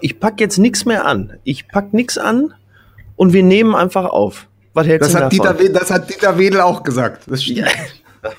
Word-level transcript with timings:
ich 0.00 0.20
pack 0.20 0.40
jetzt 0.40 0.58
nichts 0.58 0.84
mehr 0.84 1.04
an. 1.06 1.34
Ich 1.44 1.68
pack 1.68 1.92
nichts 1.92 2.18
an 2.18 2.54
und 3.16 3.32
wir 3.32 3.42
nehmen 3.42 3.74
einfach 3.74 4.04
auf. 4.04 4.46
Was 4.74 4.86
hältst 4.86 5.14
das, 5.14 5.20
hat 5.20 5.32
Dieter, 5.32 5.54
das 5.54 5.90
hat 5.90 6.08
Dieter 6.08 6.38
Wedel 6.38 6.60
auch 6.60 6.82
gesagt. 6.82 7.22
Das 7.26 7.42
stimmt. 7.42 7.58
Ja. 7.58 7.66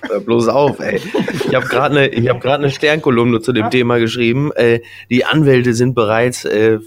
Hör 0.10 0.20
bloß 0.20 0.48
auf, 0.50 0.80
ey. 0.80 1.02
Ich 1.48 1.56
habe 1.56 1.66
gerade 1.68 1.98
eine 1.98 2.30
hab 2.30 2.46
eine 2.46 2.70
Sternkolumne 2.70 3.42
zu 3.42 3.54
dem 3.54 3.66
ja. 3.66 3.70
Thema 3.70 3.98
geschrieben. 3.98 4.52
Äh, 4.54 4.82
die 5.10 5.26
Anwälte 5.26 5.74
sind 5.74 5.96
bereits 5.96 6.46
äh, 6.46 6.80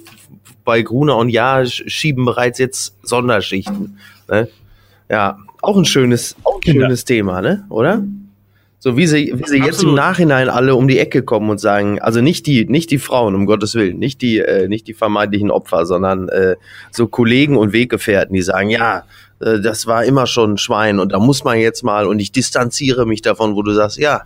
bei 0.65 0.83
Gruner 0.83 1.17
und 1.17 1.29
Ja 1.29 1.65
schieben 1.65 2.25
bereits 2.25 2.59
jetzt 2.59 2.95
Sonderschichten. 3.03 3.99
Ne? 4.29 4.49
Ja, 5.11 5.39
auch 5.61 5.77
ein 5.77 5.85
schönes, 5.85 6.37
auch 6.45 6.61
ein 6.65 6.73
schönes 6.73 7.05
Thema, 7.05 7.41
ne? 7.41 7.65
Oder? 7.69 8.03
So 8.83 8.97
wie 8.97 9.07
sie, 9.07 9.33
wie 9.37 9.49
sie 9.49 9.59
jetzt 9.59 9.85
im 9.85 9.95
Nachhinein 9.95 10.49
alle 10.49 10.75
um 10.75 10.89
die 10.89 10.99
Ecke 10.99 11.23
kommen 11.23 11.51
und 11.51 11.59
sagen, 11.59 12.01
also 12.01 12.21
nicht 12.21 12.49
die, 12.49 12.65
nicht 12.65 12.91
die 12.91 12.99
Frauen, 12.99 13.37
um 13.37 13.47
Gottes 13.47 13.77
Willen, 13.77 14.01
nicht 14.01 14.21
die, 14.23 14.41
äh, 14.41 14.67
nicht 14.67 14.89
die 14.89 14.93
vermeintlichen 14.93 15.53
Opfer, 15.53 15.87
sondern 15.87 16.29
äh, 16.31 16.57
so 16.91 17.07
Kollegen 17.07 17.57
und 17.57 17.73
Weggefährten, 17.73 18.35
die 18.35 18.43
sagen, 18.43 18.71
ja, 18.71 19.05
äh, 19.39 19.61
das 19.61 19.87
war 19.87 20.05
immer 20.05 20.27
schon 20.27 20.55
ein 20.55 20.59
Schwein 20.59 20.99
und 20.99 21.13
da 21.13 21.21
muss 21.21 21.45
man 21.45 21.61
jetzt 21.61 21.85
mal 21.85 22.09
und 22.09 22.19
ich 22.19 22.33
distanziere 22.33 23.07
mich 23.07 23.23
davon, 23.23 23.55
wo 23.55 23.63
du 23.63 23.71
sagst, 23.71 23.99
ja, 23.99 24.23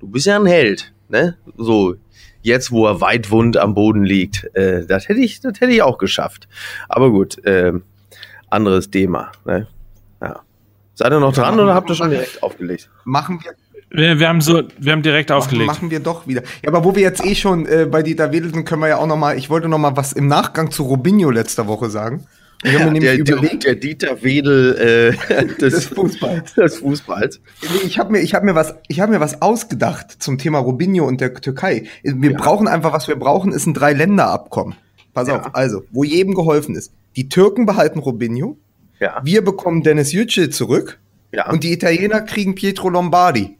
du 0.00 0.08
bist 0.08 0.26
ja 0.26 0.40
ein 0.40 0.46
Held, 0.46 0.92
ne? 1.08 1.36
So, 1.56 1.94
jetzt, 2.42 2.72
wo 2.72 2.88
er 2.88 3.00
weit 3.00 3.30
wund 3.30 3.58
am 3.58 3.74
Boden 3.74 4.02
liegt. 4.02 4.44
Äh, 4.56 4.86
das 4.86 5.08
hätte 5.08 5.20
ich, 5.20 5.40
das 5.40 5.60
hätte 5.60 5.70
ich 5.70 5.82
auch 5.82 5.98
geschafft. 5.98 6.48
Aber 6.88 7.12
gut, 7.12 7.38
äh, 7.44 7.74
anderes 8.48 8.90
Thema. 8.90 9.30
Ne? 9.44 9.68
Ja. 10.20 10.40
Seid 10.94 11.12
ihr 11.12 11.20
noch 11.20 11.32
dran 11.32 11.60
oder 11.60 11.76
habt 11.76 11.88
ihr 11.90 11.94
schon 11.94 12.10
direkt 12.10 12.42
aufgelegt? 12.42 12.90
Machen 13.04 13.38
wir 13.44 13.52
wir, 13.90 14.18
wir, 14.20 14.28
haben 14.28 14.40
so, 14.40 14.62
wir 14.78 14.92
haben 14.92 15.02
direkt 15.02 15.32
aufgelegt. 15.32 15.66
Machen 15.66 15.90
wir 15.90 16.00
doch 16.00 16.26
wieder. 16.26 16.42
Ja, 16.62 16.68
aber 16.68 16.84
wo 16.84 16.94
wir 16.94 17.02
jetzt 17.02 17.24
eh 17.24 17.34
schon 17.34 17.66
äh, 17.66 17.86
bei 17.90 18.02
Dieter 18.02 18.32
Wedel 18.32 18.52
sind, 18.52 18.64
können 18.64 18.82
wir 18.82 18.88
ja 18.88 18.98
auch 18.98 19.06
noch 19.06 19.16
mal. 19.16 19.36
Ich 19.36 19.50
wollte 19.50 19.68
noch 19.68 19.78
mal 19.78 19.96
was 19.96 20.12
im 20.12 20.28
Nachgang 20.28 20.70
zu 20.70 20.84
Robinho 20.84 21.30
letzter 21.30 21.66
Woche 21.66 21.90
sagen. 21.90 22.26
Ich 22.62 22.74
habe 22.74 22.84
mir 22.86 23.00
nämlich 23.00 23.24
der, 23.24 23.36
überlegt, 23.36 23.64
der 23.64 23.74
Dieter 23.74 24.22
Wedel 24.22 25.16
äh, 25.28 25.44
des, 25.60 25.74
des 25.74 25.86
Fußballs. 25.86 26.54
Des 26.56 26.76
Fußballs. 26.78 27.40
Ich 27.84 27.98
habe 27.98 28.12
mir, 28.12 28.20
ich 28.20 28.34
habe 28.34 28.44
mir 28.44 28.54
was, 28.54 28.74
ich 28.88 29.00
habe 29.00 29.12
mir 29.12 29.20
was 29.20 29.40
ausgedacht 29.40 30.22
zum 30.22 30.36
Thema 30.36 30.58
Robinho 30.58 31.06
und 31.06 31.20
der 31.20 31.34
Türkei. 31.34 31.84
Wir 32.02 32.32
ja. 32.32 32.38
brauchen 32.38 32.68
einfach, 32.68 32.92
was 32.92 33.08
wir 33.08 33.16
brauchen, 33.16 33.52
ist 33.52 33.66
ein 33.66 33.74
Drei-Länder-Abkommen. 33.74 34.74
Pass 35.14 35.28
ja. 35.28 35.40
auf, 35.40 35.54
also, 35.54 35.84
wo 35.90 36.04
jedem 36.04 36.34
geholfen 36.34 36.76
ist. 36.76 36.92
Die 37.16 37.28
Türken 37.28 37.66
behalten 37.66 37.98
Robinho. 37.98 38.58
Ja. 39.00 39.20
Wir 39.24 39.42
bekommen 39.42 39.82
Dennis 39.82 40.12
Yücel 40.12 40.50
zurück. 40.50 41.00
Ja. 41.32 41.50
Und 41.50 41.64
die 41.64 41.72
Italiener 41.72 42.20
kriegen 42.20 42.54
Pietro 42.54 42.90
Lombardi. 42.90 43.56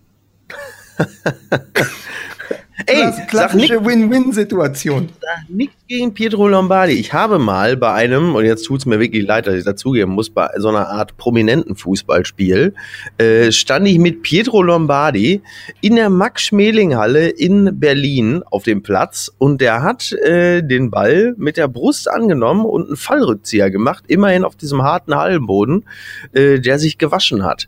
Ey, 2.86 3.12
klassische 3.28 3.84
Win-Win-Situation. 3.84 5.10
Nichts 5.48 5.79
gegen 5.90 6.14
Pietro 6.14 6.46
Lombardi. 6.46 6.92
Ich 6.92 7.12
habe 7.12 7.40
mal 7.40 7.76
bei 7.76 7.92
einem, 7.92 8.36
und 8.36 8.44
jetzt 8.44 8.62
tut 8.62 8.78
es 8.78 8.86
mir 8.86 9.00
wirklich 9.00 9.26
leid, 9.26 9.48
dass 9.48 9.56
ich 9.56 9.64
dazugeben 9.64 10.12
muss, 10.12 10.30
bei 10.30 10.48
so 10.58 10.68
einer 10.68 10.88
Art 10.88 11.16
prominenten 11.16 11.74
Fußballspiel, 11.74 12.74
äh, 13.18 13.50
stand 13.50 13.88
ich 13.88 13.98
mit 13.98 14.22
Pietro 14.22 14.62
Lombardi 14.62 15.42
in 15.80 15.96
der 15.96 16.08
Max-Schmeling-Halle 16.08 17.28
in 17.28 17.80
Berlin 17.80 18.44
auf 18.52 18.62
dem 18.62 18.84
Platz 18.84 19.32
und 19.38 19.60
der 19.60 19.82
hat 19.82 20.12
äh, 20.12 20.62
den 20.62 20.92
Ball 20.92 21.34
mit 21.36 21.56
der 21.56 21.66
Brust 21.66 22.08
angenommen 22.08 22.66
und 22.66 22.86
einen 22.86 22.96
Fallrückzieher 22.96 23.72
gemacht, 23.72 24.04
immerhin 24.06 24.44
auf 24.44 24.54
diesem 24.54 24.84
harten 24.84 25.16
Hallenboden, 25.16 25.86
äh, 26.32 26.60
der 26.60 26.78
sich 26.78 26.98
gewaschen 26.98 27.42
hat. 27.42 27.66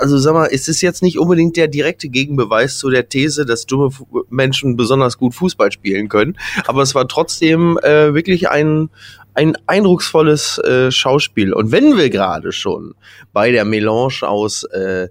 Also 0.00 0.18
sag 0.18 0.34
mal, 0.34 0.46
ist 0.46 0.68
es 0.68 0.80
jetzt 0.80 1.04
nicht 1.04 1.20
unbedingt 1.20 1.56
der 1.56 1.68
direkte 1.68 2.08
Gegenbeweis 2.08 2.78
zu 2.78 2.90
der 2.90 3.08
These, 3.08 3.46
dass 3.46 3.66
dumme 3.66 3.90
Menschen 4.28 4.50
Menschen 4.60 4.76
besonders 4.76 5.18
gut 5.18 5.34
Fußball 5.34 5.70
spielen 5.72 6.08
können. 6.08 6.36
Aber 6.66 6.82
es 6.82 6.94
war 6.94 7.06
trotzdem 7.06 7.59
äh, 7.78 8.14
wirklich 8.14 8.48
ein, 8.48 8.90
ein 9.34 9.56
eindrucksvolles 9.66 10.58
äh, 10.58 10.90
Schauspiel. 10.90 11.52
Und 11.52 11.72
wenn 11.72 11.96
wir 11.96 12.10
gerade 12.10 12.52
schon 12.52 12.94
bei 13.32 13.50
der 13.50 13.64
Melange 13.64 14.22
aus 14.22 14.64
äh, 14.64 15.08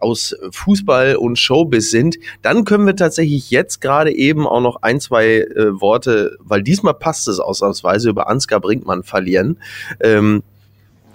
aus 0.00 0.36
Fußball 0.50 1.16
und 1.16 1.38
Showbiz 1.38 1.90
sind, 1.90 2.16
dann 2.42 2.64
können 2.64 2.86
wir 2.86 2.94
tatsächlich 2.94 3.50
jetzt 3.50 3.80
gerade 3.80 4.12
eben 4.12 4.46
auch 4.46 4.60
noch 4.60 4.82
ein, 4.82 5.00
zwei 5.00 5.38
äh, 5.38 5.80
Worte, 5.80 6.36
weil 6.40 6.62
diesmal 6.62 6.94
passt 6.94 7.26
es 7.26 7.40
ausnahmsweise, 7.40 8.10
über 8.10 8.28
Ansgar 8.28 8.60
Brinkmann 8.60 9.02
verlieren. 9.02 9.58
Ähm, 10.00 10.42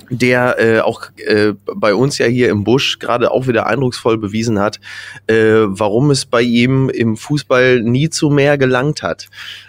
der 0.10 0.60
äh, 0.60 0.80
auch 0.80 1.04
äh, 1.18 1.54
bei 1.64 1.94
uns 1.94 2.18
ja 2.18 2.26
hier 2.26 2.50
im 2.50 2.64
Busch 2.64 3.00
gerade 3.00 3.32
auch 3.32 3.48
wieder 3.48 3.68
eindrucksvoll 3.68 4.18
bewiesen 4.18 4.60
hat, 4.60 4.80
äh, 5.28 5.36
warum 5.66 6.12
es 6.12 6.26
bei 6.26 6.42
ihm 6.42 6.90
im 6.90 7.18
Fußball 7.18 7.82
nie 7.82 8.10
zu 8.10 8.30
mehr 8.30 8.58
gelangt 8.58 9.04
hat. 9.04 9.28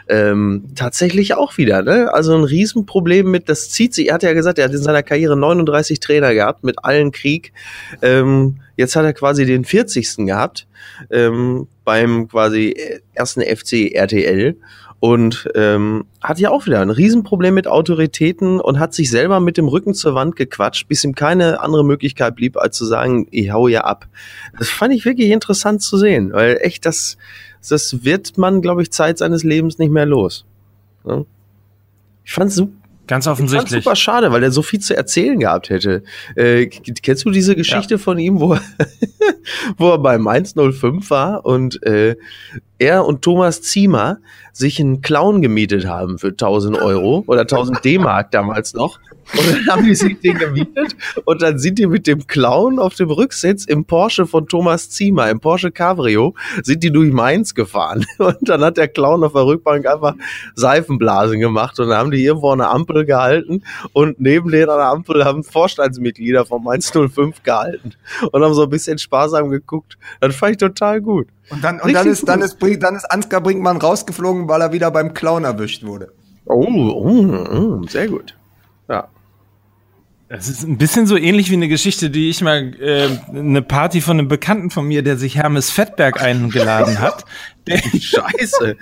Ähm, 0.08 0.64
tatsächlich 0.74 1.34
auch 1.34 1.56
wieder, 1.56 1.82
ne? 1.82 2.12
Also 2.12 2.34
ein 2.34 2.44
Riesenproblem 2.44 3.30
mit, 3.30 3.48
das 3.48 3.70
zieht 3.70 3.94
sich, 3.94 4.08
er 4.08 4.14
hat 4.14 4.22
ja 4.22 4.32
gesagt, 4.32 4.58
er 4.58 4.64
hat 4.64 4.72
in 4.72 4.82
seiner 4.82 5.02
Karriere 5.02 5.36
39 5.36 6.00
Trainer 6.00 6.34
gehabt, 6.34 6.64
mit 6.64 6.84
allen 6.84 7.12
Krieg. 7.12 7.52
Ähm, 8.02 8.56
jetzt 8.76 8.96
hat 8.96 9.04
er 9.04 9.12
quasi 9.12 9.46
den 9.46 9.64
40. 9.64 10.26
gehabt, 10.26 10.66
ähm, 11.10 11.68
beim 11.84 12.28
quasi 12.28 12.74
ersten 13.14 13.42
FC 13.42 13.92
RTL 13.94 14.56
und 15.00 15.48
ähm, 15.54 16.04
hat 16.20 16.38
ja 16.38 16.50
auch 16.50 16.66
wieder 16.66 16.80
ein 16.80 16.90
Riesenproblem 16.90 17.54
mit 17.54 17.66
Autoritäten 17.66 18.60
und 18.60 18.78
hat 18.78 18.92
sich 18.92 19.10
selber 19.10 19.40
mit 19.40 19.56
dem 19.56 19.66
Rücken 19.66 19.94
zur 19.94 20.14
Wand 20.14 20.36
gequatscht, 20.36 20.88
bis 20.88 21.02
ihm 21.04 21.14
keine 21.14 21.60
andere 21.60 21.84
Möglichkeit 21.84 22.36
blieb, 22.36 22.58
als 22.58 22.76
zu 22.76 22.84
sagen, 22.84 23.26
ich 23.30 23.50
hau 23.50 23.66
ja 23.66 23.80
ab. 23.80 24.06
Das 24.58 24.68
fand 24.68 24.92
ich 24.92 25.06
wirklich 25.06 25.30
interessant 25.30 25.82
zu 25.82 25.96
sehen, 25.96 26.32
weil 26.32 26.58
echt, 26.60 26.84
das, 26.84 27.16
das 27.66 28.04
wird 28.04 28.36
man, 28.36 28.60
glaube 28.60 28.82
ich, 28.82 28.92
Zeit 28.92 29.16
seines 29.18 29.42
Lebens 29.42 29.78
nicht 29.78 29.90
mehr 29.90 30.06
los. 30.06 30.44
Ich 32.24 32.32
fand 32.32 32.52
super. 32.52 32.72
Ganz 33.06 33.26
offensichtlich. 33.26 33.78
Ich 33.78 33.84
super 33.84 33.96
schade, 33.96 34.30
weil 34.30 34.44
er 34.44 34.52
so 34.52 34.62
viel 34.62 34.78
zu 34.78 34.96
erzählen 34.96 35.36
gehabt 35.40 35.68
hätte. 35.68 36.04
Äh, 36.36 36.66
kennst 36.66 37.24
du 37.24 37.30
diese 37.32 37.56
Geschichte 37.56 37.94
ja. 37.94 37.98
von 37.98 38.20
ihm, 38.20 38.38
wo 38.38 38.52
er, 38.52 38.62
wo 39.78 39.90
er 39.90 39.98
bei 39.98 40.16
Mainz 40.16 40.54
05 40.54 41.10
war 41.10 41.44
und 41.44 41.82
äh, 41.82 42.14
er 42.80 43.04
und 43.04 43.22
Thomas 43.22 43.62
Ziemer 43.62 44.18
sich 44.52 44.80
einen 44.80 45.02
Clown 45.02 45.42
gemietet 45.42 45.86
haben 45.86 46.18
für 46.18 46.28
1000 46.28 46.80
Euro 46.80 47.22
oder 47.26 47.42
1000 47.42 47.84
D-Mark 47.84 48.30
damals 48.30 48.74
noch. 48.74 48.98
Und 49.32 49.48
dann 49.48 49.66
haben 49.76 49.84
die 49.84 49.94
sich 49.94 50.18
den 50.20 50.38
gemietet 50.38 50.96
und 51.24 51.41
dann 51.41 51.58
sind 51.58 51.78
die 51.78 51.86
mit 51.86 52.06
dem 52.08 52.26
Clown 52.26 52.80
auf 52.80 52.94
dem 52.94 53.10
Rücksitz 53.10 53.64
im 53.64 53.84
Porsche 53.84 54.26
von 54.26 54.48
Thomas 54.48 54.91
Ziemer, 54.91 55.30
im 55.30 55.38
Porsche 55.38 55.70
Cabrio, 55.70 56.34
sind 56.62 56.82
die 56.82 56.91
durch 56.91 57.12
Mainz 57.12 57.54
gefahren. 57.54 58.04
Und 58.18 58.36
dann 58.41 58.62
hat 58.62 58.76
der 58.76 58.88
Clown 58.88 59.22
auf 59.22 59.32
der 59.32 59.47
Rückbank 59.47 59.86
einfach 59.86 60.14
Seifenblasen 60.56 61.38
gemacht 61.38 61.78
und 61.78 61.88
dann 61.88 61.98
haben 61.98 62.10
die 62.10 62.24
irgendwo 62.24 62.54
der 62.56 62.70
Ampel 62.70 63.04
gehalten 63.04 63.62
und 63.92 64.20
neben 64.20 64.50
denen 64.50 64.68
an 64.68 64.78
der 64.78 64.86
Ampel 64.86 65.24
haben 65.24 65.44
Vorstandsmitglieder 65.44 66.44
von 66.44 66.62
Mainz 66.62 66.91
05 66.92 67.42
gehalten 67.42 67.92
und 68.32 68.42
haben 68.42 68.54
so 68.54 68.64
ein 68.64 68.70
bisschen 68.70 68.98
sparsam 68.98 69.50
geguckt. 69.50 69.97
Das 70.20 70.34
fand 70.34 70.52
ich 70.52 70.58
total 70.58 71.00
gut. 71.00 71.28
Und 71.50 71.64
dann, 71.64 71.80
und 71.80 71.92
dann 71.92 72.06
ist, 72.06 72.28
dann 72.28 72.42
ist, 72.42 72.58
dann 72.60 72.94
ist 72.96 73.10
Ansgar 73.10 73.40
Brinkmann 73.40 73.76
rausgeflogen, 73.76 74.48
weil 74.48 74.60
er 74.60 74.72
wieder 74.72 74.90
beim 74.90 75.14
Clown 75.14 75.44
erwischt 75.44 75.84
wurde. 75.84 76.12
Oh, 76.46 76.66
oh, 76.66 77.80
oh 77.80 77.82
sehr 77.88 78.08
gut. 78.08 78.36
Das 80.30 80.48
ist 80.48 80.62
ein 80.62 80.78
bisschen 80.78 81.08
so 81.08 81.16
ähnlich 81.16 81.50
wie 81.50 81.54
eine 81.54 81.66
Geschichte, 81.66 82.08
die 82.08 82.30
ich 82.30 82.41
mal 82.41 82.72
äh, 82.80 83.08
eine 83.36 83.62
Party 83.62 84.00
von 84.00 84.16
einem 84.16 84.28
Bekannten 84.28 84.70
von 84.70 84.86
mir, 84.86 85.02
der 85.02 85.16
sich 85.16 85.34
Hermes 85.34 85.70
Fettberg 85.72 86.22
eingeladen 86.22 87.00
hat. 87.00 87.24
Der 87.66 87.78
Scheiße, 88.00 88.76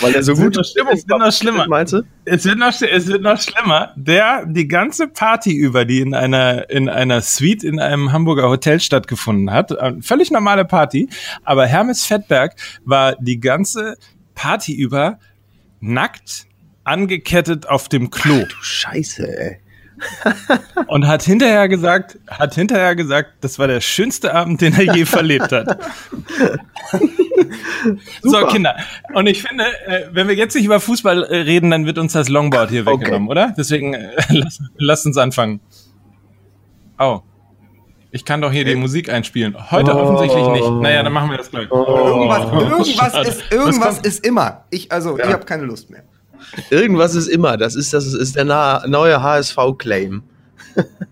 weil 0.00 0.14
er 0.14 0.22
so 0.22 0.34
gute 0.34 0.64
Stimmung 0.64 0.94
Es 0.94 1.06
wird 1.06 1.18
noch 1.18 1.32
schlimmer. 1.32 1.66
Meinst 1.68 1.92
du? 1.92 2.02
Es 2.24 2.44
wird 2.46 2.56
noch, 2.56 2.72
es 2.80 3.06
wird 3.06 3.20
noch 3.20 3.38
schlimmer. 3.38 3.92
Der 3.94 4.46
die 4.46 4.66
ganze 4.66 5.06
Party 5.06 5.52
über, 5.52 5.84
die 5.84 6.00
in 6.00 6.14
einer 6.14 6.70
in 6.70 6.88
einer 6.88 7.20
Suite 7.20 7.62
in 7.62 7.78
einem 7.78 8.10
Hamburger 8.10 8.48
Hotel 8.48 8.80
stattgefunden 8.80 9.50
hat, 9.50 9.72
äh, 9.72 9.94
völlig 10.00 10.30
normale 10.30 10.64
Party, 10.64 11.10
aber 11.44 11.66
Hermes 11.66 12.06
Fettberg 12.06 12.54
war 12.84 13.16
die 13.20 13.38
ganze 13.38 13.96
Party 14.34 14.72
über 14.72 15.18
nackt 15.80 16.46
angekettet 16.84 17.68
auf 17.68 17.88
dem 17.90 18.10
Klo. 18.10 18.44
Ach, 18.44 18.48
du 18.48 18.62
Scheiße, 18.62 19.38
ey 19.38 19.61
und 20.86 21.06
hat 21.06 21.22
hinterher 21.22 21.68
gesagt, 21.68 22.18
hat 22.28 22.54
hinterher 22.54 22.96
gesagt, 22.96 23.32
das 23.40 23.58
war 23.58 23.66
der 23.66 23.80
schönste 23.80 24.34
Abend, 24.34 24.60
den 24.60 24.74
er 24.74 24.94
je 24.94 25.04
verlebt 25.06 25.52
hat. 25.52 25.78
so, 28.22 28.46
Kinder. 28.46 28.76
Und 29.14 29.26
ich 29.26 29.42
finde, 29.42 29.64
äh, 29.86 30.06
wenn 30.12 30.28
wir 30.28 30.34
jetzt 30.34 30.54
nicht 30.54 30.64
über 30.64 30.80
Fußball 30.80 31.24
äh, 31.24 31.36
reden, 31.38 31.70
dann 31.70 31.86
wird 31.86 31.98
uns 31.98 32.12
das 32.12 32.28
Longboard 32.28 32.70
hier 32.70 32.86
okay. 32.86 33.00
weggenommen, 33.00 33.28
oder? 33.28 33.54
Deswegen 33.56 33.94
äh, 33.94 34.10
lass, 34.28 34.60
lass, 34.76 35.06
uns 35.06 35.16
anfangen. 35.16 35.60
Oh. 36.98 37.20
Ich 38.14 38.26
kann 38.26 38.42
doch 38.42 38.52
hier 38.52 38.66
die 38.66 38.74
Musik 38.74 39.08
einspielen. 39.08 39.56
Heute 39.70 39.94
oh. 39.94 40.00
offensichtlich 40.00 40.46
nicht. 40.48 40.70
Naja, 40.70 41.02
dann 41.02 41.12
machen 41.14 41.30
wir 41.30 41.38
das 41.38 41.50
gleich. 41.50 41.70
Oh. 41.70 41.84
Irgendwas, 42.06 42.52
irgendwas, 42.52 43.28
ist, 43.28 43.52
irgendwas 43.52 43.98
ist 44.00 44.26
immer. 44.26 44.64
Ich, 44.68 44.92
also, 44.92 45.16
ja. 45.16 45.26
ich 45.26 45.32
habe 45.32 45.46
keine 45.46 45.64
Lust 45.64 45.88
mehr. 45.88 46.02
Irgendwas 46.70 47.14
ist 47.14 47.28
immer. 47.28 47.56
Das 47.56 47.74
ist, 47.74 47.92
das 47.92 48.12
ist 48.12 48.36
der 48.36 48.44
neue 48.86 49.22
HSV-Claim. 49.22 50.22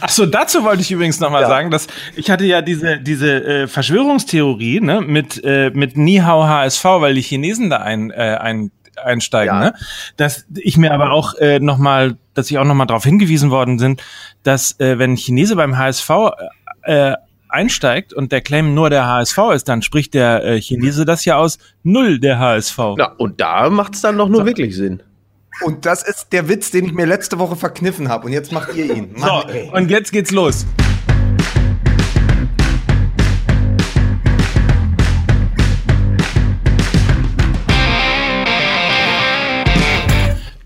Achso, 0.00 0.26
dazu 0.26 0.64
wollte 0.64 0.82
ich 0.82 0.90
übrigens 0.90 1.20
nochmal 1.20 1.42
ja. 1.42 1.48
sagen, 1.48 1.70
dass 1.70 1.86
ich 2.16 2.30
hatte 2.30 2.44
ja 2.44 2.62
diese, 2.62 2.98
diese 2.98 3.44
äh, 3.44 3.68
Verschwörungstheorie 3.68 4.80
ne, 4.80 5.02
mit, 5.02 5.42
äh, 5.44 5.70
mit 5.70 5.96
Nihao 5.96 6.46
HSV, 6.46 6.84
weil 6.84 7.14
die 7.14 7.22
Chinesen 7.22 7.70
da 7.70 7.78
ein, 7.78 8.10
äh, 8.10 8.38
ein 8.40 8.70
einsteigen. 8.96 9.54
Ja. 9.54 9.60
Ne? 9.60 9.74
Dass 10.16 10.46
ich 10.54 10.76
mir 10.76 10.92
aber 10.92 11.12
auch 11.12 11.34
äh, 11.34 11.60
nochmal, 11.60 12.16
dass 12.34 12.50
ich 12.50 12.58
auch 12.58 12.64
nochmal 12.64 12.86
darauf 12.86 13.04
hingewiesen 13.04 13.50
worden 13.50 13.78
sind, 13.78 14.02
dass 14.42 14.78
äh, 14.80 14.98
wenn 14.98 15.12
ein 15.12 15.16
Chinese 15.16 15.56
beim 15.56 15.76
HSV 15.76 16.10
äh, 16.82 17.14
einsteigt 17.52 18.12
und 18.12 18.32
der 18.32 18.40
Claim 18.40 18.74
nur 18.74 18.90
der 18.90 19.06
HSV 19.06 19.38
ist, 19.54 19.68
dann 19.68 19.82
spricht 19.82 20.14
der 20.14 20.44
äh, 20.44 20.60
Chinese 20.60 21.04
das 21.04 21.24
ja 21.24 21.36
aus 21.36 21.58
null 21.82 22.18
der 22.18 22.38
HSV. 22.38 22.78
Ja, 22.98 23.12
und 23.16 23.40
da 23.40 23.70
macht 23.70 23.94
es 23.94 24.00
dann 24.00 24.16
doch 24.18 24.28
nur 24.28 24.40
so. 24.40 24.46
wirklich 24.46 24.76
Sinn. 24.76 25.02
Und 25.62 25.84
das 25.84 26.02
ist 26.02 26.28
der 26.32 26.48
Witz, 26.48 26.70
den 26.70 26.86
ich 26.86 26.92
mir 26.92 27.06
letzte 27.06 27.38
Woche 27.38 27.56
verkniffen 27.56 28.08
habe. 28.08 28.26
Und 28.26 28.32
jetzt 28.32 28.50
macht 28.52 28.74
ihr 28.74 28.94
ihn. 28.94 29.12
Mann, 29.16 29.42
so, 29.42 29.48
ey. 29.48 29.70
und 29.72 29.90
jetzt 29.90 30.10
geht's 30.12 30.30
los. 30.30 30.64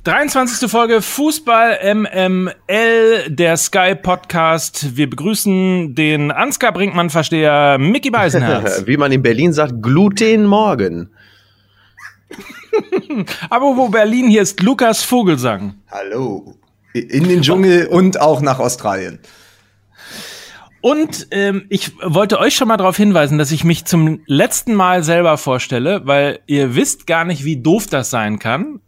23. 0.04 0.70
Folge 0.70 1.00
Fußball 1.00 1.78
MML, 1.94 3.30
der 3.30 3.56
Sky 3.56 3.94
Podcast. 3.94 4.98
Wir 4.98 5.08
begrüßen 5.08 5.94
den 5.94 6.30
Ansgar 6.30 6.72
Brinkmann-Versteher 6.72 7.78
Mickey 7.78 8.10
Beisenherz. 8.10 8.82
Wie 8.86 8.98
man 8.98 9.12
in 9.12 9.22
Berlin 9.22 9.54
sagt, 9.54 9.82
Gluten 9.82 10.44
morgen. 10.44 11.08
Aber 13.48 13.78
wo 13.78 13.88
Berlin, 13.88 14.28
hier 14.28 14.42
ist 14.42 14.62
Lukas 14.62 15.02
Vogelsang. 15.02 15.76
Hallo. 15.90 16.54
In 16.92 17.26
den 17.26 17.40
Dschungel 17.40 17.86
und 17.86 18.20
auch 18.20 18.42
nach 18.42 18.58
Australien. 18.58 19.20
Und 20.82 21.28
ähm, 21.30 21.64
ich 21.70 21.92
wollte 22.02 22.38
euch 22.38 22.54
schon 22.54 22.68
mal 22.68 22.76
darauf 22.76 22.98
hinweisen, 22.98 23.38
dass 23.38 23.50
ich 23.50 23.64
mich 23.64 23.86
zum 23.86 24.20
letzten 24.26 24.74
Mal 24.74 25.02
selber 25.02 25.38
vorstelle, 25.38 26.02
weil 26.04 26.40
ihr 26.46 26.74
wisst 26.74 27.06
gar 27.06 27.24
nicht, 27.24 27.46
wie 27.46 27.56
doof 27.56 27.86
das 27.86 28.10
sein 28.10 28.38
kann 28.38 28.80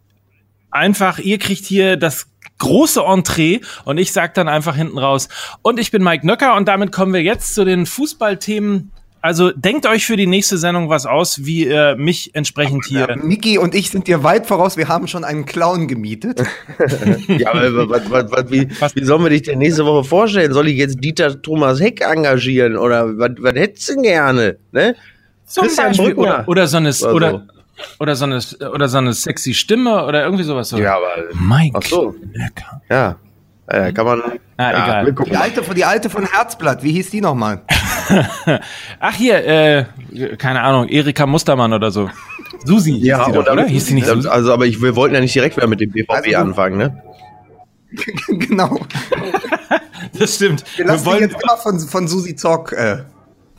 einfach, 0.77 1.19
ihr 1.19 1.39
kriegt 1.39 1.65
hier 1.65 1.97
das 1.97 2.29
große 2.59 3.03
Entree 3.03 3.61
und 3.85 3.99
ich 3.99 4.13
sag 4.13 4.35
dann 4.35 4.49
einfach 4.49 4.77
hinten 4.77 4.99
raus. 4.99 5.29
Und 5.63 5.79
ich 5.79 5.91
bin 5.91 6.03
Mike 6.03 6.27
Nöcker 6.27 6.57
und 6.57 6.69
damit 6.69 6.93
kommen 6.93 7.13
wir 7.13 7.23
jetzt 7.23 7.55
zu 7.55 7.65
den 7.65 7.87
Fußballthemen. 7.87 8.93
Also 9.21 9.51
denkt 9.51 9.87
euch 9.87 10.07
für 10.07 10.17
die 10.17 10.29
nächste 10.29 10.57
Sendung 10.57 10.89
was 10.89 11.05
aus, 11.05 11.45
wie 11.45 11.67
ihr 11.67 11.97
mich 11.97 12.35
entsprechend 12.35 12.85
hier. 12.87 13.09
Ja, 13.09 13.17
Miki 13.17 13.59
und 13.59 13.75
ich 13.75 13.91
sind 13.91 14.07
dir 14.07 14.23
weit 14.23 14.47
voraus. 14.47 14.77
Wir 14.77 14.87
haben 14.87 15.09
schon 15.09 15.25
einen 15.25 15.47
Clown 15.47 15.89
gemietet. 15.89 16.45
ja, 17.27 17.51
aber 17.51 17.89
was, 17.89 18.09
was, 18.09 18.31
was, 18.31 18.51
wie, 18.53 18.69
wie 18.95 19.05
sollen 19.05 19.25
wir 19.25 19.31
dich 19.31 19.43
denn 19.43 19.59
nächste 19.59 19.85
Woche 19.85 20.05
vorstellen? 20.05 20.53
Soll 20.53 20.69
ich 20.69 20.77
jetzt 20.77 21.03
Dieter 21.03 21.43
Thomas 21.43 21.81
Heck 21.81 22.03
engagieren 22.03 22.77
oder 22.77 23.19
was, 23.19 23.33
was 23.39 23.55
hättest 23.55 23.89
du 23.89 23.95
denn 23.95 24.03
gerne? 24.05 24.59
Ne? 24.71 24.95
Zum 25.47 25.65
Christian 25.65 25.89
Beispiel, 25.89 26.15
oder, 26.15 26.45
oder 26.47 26.67
so 26.69 26.77
eine, 26.77 26.95
oder, 27.13 27.47
oder 27.99 28.17
so 28.17 28.25
eine, 28.25 28.41
oder 28.73 28.89
so 28.89 28.99
eine 28.99 29.13
sexy 29.13 29.55
Stimme 29.55 30.05
oder 30.05 30.25
irgendwie 30.25 30.45
sowas. 30.45 30.69
So. 30.69 30.79
Ja, 30.79 30.97
aber. 30.97 31.25
Mike. 31.35 31.79
Ach 31.81 31.87
so. 31.87 32.15
Lecker. 32.33 32.83
Ja. 32.89 33.17
Äh, 33.69 33.93
kann 33.93 34.07
man. 34.07 34.23
Ah, 34.59 34.71
ja, 34.71 35.03
egal. 35.03 35.13
Die 35.27 35.37
alte, 35.37 35.75
die 35.75 35.85
alte 35.85 36.09
von 36.09 36.25
Herzblatt, 36.25 36.83
wie 36.83 36.93
hieß 36.93 37.11
die 37.11 37.21
nochmal? 37.21 37.63
Ach 39.01 39.15
hier, 39.15 39.45
äh, 39.45 39.85
keine 40.39 40.63
Ahnung, 40.63 40.89
Erika 40.89 41.27
Mustermann 41.27 41.73
oder 41.73 41.91
so. 41.91 42.09
Susi. 42.65 42.93
Ja, 42.93 43.27
oder, 43.27 43.53
oder? 43.53 43.67
Hieß 43.67 43.87
die 43.87 43.95
nicht 43.95 44.07
Susi? 44.07 44.29
Also, 44.29 44.53
aber 44.53 44.67
ich, 44.67 44.81
wir 44.81 44.95
wollten 44.95 45.15
ja 45.15 45.21
nicht 45.21 45.35
direkt 45.35 45.57
wieder 45.57 45.67
mit 45.67 45.81
dem 45.81 45.91
BVB 45.91 46.11
also, 46.11 46.37
anfangen, 46.37 46.79
ne? 46.79 47.03
genau. 48.29 48.81
das 50.19 50.37
stimmt. 50.37 50.65
Wir 50.77 50.87
lassen 50.87 51.05
wir 51.05 51.13
wollen 51.13 51.23
jetzt 51.23 51.37
immer 51.43 51.57
von, 51.57 51.81
von 51.81 52.09
Susi 52.09 52.37
Zock 52.37 52.73
äh, 52.73 52.99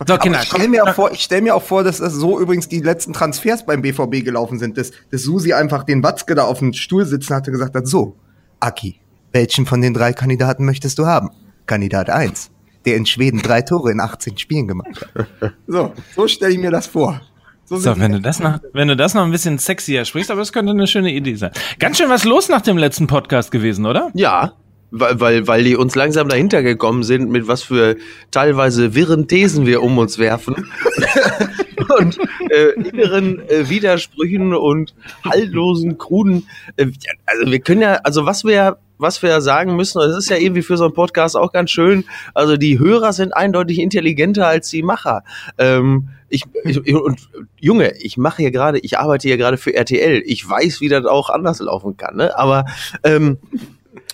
so, 0.06 0.18
Kinder, 0.18 0.42
ich 0.42 0.50
stelle 0.50 0.68
mir, 0.68 0.84
auch 0.84 0.94
vor, 0.94 1.12
ich 1.12 1.22
stell 1.22 1.42
mir 1.42 1.56
auch 1.56 1.64
vor, 1.64 1.84
dass 1.84 1.98
das 1.98 2.14
so 2.14 2.40
übrigens 2.40 2.68
die 2.68 2.82
letzten 2.82 3.14
Transfers 3.14 3.66
beim 3.66 3.82
BVB 3.82 4.24
gelaufen 4.24 4.60
sind, 4.60 4.78
dass, 4.78 4.92
dass 5.12 5.24
Susi 5.24 5.54
einfach 5.54 5.84
den 5.84 6.04
Watzke 6.04 6.36
da 6.36 6.44
auf 6.44 6.60
dem 6.60 6.74
Stuhl 6.74 7.06
sitzen 7.06 7.34
hatte 7.36 7.52
gesagt 7.52 7.76
hat, 7.76 7.88
so, 7.88 8.16
Aki, 8.60 9.00
welchen 9.32 9.66
von 9.66 9.82
den 9.82 9.94
drei 9.94 10.14
Kandidaten 10.14 10.66
möchtest 10.66 11.00
du 11.00 11.06
haben? 11.06 11.32
Kandidat 11.66 12.10
1, 12.10 12.52
der 12.86 12.96
in 12.96 13.06
Schweden 13.06 13.42
drei 13.42 13.62
Tore 13.62 13.92
in 13.92 14.00
18 14.00 14.38
Spielen 14.38 14.68
gemacht 14.68 15.08
hat. 15.16 15.54
So, 15.68 15.94
so 16.16 16.28
stelle 16.28 16.54
ich 16.54 16.60
mir 16.60 16.72
das 16.72 16.88
vor. 16.88 17.22
So, 17.66 17.76
so 17.78 18.00
wenn 18.00 18.14
du 18.14 18.22
das 18.22 18.40
noch, 18.40 18.60
wenn 18.72 18.88
du 18.88 18.96
das 18.96 19.14
noch 19.14 19.24
ein 19.24 19.32
bisschen 19.32 19.58
sexier 19.58 20.06
sprichst, 20.06 20.32
aber 20.32 20.40
es 20.40 20.54
könnte 20.54 20.72
eine 20.72 20.88
schöne 20.88 21.12
Idee 21.12 21.36
sein. 21.36 21.52
Ganz 21.80 21.98
schön 21.98 22.10
was 22.10 22.24
los 22.24 22.48
nach 22.48 22.62
dem 22.62 22.78
letzten 22.78 23.08
Podcast 23.08 23.52
gewesen, 23.52 23.86
oder? 23.86 24.10
Ja, 24.14 24.54
weil, 24.92 25.20
weil, 25.20 25.48
weil 25.48 25.64
die 25.64 25.76
uns 25.76 25.96
langsam 25.96 26.30
dahinter 26.30 26.64
gekommen 26.64 27.04
sind, 27.04 27.30
mit 27.30 27.48
was 27.48 27.64
für 27.64 27.98
teilweise 28.32 28.96
wirren 28.96 29.28
Thesen 29.28 29.66
wir 29.66 29.84
um 29.84 29.98
uns 29.98 30.18
werfen. 30.18 30.56
und 32.00 32.18
äh, 32.50 32.72
inneren 32.74 33.40
äh, 33.50 33.70
Widersprüchen 33.70 34.54
und 34.54 34.94
haltlosen, 35.24 35.98
kruden. 35.98 36.48
Äh, 36.76 36.88
also 37.26 37.52
wir 37.52 37.60
können 37.60 37.82
ja, 37.82 38.00
also 38.04 38.26
was 38.26 38.44
wir 38.44 38.78
was 39.00 39.22
wir 39.22 39.42
sagen 39.42 39.76
müssen, 39.76 40.00
das 40.00 40.18
ist 40.18 40.30
ja 40.30 40.38
irgendwie 40.38 40.64
für 40.64 40.78
so 40.78 40.86
einen 40.86 40.94
Podcast 40.94 41.38
auch 41.38 41.52
ganz 41.52 41.70
schön. 41.70 42.04
Also 42.34 42.58
die 42.58 42.80
Hörer 42.80 43.14
sind 43.14 43.32
eindeutig 43.32 43.80
intelligenter 43.80 44.48
als 44.48 44.70
die 44.70 44.82
Macher. 44.82 45.24
Ähm, 45.58 46.10
ich, 46.30 46.44
ich, 46.64 46.96
und 46.96 47.30
Junge, 47.60 47.94
ich 48.00 48.18
mache 48.18 48.42
hier 48.42 48.52
gerade, 48.52 48.80
ich 48.80 48.98
arbeite 48.98 49.28
hier 49.28 49.38
gerade 49.38 49.58
für 49.58 49.74
RTL. 49.74 50.24
Ich 50.26 50.48
weiß, 50.50 50.82
wie 50.82 50.90
das 50.90 51.06
auch 51.06 51.30
anders 51.30 51.60
laufen 51.60 51.96
kann. 51.96 52.16
Ne? 52.16 52.38
Aber 52.38 52.66
ähm, 53.04 53.38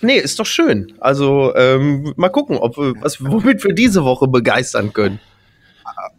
Nee, 0.02 0.16
ist 0.16 0.38
doch 0.38 0.46
schön. 0.46 0.94
Also 1.00 1.54
ähm, 1.56 2.12
mal 2.16 2.28
gucken, 2.28 2.56
ob 2.58 2.76
wir, 2.76 2.94
was, 3.00 3.22
womit 3.22 3.64
wir 3.64 3.74
diese 3.74 4.04
Woche 4.04 4.28
begeistern 4.28 4.92
können. 4.92 5.20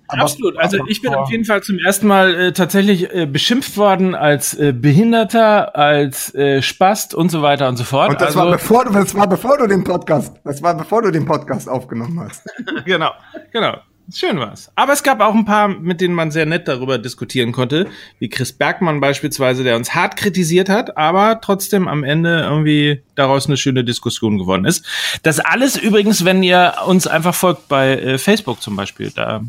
Aber, 0.07 0.21
Absolut. 0.21 0.57
Also 0.57 0.77
ich 0.88 1.01
bin 1.01 1.13
auf 1.15 1.31
jeden 1.31 1.45
Fall 1.45 1.63
zum 1.63 1.79
ersten 1.79 2.07
Mal 2.07 2.35
äh, 2.35 2.53
tatsächlich 2.53 3.13
äh, 3.13 3.25
beschimpft 3.25 3.75
worden 3.77 4.13
als 4.13 4.53
äh, 4.53 4.71
Behinderter, 4.71 5.75
als 5.75 6.33
äh, 6.35 6.62
Spast 6.62 7.15
und 7.15 7.29
so 7.29 7.41
weiter 7.41 7.67
und 7.67 7.77
so 7.77 7.83
fort. 7.83 8.12
Und 8.12 8.21
das 8.21 8.35
also, 8.35 8.39
war 8.39 8.51
bevor 8.51 8.85
du, 8.85 8.94
das 8.94 9.15
war 9.15 9.27
bevor 9.27 9.57
du 9.57 9.67
den 9.67 9.83
Podcast, 9.83 10.35
das 10.44 10.62
war 10.62 10.77
bevor 10.77 11.01
du 11.01 11.12
den 11.12 11.25
Podcast 11.25 11.67
aufgenommen 11.67 12.19
hast. 12.19 12.44
genau, 12.85 13.12
genau. 13.51 13.77
Schön 14.13 14.37
war's. 14.37 14.71
Aber 14.75 14.93
es 14.93 15.01
gab 15.01 15.19
auch 15.19 15.33
ein 15.33 15.45
paar, 15.45 15.67
mit 15.67 15.99
denen 15.99 16.13
man 16.13 16.29
sehr 16.29 16.45
nett 16.45 16.67
darüber 16.67 16.97
diskutieren 16.97 17.51
konnte, 17.51 17.87
wie 18.19 18.29
Chris 18.29 18.53
Bergmann 18.53 18.99
beispielsweise, 18.99 19.63
der 19.63 19.75
uns 19.75 19.95
hart 19.95 20.15
kritisiert 20.15 20.69
hat, 20.69 20.95
aber 20.95 21.41
trotzdem 21.41 21.87
am 21.87 22.03
Ende 22.03 22.41
irgendwie 22.41 23.01
daraus 23.15 23.47
eine 23.47 23.57
schöne 23.57 23.83
Diskussion 23.83 24.37
geworden 24.37 24.65
ist. 24.65 24.85
Das 25.23 25.39
alles 25.39 25.77
übrigens, 25.77 26.23
wenn 26.23 26.43
ihr 26.43 26.73
uns 26.85 27.07
einfach 27.07 27.33
folgt 27.33 27.67
bei 27.67 27.93
äh, 27.93 28.17
Facebook 28.17 28.61
zum 28.61 28.75
Beispiel, 28.75 29.11
da 29.11 29.41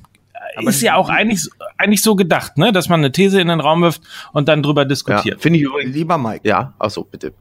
aber 0.56 0.70
ist 0.70 0.80
ja 0.80 0.94
auch 0.94 1.10
eigentlich, 1.10 1.48
eigentlich 1.76 2.02
so 2.02 2.16
gedacht, 2.16 2.56
ne, 2.56 2.72
dass 2.72 2.88
man 2.88 3.00
eine 3.00 3.12
These 3.12 3.40
in 3.40 3.48
den 3.48 3.60
Raum 3.60 3.82
wirft 3.82 4.00
und 4.32 4.48
dann 4.48 4.62
drüber 4.62 4.86
diskutiert. 4.86 5.36
Ja, 5.36 5.38
Finde 5.38 5.58
ich 5.58 5.64
übrigens. 5.64 5.94
Lieber 5.94 6.16
Mike. 6.16 6.48
Ja, 6.48 6.72
ach 6.78 6.90
so, 6.90 7.04
bitte. 7.04 7.34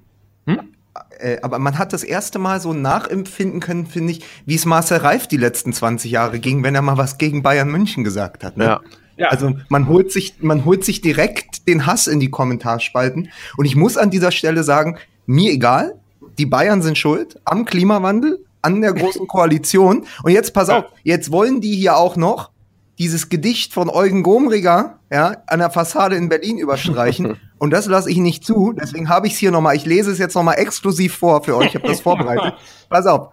Hm? 0.48 0.75
Äh, 1.20 1.40
aber 1.42 1.60
man 1.60 1.78
hat 1.78 1.94
das 1.94 2.04
erste 2.04 2.40
Mal 2.40 2.60
so 2.60 2.74
nachempfinden 2.74 3.60
können, 3.60 3.86
finde 3.86 4.14
ich, 4.14 4.26
wie 4.46 4.56
es 4.56 4.66
Marcel 4.66 4.98
Reif 4.98 5.28
die 5.28 5.38
letzten 5.38 5.74
20 5.74 6.12
Jahre 6.12 6.40
ging, 6.40 6.64
wenn 6.64 6.76
er 6.76 6.82
mal 6.82 6.98
was 6.98 7.18
gegen 7.18 7.44
Bayern 7.44 7.70
München 7.70 8.04
gesagt 8.04 8.44
hat. 8.44 8.58
Ne? 8.58 8.66
Ja. 8.66 8.82
Ja. 9.18 9.30
Also 9.30 9.54
man 9.70 9.88
holt 9.88 10.12
sich, 10.12 10.36
man 10.42 10.66
holt 10.66 10.84
sich 10.84 11.02
direkt 11.02 11.68
den 11.68 11.86
Hass 11.86 12.08
in 12.08 12.20
die 12.20 12.30
Kommentarspalten. 12.30 13.30
Und 13.58 13.66
ich 13.66 13.76
muss 13.76 13.98
an 13.98 14.10
dieser 14.10 14.32
Stelle 14.32 14.64
sagen, 14.64 14.98
mir 15.26 15.52
egal, 15.52 15.96
die 16.38 16.46
Bayern 16.46 16.82
sind 16.82 16.98
schuld 16.98 17.40
am 17.46 17.66
Klimawandel, 17.66 18.44
an 18.62 18.82
der 18.82 18.94
großen 18.94 19.28
Koalition. 19.28 20.06
Und 20.24 20.32
jetzt 20.32 20.54
pass 20.54 20.70
auf, 20.70 20.86
jetzt 21.04 21.32
wollen 21.32 21.62
die 21.62 21.76
hier 21.76 21.96
auch 21.96 22.16
noch 22.16 22.50
dieses 22.98 23.30
Gedicht 23.30 23.74
von 23.74 23.90
Eugen 23.90 24.24
Gomriger 24.24 25.00
ja, 25.12 25.38
an 25.48 25.60
der 25.60 25.70
Fassade 25.70 26.16
in 26.16 26.30
Berlin 26.30 26.58
überstreichen. 26.58 27.38
Und 27.66 27.72
das 27.72 27.88
lasse 27.88 28.12
ich 28.12 28.18
nicht 28.18 28.46
zu. 28.46 28.74
Deswegen 28.74 29.10
habe 29.10 29.26
ich 29.26 29.34
es 29.34 29.40
hier 29.40 29.50
nochmal. 29.50 29.76
Ich 29.76 29.88
lese 29.88 30.12
es 30.12 30.20
jetzt 30.20 30.36
nochmal 30.36 30.60
exklusiv 30.60 31.16
vor 31.16 31.44
für 31.44 31.58
euch. 31.58 31.70
Ich 31.70 31.74
habe 31.74 31.88
das 31.88 32.00
vorbereitet. 32.10 32.54
Pass 32.90 33.08
auf. 33.08 33.30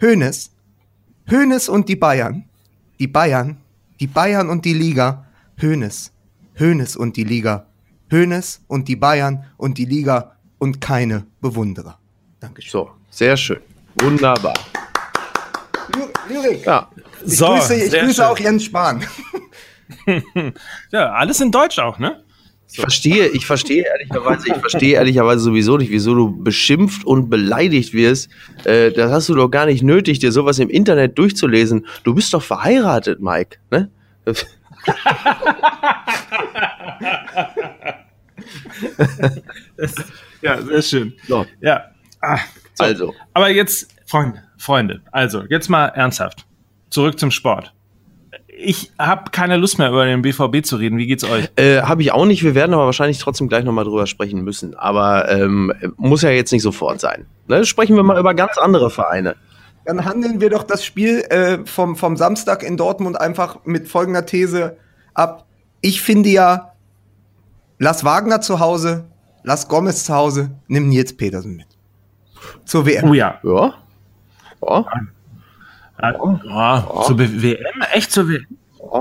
Hönes. 0.00 0.52
Hönes 1.26 1.68
und 1.68 1.88
die 1.88 1.96
Bayern. 1.96 2.44
Die 3.00 3.08
Bayern. 3.08 3.56
Die 3.98 4.06
Bayern 4.06 4.48
und 4.48 4.64
die 4.64 4.74
Liga. 4.74 5.26
Hönes. 5.56 6.12
Hönes 6.54 6.96
und 6.96 7.16
die 7.16 7.24
Liga. 7.24 7.66
Hönes 8.08 8.60
und 8.68 8.86
die 8.86 8.94
Bayern 8.94 9.44
und 9.56 9.76
die 9.76 9.86
Liga 9.86 10.36
und 10.58 10.80
keine 10.80 11.26
Bewunderer. 11.40 11.98
Dankeschön. 12.38 12.70
So, 12.70 12.90
sehr 13.10 13.36
schön. 13.36 13.58
Wunderbar. 14.00 14.54
Lyrik. 16.28 16.64
Ja. 16.64 16.88
Ich 17.26 17.38
so, 17.38 17.46
grüße, 17.46 17.74
ich 17.74 17.92
grüße 17.92 18.24
auch 18.24 18.38
Jens 18.38 18.62
Spahn. 18.62 19.04
ja, 20.92 21.10
alles 21.10 21.40
in 21.40 21.50
Deutsch 21.50 21.80
auch, 21.80 21.98
ne? 21.98 22.22
Ich 22.70 22.80
verstehe, 22.80 23.28
ich 23.28 23.46
verstehe 23.46 23.84
ehrlicherweise, 23.84 24.48
ich 24.48 24.56
verstehe 24.56 24.94
ehrlicherweise 24.96 25.40
sowieso 25.40 25.78
nicht, 25.78 25.90
wieso 25.90 26.14
du 26.14 26.36
beschimpft 26.36 27.04
und 27.04 27.30
beleidigt 27.30 27.94
wirst. 27.94 28.28
Äh, 28.64 28.92
das 28.92 29.10
hast 29.10 29.30
du 29.30 29.34
doch 29.34 29.48
gar 29.48 29.64
nicht 29.66 29.82
nötig, 29.82 30.18
dir 30.18 30.32
sowas 30.32 30.58
im 30.58 30.68
Internet 30.68 31.18
durchzulesen. 31.18 31.86
Du 32.04 32.14
bist 32.14 32.34
doch 32.34 32.42
verheiratet, 32.42 33.20
Mike, 33.20 33.56
ne? 33.70 33.90
das, 34.26 34.46
ja, 40.42 40.62
sehr 40.62 40.82
schön. 40.82 41.14
So. 41.26 41.46
Ja. 41.60 41.84
Ah, 42.20 42.38
so. 42.74 42.84
Also. 42.84 43.14
Aber 43.32 43.48
jetzt, 43.48 43.94
Freunde, 44.06 44.42
Freunde, 44.58 45.00
also, 45.10 45.44
jetzt 45.48 45.68
mal 45.68 45.86
ernsthaft. 45.86 46.46
Zurück 46.90 47.18
zum 47.18 47.30
Sport. 47.30 47.72
Ich 48.60 48.92
habe 48.98 49.30
keine 49.30 49.56
Lust 49.56 49.78
mehr 49.78 49.88
über 49.88 50.04
den 50.04 50.22
BVB 50.22 50.64
zu 50.64 50.76
reden. 50.76 50.98
Wie 50.98 51.06
geht's 51.06 51.24
euch? 51.24 51.48
Äh, 51.56 51.82
habe 51.82 52.02
ich 52.02 52.12
auch 52.12 52.26
nicht. 52.26 52.42
Wir 52.42 52.54
werden 52.54 52.74
aber 52.74 52.86
wahrscheinlich 52.86 53.18
trotzdem 53.18 53.48
gleich 53.48 53.64
nochmal 53.64 53.84
drüber 53.84 54.06
sprechen 54.06 54.42
müssen. 54.42 54.74
Aber 54.74 55.30
ähm, 55.30 55.72
muss 55.96 56.22
ja 56.22 56.30
jetzt 56.30 56.52
nicht 56.52 56.62
sofort 56.62 57.00
sein. 57.00 57.26
Ne? 57.46 57.64
Sprechen 57.64 57.94
wir 57.94 58.02
mal 58.02 58.18
über 58.18 58.34
ganz 58.34 58.58
andere 58.58 58.90
Vereine. 58.90 59.36
Dann 59.84 60.04
handeln 60.04 60.40
wir 60.40 60.50
doch 60.50 60.64
das 60.64 60.84
Spiel 60.84 61.20
äh, 61.30 61.58
vom, 61.64 61.96
vom 61.96 62.16
Samstag 62.16 62.62
in 62.64 62.76
Dortmund 62.76 63.20
einfach 63.20 63.60
mit 63.64 63.88
folgender 63.88 64.26
These 64.26 64.76
ab. 65.14 65.46
Ich 65.80 66.02
finde 66.02 66.28
ja, 66.28 66.72
lass 67.78 68.04
Wagner 68.04 68.40
zu 68.40 68.58
Hause, 68.58 69.04
lass 69.44 69.68
Gomez 69.68 70.04
zu 70.04 70.14
Hause, 70.14 70.50
nimm 70.66 70.88
Nils 70.88 71.16
Petersen 71.16 71.56
mit. 71.56 71.68
Zur 72.64 72.86
WM. 72.86 73.08
Oh 73.08 73.14
ja. 73.14 73.38
Ja. 73.42 73.74
Oh. 74.60 74.84
Oh, 76.00 76.38
oh, 76.48 77.02
zur 77.02 77.18
WM? 77.18 77.82
Echt 77.92 78.12
zur 78.12 78.28
WM? 78.28 78.57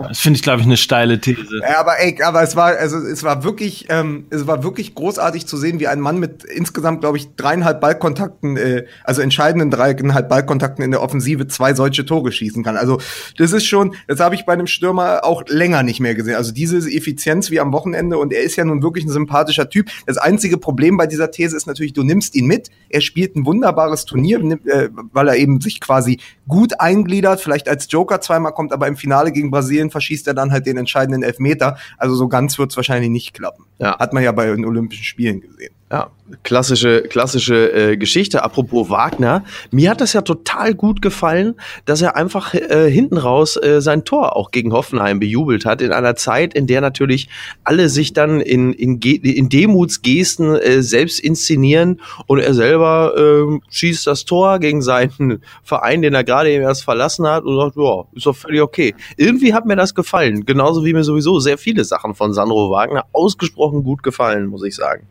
Das 0.07 0.19
finde 0.19 0.37
ich, 0.37 0.43
glaube 0.43 0.61
ich, 0.61 0.65
eine 0.65 0.77
steile 0.77 1.19
These. 1.19 1.45
Ja, 1.61 1.79
aber 1.79 1.99
ey, 1.99 2.21
aber 2.21 2.41
es 2.43 2.55
war, 2.55 2.77
also 2.77 2.97
es 2.97 3.23
war 3.23 3.43
wirklich, 3.43 3.87
ähm, 3.89 4.25
es 4.29 4.47
war 4.47 4.63
wirklich 4.63 4.95
großartig 4.95 5.45
zu 5.45 5.57
sehen, 5.57 5.79
wie 5.79 5.87
ein 5.87 5.99
Mann 5.99 6.19
mit 6.19 6.43
insgesamt, 6.43 7.01
glaube 7.01 7.17
ich, 7.17 7.35
dreieinhalb 7.35 7.81
Ballkontakten, 7.81 8.57
äh, 8.57 8.85
also 9.03 9.21
entscheidenden 9.21 9.71
dreieinhalb 9.71 10.29
Ballkontakten 10.29 10.83
in 10.83 10.91
der 10.91 11.01
Offensive 11.01 11.47
zwei 11.47 11.73
solche 11.73 12.05
Tore 12.05 12.31
schießen 12.31 12.63
kann. 12.63 12.77
Also 12.77 12.99
das 13.37 13.53
ist 13.53 13.65
schon, 13.65 13.95
das 14.07 14.19
habe 14.19 14.35
ich 14.35 14.45
bei 14.45 14.53
einem 14.53 14.67
Stürmer 14.67 15.23
auch 15.23 15.43
länger 15.47 15.83
nicht 15.83 15.99
mehr 15.99 16.15
gesehen. 16.15 16.35
Also 16.35 16.51
diese 16.51 16.77
Effizienz 16.77 17.51
wie 17.51 17.59
am 17.59 17.71
Wochenende 17.71 18.17
und 18.17 18.33
er 18.33 18.41
ist 18.41 18.55
ja 18.55 18.65
nun 18.65 18.83
wirklich 18.83 19.05
ein 19.05 19.11
sympathischer 19.11 19.69
Typ. 19.69 19.89
Das 20.05 20.17
einzige 20.17 20.57
Problem 20.57 20.97
bei 20.97 21.07
dieser 21.07 21.31
These 21.31 21.55
ist 21.55 21.67
natürlich, 21.67 21.93
du 21.93 22.03
nimmst 22.03 22.35
ihn 22.35 22.47
mit. 22.47 22.69
Er 22.89 23.01
spielt 23.01 23.35
ein 23.35 23.45
wunderbares 23.45 24.05
Turnier, 24.05 24.39
äh, 24.65 24.89
weil 25.11 25.27
er 25.27 25.35
eben 25.35 25.61
sich 25.61 25.79
quasi 25.79 26.19
gut 26.47 26.79
eingliedert, 26.79 27.41
vielleicht 27.41 27.67
als 27.69 27.87
Joker 27.89 28.21
zweimal 28.21 28.53
kommt, 28.53 28.71
aber 28.73 28.87
im 28.87 28.97
Finale 28.97 29.31
gegen 29.31 29.51
Brasilien 29.51 29.76
verschießt 29.89 30.27
er 30.27 30.33
dann 30.33 30.51
halt 30.51 30.65
den 30.65 30.77
entscheidenden 30.77 31.23
Elfmeter. 31.23 31.77
Also 31.97 32.15
so 32.15 32.27
ganz 32.27 32.57
wird 32.57 32.71
es 32.71 32.77
wahrscheinlich 32.77 33.09
nicht 33.09 33.33
klappen. 33.33 33.65
Ja. 33.79 33.97
Hat 33.99 34.13
man 34.13 34.23
ja 34.23 34.31
bei 34.31 34.47
den 34.47 34.65
Olympischen 34.65 35.03
Spielen 35.03 35.41
gesehen. 35.41 35.73
Ja, 35.89 36.11
klassische, 36.43 37.03
klassische 37.03 37.71
äh, 37.71 37.95
Geschichte. 37.95 38.43
Apropos 38.43 38.89
Wagner, 38.89 39.45
mir 39.71 39.89
hat 39.89 40.01
das 40.01 40.11
ja 40.11 40.21
total 40.21 40.75
gut 40.75 41.01
gefallen, 41.01 41.55
dass 41.85 42.01
er 42.01 42.17
einfach 42.17 42.53
äh, 42.53 42.91
hinten 42.91 43.17
raus 43.17 43.55
äh, 43.55 43.79
sein 43.79 44.03
Tor 44.03 44.35
auch 44.35 44.51
gegen 44.51 44.73
Hoffenheim 44.73 45.21
bejubelt 45.21 45.65
hat, 45.65 45.81
in 45.81 45.93
einer 45.93 46.17
Zeit, 46.17 46.53
in 46.53 46.67
der 46.67 46.81
natürlich 46.81 47.29
alle 47.63 47.87
sich 47.87 48.11
dann 48.11 48.41
in, 48.41 48.73
in, 48.73 48.99
in 48.99 49.47
Demutsgesten 49.47 50.55
äh, 50.55 50.81
selbst 50.81 51.21
inszenieren 51.21 52.01
und 52.25 52.39
er 52.39 52.53
selber 52.53 53.13
äh, 53.15 53.59
schießt 53.69 54.07
das 54.07 54.25
Tor 54.25 54.59
gegen 54.59 54.81
seinen 54.81 55.41
Verein, 55.63 56.01
den 56.01 56.13
er 56.13 56.25
gerade 56.25 56.51
eben 56.51 56.63
erst 56.63 56.83
verlassen 56.83 57.25
hat 57.25 57.45
und 57.45 57.55
sagt, 57.55 57.77
ja, 57.77 58.03
ist 58.13 58.25
doch 58.25 58.35
völlig 58.35 58.61
okay. 58.61 58.93
Irgendwie 59.15 59.53
hat 59.53 59.65
mir 59.65 59.77
das 59.77 59.95
gefallen, 59.95 60.45
genauso 60.45 60.83
wie 60.83 60.91
mir 60.91 61.05
sowieso 61.05 61.39
sehr 61.39 61.57
viele 61.57 61.85
Sachen 61.85 62.13
von 62.13 62.33
Sandro 62.33 62.71
Wagner 62.71 63.05
ausgesprochen 63.13 63.85
gut 63.85 64.03
gefallen, 64.03 64.47
muss 64.47 64.65
ich 64.65 64.75
sagen. 64.75 65.07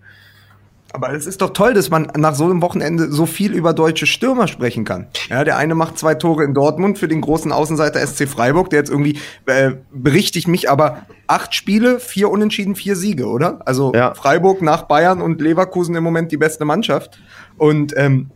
Aber 0.96 1.12
es 1.12 1.26
ist 1.26 1.42
doch 1.42 1.50
toll, 1.50 1.74
dass 1.74 1.90
man 1.90 2.10
nach 2.16 2.34
so 2.34 2.44
einem 2.44 2.62
Wochenende 2.62 3.12
so 3.12 3.26
viel 3.26 3.52
über 3.52 3.74
deutsche 3.74 4.06
Stürmer 4.06 4.48
sprechen 4.48 4.86
kann. 4.86 5.08
Ja, 5.28 5.44
der 5.44 5.58
eine 5.58 5.74
macht 5.74 5.98
zwei 5.98 6.14
Tore 6.14 6.42
in 6.42 6.54
Dortmund 6.54 6.98
für 6.98 7.06
den 7.06 7.20
großen 7.20 7.52
Außenseiter 7.52 8.00
SC 8.00 8.26
Freiburg, 8.26 8.70
der 8.70 8.78
jetzt 8.78 8.88
irgendwie 8.88 9.18
äh, 9.44 9.72
berichtigt 9.92 10.48
mich, 10.48 10.70
aber 10.70 11.02
acht 11.26 11.54
Spiele, 11.54 12.00
vier 12.00 12.30
Unentschieden, 12.30 12.76
vier 12.76 12.96
Siege, 12.96 13.26
oder? 13.26 13.60
Also 13.66 13.92
ja. 13.94 14.14
Freiburg 14.14 14.62
nach 14.62 14.84
Bayern 14.84 15.20
und 15.20 15.38
Leverkusen 15.42 15.94
im 15.96 16.02
Moment 16.02 16.32
die 16.32 16.38
beste 16.38 16.64
Mannschaft. 16.64 17.20
Und 17.58 17.92
ähm, 17.94 18.30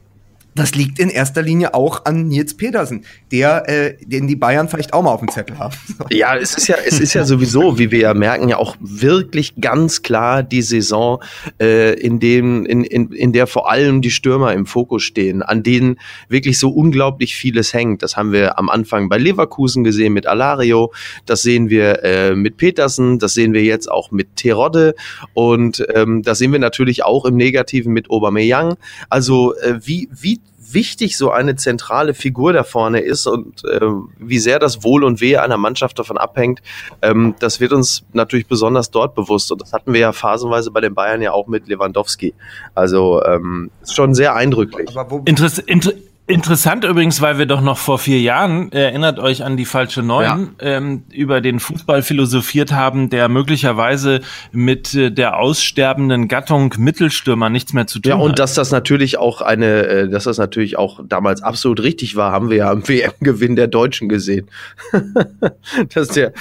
das 0.60 0.74
liegt 0.74 0.98
in 0.98 1.08
erster 1.08 1.40
Linie 1.40 1.72
auch 1.72 2.04
an 2.04 2.28
Nils 2.28 2.54
Petersen, 2.54 3.04
der, 3.32 3.68
äh, 3.68 3.96
den 4.04 4.28
die 4.28 4.36
Bayern 4.36 4.68
vielleicht 4.68 4.92
auch 4.92 5.02
mal 5.02 5.10
auf 5.10 5.20
dem 5.20 5.30
Zettel 5.30 5.58
haben. 5.58 5.74
Ja, 6.10 6.36
es 6.36 6.54
ist 6.54 6.68
ja, 6.68 6.76
es 6.84 7.00
ist 7.00 7.14
ja 7.14 7.24
sowieso, 7.24 7.78
wie 7.78 7.90
wir 7.90 8.00
ja 8.00 8.14
merken, 8.14 8.48
ja 8.48 8.58
auch 8.58 8.76
wirklich 8.80 9.54
ganz 9.60 10.02
klar 10.02 10.42
die 10.42 10.60
Saison, 10.60 11.22
äh, 11.60 11.94
in 11.94 12.20
dem, 12.20 12.66
in, 12.66 12.84
in, 12.84 13.10
in 13.12 13.32
der 13.32 13.46
vor 13.46 13.70
allem 13.70 14.02
die 14.02 14.10
Stürmer 14.10 14.52
im 14.52 14.66
Fokus 14.66 15.02
stehen, 15.02 15.42
an 15.42 15.62
denen 15.62 15.98
wirklich 16.28 16.58
so 16.58 16.68
unglaublich 16.68 17.36
vieles 17.36 17.72
hängt. 17.72 18.02
Das 18.02 18.16
haben 18.16 18.32
wir 18.32 18.58
am 18.58 18.68
Anfang 18.68 19.08
bei 19.08 19.16
Leverkusen 19.16 19.82
gesehen 19.82 20.12
mit 20.12 20.26
Alario, 20.26 20.92
das 21.24 21.42
sehen 21.42 21.70
wir 21.70 22.04
äh, 22.04 22.34
mit 22.34 22.58
Petersen, 22.58 23.18
das 23.18 23.32
sehen 23.32 23.54
wir 23.54 23.62
jetzt 23.62 23.90
auch 23.90 24.10
mit 24.10 24.36
Terodde 24.36 24.94
und 25.32 25.86
ähm, 25.94 26.22
das 26.22 26.38
sehen 26.38 26.52
wir 26.52 26.58
natürlich 26.58 27.02
auch 27.02 27.24
im 27.24 27.36
Negativen 27.36 27.94
mit 27.94 28.10
Aubameyang. 28.10 28.76
Also 29.08 29.54
äh, 29.56 29.78
wie, 29.82 30.08
wie 30.12 30.40
wichtig 30.72 31.16
so 31.16 31.30
eine 31.30 31.56
zentrale 31.56 32.14
Figur 32.14 32.52
da 32.52 32.64
vorne 32.64 33.00
ist 33.00 33.26
und 33.26 33.64
äh, 33.64 33.80
wie 34.18 34.38
sehr 34.38 34.58
das 34.58 34.82
Wohl 34.82 35.04
und 35.04 35.20
Wehe 35.20 35.42
einer 35.42 35.56
Mannschaft 35.56 35.98
davon 35.98 36.18
abhängt, 36.18 36.60
ähm, 37.02 37.34
das 37.38 37.60
wird 37.60 37.72
uns 37.72 38.04
natürlich 38.12 38.46
besonders 38.46 38.90
dort 38.90 39.14
bewusst. 39.14 39.52
Und 39.52 39.60
das 39.60 39.72
hatten 39.72 39.92
wir 39.92 40.00
ja 40.00 40.12
phasenweise 40.12 40.70
bei 40.70 40.80
den 40.80 40.94
Bayern 40.94 41.22
ja 41.22 41.32
auch 41.32 41.46
mit 41.46 41.68
Lewandowski. 41.68 42.34
Also 42.74 43.22
ähm, 43.24 43.70
ist 43.82 43.94
schon 43.94 44.14
sehr 44.14 44.34
eindrücklich. 44.34 44.90
Interess 45.24 45.58
inter 45.58 45.92
Interessant 46.26 46.84
übrigens, 46.84 47.20
weil 47.20 47.38
wir 47.38 47.46
doch 47.46 47.60
noch 47.60 47.76
vor 47.76 47.98
vier 47.98 48.20
Jahren, 48.20 48.70
erinnert 48.70 49.18
euch 49.18 49.42
an 49.42 49.56
die 49.56 49.64
falsche 49.64 50.02
Neun, 50.02 50.54
ja. 50.60 50.76
ähm, 50.76 51.02
über 51.10 51.40
den 51.40 51.58
Fußball 51.58 52.02
philosophiert 52.02 52.70
haben, 52.70 53.10
der 53.10 53.28
möglicherweise 53.28 54.20
mit 54.52 54.94
äh, 54.94 55.10
der 55.10 55.38
aussterbenden 55.38 56.28
Gattung 56.28 56.72
Mittelstürmer 56.78 57.50
nichts 57.50 57.72
mehr 57.72 57.88
zu 57.88 57.98
tun 57.98 58.12
hat. 58.12 58.18
Ja, 58.18 58.24
und 58.24 58.32
hat. 58.32 58.38
dass 58.38 58.54
das 58.54 58.70
natürlich 58.70 59.18
auch 59.18 59.40
eine, 59.40 59.86
äh, 59.86 60.08
dass 60.08 60.24
das 60.24 60.38
natürlich 60.38 60.78
auch 60.78 61.00
damals 61.04 61.42
absolut 61.42 61.82
richtig 61.82 62.14
war, 62.14 62.30
haben 62.30 62.48
wir 62.48 62.58
ja 62.58 62.70
am 62.70 62.86
WM-Gewinn 62.88 63.56
der 63.56 63.66
Deutschen 63.66 64.08
gesehen. 64.08 64.48
dass 65.94 66.08
der, 66.10 66.32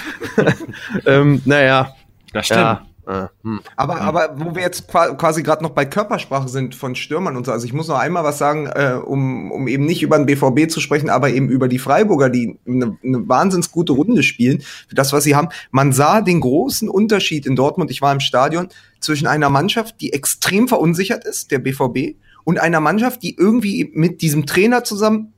ähm, 1.07 1.41
naja. 1.45 1.95
Das 2.31 2.45
stimmt. 2.45 2.59
Ja. 2.62 2.86
Ah, 3.09 3.31
hm. 3.41 3.59
Aber, 3.75 3.95
hm. 3.95 4.01
aber 4.01 4.35
wo 4.35 4.53
wir 4.53 4.61
jetzt 4.61 4.87
quasi 4.87 5.41
gerade 5.41 5.63
noch 5.63 5.71
bei 5.71 5.83
Körpersprache 5.83 6.47
sind 6.47 6.75
von 6.75 6.93
Stürmern 6.93 7.37
und 7.37 7.47
so, 7.47 7.51
also 7.51 7.65
ich 7.65 7.73
muss 7.73 7.87
noch 7.87 7.97
einmal 7.97 8.23
was 8.23 8.37
sagen, 8.37 8.67
äh, 8.67 8.99
um, 9.03 9.51
um 9.51 9.67
eben 9.67 9.85
nicht 9.85 10.03
über 10.03 10.15
den 10.15 10.27
BVB 10.27 10.69
zu 10.69 10.79
sprechen, 10.79 11.09
aber 11.09 11.31
eben 11.31 11.49
über 11.49 11.67
die 11.67 11.79
Freiburger, 11.79 12.29
die 12.29 12.59
eine, 12.67 12.99
eine 13.03 13.27
wahnsinns 13.27 13.71
gute 13.71 13.93
Runde 13.93 14.21
spielen, 14.21 14.61
für 14.87 14.93
das, 14.93 15.11
was 15.11 15.23
sie 15.23 15.35
haben. 15.35 15.49
Man 15.71 15.91
sah 15.91 16.21
den 16.21 16.39
großen 16.39 16.87
Unterschied 16.87 17.47
in 17.47 17.55
Dortmund, 17.55 17.89
ich 17.89 18.03
war 18.03 18.13
im 18.13 18.19
Stadion, 18.19 18.67
zwischen 18.99 19.25
einer 19.25 19.49
Mannschaft, 19.49 20.01
die 20.01 20.13
extrem 20.13 20.67
verunsichert 20.67 21.25
ist, 21.25 21.49
der 21.49 21.57
BVB, 21.57 22.15
und 22.43 22.59
einer 22.59 22.79
Mannschaft, 22.79 23.23
die 23.23 23.35
irgendwie 23.35 23.89
mit 23.91 24.21
diesem 24.21 24.45
Trainer 24.45 24.83
zusammen 24.83 25.33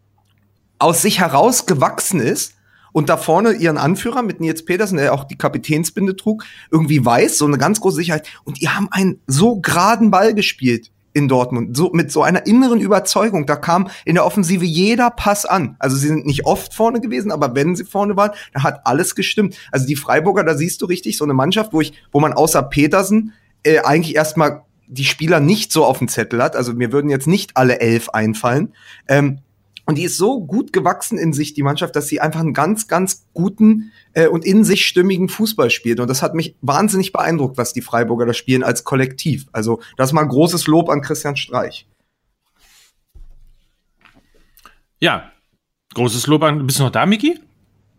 aus 0.78 1.02
sich 1.02 1.22
heraus 1.22 1.68
gewachsen 1.68 2.20
ist 2.20 2.54
und 2.92 3.10
da 3.10 3.18
vorne 3.18 3.54
ihren 3.54 3.78
Anführer 3.78 4.22
mit 4.22 4.40
Nils 4.40 4.66
Petersen, 4.66 4.98
der 4.98 5.14
auch 5.14 5.24
die 5.24 5.38
Kapitänsbinde 5.38 6.16
trug, 6.16 6.44
irgendwie 6.72 7.04
weiß, 7.04 7.38
so 7.38 7.46
eine 7.46 7.58
ganz 7.58 7.82
große 7.82 7.98
Sicherheit. 7.98 8.28
Und 8.44 8.62
die 8.62 8.70
haben 8.70 8.88
einen 8.92 9.20
so 9.28 9.60
geraden 9.60 10.12
Ball 10.12 10.34
gespielt 10.34 10.92
in 11.14 11.28
Dortmund, 11.28 11.76
so 11.76 11.92
mit 11.94 12.12
so 12.12 12.24
einer 12.24 12.46
inneren 12.46 12.80
Überzeugung. 12.80 13.46
Da 13.46 13.56
kam 13.56 13.90
in 14.06 14.16
der 14.16 14.26
Offensive 14.26 14.64
jeder 14.64 15.10
Pass 15.10 15.46
an. 15.46 15.76
Also 15.80 15.98
sie 15.98 16.08
sind 16.08 16.26
nicht 16.26 16.46
oft 16.46 16.74
vorne 16.74 17.02
gewesen, 17.02 17.32
aber 17.32 17.54
wenn 17.56 17.76
sie 17.76 17.84
vorne 17.84 18.16
waren, 18.16 18.32
da 18.54 18.64
hat 18.64 18.82
alles 18.86 19.16
gestimmt. 19.16 19.58
Also 19.72 19.86
die 19.86 19.96
Freiburger, 19.96 20.44
da 20.44 20.56
siehst 20.56 20.82
du 20.82 20.86
richtig 20.86 21.18
so 21.18 21.26
eine 21.26 21.34
Mannschaft, 21.34 21.74
wo 21.74 21.82
ich, 21.82 21.94
wo 22.12 22.20
man 22.20 22.34
außer 22.34 22.64
Petersen 22.64 23.34
äh, 23.64 23.80
eigentlich 23.80 24.16
erstmal 24.16 24.64
die 24.88 25.06
Spieler 25.06 25.40
nicht 25.40 25.72
so 25.72 25.86
auf 25.86 26.00
dem 26.00 26.08
Zettel 26.08 26.42
hat. 26.42 26.56
Also 26.56 26.74
mir 26.74 26.92
würden 26.92 27.10
jetzt 27.10 27.28
nicht 27.28 27.56
alle 27.56 27.80
elf 27.80 28.10
einfallen. 28.10 28.74
Ähm, 29.08 29.40
und 29.86 29.98
die 29.98 30.04
ist 30.04 30.18
so 30.18 30.42
gut 30.42 30.74
gewachsen 30.74 31.18
in 31.18 31.34
sich, 31.34 31.54
die 31.54 31.64
Mannschaft, 31.64 31.96
dass 31.96 32.08
sie 32.08 32.22
einfach 32.22 32.40
einen 32.40 32.54
ganz, 32.54 32.88
ganz 32.88 33.28
guten 33.34 33.92
äh, 34.14 34.28
und 34.28 34.46
in 34.46 34.64
sich 34.64 34.86
stimmigen 34.86 35.30
Fußball 35.30 35.70
spielt. 35.70 36.00
Und 36.00 36.10
das 36.10 36.22
hat 36.22 36.36
mich 36.36 36.56
wahnsinnig 36.62 37.12
beeindruckt, 37.12 37.58
was 37.58 37.74
die 37.74 37.82
Freiburger 37.82 38.26
da 38.26 38.34
spielen 38.34 38.64
als 38.64 38.84
Kollektiv. 38.84 39.48
Also 39.52 39.82
das 39.98 40.10
ist 40.10 40.14
mal 40.14 40.28
großes 40.28 40.68
Lob 40.68 40.90
an 40.90 41.02
Christian 41.02 41.36
Streich. 41.36 41.88
Ja, 45.00 45.32
großes 45.96 46.28
Lob 46.28 46.44
an. 46.44 46.66
Bist 46.68 46.80
du 46.80 46.84
noch 46.84 46.92
da, 46.92 47.06
Miki? 47.06 47.40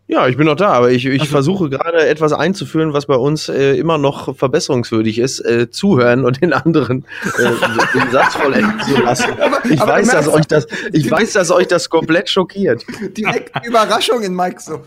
Ja, 0.09 0.27
ich 0.27 0.37
bin 0.37 0.47
noch 0.47 0.57
da, 0.57 0.73
aber 0.73 0.91
ich, 0.91 1.07
ich 1.07 1.21
also, 1.21 1.33
versuche 1.33 1.71
gerade 1.71 2.07
etwas 2.07 2.33
einzuführen, 2.33 2.93
was 2.93 3.07
bei 3.07 3.15
uns 3.15 3.49
äh, 3.49 3.77
immer 3.77 3.99
noch 3.99 4.37
verbesserungswürdig 4.37 5.19
ist, 5.19 5.41
äh, 5.41 5.71
zuhören 5.71 6.25
und 6.25 6.43
den 6.43 6.53
anderen 6.53 7.07
äh, 7.39 7.45
den 7.95 8.11
Satz 8.11 8.35
vollenden 8.35 8.81
zu 8.81 9.01
lassen. 9.01 9.33
Aber, 9.41 9.65
ich 9.65 9.81
aber 9.81 9.93
weiß, 9.93 10.09
dass 10.11 10.29
euch 10.29 10.47
das, 10.47 10.67
ich 10.93 11.11
weiß, 11.11 11.33
dass 11.33 11.51
euch 11.51 11.69
das 11.69 11.89
komplett 11.89 12.29
schockiert. 12.29 12.85
Direkt 13.17 13.65
Überraschung 13.65 14.23
in 14.23 14.35
Mike 14.35 14.61
so. 14.61 14.83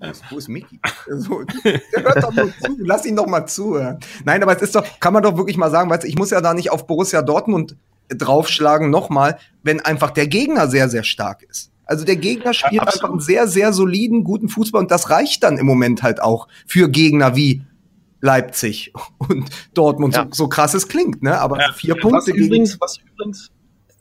Äh, 0.00 0.12
wo 0.30 0.38
ist 0.38 0.48
Mickey? 0.48 0.80
So, 1.08 1.42
der 1.64 1.80
hört 2.02 2.22
doch 2.22 2.32
nur 2.32 2.52
zu. 2.60 2.76
Lass 2.78 3.06
ihn 3.06 3.16
doch 3.16 3.26
mal 3.26 3.46
zuhören. 3.46 3.98
Nein, 4.24 4.42
aber 4.42 4.54
es 4.54 4.62
ist 4.62 4.74
doch, 4.74 4.84
kann 5.00 5.12
man 5.12 5.22
doch 5.22 5.36
wirklich 5.36 5.56
mal 5.56 5.70
sagen, 5.70 5.88
weißt, 5.88 6.04
ich 6.04 6.16
muss 6.16 6.30
ja 6.30 6.40
da 6.40 6.52
nicht 6.52 6.70
auf 6.70 6.86
Borussia 6.86 7.22
Dortmund 7.22 7.76
draufschlagen 8.08 8.90
nochmal, 8.90 9.38
wenn 9.62 9.80
einfach 9.80 10.10
der 10.10 10.26
Gegner 10.26 10.68
sehr, 10.68 10.88
sehr 10.88 11.04
stark 11.04 11.42
ist. 11.42 11.70
Also 11.88 12.04
der 12.04 12.16
Gegner 12.16 12.52
spielt 12.52 12.82
ja, 12.82 12.82
einfach 12.82 13.10
einen 13.10 13.18
sehr, 13.18 13.48
sehr 13.48 13.72
soliden, 13.72 14.22
guten 14.22 14.50
Fußball 14.50 14.82
und 14.82 14.90
das 14.90 15.08
reicht 15.08 15.42
dann 15.42 15.56
im 15.56 15.64
Moment 15.64 16.02
halt 16.02 16.22
auch 16.22 16.46
für 16.66 16.90
Gegner 16.90 17.34
wie 17.34 17.62
Leipzig 18.20 18.92
und 19.18 19.48
Dortmund. 19.72 20.14
Ja. 20.14 20.24
So, 20.24 20.44
so 20.44 20.48
krass 20.48 20.74
es 20.74 20.86
klingt, 20.86 21.22
ne? 21.22 21.40
Aber 21.40 21.58
ja. 21.58 21.72
vier 21.72 21.94
Punkte 21.94 22.32
was 22.32 22.38
übrigens, 22.38 22.78
was 22.78 22.98
übrigens 22.98 23.50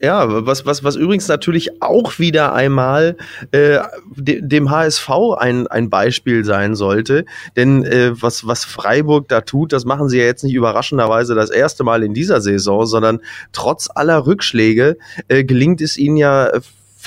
Ja, 0.01 0.45
was, 0.45 0.65
was, 0.65 0.83
was 0.83 0.97
übrigens 0.97 1.29
natürlich 1.29 1.81
auch 1.81 2.19
wieder 2.19 2.53
einmal 2.53 3.15
äh, 3.51 3.79
de, 4.17 4.41
dem 4.41 4.69
HSV 4.69 5.09
ein, 5.37 5.67
ein 5.67 5.89
Beispiel 5.89 6.43
sein 6.43 6.75
sollte. 6.75 7.23
Denn 7.55 7.85
äh, 7.85 8.21
was, 8.21 8.45
was 8.45 8.65
Freiburg 8.65 9.29
da 9.29 9.39
tut, 9.39 9.71
das 9.71 9.85
machen 9.85 10.09
sie 10.09 10.17
ja 10.17 10.25
jetzt 10.25 10.43
nicht 10.43 10.55
überraschenderweise 10.55 11.35
das 11.35 11.51
erste 11.51 11.85
Mal 11.85 12.03
in 12.03 12.13
dieser 12.13 12.41
Saison, 12.41 12.85
sondern 12.85 13.21
trotz 13.53 13.87
aller 13.95 14.25
Rückschläge 14.25 14.97
äh, 15.29 15.45
gelingt 15.45 15.79
es 15.79 15.97
ihnen 15.97 16.17
ja 16.17 16.51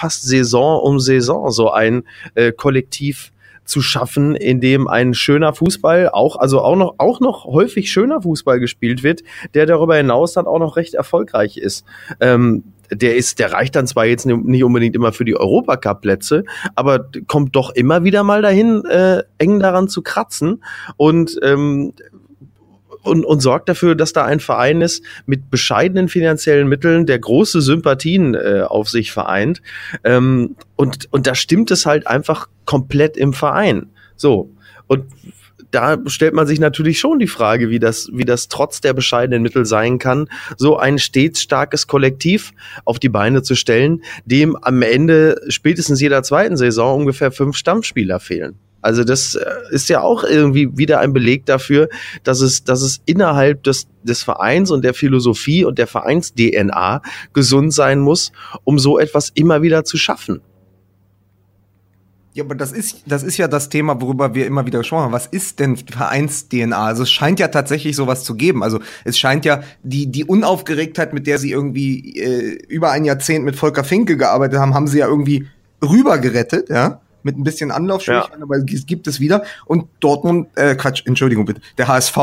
fast 0.00 0.23
Saison 0.23 0.80
um 0.80 0.99
Saison 0.99 1.50
so 1.50 1.71
ein 1.71 2.04
äh, 2.35 2.52
Kollektiv 2.52 3.33
zu 3.64 3.83
schaffen, 3.83 4.35
in 4.35 4.61
dem 4.61 4.88
ein 4.88 5.14
schöner 5.14 5.54
Fußball, 5.54 6.09
auch, 6.09 6.37
also 6.37 6.61
auch 6.61 6.76
noch, 6.76 6.95
auch 6.99 7.21
noch 7.21 7.45
häufig 7.45 7.92
schöner 7.92 8.23
Fußball 8.23 8.59
gespielt 8.59 9.02
wird, 9.02 9.23
der 9.54 9.66
darüber 9.66 9.97
hinaus 9.97 10.33
dann 10.33 10.47
auch 10.47 10.59
noch 10.59 10.76
recht 10.76 10.95
erfolgreich 10.95 11.57
ist. 11.57 11.85
Ähm, 12.19 12.64
der 12.92 13.16
ist, 13.16 13.38
der 13.38 13.52
reicht 13.52 13.76
dann 13.76 13.87
zwar 13.87 14.07
jetzt 14.07 14.26
nicht 14.26 14.64
unbedingt 14.64 14.97
immer 14.97 15.12
für 15.12 15.25
die 15.25 15.37
Europacup-Plätze, 15.37 16.42
aber 16.75 17.07
kommt 17.28 17.54
doch 17.54 17.71
immer 17.71 18.02
wieder 18.02 18.25
mal 18.25 18.42
dahin, 18.42 18.85
äh, 18.87 19.23
eng 19.38 19.61
daran 19.61 19.88
zu 19.88 20.02
kratzen. 20.02 20.64
Und 20.97 21.38
ähm, 21.42 21.92
und, 23.02 23.25
und 23.25 23.40
sorgt 23.40 23.69
dafür, 23.69 23.95
dass 23.95 24.12
da 24.12 24.25
ein 24.25 24.40
Verein 24.40 24.80
ist 24.80 25.04
mit 25.26 25.50
bescheidenen 25.50 26.09
finanziellen 26.09 26.69
Mitteln, 26.69 27.07
der 27.07 27.19
große 27.19 27.61
Sympathien 27.61 28.35
äh, 28.35 28.62
auf 28.66 28.88
sich 28.88 29.12
vereint. 29.12 29.62
Ähm, 30.04 30.57
und, 30.76 31.09
und 31.11 31.26
da 31.26 31.35
stimmt 31.35 31.71
es 31.71 31.87
halt 31.87 32.07
einfach 32.07 32.49
komplett 32.64 33.16
im 33.16 33.33
Verein. 33.33 33.90
So. 34.16 34.50
Und 34.87 35.04
da 35.71 35.99
stellt 36.07 36.35
man 36.35 36.47
sich 36.47 36.59
natürlich 36.59 36.99
schon 36.99 37.19
die 37.19 37.26
Frage, 37.26 37.71
wie 37.71 37.78
das, 37.78 38.11
wie 38.12 38.25
das 38.25 38.49
trotz 38.49 38.80
der 38.80 38.92
bescheidenen 38.92 39.42
Mittel 39.42 39.64
sein 39.64 39.99
kann, 39.99 40.28
so 40.57 40.76
ein 40.76 40.99
stets 40.99 41.40
starkes 41.40 41.87
Kollektiv 41.87 42.52
auf 42.85 42.99
die 42.99 43.09
Beine 43.09 43.42
zu 43.42 43.54
stellen, 43.54 44.02
dem 44.25 44.57
am 44.57 44.83
Ende 44.83 45.40
spätestens 45.49 46.00
jeder 46.00 46.23
zweiten 46.23 46.57
Saison 46.57 47.00
ungefähr 47.00 47.30
fünf 47.30 47.57
Stammspieler 47.57 48.21
fehlen. 48.21 48.59
Also 48.82 49.04
das 49.04 49.34
äh, 49.34 49.44
ist 49.70 49.88
ja 49.88 50.00
auch 50.00 50.25
irgendwie 50.25 50.76
wieder 50.76 51.00
ein 51.00 51.12
Beleg 51.12 51.46
dafür, 51.46 51.88
dass 52.25 52.40
es, 52.40 52.64
dass 52.64 52.82
es 52.82 53.00
innerhalb 53.04 53.62
des, 53.62 53.87
des 54.02 54.22
Vereins 54.22 54.70
und 54.70 54.84
der 54.84 54.94
Philosophie 54.94 55.64
und 55.64 55.78
der 55.78 55.87
Vereins-DNA 55.87 57.02
gesund 57.32 57.75
sein 57.75 58.00
muss, 58.00 58.32
um 58.64 58.78
so 58.78 58.99
etwas 58.99 59.30
immer 59.34 59.62
wieder 59.62 59.84
zu 59.84 59.96
schaffen. 59.96 60.40
Ja, 62.32 62.44
aber 62.44 62.54
das 62.54 62.70
ist, 62.70 63.02
das 63.06 63.25
ist 63.25 63.38
ja 63.38 63.49
das 63.49 63.70
Thema, 63.70 64.00
worüber 64.00 64.34
wir 64.34 64.46
immer 64.46 64.64
wieder 64.64 64.78
gesprochen 64.78 65.02
haben. 65.02 65.12
Was 65.12 65.26
ist 65.26 65.58
denn 65.58 65.76
Vereins-DNA? 65.76 66.78
Also 66.78 67.02
es 67.02 67.10
scheint 67.10 67.40
ja 67.40 67.49
tatsächlich 67.49 67.96
sowas 67.96 68.22
zu 68.22 68.37
geben. 68.37 68.62
Also 68.62 68.78
es 69.04 69.18
scheint 69.18 69.44
ja 69.44 69.62
die, 69.82 70.06
die 70.06 70.25
Unaufgeregtheit, 70.25 71.12
mit 71.12 71.26
der 71.26 71.38
sie 71.38 71.50
irgendwie 71.50 72.18
äh, 72.18 72.56
über 72.68 72.92
ein 72.92 73.04
Jahrzehnt 73.04 73.44
mit 73.44 73.56
Volker 73.56 73.82
Finke 73.82 74.16
gearbeitet 74.16 74.60
haben, 74.60 74.75
haben 74.75 74.87
sie 74.87 74.99
ja 74.99 75.08
irgendwie 75.08 75.49
rübergerettet, 75.82 76.70
ja 76.70 77.00
mit 77.22 77.38
ein 77.38 77.44
bisschen 77.44 77.70
Anlaufschwierigkeiten, 77.70 78.40
ja. 78.40 78.44
aber 78.44 78.56
es 78.56 78.86
gibt 78.86 79.06
es 79.06 79.20
wieder. 79.20 79.42
Und 79.66 79.86
Dortmund, 80.00 80.48
äh, 80.56 80.74
Quatsch, 80.74 81.02
Entschuldigung 81.06 81.44
bitte, 81.44 81.60
der 81.78 81.88
HSV, 81.88 82.16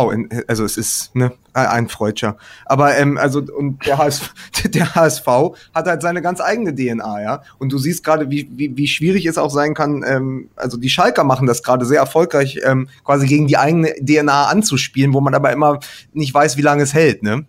also 0.47 0.63
es 0.63 0.77
ist 0.77 1.15
ne, 1.15 1.31
ein 1.53 1.87
Freudscher. 1.89 2.37
Aber 2.65 2.97
ähm, 2.97 3.17
also 3.17 3.39
und 3.39 3.85
der 3.85 3.97
HSV, 3.97 4.33
der 4.65 4.95
HSV 4.95 5.27
hat 5.73 5.87
halt 5.87 6.01
seine 6.01 6.21
ganz 6.21 6.41
eigene 6.41 6.73
DNA, 6.75 7.21
ja. 7.21 7.41
Und 7.57 7.71
du 7.71 7.77
siehst 7.77 8.03
gerade, 8.03 8.29
wie, 8.29 8.49
wie, 8.51 8.75
wie 8.77 8.87
schwierig 8.87 9.25
es 9.25 9.37
auch 9.37 9.51
sein 9.51 9.73
kann. 9.73 10.03
Ähm, 10.07 10.49
also 10.55 10.77
die 10.77 10.89
Schalker 10.89 11.23
machen 11.23 11.47
das 11.47 11.63
gerade 11.63 11.85
sehr 11.85 11.99
erfolgreich, 11.99 12.59
ähm, 12.63 12.89
quasi 13.03 13.27
gegen 13.27 13.47
die 13.47 13.57
eigene 13.57 13.93
DNA 13.95 14.45
anzuspielen, 14.45 15.13
wo 15.13 15.21
man 15.21 15.33
aber 15.33 15.51
immer 15.51 15.79
nicht 16.13 16.33
weiß, 16.33 16.57
wie 16.57 16.61
lange 16.61 16.83
es 16.83 16.93
hält, 16.93 17.23
ne? 17.23 17.45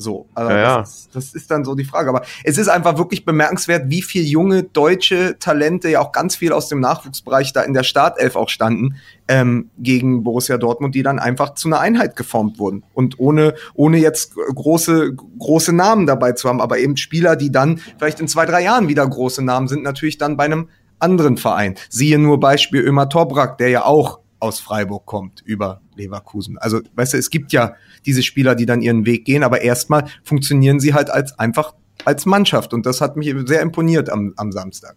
So, 0.00 0.26
also 0.34 0.50
ja, 0.50 0.78
das, 0.78 0.90
Ist, 0.96 1.14
das, 1.14 1.34
ist 1.34 1.50
dann 1.50 1.62
so 1.62 1.74
die 1.74 1.84
Frage. 1.84 2.08
Aber 2.08 2.22
es 2.42 2.56
ist 2.56 2.68
einfach 2.68 2.96
wirklich 2.96 3.26
bemerkenswert, 3.26 3.90
wie 3.90 4.00
viel 4.00 4.24
junge 4.24 4.62
deutsche 4.62 5.38
Talente, 5.38 5.90
ja 5.90 6.00
auch 6.00 6.12
ganz 6.12 6.36
viel 6.36 6.54
aus 6.54 6.68
dem 6.68 6.80
Nachwuchsbereich 6.80 7.52
da 7.52 7.60
in 7.60 7.74
der 7.74 7.82
Startelf 7.82 8.34
auch 8.34 8.48
standen, 8.48 8.96
ähm, 9.28 9.68
gegen 9.78 10.24
Borussia 10.24 10.56
Dortmund, 10.56 10.94
die 10.94 11.02
dann 11.02 11.18
einfach 11.18 11.52
zu 11.54 11.68
einer 11.68 11.80
Einheit 11.80 12.16
geformt 12.16 12.58
wurden. 12.58 12.82
Und 12.94 13.18
ohne, 13.18 13.54
ohne 13.74 13.98
jetzt 13.98 14.34
große, 14.36 15.14
große 15.38 15.74
Namen 15.74 16.06
dabei 16.06 16.32
zu 16.32 16.48
haben, 16.48 16.62
aber 16.62 16.78
eben 16.78 16.96
Spieler, 16.96 17.36
die 17.36 17.52
dann 17.52 17.78
vielleicht 17.98 18.20
in 18.20 18.28
zwei, 18.28 18.46
drei 18.46 18.62
Jahren 18.62 18.88
wieder 18.88 19.06
große 19.06 19.44
Namen 19.44 19.68
sind, 19.68 19.82
natürlich 19.82 20.16
dann 20.16 20.38
bei 20.38 20.44
einem 20.44 20.68
anderen 20.98 21.36
Verein. 21.36 21.74
Siehe 21.90 22.18
nur 22.18 22.40
Beispiel 22.40 22.80
Ömer 22.80 23.10
Tobrak, 23.10 23.58
der 23.58 23.68
ja 23.68 23.84
auch 23.84 24.19
aus 24.40 24.60
Freiburg 24.60 25.06
kommt 25.06 25.42
über 25.44 25.80
Leverkusen. 25.94 26.58
Also, 26.58 26.80
weißt 26.94 27.14
du, 27.14 27.18
es 27.18 27.30
gibt 27.30 27.52
ja 27.52 27.74
diese 28.06 28.22
Spieler, 28.22 28.54
die 28.54 28.66
dann 28.66 28.82
ihren 28.82 29.06
Weg 29.06 29.24
gehen, 29.24 29.42
aber 29.42 29.60
erstmal 29.60 30.06
funktionieren 30.24 30.80
sie 30.80 30.94
halt 30.94 31.10
als 31.10 31.38
einfach 31.38 31.74
als 32.04 32.26
Mannschaft 32.26 32.72
und 32.72 32.86
das 32.86 33.00
hat 33.00 33.16
mich 33.16 33.34
sehr 33.44 33.60
imponiert 33.60 34.08
am, 34.10 34.32
am 34.36 34.52
Samstag. 34.52 34.96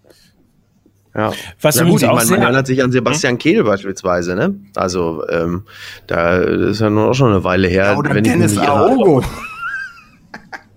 Ja, 1.16 1.32
was 1.62 1.76
ja, 1.76 1.84
gut, 1.84 2.02
ich 2.02 2.08
meine, 2.08 2.30
man 2.32 2.42
erinnert 2.42 2.66
sich 2.66 2.82
an 2.82 2.92
Sebastian 2.92 3.38
Kehl 3.38 3.64
beispielsweise, 3.64 4.36
ne? 4.36 4.56
Also 4.76 5.24
ähm, 5.30 5.64
da 6.08 6.38
ist 6.38 6.82
ja 6.82 6.90
nur 6.90 7.12
auch 7.12 7.14
schon 7.14 7.32
eine 7.32 7.44
Weile 7.44 7.68
her. 7.68 7.92
Ja, 7.92 7.98
oder 7.98 8.16
wenn 8.16 8.24
Dennis 8.24 8.58
Aogo. 8.58 9.24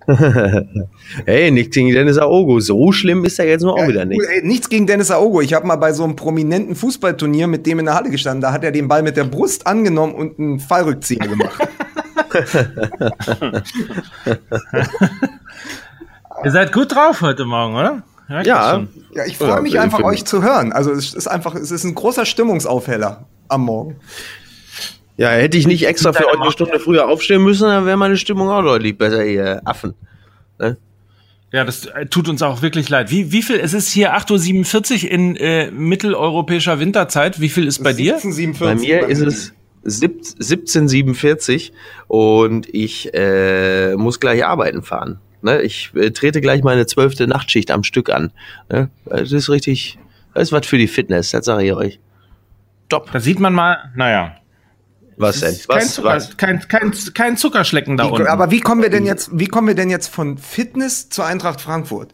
hey, 1.25 1.51
nichts 1.51 1.75
gegen 1.75 1.91
Dennis 1.91 2.17
Aogo. 2.17 2.61
So 2.61 2.91
schlimm 2.93 3.25
ist 3.25 3.39
er 3.39 3.47
jetzt 3.47 3.63
nur 3.63 3.73
auch 3.73 3.79
ja, 3.79 3.87
wieder 3.87 4.05
nicht. 4.05 4.21
Ey, 4.21 4.41
nichts 4.45 4.69
gegen 4.69 4.87
Dennis 4.87 5.11
Aogo. 5.11 5.41
Ich 5.41 5.53
habe 5.53 5.67
mal 5.67 5.75
bei 5.75 5.91
so 5.91 6.05
einem 6.05 6.15
prominenten 6.15 6.75
Fußballturnier 6.75 7.47
mit 7.47 7.65
dem 7.65 7.79
in 7.79 7.85
der 7.85 7.95
Halle 7.95 8.09
gestanden. 8.09 8.41
Da 8.41 8.53
hat 8.53 8.63
er 8.63 8.71
den 8.71 8.87
Ball 8.87 9.03
mit 9.03 9.17
der 9.17 9.25
Brust 9.25 9.67
angenommen 9.67 10.13
und 10.15 10.39
einen 10.39 10.59
Fallrückzieher 10.59 11.27
gemacht. 11.27 11.59
Ihr 16.43 16.51
seid 16.51 16.71
gut 16.71 16.95
drauf 16.95 17.21
heute 17.21 17.45
Morgen, 17.45 17.75
oder? 17.75 18.03
Ja, 18.29 18.41
ja, 18.41 18.87
ja 19.13 19.25
ich 19.25 19.37
freue 19.37 19.61
mich 19.61 19.79
einfach, 19.79 20.03
euch 20.03 20.25
zu 20.25 20.41
hören. 20.41 20.71
Also 20.71 20.91
es 20.91 21.13
ist 21.13 21.27
einfach, 21.27 21.55
es 21.55 21.71
ist 21.71 21.83
ein 21.83 21.95
großer 21.95 22.25
Stimmungsaufheller 22.25 23.25
am 23.47 23.65
Morgen. 23.65 23.97
Ja, 25.17 25.29
hätte 25.29 25.57
ich 25.57 25.67
nicht 25.67 25.85
extra 25.87 26.13
für 26.13 26.27
euch 26.27 26.39
eine 26.39 26.51
Stunde 26.51 26.79
früher 26.79 27.09
aufstehen 27.09 27.43
müssen, 27.43 27.67
dann 27.67 27.85
wäre 27.85 27.97
meine 27.97 28.17
Stimmung 28.17 28.49
auch 28.49 28.61
deutlich 28.61 28.97
besser, 28.97 29.25
ihr 29.25 29.61
Affen. 29.65 29.95
Ne? 30.59 30.77
Ja, 31.51 31.63
das 31.63 31.85
äh, 31.85 32.05
tut 32.05 32.29
uns 32.29 32.43
auch 32.43 32.61
wirklich 32.61 32.89
leid. 32.89 33.09
Wie, 33.09 33.31
wie 33.31 33.41
viel, 33.41 33.55
es 33.55 33.73
ist 33.73 33.89
hier 33.89 34.15
8.47 34.15 35.05
Uhr 35.05 35.11
in 35.11 35.35
äh, 35.37 35.71
mitteleuropäischer 35.71 36.79
Winterzeit. 36.79 37.41
Wie 37.41 37.49
viel 37.49 37.65
ist 37.67 37.83
bei 37.83 37.93
17, 37.93 38.35
dir? 38.35 38.53
Bei 38.59 38.75
mir 38.75 39.01
bei 39.01 39.07
ist 39.07 39.21
es 39.21 39.53
17.47 39.85 41.71
und 42.07 42.67
ich 42.73 43.13
äh, 43.13 43.95
muss 43.95 44.19
gleich 44.19 44.45
arbeiten 44.45 44.83
fahren. 44.83 45.19
Ne? 45.41 45.61
Ich 45.61 45.91
äh, 45.95 46.11
trete 46.11 46.41
gleich 46.41 46.63
meine 46.63 46.85
zwölfte 46.85 47.25
Nachtschicht 47.27 47.71
am 47.71 47.83
Stück 47.83 48.09
an. 48.09 48.31
Ne? 48.69 48.89
Das 49.05 49.31
ist 49.31 49.49
richtig, 49.49 49.97
das 50.33 50.49
ist 50.49 50.51
was 50.51 50.67
für 50.67 50.77
die 50.77 50.87
Fitness, 50.87 51.31
das 51.31 51.45
sage 51.45 51.65
ich 51.65 51.73
euch. 51.73 51.99
Top. 52.89 53.09
Da 53.11 53.19
sieht 53.19 53.39
man 53.39 53.53
mal, 53.53 53.91
naja, 53.95 54.35
was 55.17 55.39
denn? 55.39 55.57
Was, 55.67 55.67
kein, 55.67 55.87
Zucker, 55.87 56.09
was? 56.09 56.37
Kein, 56.37 56.67
kein, 56.67 56.93
kein 57.13 57.37
Zuckerschlecken 57.37 57.97
da 57.97 58.05
wie, 58.05 58.11
unten. 58.11 58.27
Aber 58.27 58.51
wie 58.51 58.59
kommen 58.59 58.81
wir 58.81 58.89
denn 58.89 59.05
jetzt, 59.05 59.29
wie 59.33 59.47
kommen 59.47 59.67
wir 59.67 59.75
denn 59.75 59.89
jetzt 59.89 60.07
von 60.07 60.37
Fitness 60.37 61.09
zur 61.09 61.25
Eintracht 61.25 61.59
Frankfurt? 61.59 62.13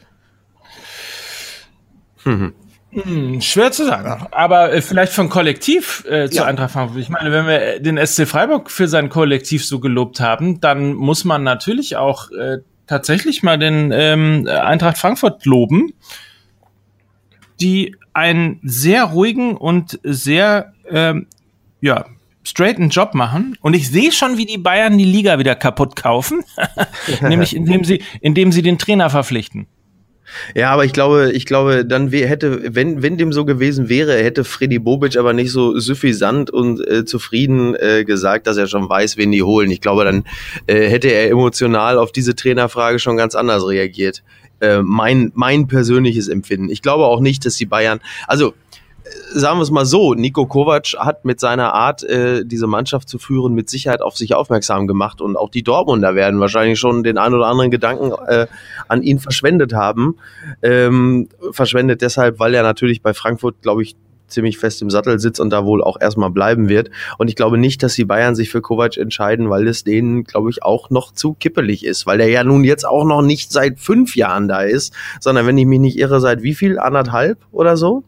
Hm. 2.24 2.54
Hm, 2.92 3.42
schwer 3.42 3.72
zu 3.72 3.86
sagen. 3.86 4.28
Aber 4.32 4.72
äh, 4.72 4.82
vielleicht 4.82 5.14
von 5.14 5.30
Kollektiv 5.30 6.06
äh, 6.08 6.30
zur 6.30 6.44
ja. 6.44 6.46
Eintracht 6.46 6.72
Frankfurt. 6.72 7.02
Ich 7.02 7.10
meine, 7.10 7.32
wenn 7.32 7.48
wir 7.48 7.80
den 7.80 8.04
SC 8.06 8.28
Freiburg 8.28 8.70
für 8.70 8.88
sein 8.88 9.10
Kollektiv 9.10 9.66
so 9.66 9.80
gelobt 9.80 10.20
haben, 10.20 10.62
dann 10.62 10.94
muss 10.94 11.26
man 11.26 11.44
natürlich 11.44 11.98
auch 11.98 12.32
äh, 12.32 12.60
tatsächlich 12.88 13.44
mal 13.44 13.58
den 13.58 13.92
ähm, 13.92 14.48
Eintracht 14.48 14.98
Frankfurt 14.98 15.46
loben, 15.46 15.94
die 17.60 17.96
einen 18.14 18.60
sehr 18.64 19.06
ruhigen 19.06 19.58
und 19.58 20.00
sehr 20.04 20.74
ähm, 20.88 21.28
ja, 21.82 22.06
straighten 22.44 22.90
Job 22.90 23.14
machen 23.14 23.58
und 23.62 23.74
ich 23.74 23.90
sehe 23.90 24.12
schon, 24.12 24.38
wie 24.38 24.46
die 24.46 24.58
Bayern 24.58 24.98
die 24.98 25.06
Liga 25.06 25.40
wieder 25.40 25.56
kaputt 25.56 25.96
kaufen, 25.96 26.44
nämlich 27.22 27.56
indem 27.56 27.84
sie, 27.84 28.04
indem 28.22 28.52
sie 28.52 28.62
den 28.62 28.78
Trainer 28.78 29.10
verpflichten. 29.10 29.68
Ja, 30.56 30.72
aber 30.72 30.86
ich 30.86 30.94
glaube, 30.94 31.32
ich 31.32 31.46
glaube, 31.46 31.86
dann 31.86 32.10
hätte, 32.12 32.76
wenn, 32.76 33.02
wenn 33.02 33.18
dem 33.18 33.34
so 33.34 33.46
gewesen 33.46 33.90
wäre, 33.90 34.16
hätte 34.16 34.44
Freddy 34.44 34.80
Bobic 34.80 35.18
aber 35.18 35.34
nicht 35.34 35.52
so 35.52 35.78
suffisant 35.80 36.50
und 36.50 36.86
äh, 36.88 37.06
zufrieden 37.06 37.76
äh, 37.76 38.04
gesagt, 38.04 38.48
dass 38.48 38.58
er 38.58 38.68
schon 38.68 38.90
weiß, 38.90 39.18
wen 39.18 39.32
die 39.32 39.44
holen. 39.44 39.70
Ich 39.70 39.82
glaube, 39.82 40.06
dann 40.06 40.24
äh, 40.68 40.90
hätte 40.90 41.10
er 41.10 41.30
emotional 41.30 41.98
auf 41.98 42.12
diese 42.12 42.36
Trainerfrage 42.36 43.00
schon 43.00 43.18
ganz 43.18 43.36
anders 43.36 43.68
reagiert. 43.68 44.24
Äh, 44.60 44.82
mein, 44.82 45.32
mein 45.36 45.68
persönliches 45.68 46.28
Empfinden. 46.30 46.70
Ich 46.70 46.82
glaube 46.82 47.06
auch 47.06 47.20
nicht, 47.20 47.46
dass 47.46 47.56
die 47.56 47.66
Bayern, 47.66 48.00
also 48.28 48.54
sagen 49.34 49.58
wir 49.58 49.64
es 49.64 49.72
mal 49.72 49.86
so, 49.86 50.14
Nico 50.14 50.46
Kovac 50.46 50.94
hat 50.98 51.26
mit 51.26 51.40
seiner 51.40 51.74
Art, 51.74 52.04
äh, 52.04 52.46
diese 52.46 52.68
Mannschaft 52.68 53.10
zu 53.10 53.20
führen, 53.20 53.54
mit 53.54 53.70
Sicherheit 53.70 54.02
auf 54.02 54.16
sich 54.16 54.36
aufmerksam 54.36 54.88
gemacht 54.88 55.22
und 55.22 55.36
auch 55.38 55.50
die 55.50 55.64
Dortmunder 55.64 56.16
werden 56.16 56.40
wahrscheinlich 56.40 56.80
schon 56.80 57.04
den 57.04 57.18
ein 57.18 57.34
oder 57.34 57.48
anderen 57.48 57.72
Gedanken 57.72 58.12
äh, 58.28 58.48
an 58.88 59.04
ihn 59.04 59.20
verschwendet 59.20 59.74
haben. 59.74 60.18
Ähm, 60.62 61.30
verschwendet 61.52 62.02
deshalb, 62.02 62.40
weil 62.40 62.54
er 62.54 62.64
natürlich 62.64 63.02
bei 63.02 63.14
Frankfurt, 63.14 63.62
glaube 63.62 63.84
ich, 63.84 63.96
ziemlich 64.28 64.58
fest 64.58 64.82
im 64.82 64.90
Sattel 64.90 65.20
sitzt 65.20 65.40
und 65.40 65.52
da 65.52 65.64
wohl 65.66 65.84
auch 65.84 66.00
erstmal 66.00 66.32
bleiben 66.32 66.68
wird. 66.70 66.90
Und 67.18 67.28
ich 67.30 67.36
glaube 67.36 67.58
nicht, 67.58 67.84
dass 67.84 67.94
die 67.96 68.06
Bayern 68.06 68.36
sich 68.36 68.50
für 68.50 68.62
Kovac 68.62 68.98
entscheiden, 68.98 69.50
weil 69.50 69.68
es 69.68 69.84
denen, 69.84 70.24
glaube 70.24 70.50
ich, 70.50 70.64
auch 70.64 70.90
noch 70.90 71.14
zu 71.14 71.34
kippelig 71.34 71.86
ist, 71.86 72.06
weil 72.08 72.18
der 72.18 72.30
ja 72.30 72.44
nun 72.44 72.64
jetzt 72.64 72.86
auch 72.86 73.06
noch 73.06 73.22
nicht 73.22 73.52
seit 73.52 73.80
fünf 73.80 74.16
Jahren 74.16 74.48
da 74.48 74.62
ist, 74.62 74.94
sondern 75.20 75.46
wenn 75.46 75.58
ich 75.58 75.66
mich 75.66 75.80
nicht 75.80 75.98
irre, 75.98 76.20
seit 76.20 76.42
wie 76.42 76.56
viel? 76.56 76.80
Anderthalb 76.80 77.38
oder 77.52 77.78
so? 77.78 78.04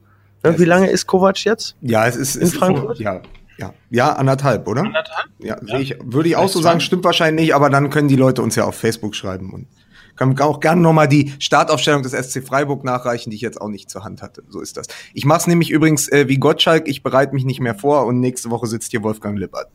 Ja, 0.45 0.60
wie 0.60 0.65
lange 0.65 0.89
ist 0.89 1.08
Kovac 1.08 1.43
jetzt? 1.43 1.75
Ja, 1.81 2.08
es 2.08 2.15
ist 2.15 2.36
in 2.36 2.47
Frankfurt. 2.47 2.99
ja, 2.99 3.21
ja, 3.58 3.73
ja, 3.89 4.13
anderthalb, 4.13 4.67
oder? 4.67 4.81
Anderthalb? 4.81 5.27
Ja, 5.39 5.58
ja. 5.65 5.79
Ich, 5.79 5.95
würde 6.03 6.29
ich 6.29 6.36
auch 6.36 6.49
so 6.49 6.62
sagen, 6.62 6.81
stimmt 6.81 7.03
wahrscheinlich 7.03 7.45
nicht, 7.45 7.55
aber 7.55 7.69
dann 7.69 7.89
können 7.89 8.08
die 8.08 8.15
Leute 8.15 8.41
uns 8.41 8.55
ja 8.55 8.65
auf 8.65 8.75
Facebook 8.75 9.15
schreiben 9.15 9.53
und 9.53 9.67
kann 10.15 10.39
auch 10.39 10.60
gerne 10.60 10.81
nochmal 10.81 11.08
die 11.08 11.34
Startaufstellung 11.39 12.03
des 12.03 12.13
SC 12.13 12.45
Freiburg 12.45 12.84
nachreichen, 12.84 13.29
die 13.29 13.36
ich 13.36 13.41
jetzt 13.41 13.60
auch 13.60 13.67
nicht 13.67 13.89
zur 13.89 14.03
Hand 14.03 14.21
hatte. 14.21 14.43
So 14.49 14.62
ist 14.62 14.77
das. 14.77 14.88
Ich 15.13 15.25
mache 15.25 15.39
es 15.39 15.47
nämlich 15.47 15.71
übrigens 15.71 16.08
äh, 16.10 16.27
wie 16.27 16.38
Gottschalk, 16.38 16.88
ich 16.88 17.03
bereite 17.03 17.34
mich 17.34 17.45
nicht 17.45 17.60
mehr 17.60 17.75
vor 17.75 18.05
und 18.05 18.19
nächste 18.19 18.49
Woche 18.49 18.67
sitzt 18.67 18.91
hier 18.91 19.03
Wolfgang 19.03 19.38
Lippert. 19.38 19.67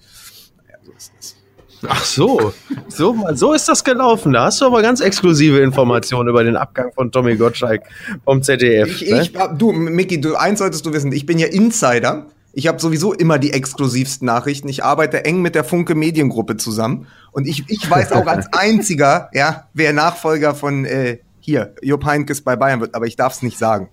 Ja, 0.68 0.76
so 0.82 0.92
ist 0.92 1.12
das. 1.16 1.36
Ach 1.88 2.04
so, 2.04 2.52
so, 2.88 3.16
so 3.34 3.52
ist 3.52 3.68
das 3.68 3.82
gelaufen. 3.84 4.32
Da 4.32 4.44
hast 4.44 4.60
du 4.60 4.66
aber 4.66 4.82
ganz 4.82 5.00
exklusive 5.00 5.60
Informationen 5.60 6.28
über 6.28 6.44
den 6.44 6.56
Abgang 6.56 6.92
von 6.92 7.10
Tommy 7.10 7.36
Gottschalk 7.36 7.82
vom 8.24 8.42
ZDF. 8.42 9.00
Ich, 9.02 9.10
ne? 9.10 9.22
ich, 9.22 9.32
du, 9.56 9.72
Micky, 9.72 10.20
du, 10.20 10.36
eins 10.36 10.58
solltest 10.58 10.84
du 10.84 10.92
wissen, 10.92 11.12
ich 11.12 11.26
bin 11.26 11.38
ja 11.38 11.46
Insider 11.46 12.26
ich 12.52 12.66
habe 12.66 12.80
sowieso 12.80 13.12
immer 13.12 13.38
die 13.38 13.52
exklusivsten 13.52 14.26
Nachrichten. 14.26 14.68
Ich 14.68 14.82
arbeite 14.82 15.24
eng 15.24 15.40
mit 15.40 15.54
der 15.54 15.64
Funke 15.64 15.94
Mediengruppe 15.94 16.56
zusammen 16.56 17.06
und 17.32 17.46
ich, 17.46 17.64
ich 17.68 17.88
weiß 17.88 18.12
auch 18.12 18.26
als 18.26 18.52
einziger, 18.52 19.30
ja, 19.32 19.68
wer 19.72 19.92
Nachfolger 19.92 20.54
von 20.54 20.84
äh, 20.84 21.18
hier 21.38 21.74
Jupp 21.80 22.04
Heynckes 22.04 22.42
bei 22.42 22.56
Bayern 22.56 22.80
wird, 22.80 22.94
aber 22.94 23.06
ich 23.06 23.16
darf 23.16 23.34
es 23.34 23.42
nicht 23.42 23.58
sagen. 23.58 23.88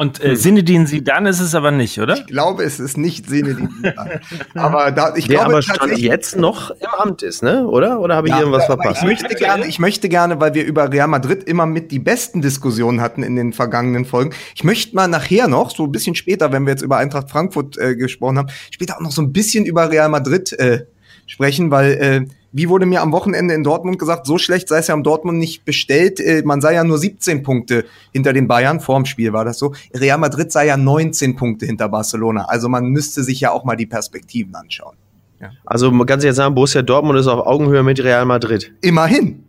Und 0.00 0.24
äh, 0.24 0.34
Sinedin 0.34 0.86
Sidan 0.86 1.26
ist 1.26 1.40
es 1.40 1.54
aber 1.54 1.70
nicht, 1.72 2.00
oder? 2.00 2.16
Ich 2.16 2.24
glaube, 2.24 2.64
es 2.64 2.80
ist 2.80 2.96
nicht 2.96 3.28
Sinedin 3.28 3.68
Sidan. 3.68 4.20
aber 4.54 4.92
da, 4.92 5.14
ich 5.14 5.26
Der 5.26 5.36
glaube 5.36 5.52
aber 5.52 5.60
stand 5.60 5.98
jetzt 5.98 6.38
noch 6.38 6.70
im 6.70 6.88
Amt 6.98 7.22
ist, 7.22 7.42
ne? 7.42 7.66
Oder? 7.68 8.00
Oder 8.00 8.16
habe 8.16 8.28
ich 8.28 8.32
ja, 8.32 8.40
irgendwas 8.40 8.64
verpasst? 8.64 9.02
Ich 9.02 9.06
möchte 9.06 9.34
gerne, 9.34 9.66
ich 9.66 9.78
möchte 9.78 10.08
gerne, 10.08 10.40
weil 10.40 10.54
wir 10.54 10.64
über 10.64 10.90
Real 10.90 11.06
Madrid 11.06 11.44
immer 11.44 11.66
mit 11.66 11.92
die 11.92 11.98
besten 11.98 12.40
Diskussionen 12.40 13.02
hatten 13.02 13.22
in 13.22 13.36
den 13.36 13.52
vergangenen 13.52 14.06
Folgen. 14.06 14.32
Ich 14.54 14.64
möchte 14.64 14.96
mal 14.96 15.06
nachher 15.06 15.48
noch, 15.48 15.70
so 15.70 15.84
ein 15.84 15.92
bisschen 15.92 16.14
später, 16.14 16.50
wenn 16.50 16.64
wir 16.64 16.70
jetzt 16.70 16.82
über 16.82 16.96
Eintracht 16.96 17.28
Frankfurt 17.28 17.76
äh, 17.76 17.94
gesprochen 17.94 18.38
haben, 18.38 18.48
später 18.70 18.96
auch 18.96 19.02
noch 19.02 19.12
so 19.12 19.20
ein 19.20 19.34
bisschen 19.34 19.66
über 19.66 19.90
Real 19.90 20.08
Madrid 20.08 20.50
äh, 20.54 20.86
sprechen, 21.26 21.70
weil 21.70 21.90
äh, 21.92 22.24
wie 22.52 22.68
wurde 22.68 22.86
mir 22.86 23.00
am 23.00 23.12
Wochenende 23.12 23.54
in 23.54 23.62
Dortmund 23.62 23.98
gesagt, 23.98 24.26
so 24.26 24.38
schlecht 24.38 24.68
sei 24.68 24.78
es 24.78 24.88
ja 24.88 24.94
am 24.94 25.02
Dortmund 25.02 25.38
nicht 25.38 25.64
bestellt. 25.64 26.20
Äh, 26.20 26.42
man 26.44 26.60
sei 26.60 26.74
ja 26.74 26.84
nur 26.84 26.98
17 26.98 27.42
Punkte 27.42 27.84
hinter 28.12 28.32
den 28.32 28.48
Bayern. 28.48 28.80
Vorm 28.80 29.04
Spiel 29.04 29.32
war 29.32 29.44
das 29.44 29.58
so. 29.58 29.74
Real 29.94 30.18
Madrid 30.18 30.50
sei 30.50 30.66
ja 30.66 30.76
19 30.76 31.36
Punkte 31.36 31.66
hinter 31.66 31.88
Barcelona. 31.88 32.46
Also 32.46 32.68
man 32.68 32.86
müsste 32.86 33.22
sich 33.22 33.40
ja 33.40 33.52
auch 33.52 33.64
mal 33.64 33.76
die 33.76 33.86
Perspektiven 33.86 34.54
anschauen. 34.54 34.96
Ja. 35.40 35.50
Also 35.64 35.90
ganz 36.04 36.24
ehrlich 36.24 36.36
sagen, 36.36 36.54
Borussia 36.54 36.82
Dortmund 36.82 37.18
ist 37.18 37.26
auf 37.26 37.46
Augenhöhe 37.46 37.82
mit 37.82 38.02
Real 38.02 38.24
Madrid. 38.24 38.72
Immerhin. 38.82 39.44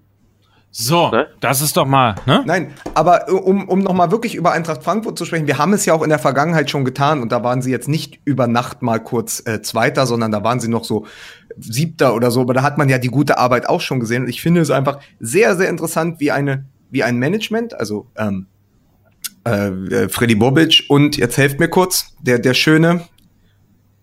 So, 0.74 1.12
ne? 1.12 1.28
das 1.42 1.62
ist 1.62 1.76
doch 1.76 1.86
mal, 1.86 2.16
ne? 2.26 2.44
Nein, 2.46 2.74
aber 2.94 3.28
äh, 3.28 3.34
um, 3.34 3.68
um 3.68 3.80
nochmal 3.80 4.10
wirklich 4.10 4.36
über 4.36 4.54
Eintracht 4.54 4.84
Frankfurt 4.84 5.18
zu 5.18 5.26
sprechen, 5.26 5.46
wir 5.46 5.58
haben 5.58 5.74
es 5.74 5.86
ja 5.86 5.94
auch 5.94 6.02
in 6.02 6.10
der 6.10 6.18
Vergangenheit 6.18 6.70
schon 6.70 6.86
getan 6.86 7.22
und 7.22 7.34
da 7.34 7.44
waren 7.44 7.62
sie 7.62 7.72
jetzt 7.72 7.90
nicht 7.90 8.22
über 8.24 8.48
Nacht 8.48 8.82
mal 8.82 9.00
kurz 9.00 9.46
äh, 9.46 9.62
Zweiter, 9.62 10.06
sondern 10.06 10.32
da 10.32 10.46
waren 10.46 10.62
sie 10.62 10.70
noch 10.70 10.86
so 10.86 11.06
Siebter 11.60 12.16
oder 12.16 12.32
so, 12.32 12.42
aber 12.42 12.54
da 12.54 12.64
hat 12.64 12.78
man 12.78 12.90
ja 12.90 12.98
die 12.98 13.10
gute 13.10 13.38
Arbeit 13.38 13.68
auch 13.68 13.82
schon 13.82 14.00
gesehen 14.00 14.24
und 14.24 14.30
ich 14.30 14.42
finde 14.42 14.62
es 14.62 14.72
einfach 14.72 15.00
sehr, 15.20 15.56
sehr 15.56 15.70
interessant, 15.70 16.20
wie 16.20 16.32
eine, 16.32 16.66
wie 16.90 17.04
ein 17.04 17.18
Management, 17.18 17.74
also 17.74 18.08
ähm, 18.18 18.48
äh, 19.46 19.68
äh 19.68 20.10
Freddy 20.10 20.36
Bobic 20.36 20.86
und 20.90 21.18
jetzt 21.18 21.38
helft 21.38 21.60
mir 21.60 21.70
kurz, 21.70 22.16
der, 22.22 22.40
der 22.40 22.54
schöne, 22.54 23.02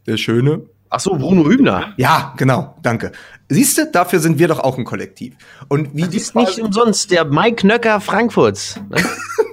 der 0.06 0.16
schöne, 0.16 0.62
Ach 0.90 1.00
so, 1.00 1.16
Bruno 1.16 1.44
Hübner. 1.44 1.92
Ja, 1.98 2.32
genau, 2.36 2.74
danke. 2.82 3.12
Siehst 3.50 3.76
du, 3.76 3.86
dafür 3.86 4.20
sind 4.20 4.38
wir 4.38 4.48
doch 4.48 4.60
auch 4.60 4.78
ein 4.78 4.84
Kollektiv. 4.84 5.34
Und 5.68 5.94
wie 5.94 6.02
das 6.02 6.14
ist 6.14 6.34
nicht 6.34 6.60
umsonst 6.60 7.10
der 7.10 7.26
Mike 7.26 7.66
Nöcker 7.66 8.00
Frankfurts. 8.00 8.80
Ne? 8.88 8.96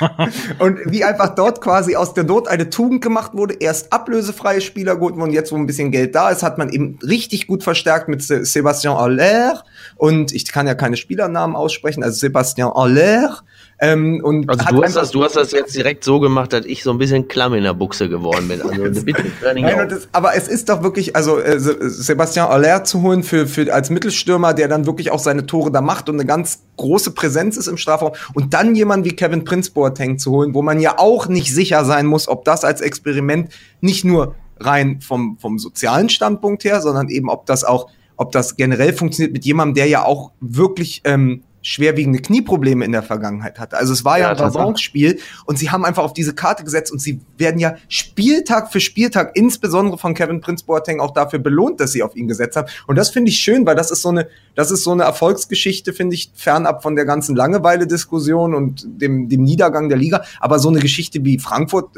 und 0.58 0.78
wie 0.86 1.04
einfach 1.04 1.34
dort 1.34 1.60
quasi 1.60 1.96
aus 1.96 2.14
der 2.14 2.24
Not 2.24 2.48
eine 2.48 2.70
Tugend 2.70 3.02
gemacht 3.02 3.32
wurde, 3.34 3.54
erst 3.54 3.92
ablösefreie 3.92 4.60
Spieler 4.60 4.96
gut 4.96 5.14
und 5.14 5.30
jetzt, 5.32 5.52
wo 5.52 5.56
ein 5.56 5.66
bisschen 5.66 5.90
Geld 5.90 6.14
da 6.14 6.30
ist, 6.30 6.42
hat 6.42 6.58
man 6.58 6.70
eben 6.70 6.98
richtig 7.02 7.46
gut 7.46 7.62
verstärkt 7.62 8.08
mit 8.08 8.22
Sebastian 8.22 8.96
Aller 8.96 9.62
und 9.96 10.32
ich 10.32 10.50
kann 10.50 10.66
ja 10.66 10.74
keine 10.74 10.96
Spielernamen 10.96 11.56
aussprechen, 11.56 12.02
also 12.02 12.16
Sebastian 12.16 12.70
Aller 12.70 13.42
ähm, 13.82 14.20
und 14.22 14.48
also 14.50 14.66
du 14.66 14.84
hast, 14.84 14.96
das, 14.96 15.10
du 15.10 15.24
hast 15.24 15.36
das 15.36 15.52
jetzt 15.52 15.74
direkt 15.74 16.04
so 16.04 16.20
gemacht, 16.20 16.52
dass 16.52 16.66
ich 16.66 16.82
so 16.82 16.90
ein 16.90 16.98
bisschen 16.98 17.28
klamm 17.28 17.54
in 17.54 17.62
der 17.62 17.72
Buchse 17.72 18.10
geworden 18.10 18.46
bin. 18.46 18.60
Also 18.60 19.02
bitte, 19.04 19.24
Nein, 19.42 19.88
das, 19.88 20.06
aber 20.12 20.34
es 20.36 20.48
ist 20.48 20.68
doch 20.68 20.82
wirklich, 20.82 21.16
also 21.16 21.38
äh, 21.38 21.58
Sebastian 21.58 22.48
Aller 22.48 22.84
zu 22.84 23.00
holen 23.00 23.22
für, 23.22 23.46
für 23.46 23.72
als 23.72 23.88
Mittelstürmer, 23.88 24.52
der 24.52 24.68
dann 24.68 24.84
wirklich 24.84 25.10
auch 25.10 25.18
seine 25.18 25.46
Tore 25.46 25.70
da 25.70 25.80
macht 25.80 26.10
und 26.10 26.16
eine 26.16 26.26
ganz 26.26 26.60
große 26.76 27.12
Präsenz 27.12 27.56
ist 27.56 27.68
im 27.68 27.78
Strafraum. 27.78 28.12
Und 28.34 28.52
dann 28.52 28.74
jemand 28.74 29.06
wie 29.06 29.16
Kevin 29.16 29.44
Prince 29.44 29.70
Boateng 29.90 30.18
zu 30.18 30.30
holen, 30.30 30.54
wo 30.54 30.62
man 30.62 30.80
ja 30.80 30.98
auch 30.98 31.28
nicht 31.28 31.52
sicher 31.52 31.84
sein 31.84 32.06
muss, 32.06 32.28
ob 32.28 32.44
das 32.44 32.64
als 32.64 32.80
Experiment 32.80 33.50
nicht 33.80 34.04
nur 34.04 34.34
rein 34.58 35.00
vom, 35.00 35.38
vom 35.38 35.58
sozialen 35.58 36.08
Standpunkt 36.08 36.64
her, 36.64 36.80
sondern 36.80 37.08
eben 37.08 37.28
ob 37.28 37.46
das 37.46 37.64
auch, 37.64 37.88
ob 38.16 38.32
das 38.32 38.56
generell 38.56 38.92
funktioniert 38.92 39.32
mit 39.32 39.44
jemandem, 39.44 39.74
der 39.74 39.86
ja 39.86 40.04
auch 40.04 40.32
wirklich 40.40 41.02
ähm, 41.04 41.42
schwerwiegende 41.62 42.20
Knieprobleme 42.20 42.84
in 42.84 42.92
der 42.92 43.02
Vergangenheit 43.02 43.58
hatte. 43.58 43.76
Also 43.76 43.92
es 43.92 44.04
war 44.04 44.18
ja, 44.18 44.32
ja 44.32 44.44
ein 44.44 44.52
Balance-Spiel 44.52 45.18
und 45.44 45.58
sie 45.58 45.70
haben 45.70 45.84
einfach 45.84 46.02
auf 46.02 46.14
diese 46.14 46.34
Karte 46.34 46.64
gesetzt 46.64 46.92
und 46.92 47.00
sie 47.00 47.20
werden 47.36 47.60
ja 47.60 47.74
Spieltag 47.88 48.72
für 48.72 48.80
Spieltag, 48.80 49.32
insbesondere 49.34 49.98
von 49.98 50.14
Kevin 50.14 50.40
Prince 50.40 50.64
Boateng, 50.64 51.00
auch 51.00 51.12
dafür 51.12 51.38
belohnt, 51.38 51.80
dass 51.80 51.92
sie 51.92 52.02
auf 52.02 52.16
ihn 52.16 52.28
gesetzt 52.28 52.56
haben. 52.56 52.68
Und 52.86 52.96
das 52.96 53.10
finde 53.10 53.30
ich 53.30 53.38
schön, 53.38 53.66
weil 53.66 53.76
das 53.76 53.90
ist 53.90 54.02
so 54.02 54.08
eine, 54.08 54.28
das 54.54 54.70
ist 54.70 54.84
so 54.84 54.92
eine 54.92 55.04
Erfolgsgeschichte, 55.04 55.92
finde 55.92 56.14
ich, 56.14 56.32
fernab 56.34 56.82
von 56.82 56.96
der 56.96 57.04
ganzen 57.04 57.36
Langeweile-Diskussion 57.36 58.54
und 58.54 58.86
dem, 58.86 59.28
dem 59.28 59.42
Niedergang 59.42 59.88
der 59.88 59.98
Liga. 59.98 60.22
Aber 60.40 60.58
so 60.58 60.68
eine 60.68 60.80
Geschichte 60.80 61.24
wie 61.24 61.38
Frankfurt, 61.38 61.90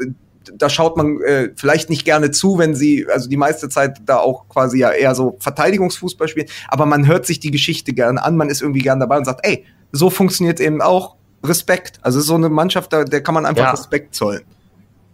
da 0.53 0.69
schaut 0.69 0.97
man 0.97 1.21
äh, 1.21 1.49
vielleicht 1.55 1.89
nicht 1.89 2.05
gerne 2.05 2.31
zu, 2.31 2.57
wenn 2.57 2.75
sie, 2.75 3.05
also 3.11 3.29
die 3.29 3.37
meiste 3.37 3.69
Zeit 3.69 4.01
da 4.05 4.17
auch 4.17 4.47
quasi 4.49 4.79
ja 4.79 4.91
eher 4.91 5.15
so 5.15 5.37
Verteidigungsfußball 5.39 6.27
spielen, 6.27 6.47
aber 6.67 6.85
man 6.85 7.07
hört 7.07 7.25
sich 7.25 7.39
die 7.39 7.51
Geschichte 7.51 7.93
gerne 7.93 8.23
an, 8.23 8.37
man 8.37 8.49
ist 8.49 8.61
irgendwie 8.61 8.81
gern 8.81 8.99
dabei 8.99 9.17
und 9.17 9.25
sagt, 9.25 9.45
ey, 9.45 9.65
so 9.91 10.09
funktioniert 10.09 10.59
eben 10.59 10.81
auch 10.81 11.15
Respekt. 11.43 11.99
Also 12.01 12.21
so 12.21 12.35
eine 12.35 12.49
Mannschaft, 12.49 12.93
da, 12.93 13.03
der 13.03 13.21
kann 13.21 13.35
man 13.35 13.45
einfach 13.45 13.63
ja. 13.63 13.71
Respekt 13.71 14.15
zollen. 14.15 14.43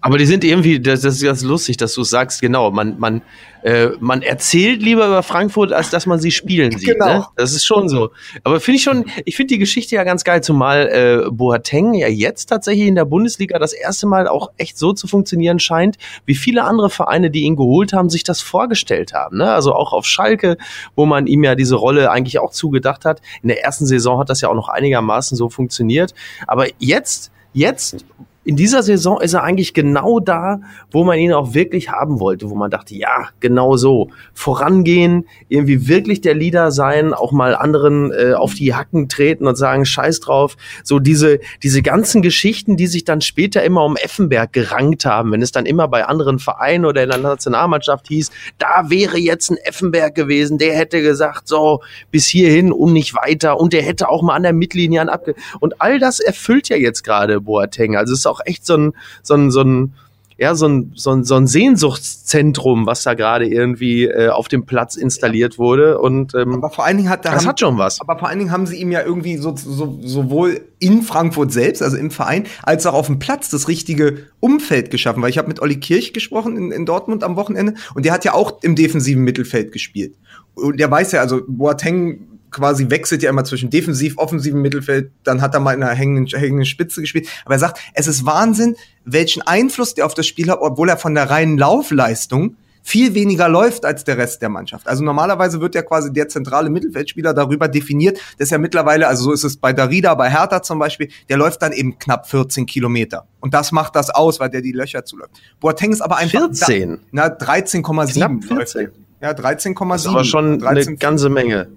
Aber 0.01 0.17
die 0.17 0.25
sind 0.25 0.43
irgendwie, 0.43 0.79
das, 0.79 1.01
das 1.01 1.15
ist 1.15 1.23
ganz 1.23 1.43
lustig, 1.43 1.77
dass 1.77 1.93
du 1.93 2.03
sagst, 2.03 2.41
genau, 2.41 2.71
man, 2.71 2.97
man, 2.99 3.21
äh, 3.63 3.89
man 3.99 4.21
erzählt 4.21 4.81
lieber 4.81 5.05
über 5.07 5.23
Frankfurt, 5.23 5.73
als 5.73 5.89
dass 5.89 6.05
man 6.05 6.19
sie 6.19 6.31
spielen 6.31 6.77
sieht. 6.77 6.93
Genau. 6.93 7.05
Ne? 7.05 7.25
Das 7.35 7.51
ist 7.51 7.65
schon 7.65 7.89
so. 7.89 8.11
Aber 8.45 8.61
finde 8.61 8.77
ich 8.77 8.83
schon, 8.83 9.05
ich 9.25 9.35
finde 9.35 9.55
die 9.55 9.59
Geschichte 9.59 9.95
ja 9.95 10.05
ganz 10.05 10.23
geil, 10.23 10.41
zumal 10.41 10.87
äh, 10.87 11.29
Boateng 11.29 11.93
ja 11.95 12.07
jetzt 12.07 12.45
tatsächlich 12.45 12.87
in 12.87 12.95
der 12.95 13.03
Bundesliga 13.05 13.59
das 13.59 13.73
erste 13.73 14.07
Mal 14.07 14.29
auch 14.29 14.51
echt 14.57 14.77
so 14.77 14.93
zu 14.93 15.07
funktionieren 15.07 15.59
scheint, 15.59 15.97
wie 16.25 16.35
viele 16.35 16.63
andere 16.63 16.89
Vereine, 16.89 17.29
die 17.29 17.41
ihn 17.41 17.57
geholt 17.57 17.91
haben, 17.91 18.09
sich 18.09 18.23
das 18.23 18.39
vorgestellt 18.39 19.13
haben. 19.13 19.37
Ne? 19.37 19.51
Also 19.51 19.73
auch 19.73 19.91
auf 19.91 20.05
Schalke, 20.05 20.57
wo 20.95 21.05
man 21.05 21.27
ihm 21.27 21.43
ja 21.43 21.55
diese 21.55 21.75
Rolle 21.75 22.09
eigentlich 22.09 22.39
auch 22.39 22.51
zugedacht 22.51 23.03
hat. 23.03 23.21
In 23.41 23.49
der 23.49 23.63
ersten 23.63 23.85
Saison 23.85 24.19
hat 24.19 24.29
das 24.29 24.39
ja 24.39 24.47
auch 24.47 24.55
noch 24.55 24.69
einigermaßen 24.69 25.35
so 25.35 25.49
funktioniert. 25.49 26.13
Aber 26.47 26.67
jetzt, 26.79 27.31
jetzt 27.51 28.05
in 28.49 28.55
dieser 28.55 28.81
Saison 28.81 29.21
ist 29.21 29.35
er 29.35 29.43
eigentlich 29.43 29.75
genau 29.75 30.19
da, 30.19 30.59
wo 30.89 31.03
man 31.03 31.19
ihn 31.19 31.33
auch 31.33 31.53
wirklich 31.53 31.91
haben 31.91 32.19
wollte, 32.19 32.49
wo 32.49 32.55
man 32.55 32.71
dachte, 32.71 32.95
ja, 32.95 33.27
genau 33.39 33.77
so. 33.77 34.09
Vorangehen, 34.33 35.27
irgendwie 35.49 35.87
wirklich 35.87 36.21
der 36.21 36.33
Leader 36.33 36.71
sein, 36.71 37.13
auch 37.13 37.31
mal 37.31 37.53
anderen 37.53 38.11
äh, 38.11 38.33
auf 38.33 38.55
die 38.55 38.73
Hacken 38.73 39.07
treten 39.07 39.45
und 39.45 39.55
sagen, 39.55 39.85
scheiß 39.85 40.21
drauf. 40.21 40.57
So 40.83 40.97
diese, 40.97 41.39
diese 41.61 41.83
ganzen 41.83 42.23
Geschichten, 42.23 42.75
die 42.75 42.87
sich 42.87 43.03
dann 43.03 43.21
später 43.21 43.61
immer 43.61 43.85
um 43.85 43.95
Effenberg 43.95 44.51
gerankt 44.51 45.05
haben, 45.05 45.31
wenn 45.31 45.43
es 45.43 45.51
dann 45.51 45.67
immer 45.67 45.87
bei 45.87 46.05
anderen 46.05 46.39
Vereinen 46.39 46.85
oder 46.85 47.03
in 47.03 47.09
der 47.11 47.19
Nationalmannschaft 47.19 48.07
hieß, 48.07 48.31
da 48.57 48.89
wäre 48.89 49.19
jetzt 49.19 49.51
ein 49.51 49.57
Effenberg 49.57 50.15
gewesen, 50.15 50.57
der 50.57 50.75
hätte 50.75 51.03
gesagt, 51.03 51.47
so, 51.47 51.81
bis 52.09 52.25
hierhin 52.25 52.71
und 52.71 52.93
nicht 52.93 53.13
weiter 53.13 53.59
und 53.59 53.73
der 53.73 53.83
hätte 53.83 54.09
auch 54.09 54.23
mal 54.23 54.33
an 54.33 54.41
der 54.41 54.53
Mittellinie 54.53 55.01
an 55.01 55.09
abge... 55.09 55.35
Und 55.59 55.79
all 55.83 55.99
das 55.99 56.19
erfüllt 56.19 56.67
ja 56.69 56.77
jetzt 56.77 57.03
gerade 57.03 57.41
Boateng. 57.41 57.95
Also 57.95 58.13
es 58.13 58.21
ist 58.21 58.25
auch 58.25 58.38
auch 58.39 58.45
echt 58.45 58.65
so 58.65 58.75
ein, 58.75 58.93
so 59.23 59.33
ein, 59.35 59.51
so 59.51 59.61
ein 59.61 59.93
ja, 60.39 60.55
so 60.55 60.69
ein, 60.69 60.93
so 60.95 61.11
ein, 61.11 61.25
so 61.25 61.35
ein 61.35 61.47
Sehnsuchtszentrum, 61.47 62.85
was 62.85 63.03
da 63.03 63.13
gerade 63.13 63.45
irgendwie 63.45 64.05
äh, 64.05 64.29
auf 64.29 64.47
dem 64.47 64.65
Platz 64.65 64.95
installiert 64.95 65.59
wurde. 65.59 65.99
Und 65.99 66.33
ähm, 66.33 66.53
aber 66.53 66.69
vor 66.69 66.85
allen 66.85 66.95
Dingen 66.95 67.09
hat 67.09 67.25
das 67.25 67.41
haben, 67.41 67.47
hat 67.47 67.59
schon 67.59 67.77
was. 67.77 67.99
Aber 67.99 68.17
vor 68.17 68.29
allen 68.29 68.39
Dingen 68.39 68.51
haben 68.51 68.65
sie 68.65 68.77
ihm 68.77 68.89
ja 68.89 69.03
irgendwie 69.03 69.35
so, 69.35 69.53
so, 69.57 69.99
sowohl 70.01 70.61
in 70.79 71.01
Frankfurt 71.01 71.51
selbst, 71.51 71.83
also 71.83 71.97
im 71.97 72.09
Verein, 72.09 72.45
als 72.63 72.85
auch 72.85 72.93
auf 72.93 73.07
dem 73.07 73.19
Platz 73.19 73.49
das 73.49 73.67
richtige 73.67 74.27
Umfeld 74.39 74.91
geschaffen. 74.91 75.21
Weil 75.21 75.29
ich 75.29 75.37
habe 75.37 75.49
mit 75.49 75.61
Olli 75.61 75.77
Kirch 75.77 76.13
gesprochen 76.13 76.55
in, 76.55 76.71
in 76.71 76.85
Dortmund 76.85 77.25
am 77.25 77.35
Wochenende 77.35 77.73
und 77.93 78.05
der 78.05 78.13
hat 78.13 78.23
ja 78.23 78.33
auch 78.33 78.63
im 78.63 78.77
defensiven 78.77 79.25
Mittelfeld 79.25 79.73
gespielt. 79.73 80.15
Und 80.53 80.79
der 80.79 80.89
weiß 80.89 81.11
ja, 81.11 81.19
also 81.19 81.41
Boateng 81.49 82.38
quasi 82.51 82.89
wechselt 82.89 83.23
ja 83.23 83.29
immer 83.29 83.43
zwischen 83.43 83.69
defensiv, 83.69 84.17
offensivem 84.17 84.61
Mittelfeld, 84.61 85.11
dann 85.23 85.41
hat 85.41 85.53
er 85.53 85.59
mal 85.59 85.73
in 85.73 85.83
einer 85.83 85.93
hängenden, 85.93 86.27
hängenden 86.27 86.65
Spitze 86.65 87.01
gespielt. 87.01 87.27
Aber 87.45 87.55
er 87.55 87.59
sagt, 87.59 87.79
es 87.93 88.07
ist 88.07 88.25
Wahnsinn, 88.25 88.75
welchen 89.05 89.41
Einfluss 89.41 89.93
der 89.93 90.05
auf 90.05 90.13
das 90.13 90.27
Spiel 90.27 90.49
hat, 90.49 90.59
obwohl 90.61 90.89
er 90.89 90.97
von 90.97 91.15
der 91.15 91.29
reinen 91.29 91.57
Laufleistung 91.57 92.55
viel 92.81 93.13
weniger 93.13 93.47
läuft 93.49 93.85
als 93.85 94.03
der 94.03 94.17
Rest 94.17 94.41
der 94.41 94.49
Mannschaft. 94.49 94.87
Also 94.87 95.03
normalerweise 95.03 95.61
wird 95.61 95.75
ja 95.75 95.81
quasi 95.81 96.11
der 96.11 96.27
zentrale 96.27 96.69
Mittelfeldspieler 96.69 97.33
darüber 97.33 97.67
definiert, 97.67 98.19
dass 98.37 98.51
er 98.51 98.57
mittlerweile, 98.57 99.07
also 99.07 99.25
so 99.25 99.31
ist 99.31 99.43
es 99.43 99.57
bei 99.57 99.73
Darida, 99.73 100.15
bei 100.15 100.29
Hertha 100.29 100.61
zum 100.61 100.79
Beispiel, 100.79 101.09
der 101.29 101.37
läuft 101.37 101.61
dann 101.61 101.71
eben 101.71 101.99
knapp 101.99 102.27
14 102.27 102.65
Kilometer. 102.65 103.27
Und 103.41 103.53
das 103.53 103.71
macht 103.71 103.95
das 103.95 104.09
aus, 104.09 104.39
weil 104.39 104.49
der 104.49 104.61
die 104.61 104.71
Löcher 104.71 105.05
zuläuft. 105.05 105.31
Boateng 105.59 105.91
ist 105.91 106.01
aber 106.01 106.17
einfach... 106.17 106.39
14? 106.39 106.89
Da, 106.89 106.97
na, 107.11 107.27
13,7 107.27 108.53
läuft 108.53 108.75
Ja, 109.21 109.31
13,7. 109.31 109.89
Das 109.89 110.13
war 110.13 110.23
schon 110.23 110.59
13, 110.59 110.87
eine 110.87 110.97
ganze 110.97 111.29
Menge. 111.29 111.67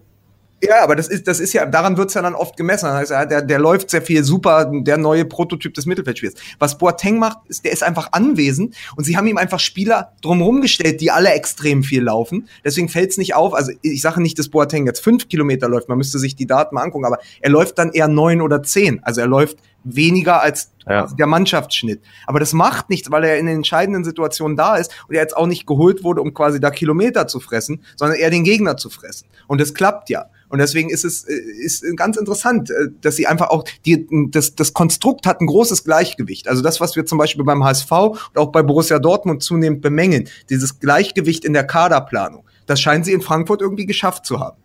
Ja, 0.64 0.84
aber 0.84 0.94
das 0.94 1.08
ist, 1.08 1.26
das 1.26 1.40
ist 1.40 1.52
ja, 1.54 1.66
daran 1.66 1.96
wird's 1.96 2.14
ja 2.14 2.22
dann 2.22 2.36
oft 2.36 2.56
gemessen. 2.56 2.86
Das 2.86 3.10
heißt, 3.10 3.30
der, 3.32 3.42
der 3.42 3.58
läuft 3.58 3.90
sehr 3.90 4.00
viel 4.00 4.22
super, 4.22 4.70
der 4.72 4.96
neue 4.96 5.24
Prototyp 5.24 5.74
des 5.74 5.86
Mittelfeldspiels. 5.86 6.34
Was 6.60 6.78
Boateng 6.78 7.18
macht, 7.18 7.38
ist, 7.48 7.64
der 7.64 7.72
ist 7.72 7.82
einfach 7.82 8.12
anwesend 8.12 8.76
und 8.94 9.02
sie 9.02 9.16
haben 9.16 9.26
ihm 9.26 9.38
einfach 9.38 9.58
Spieler 9.58 10.12
drumherum 10.22 10.60
gestellt, 10.60 11.00
die 11.00 11.10
alle 11.10 11.30
extrem 11.30 11.82
viel 11.82 12.04
laufen. 12.04 12.48
Deswegen 12.64 12.88
fällt's 12.88 13.18
nicht 13.18 13.34
auf. 13.34 13.54
Also 13.54 13.72
ich 13.82 14.00
sage 14.00 14.22
nicht, 14.22 14.38
dass 14.38 14.50
Boateng 14.50 14.86
jetzt 14.86 15.00
fünf 15.00 15.28
Kilometer 15.28 15.68
läuft, 15.68 15.88
man 15.88 15.98
müsste 15.98 16.20
sich 16.20 16.36
die 16.36 16.46
Daten 16.46 16.76
mal 16.76 16.82
angucken, 16.82 17.06
aber 17.06 17.18
er 17.40 17.50
läuft 17.50 17.78
dann 17.78 17.90
eher 17.90 18.06
neun 18.06 18.40
oder 18.40 18.62
zehn. 18.62 19.02
Also 19.02 19.20
er 19.20 19.26
läuft 19.26 19.58
weniger 19.84 20.42
als 20.42 20.72
ja. 20.86 21.06
der 21.06 21.26
Mannschaftsschnitt. 21.26 22.02
Aber 22.26 22.40
das 22.40 22.52
macht 22.52 22.90
nichts, 22.90 23.10
weil 23.10 23.24
er 23.24 23.38
in 23.38 23.46
den 23.46 23.56
entscheidenden 23.56 24.04
Situationen 24.04 24.56
da 24.56 24.76
ist 24.76 24.90
und 25.08 25.14
er 25.14 25.22
jetzt 25.22 25.36
auch 25.36 25.46
nicht 25.46 25.66
geholt 25.66 26.04
wurde, 26.04 26.20
um 26.20 26.34
quasi 26.34 26.60
da 26.60 26.70
Kilometer 26.70 27.26
zu 27.26 27.40
fressen, 27.40 27.82
sondern 27.96 28.18
eher 28.18 28.30
den 28.30 28.44
Gegner 28.44 28.76
zu 28.76 28.90
fressen. 28.90 29.28
Und 29.46 29.60
das 29.60 29.74
klappt 29.74 30.08
ja. 30.10 30.26
Und 30.48 30.58
deswegen 30.58 30.90
ist 30.90 31.04
es 31.04 31.24
äh, 31.24 31.34
ist 31.34 31.84
ganz 31.96 32.16
interessant, 32.16 32.70
äh, 32.70 32.88
dass 33.00 33.16
sie 33.16 33.26
einfach 33.26 33.50
auch 33.50 33.64
die, 33.86 34.06
das, 34.30 34.54
das 34.54 34.74
Konstrukt 34.74 35.26
hat 35.26 35.40
ein 35.40 35.46
großes 35.46 35.82
Gleichgewicht. 35.84 36.46
Also 36.46 36.62
das, 36.62 36.80
was 36.80 36.94
wir 36.94 37.06
zum 37.06 37.18
Beispiel 37.18 37.44
beim 37.44 37.64
HSV 37.64 37.90
und 37.90 38.38
auch 38.38 38.52
bei 38.52 38.62
Borussia 38.62 38.98
Dortmund 38.98 39.42
zunehmend 39.42 39.80
bemängeln, 39.80 40.28
dieses 40.50 40.78
Gleichgewicht 40.78 41.44
in 41.44 41.54
der 41.54 41.64
Kaderplanung, 41.64 42.44
das 42.66 42.80
scheinen 42.80 43.02
sie 43.02 43.12
in 43.12 43.22
Frankfurt 43.22 43.62
irgendwie 43.62 43.86
geschafft 43.86 44.26
zu 44.26 44.40
haben. 44.40 44.61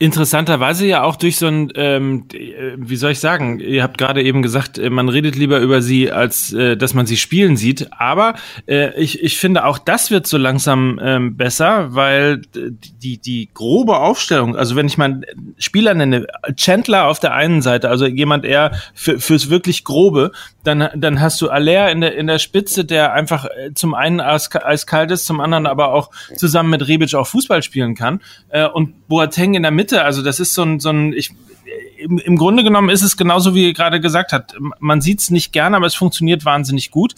Interessanterweise 0.00 0.86
ja 0.86 1.02
auch 1.02 1.16
durch 1.16 1.36
so 1.38 1.48
ein, 1.48 1.72
ähm, 1.74 2.26
äh, 2.32 2.74
wie 2.76 2.94
soll 2.94 3.10
ich 3.10 3.18
sagen, 3.18 3.58
ihr 3.58 3.82
habt 3.82 3.98
gerade 3.98 4.22
eben 4.22 4.42
gesagt, 4.42 4.78
äh, 4.78 4.90
man 4.90 5.08
redet 5.08 5.34
lieber 5.34 5.58
über 5.58 5.82
sie, 5.82 6.12
als 6.12 6.52
äh, 6.52 6.76
dass 6.76 6.94
man 6.94 7.06
sie 7.06 7.16
spielen 7.16 7.56
sieht. 7.56 7.88
Aber 7.92 8.34
äh, 8.68 8.94
ich, 9.00 9.24
ich 9.24 9.38
finde 9.38 9.64
auch 9.64 9.78
das 9.78 10.12
wird 10.12 10.28
so 10.28 10.38
langsam 10.38 11.00
ähm, 11.02 11.36
besser, 11.36 11.96
weil 11.96 12.42
die, 12.54 13.18
die 13.18 13.48
grobe 13.52 13.96
Aufstellung, 13.96 14.54
also 14.54 14.76
wenn 14.76 14.86
ich 14.86 14.98
mal 14.98 15.20
Spieler 15.56 15.94
nenne, 15.94 16.28
Chandler 16.54 17.08
auf 17.08 17.18
der 17.18 17.34
einen 17.34 17.60
Seite, 17.60 17.88
also 17.88 18.06
jemand 18.06 18.44
eher 18.44 18.70
für, 18.94 19.18
fürs 19.18 19.50
wirklich 19.50 19.82
Grobe, 19.82 20.30
dann, 20.62 20.88
dann 20.94 21.20
hast 21.20 21.40
du 21.40 21.48
Aller 21.48 21.90
in 21.90 22.02
der, 22.02 22.14
in 22.14 22.26
der 22.26 22.38
Spitze, 22.38 22.84
der 22.84 23.14
einfach 23.14 23.46
äh, 23.46 23.72
zum 23.74 23.94
einen 23.94 24.20
eiskalt 24.20 25.10
ist, 25.10 25.26
zum 25.26 25.40
anderen 25.40 25.66
aber 25.66 25.92
auch 25.92 26.10
zusammen 26.36 26.70
mit 26.70 26.86
Rebic 26.86 27.14
auch 27.14 27.26
Fußball 27.26 27.62
spielen 27.62 27.94
kann. 27.94 28.20
Äh, 28.50 28.68
und 28.68 29.08
Boateng 29.08 29.54
in 29.54 29.62
der 29.62 29.72
Mitte, 29.72 29.87
also 29.92 30.22
das 30.22 30.40
ist 30.40 30.54
so 30.54 30.62
ein, 30.62 30.80
so 30.80 30.90
ein 30.90 31.12
ich, 31.12 31.30
im, 31.96 32.18
im 32.18 32.36
Grunde 32.36 32.62
genommen 32.64 32.90
ist 32.90 33.02
es 33.02 33.16
genauso, 33.16 33.54
wie 33.54 33.66
ihr 33.66 33.72
gerade 33.72 34.00
gesagt 34.00 34.32
habt. 34.32 34.54
Man 34.78 35.00
sieht 35.00 35.20
es 35.20 35.30
nicht 35.30 35.52
gerne, 35.52 35.76
aber 35.76 35.86
es 35.86 35.94
funktioniert 35.94 36.44
wahnsinnig 36.44 36.90
gut. 36.90 37.14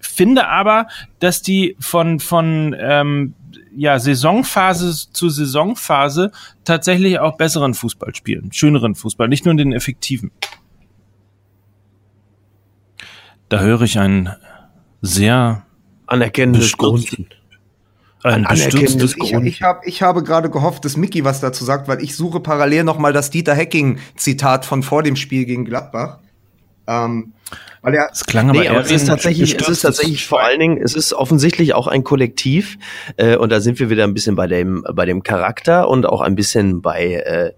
Finde 0.00 0.48
aber, 0.48 0.88
dass 1.20 1.42
die 1.42 1.76
von, 1.78 2.18
von 2.20 2.74
ähm, 2.78 3.34
ja, 3.76 3.98
Saisonphase 3.98 5.12
zu 5.12 5.28
Saisonphase 5.28 6.32
tatsächlich 6.64 7.18
auch 7.18 7.36
besseren 7.36 7.74
Fußball 7.74 8.14
spielen, 8.14 8.52
schöneren 8.52 8.94
Fußball, 8.94 9.28
nicht 9.28 9.44
nur 9.44 9.54
den 9.54 9.72
effektiven. 9.72 10.30
Da 13.48 13.60
höre 13.60 13.82
ich 13.82 13.98
ein 13.98 14.34
sehr 15.02 15.66
anerkennendes 16.06 16.76
Grunzen. 16.76 17.28
Ein 18.22 18.44
bestürztes 18.44 19.16
ich, 19.16 19.32
ich, 19.32 19.62
hab, 19.62 19.86
ich 19.86 20.02
habe 20.02 20.22
gerade 20.22 20.48
gehofft, 20.48 20.84
dass 20.84 20.96
Mickey 20.96 21.24
was 21.24 21.40
dazu 21.40 21.64
sagt, 21.64 21.88
weil 21.88 22.02
ich 22.02 22.14
suche 22.14 22.38
parallel 22.38 22.84
noch 22.84 22.98
mal 22.98 23.12
das 23.12 23.30
Dieter 23.30 23.56
Hacking-Zitat 23.56 24.64
von 24.64 24.82
vor 24.82 25.02
dem 25.02 25.16
Spiel 25.16 25.44
gegen 25.44 25.64
Gladbach. 25.64 26.18
Ähm, 26.86 27.32
weil 27.82 27.94
er, 27.94 28.08
es 28.12 28.24
klang 28.24 28.50
aber 28.50 28.60
nee, 28.60 28.68
aber 28.68 28.80
es 28.80 28.90
ist 28.90 29.06
tatsächlich, 29.06 29.56
es 29.60 29.68
ist 29.68 29.80
tatsächlich 29.82 30.26
vor 30.26 30.40
allen 30.40 30.60
Dingen, 30.60 30.78
es 30.78 30.94
ist 30.94 31.12
offensichtlich 31.12 31.74
auch 31.74 31.88
ein 31.88 32.04
Kollektiv 32.04 32.78
äh, 33.16 33.36
und 33.36 33.50
da 33.50 33.60
sind 33.60 33.80
wir 33.80 33.90
wieder 33.90 34.04
ein 34.04 34.14
bisschen 34.14 34.36
bei 34.36 34.46
dem 34.46 34.84
bei 34.94 35.04
dem 35.04 35.22
Charakter 35.22 35.88
und 35.88 36.06
auch 36.06 36.20
ein 36.20 36.36
bisschen 36.36 36.80
bei 36.80 37.14
äh, 37.14 37.52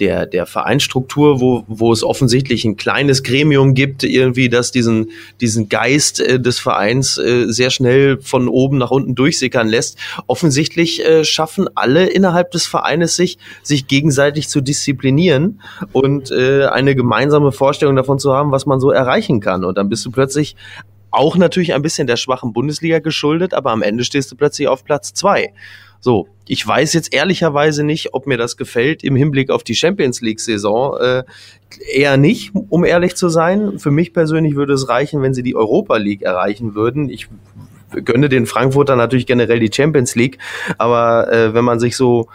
der, 0.00 0.26
der 0.26 0.46
Vereinsstruktur, 0.46 1.40
wo, 1.40 1.64
wo 1.66 1.92
es 1.92 2.04
offensichtlich 2.04 2.64
ein 2.64 2.76
kleines 2.76 3.22
Gremium 3.22 3.74
gibt, 3.74 4.04
irgendwie, 4.04 4.48
das 4.48 4.70
diesen, 4.70 5.10
diesen 5.40 5.68
Geist 5.68 6.20
äh, 6.20 6.38
des 6.38 6.58
Vereins 6.58 7.18
äh, 7.18 7.46
sehr 7.48 7.70
schnell 7.70 8.20
von 8.20 8.48
oben 8.48 8.78
nach 8.78 8.90
unten 8.90 9.14
durchsickern 9.14 9.68
lässt. 9.68 9.98
Offensichtlich 10.26 11.04
äh, 11.04 11.24
schaffen 11.24 11.68
alle 11.74 12.06
innerhalb 12.06 12.52
des 12.52 12.66
Vereines 12.66 13.16
sich, 13.16 13.38
sich 13.62 13.88
gegenseitig 13.88 14.48
zu 14.48 14.60
disziplinieren 14.60 15.60
und 15.92 16.30
äh, 16.30 16.66
eine 16.66 16.94
gemeinsame 16.94 17.50
Vorstellung 17.50 17.96
davon 17.96 18.18
zu 18.18 18.32
haben, 18.32 18.52
was 18.52 18.66
man 18.66 18.80
so 18.80 18.90
erreichen 18.90 19.40
kann. 19.40 19.64
Und 19.64 19.78
dann 19.78 19.88
bist 19.88 20.04
du 20.06 20.10
plötzlich 20.10 20.54
auch 21.10 21.36
natürlich 21.36 21.74
ein 21.74 21.82
bisschen 21.82 22.06
der 22.06 22.16
schwachen 22.16 22.52
Bundesliga 22.52 22.98
geschuldet, 22.98 23.54
aber 23.54 23.72
am 23.72 23.82
Ende 23.82 24.04
stehst 24.04 24.30
du 24.30 24.36
plötzlich 24.36 24.68
auf 24.68 24.84
Platz 24.84 25.14
zwei. 25.14 25.52
So, 26.00 26.28
ich 26.46 26.66
weiß 26.66 26.92
jetzt 26.94 27.12
ehrlicherweise 27.12 27.84
nicht, 27.84 28.14
ob 28.14 28.26
mir 28.26 28.38
das 28.38 28.56
gefällt 28.56 29.04
im 29.04 29.16
Hinblick 29.16 29.50
auf 29.50 29.64
die 29.64 29.74
Champions 29.74 30.20
League-Saison. 30.20 30.96
Äh, 30.98 31.24
eher 31.92 32.16
nicht, 32.16 32.52
um 32.54 32.84
ehrlich 32.84 33.16
zu 33.16 33.28
sein. 33.28 33.78
Für 33.78 33.90
mich 33.90 34.12
persönlich 34.12 34.54
würde 34.54 34.72
es 34.72 34.88
reichen, 34.88 35.22
wenn 35.22 35.34
sie 35.34 35.42
die 35.42 35.56
Europa 35.56 35.96
League 35.96 36.22
erreichen 36.22 36.74
würden. 36.74 37.10
Ich 37.10 37.28
gönne 38.04 38.28
den 38.28 38.46
Frankfurter 38.46 38.96
natürlich 38.96 39.26
generell 39.26 39.60
die 39.60 39.72
Champions 39.72 40.14
League, 40.14 40.38
aber 40.76 41.32
äh, 41.32 41.54
wenn 41.54 41.64
man 41.64 41.80
sich 41.80 41.96
so 41.96 42.28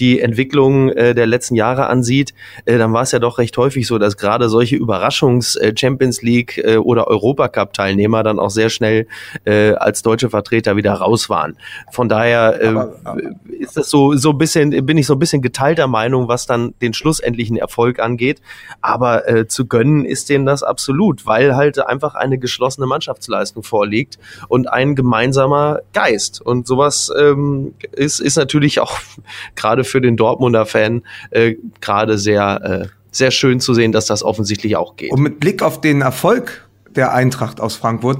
die 0.00 0.20
Entwicklung 0.20 0.90
äh, 0.90 1.14
der 1.14 1.26
letzten 1.26 1.54
Jahre 1.54 1.86
ansieht, 1.86 2.34
äh, 2.64 2.78
dann 2.78 2.92
war 2.92 3.02
es 3.02 3.12
ja 3.12 3.18
doch 3.18 3.38
recht 3.38 3.56
häufig 3.56 3.86
so, 3.86 3.98
dass 3.98 4.16
gerade 4.16 4.48
solche 4.48 4.76
Überraschungs-Champions 4.76 6.22
äh, 6.22 6.26
League 6.26 6.58
äh, 6.58 6.76
oder 6.76 7.08
Europacup-Teilnehmer 7.08 8.22
dann 8.22 8.38
auch 8.38 8.50
sehr 8.50 8.70
schnell 8.70 9.06
äh, 9.44 9.72
als 9.72 10.02
deutsche 10.02 10.30
Vertreter 10.30 10.76
wieder 10.76 10.94
raus 10.94 11.28
waren. 11.28 11.56
Von 11.90 12.08
daher 12.08 12.60
äh, 12.60 12.68
aber, 12.68 12.96
aber. 13.04 13.20
ist 13.58 13.76
das 13.76 13.90
so 13.90 14.14
so 14.14 14.30
ein 14.30 14.38
bisschen 14.38 14.86
bin 14.86 14.98
ich 14.98 15.06
so 15.06 15.14
ein 15.14 15.18
bisschen 15.18 15.42
geteilter 15.42 15.86
Meinung, 15.86 16.28
was 16.28 16.46
dann 16.46 16.74
den 16.80 16.94
schlussendlichen 16.94 17.56
Erfolg 17.56 18.00
angeht. 18.00 18.40
Aber 18.80 19.28
äh, 19.28 19.46
zu 19.48 19.66
gönnen 19.66 20.04
ist 20.04 20.28
denen 20.28 20.46
das 20.46 20.62
absolut, 20.62 21.26
weil 21.26 21.56
halt 21.56 21.78
einfach 21.78 22.14
eine 22.14 22.38
geschlossene 22.38 22.86
Mannschaftsleistung 22.86 23.62
vorliegt 23.62 24.18
und 24.48 24.70
ein 24.70 24.94
gemeinsamer 24.94 25.80
Geist. 25.92 26.40
Und 26.40 26.66
sowas 26.66 27.10
ähm, 27.18 27.74
ist 27.92 28.20
ist 28.20 28.36
natürlich 28.36 28.80
auch 28.80 28.98
gerade 29.56 29.84
für 29.88 30.00
den 30.00 30.16
Dortmunder 30.16 30.66
Fan 30.66 31.02
äh, 31.30 31.56
gerade 31.80 32.18
sehr, 32.18 32.62
äh, 32.62 32.88
sehr 33.10 33.30
schön 33.30 33.60
zu 33.60 33.74
sehen, 33.74 33.92
dass 33.92 34.06
das 34.06 34.22
offensichtlich 34.22 34.76
auch 34.76 34.96
geht. 34.96 35.12
Und 35.12 35.22
mit 35.22 35.40
Blick 35.40 35.62
auf 35.62 35.80
den 35.80 36.02
Erfolg 36.02 36.68
der 36.94 37.12
Eintracht 37.12 37.60
aus 37.60 37.76
Frankfurt 37.76 38.18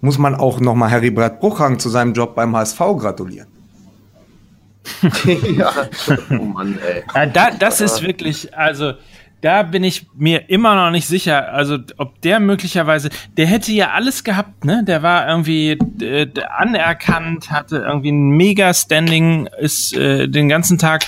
muss 0.00 0.18
man 0.18 0.34
auch 0.34 0.60
nochmal 0.60 0.90
Harry 0.90 1.10
Brett 1.10 1.40
Bruchhang 1.40 1.78
zu 1.78 1.88
seinem 1.88 2.12
Job 2.12 2.34
beim 2.34 2.56
HSV 2.56 2.78
gratulieren. 2.78 3.48
ja. 5.56 5.72
Oh 6.30 6.44
Mann, 6.44 6.78
ey. 6.86 7.02
Ja, 7.14 7.26
da, 7.26 7.50
das 7.50 7.80
ist 7.80 8.02
wirklich, 8.02 8.56
also 8.56 8.94
da 9.40 9.62
bin 9.62 9.84
ich 9.84 10.06
mir 10.16 10.50
immer 10.50 10.74
noch 10.74 10.90
nicht 10.90 11.06
sicher, 11.06 11.52
also 11.52 11.78
ob 11.96 12.20
der 12.22 12.40
möglicherweise, 12.40 13.10
der 13.36 13.46
hätte 13.46 13.72
ja 13.72 13.90
alles 13.92 14.24
gehabt, 14.24 14.64
ne? 14.64 14.82
Der 14.84 15.02
war 15.02 15.28
irgendwie 15.28 15.78
äh, 16.00 16.28
anerkannt, 16.56 17.50
hatte 17.50 17.78
irgendwie 17.78 18.10
ein 18.10 18.30
mega 18.30 18.74
Standing, 18.74 19.48
ist 19.60 19.96
äh, 19.96 20.28
den 20.28 20.48
ganzen 20.48 20.78
Tag 20.78 21.06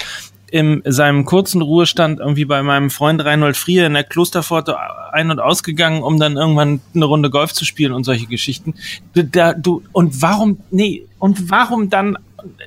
in 0.50 0.82
seinem 0.84 1.24
kurzen 1.24 1.62
Ruhestand 1.62 2.18
irgendwie 2.18 2.44
bei 2.44 2.62
meinem 2.62 2.90
Freund 2.90 3.24
Reinhold 3.24 3.56
Frier 3.56 3.86
in 3.86 3.94
der 3.94 4.04
Klosterpforte 4.04 4.76
ein- 5.12 5.30
und 5.30 5.38
ausgegangen, 5.38 6.02
um 6.02 6.18
dann 6.18 6.36
irgendwann 6.36 6.80
eine 6.94 7.04
Runde 7.04 7.30
Golf 7.30 7.52
zu 7.52 7.64
spielen 7.64 7.92
und 7.92 8.04
solche 8.04 8.26
Geschichten. 8.26 8.74
Da, 9.14 9.54
du, 9.54 9.82
und 9.92 10.22
warum, 10.22 10.58
nee, 10.70 11.06
und 11.18 11.50
warum 11.50 11.88
dann, 11.88 12.16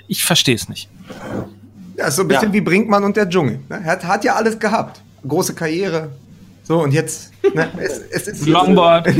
ich 0.07 0.23
verstehe 0.23 0.55
es 0.55 0.69
nicht. 0.69 0.89
Ja, 1.97 2.09
so 2.09 2.21
ein 2.21 2.27
bisschen 2.27 2.49
ja. 2.49 2.53
wie 2.53 2.61
Brinkmann 2.61 3.03
und 3.03 3.17
der 3.17 3.29
Dschungel. 3.29 3.59
Ne? 3.69 3.81
Er 3.83 3.91
hat, 3.91 4.03
hat 4.05 4.23
ja 4.23 4.35
alles 4.35 4.59
gehabt 4.59 5.01
große 5.27 5.53
Karriere. 5.53 6.09
So, 6.65 6.81
und 6.81 6.93
jetzt, 6.93 7.31
ne, 7.53 7.69
es, 7.77 7.99
es 8.09 8.27
ist 8.27 8.45
Longboard. 8.47 9.07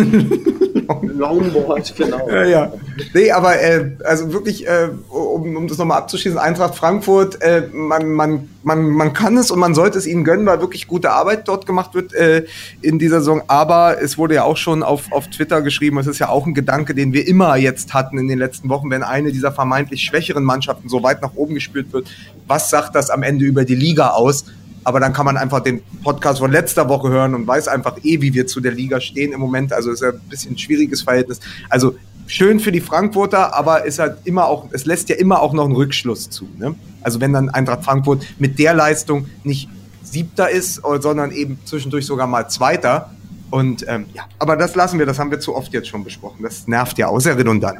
Longboard, 1.02 1.94
genau. 1.96 2.30
Ja, 2.30 2.46
ja. 2.46 2.74
Nee, 3.14 3.32
aber 3.32 3.62
äh, 3.62 3.92
also 4.06 4.32
wirklich, 4.32 4.66
äh, 4.66 4.90
um, 5.10 5.58
um 5.58 5.68
das 5.68 5.78
nochmal 5.78 5.98
abzuschließen, 5.98 6.40
Eintracht 6.40 6.76
Frankfurt, 6.76 7.42
äh, 7.42 7.64
man, 7.74 8.12
man, 8.12 8.50
man, 8.64 8.90
man 8.90 9.14
kann 9.14 9.36
es 9.38 9.52
und 9.52 9.60
man 9.60 9.76
sollte 9.76 9.98
es 9.98 10.08
ihnen 10.08 10.24
gönnen, 10.24 10.46
weil 10.46 10.62
wirklich 10.62 10.88
gute 10.88 11.12
Arbeit 11.12 11.48
dort 11.50 11.66
gemacht 11.66 11.94
wird 11.94 12.14
äh, 12.14 12.46
in 12.82 12.98
dieser 12.98 13.20
Saison. 13.20 13.44
Aber 13.48 14.02
es 14.02 14.18
wurde 14.18 14.36
ja 14.36 14.44
auch 14.44 14.58
schon 14.58 14.82
auf, 14.82 15.12
auf 15.12 15.28
Twitter 15.28 15.62
geschrieben, 15.62 15.98
es 15.98 16.08
ist 16.08 16.20
ja 16.20 16.30
auch 16.30 16.46
ein 16.46 16.54
Gedanke, 16.54 16.96
den 16.96 17.12
wir 17.12 17.28
immer 17.28 17.58
jetzt 17.58 17.94
hatten 17.94 18.18
in 18.18 18.30
den 18.30 18.40
letzten 18.40 18.70
Wochen, 18.70 18.90
wenn 18.90 19.04
eine 19.04 19.34
dieser 19.34 19.52
vermeintlich 19.52 20.02
schwächeren 20.02 20.44
Mannschaften 20.44 20.88
so 20.88 21.04
weit 21.04 21.22
nach 21.22 21.32
oben 21.36 21.56
gespielt 21.56 21.92
wird, 21.92 22.08
was 22.48 22.70
sagt 22.70 22.96
das 22.96 23.10
am 23.10 23.22
Ende 23.24 23.46
über 23.46 23.66
die 23.66 23.76
Liga 23.76 24.12
aus? 24.12 24.46
Aber 24.84 25.00
dann 25.00 25.14
kann 25.14 25.26
man 25.26 25.38
einfach 25.38 25.62
den 25.62 25.82
Podcast 26.04 26.40
von 26.40 26.52
letzter 26.52 26.90
Woche 26.90 27.10
hören 27.10 27.36
und 27.36 27.48
weiß 27.48 27.68
einfach 27.68 27.98
eh, 28.04 28.22
wie 28.22 28.34
wir 28.34 28.48
zu 28.48 28.60
der 28.62 28.72
Liga 28.72 29.00
stehen 29.00 29.34
im 29.34 29.40
Moment. 29.40 29.74
Also 29.74 29.92
ist 29.92 30.02
ja 30.02 30.10
ein 30.10 30.20
bisschen 30.30 30.54
ein 30.54 30.58
schwieriges 30.58 31.02
Verhältnis. 31.02 31.40
Also 31.70 31.96
schön 32.28 32.60
für 32.60 32.72
die 32.72 32.82
Frankfurter, 32.82 33.54
aber 33.56 33.86
ist 33.86 34.00
halt 34.00 34.18
immer 34.26 34.46
auch, 34.46 34.68
es 34.72 34.86
lässt 34.86 35.10
ja 35.10 35.16
immer 35.16 35.42
auch 35.42 35.54
noch 35.54 35.66
einen 35.66 35.76
Rückschluss 35.76 36.30
zu. 36.30 36.48
Ne? 36.58 36.76
Also 37.02 37.22
wenn 37.22 37.34
dann 37.34 37.50
Eintracht 37.50 37.84
Frankfurt 37.84 38.26
mit 38.40 38.60
der 38.60 38.74
Leistung 38.74 39.28
nicht 39.44 39.70
Siebter 40.04 40.50
ist, 40.50 40.82
sondern 41.00 41.32
eben 41.32 41.60
zwischendurch 41.66 42.06
sogar 42.06 42.28
mal 42.28 42.48
Zweiter. 42.48 43.12
Und 43.50 43.86
ähm, 43.88 44.06
ja, 44.14 44.24
aber 44.40 44.58
das 44.58 44.76
lassen 44.76 45.00
wir, 45.00 45.06
das 45.06 45.20
haben 45.20 45.32
wir 45.32 45.40
zu 45.40 45.56
oft 45.56 45.74
jetzt 45.74 45.88
schon 45.88 46.04
besprochen. 46.04 46.44
Das 46.44 46.68
nervt 46.68 46.98
ja 46.98 47.08
auch 47.08 47.20
sehr 47.20 47.38
redundant. 47.38 47.80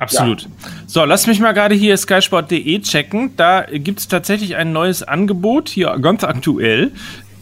Absolut. 0.00 0.42
Ja. 0.42 0.48
So, 0.86 1.04
lass 1.04 1.26
mich 1.26 1.40
mal 1.40 1.52
gerade 1.52 1.74
hier 1.74 1.94
skysport.de 1.96 2.80
checken. 2.80 3.36
Da 3.36 3.66
gibt 3.70 4.00
es 4.00 4.08
tatsächlich 4.08 4.56
ein 4.56 4.72
neues 4.72 5.02
Angebot, 5.02 5.68
hier 5.68 5.96
ganz 6.00 6.24
aktuell. 6.24 6.90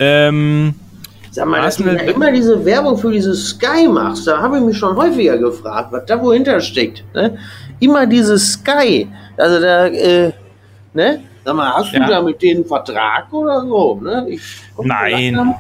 Ähm, 0.01 0.75
Sag 1.31 1.47
mal, 1.47 1.63
dass 1.63 1.77
du 1.77 1.85
ja 1.85 1.93
immer 1.93 2.33
diese 2.33 2.65
Werbung 2.65 2.99
für 2.99 3.13
dieses 3.13 3.51
Sky 3.51 3.87
machst, 3.87 4.27
da 4.27 4.41
habe 4.41 4.59
ich 4.59 4.65
mich 4.65 4.77
schon 4.77 4.97
häufiger 4.97 5.39
gefragt, 5.39 5.93
was 5.93 6.05
da 6.07 6.21
wohinter 6.21 6.61
steckt. 6.61 7.05
Ne? 7.15 7.39
Immer 7.79 8.07
dieses 8.07 8.55
Sky. 8.55 9.07
Also 9.37 9.61
da, 9.61 9.87
äh, 9.87 10.33
ne? 10.95 11.21
Sag 11.45 11.55
mal, 11.55 11.75
hast 11.75 11.93
ja. 11.93 12.01
du 12.01 12.11
da 12.11 12.23
mit 12.23 12.43
denen 12.43 12.63
einen 12.63 12.65
Vertrag 12.67 13.33
oder 13.33 13.61
so? 13.61 14.01
Ne? 14.03 14.27
Ich, 14.31 14.43
Nein. 14.83 15.35
Langsam, 15.35 15.55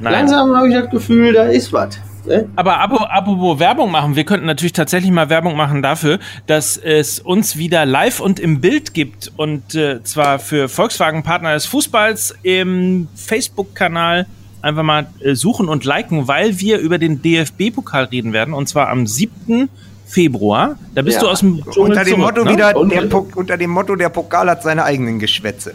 langsam 0.00 0.56
habe 0.56 0.68
ich 0.68 0.74
das 0.74 0.90
Gefühl, 0.90 1.32
da 1.32 1.44
ist 1.44 1.72
was. 1.72 1.98
Ne? 2.26 2.48
Aber 2.56 2.80
apropos 2.80 3.58
Werbung 3.58 3.90
machen, 3.90 4.16
wir 4.16 4.24
könnten 4.24 4.46
natürlich 4.46 4.72
tatsächlich 4.72 5.10
mal 5.10 5.28
Werbung 5.28 5.56
machen 5.56 5.82
dafür, 5.82 6.18
dass 6.46 6.76
es 6.76 7.20
uns 7.20 7.56
wieder 7.56 7.86
live 7.86 8.20
und 8.20 8.40
im 8.40 8.60
Bild 8.60 8.94
gibt 8.94 9.32
und 9.36 9.74
äh, 9.74 10.02
zwar 10.02 10.38
für 10.38 10.68
Volkswagen 10.68 11.22
Partner 11.22 11.54
des 11.54 11.66
Fußballs 11.66 12.34
im 12.42 13.08
Facebook-Kanal 13.14 14.26
einfach 14.62 14.82
mal 14.82 15.06
äh, 15.20 15.34
suchen 15.34 15.68
und 15.68 15.84
liken, 15.84 16.28
weil 16.28 16.60
wir 16.60 16.78
über 16.78 16.98
den 16.98 17.22
DFB-Pokal 17.22 18.04
reden 18.04 18.32
werden 18.32 18.54
und 18.54 18.68
zwar 18.68 18.88
am 18.88 19.06
7. 19.06 19.68
Februar. 20.06 20.78
Da 20.94 21.02
bist 21.02 21.16
ja. 21.16 21.22
du 21.22 21.28
aus 21.28 21.40
dem 21.40 21.62
Dschungel 21.62 21.90
unter 21.90 22.04
dem 22.04 22.14
zurück, 22.14 22.24
Motto 22.24 22.44
ne? 22.44 22.50
wieder 22.52 22.72
der, 22.72 23.36
unter 23.36 23.56
dem 23.56 23.70
Motto 23.70 23.96
der 23.96 24.08
Pokal 24.08 24.48
hat 24.50 24.62
seine 24.62 24.84
eigenen 24.84 25.18
Geschwätze. 25.18 25.74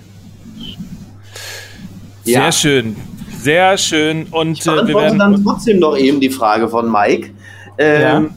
Sehr 2.23 2.33
ja. 2.33 2.51
schön. 2.51 2.95
Sehr 3.41 3.77
schön. 3.77 4.27
Und 4.31 4.59
ich 4.59 4.67
äh, 4.67 4.87
wir 4.87 4.95
werden 4.95 5.19
dann 5.19 5.43
trotzdem 5.43 5.79
noch 5.79 5.97
eben 5.97 6.19
die 6.19 6.29
Frage 6.29 6.67
von 6.67 6.91
Mike. 6.91 7.31
Ähm, 7.77 8.01
ja. 8.01 8.29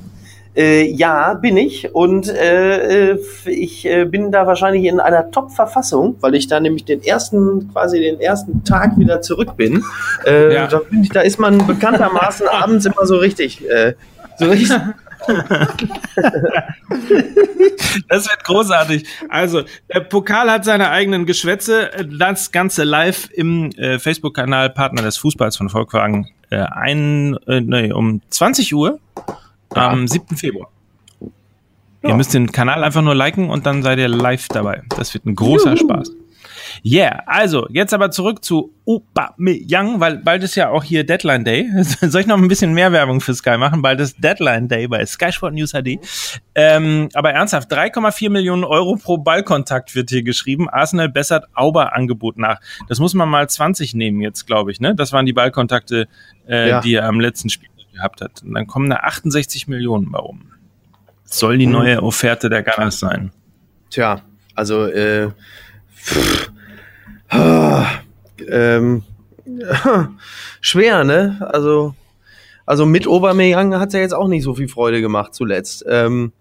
Äh, 0.57 0.91
ja, 0.93 1.35
bin 1.35 1.57
ich. 1.57 1.95
Und 1.95 2.29
äh, 2.29 3.13
äh, 3.13 3.19
ich 3.47 3.85
äh, 3.87 4.05
bin 4.05 4.31
da 4.31 4.47
wahrscheinlich 4.47 4.85
in 4.85 5.01
einer 5.01 5.31
Top-Verfassung, 5.31 6.17
weil 6.21 6.35
ich 6.37 6.47
da 6.47 6.61
nämlich 6.61 6.85
den 6.85 7.03
ersten, 7.03 7.71
quasi 7.73 8.01
den 8.01 8.21
ersten 8.21 8.63
Tag 8.65 8.99
wieder 8.99 9.21
zurück 9.21 9.57
bin. 9.57 9.85
Äh, 10.27 10.55
ja. 10.55 10.67
da, 10.69 10.79
bin 10.79 11.03
ich, 11.03 11.11
da 11.11 11.21
ist 11.21 11.39
man 11.39 11.67
bekanntermaßen 11.67 12.47
abends 12.53 12.87
immer 12.87 13.05
so 13.05 13.17
richtig, 13.17 13.65
so 14.39 14.47
richtig 14.47 14.79
das 18.09 18.29
wird 18.29 18.45
großartig. 18.45 19.07
Also, 19.29 19.63
der 19.93 20.01
Pokal 20.01 20.51
hat 20.51 20.65
seine 20.65 20.91
eigenen 20.91 21.27
Geschwätze. 21.27 21.91
Das 22.19 22.53
Ganze 22.53 22.85
live 22.85 23.29
im 23.33 23.71
äh, 23.73 23.99
Facebook-Kanal 23.99 24.71
Partner 24.71 25.03
des 25.03 25.17
Fußballs 25.19 25.57
von 25.57 25.71
Volkswagen 25.71 26.31
äh, 26.51 26.57
ein, 26.57 27.37
äh, 27.47 27.61
nee, 27.61 27.93
um 27.93 28.21
20 28.29 28.75
Uhr 28.75 29.01
ja. 29.75 29.89
am 29.89 30.07
7. 30.07 30.37
Februar. 30.37 30.69
Ja. 32.03 32.11
Ihr 32.11 32.17
müsst 32.17 32.35
den 32.35 32.53
Kanal 32.53 32.85
einfach 32.85 33.03
nur 33.03 33.15
liken 33.15 33.49
und 33.49 33.67
dann 33.67 33.83
seid 33.83 33.99
ihr 33.99 34.09
live 34.09 34.49
dabei. 34.49 34.83
Das 34.97 35.15
wird 35.15 35.25
ein 35.25 35.35
großer 35.35 35.75
Juhu. 35.75 35.89
Spaß. 35.89 36.13
Yeah, 36.83 37.23
also 37.27 37.67
jetzt 37.71 37.93
aber 37.93 38.11
zurück 38.11 38.45
zu 38.45 38.75
Aubameyang, 38.87 40.01
weil 40.01 40.19
bald 40.19 40.43
ist 40.43 40.55
ja 40.55 40.71
auch 40.71 40.85
hier 40.85 41.05
Deadline 41.05 41.45
Day. 41.45 41.71
Soll 41.83 42.23
ich 42.23 42.27
noch 42.27 42.39
ein 42.39 42.49
bisschen 42.49 42.73
mehr 42.73 42.93
Werbung 42.93 43.21
für 43.21 43.35
Sky 43.35 43.57
machen? 43.59 43.83
Bald 43.83 44.01
ist 44.01 44.23
Deadline 44.23 44.69
Day 44.69 44.89
bei 44.89 45.05
Sky 45.07 45.33
Sport 45.33 45.55
News 45.55 45.73
HD. 45.73 45.99
Ähm, 46.55 47.09
aber 47.15 47.33
ernsthaft, 47.33 47.73
3,4 47.73 48.31
Millionen 48.31 48.65
Euro 48.65 48.97
pro 48.97 49.19
Ballkontakt 49.19 49.95
wird 49.95 50.11
hier 50.11 50.23
geschrieben. 50.23 50.69
Arsenal 50.69 51.09
bessert 51.09 51.47
Auber-Angebot 51.55 52.39
nach. 52.39 52.61
Das 52.89 52.99
muss 52.99 53.15
man 53.15 53.29
mal 53.29 53.49
20 53.49 53.95
nehmen 53.95 54.21
jetzt, 54.21 54.47
glaube 54.47 54.71
ich. 54.71 54.81
Ne? 54.81 54.95
Das 54.95 55.13
waren 55.13 55.27
die 55.27 55.33
Ballkontakte, 55.33 56.09
äh, 56.47 56.69
ja. 56.69 56.81
die 56.81 56.95
er 56.95 57.07
am 57.07 57.21
letzten 57.21 57.51
Spiel 57.51 57.69
gehabt 57.95 58.21
hat. 58.21 58.43
Und 58.43 58.55
dann 58.55 58.67
kommen 58.67 58.91
da 58.91 58.97
68 58.97 59.69
Millionen 59.69 60.11
bei 60.11 60.19
rum. 60.19 60.53
soll 61.25 61.59
die 61.59 61.67
mhm. 61.67 61.73
neue 61.73 62.03
Offerte 62.03 62.51
der 62.51 62.63
Gunners 62.63 62.99
sein. 62.99 63.33
Tja, 63.91 64.21
also 64.55 64.87
äh, 64.87 65.31
pff, 65.97 66.53
ähm, 68.49 69.03
schwer, 70.61 71.05
ne? 71.05 71.39
Also, 71.53 71.95
also 72.67 72.87
mit 72.87 73.07
Aubameyang 73.07 73.79
hat 73.79 73.89
es 73.89 73.95
ja 73.95 74.01
jetzt 74.01 74.15
auch 74.15 74.29
nicht 74.29 74.43
so 74.43 74.55
viel 74.55 74.69
Freude 74.69 75.01
gemacht 75.01 75.35
zuletzt. 75.35 75.85
Ähm, 75.89 76.33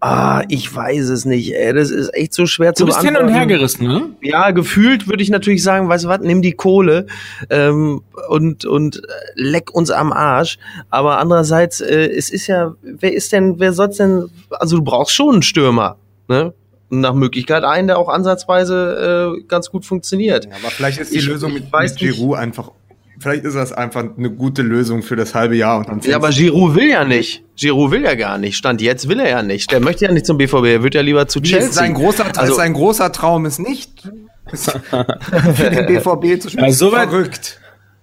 ah, 0.00 0.42
ich 0.48 0.74
weiß 0.74 1.08
es 1.08 1.24
nicht, 1.24 1.54
ey. 1.54 1.72
Das 1.72 1.90
ist 1.90 2.12
echt 2.14 2.34
so 2.34 2.46
schwer 2.46 2.74
zu 2.74 2.84
beantworten. 2.84 3.06
Du 3.06 3.12
bist 3.12 3.22
hin 3.22 3.28
und 3.28 3.34
her 3.34 3.46
gerissen, 3.46 3.86
ne? 3.86 4.10
Ja, 4.20 4.50
gefühlt 4.50 5.08
würde 5.08 5.22
ich 5.22 5.30
natürlich 5.30 5.62
sagen, 5.62 5.88
weißt 5.88 6.04
du 6.04 6.08
was, 6.08 6.20
nimm 6.20 6.42
die 6.42 6.52
Kohle 6.52 7.06
ähm, 7.50 8.02
und, 8.28 8.64
und 8.64 9.02
leck 9.34 9.72
uns 9.72 9.90
am 9.90 10.12
Arsch. 10.12 10.58
Aber 10.90 11.18
andererseits, 11.18 11.80
äh, 11.80 12.08
es 12.08 12.30
ist 12.30 12.46
ja, 12.48 12.74
wer 12.82 13.14
ist 13.14 13.32
denn, 13.32 13.58
wer 13.60 13.72
soll's 13.72 13.96
denn, 13.96 14.28
also 14.50 14.78
du 14.78 14.84
brauchst 14.84 15.14
schon 15.14 15.34
einen 15.34 15.42
Stürmer, 15.42 15.96
ne? 16.28 16.52
Nach 17.00 17.14
Möglichkeit 17.14 17.64
ein, 17.64 17.86
der 17.86 17.98
auch 17.98 18.08
ansatzweise 18.08 19.36
äh, 19.38 19.42
ganz 19.44 19.70
gut 19.70 19.84
funktioniert. 19.84 20.46
Ja, 20.46 20.52
aber 20.60 20.70
vielleicht 20.70 20.98
ist 20.98 21.12
die 21.12 21.18
ich, 21.18 21.26
Lösung 21.26 21.52
mit, 21.52 21.72
mit 21.72 21.96
Giroud 21.96 22.36
einfach, 22.36 22.70
vielleicht 23.18 23.44
ist 23.44 23.54
das 23.54 23.72
einfach 23.72 24.04
eine 24.16 24.30
gute 24.30 24.62
Lösung 24.62 25.02
für 25.02 25.16
das 25.16 25.34
halbe 25.34 25.56
Jahr. 25.56 25.78
Und 25.78 25.88
dann 25.88 26.00
ja, 26.00 26.16
aber 26.16 26.30
Giroud 26.30 26.74
will 26.74 26.88
ja 26.88 27.04
nicht. 27.04 27.44
Giroud 27.56 27.90
will 27.90 28.04
ja 28.04 28.14
gar 28.14 28.38
nicht. 28.38 28.56
Stand 28.56 28.80
jetzt 28.80 29.08
will 29.08 29.20
er 29.20 29.28
ja 29.28 29.42
nicht. 29.42 29.70
Der 29.70 29.80
möchte 29.80 30.04
ja 30.04 30.12
nicht 30.12 30.26
zum 30.26 30.38
BVB, 30.38 30.64
er 30.64 30.82
wird 30.82 30.94
ja 30.94 31.00
lieber 31.00 31.26
zu 31.28 31.40
Chelsea. 31.40 31.68
Ist 31.68 31.74
sein 31.74 31.94
großer, 31.94 32.26
also, 32.36 32.54
sein 32.54 32.72
großer 32.72 33.12
Traum 33.12 33.46
ist 33.46 33.58
nicht 33.58 34.02
für 34.52 35.70
den 35.70 35.86
BVB 35.86 36.40
zu 36.40 36.50
spielen. 36.50 36.64
Also 36.64 36.90
so 36.90 36.96
verrückt. 36.96 37.60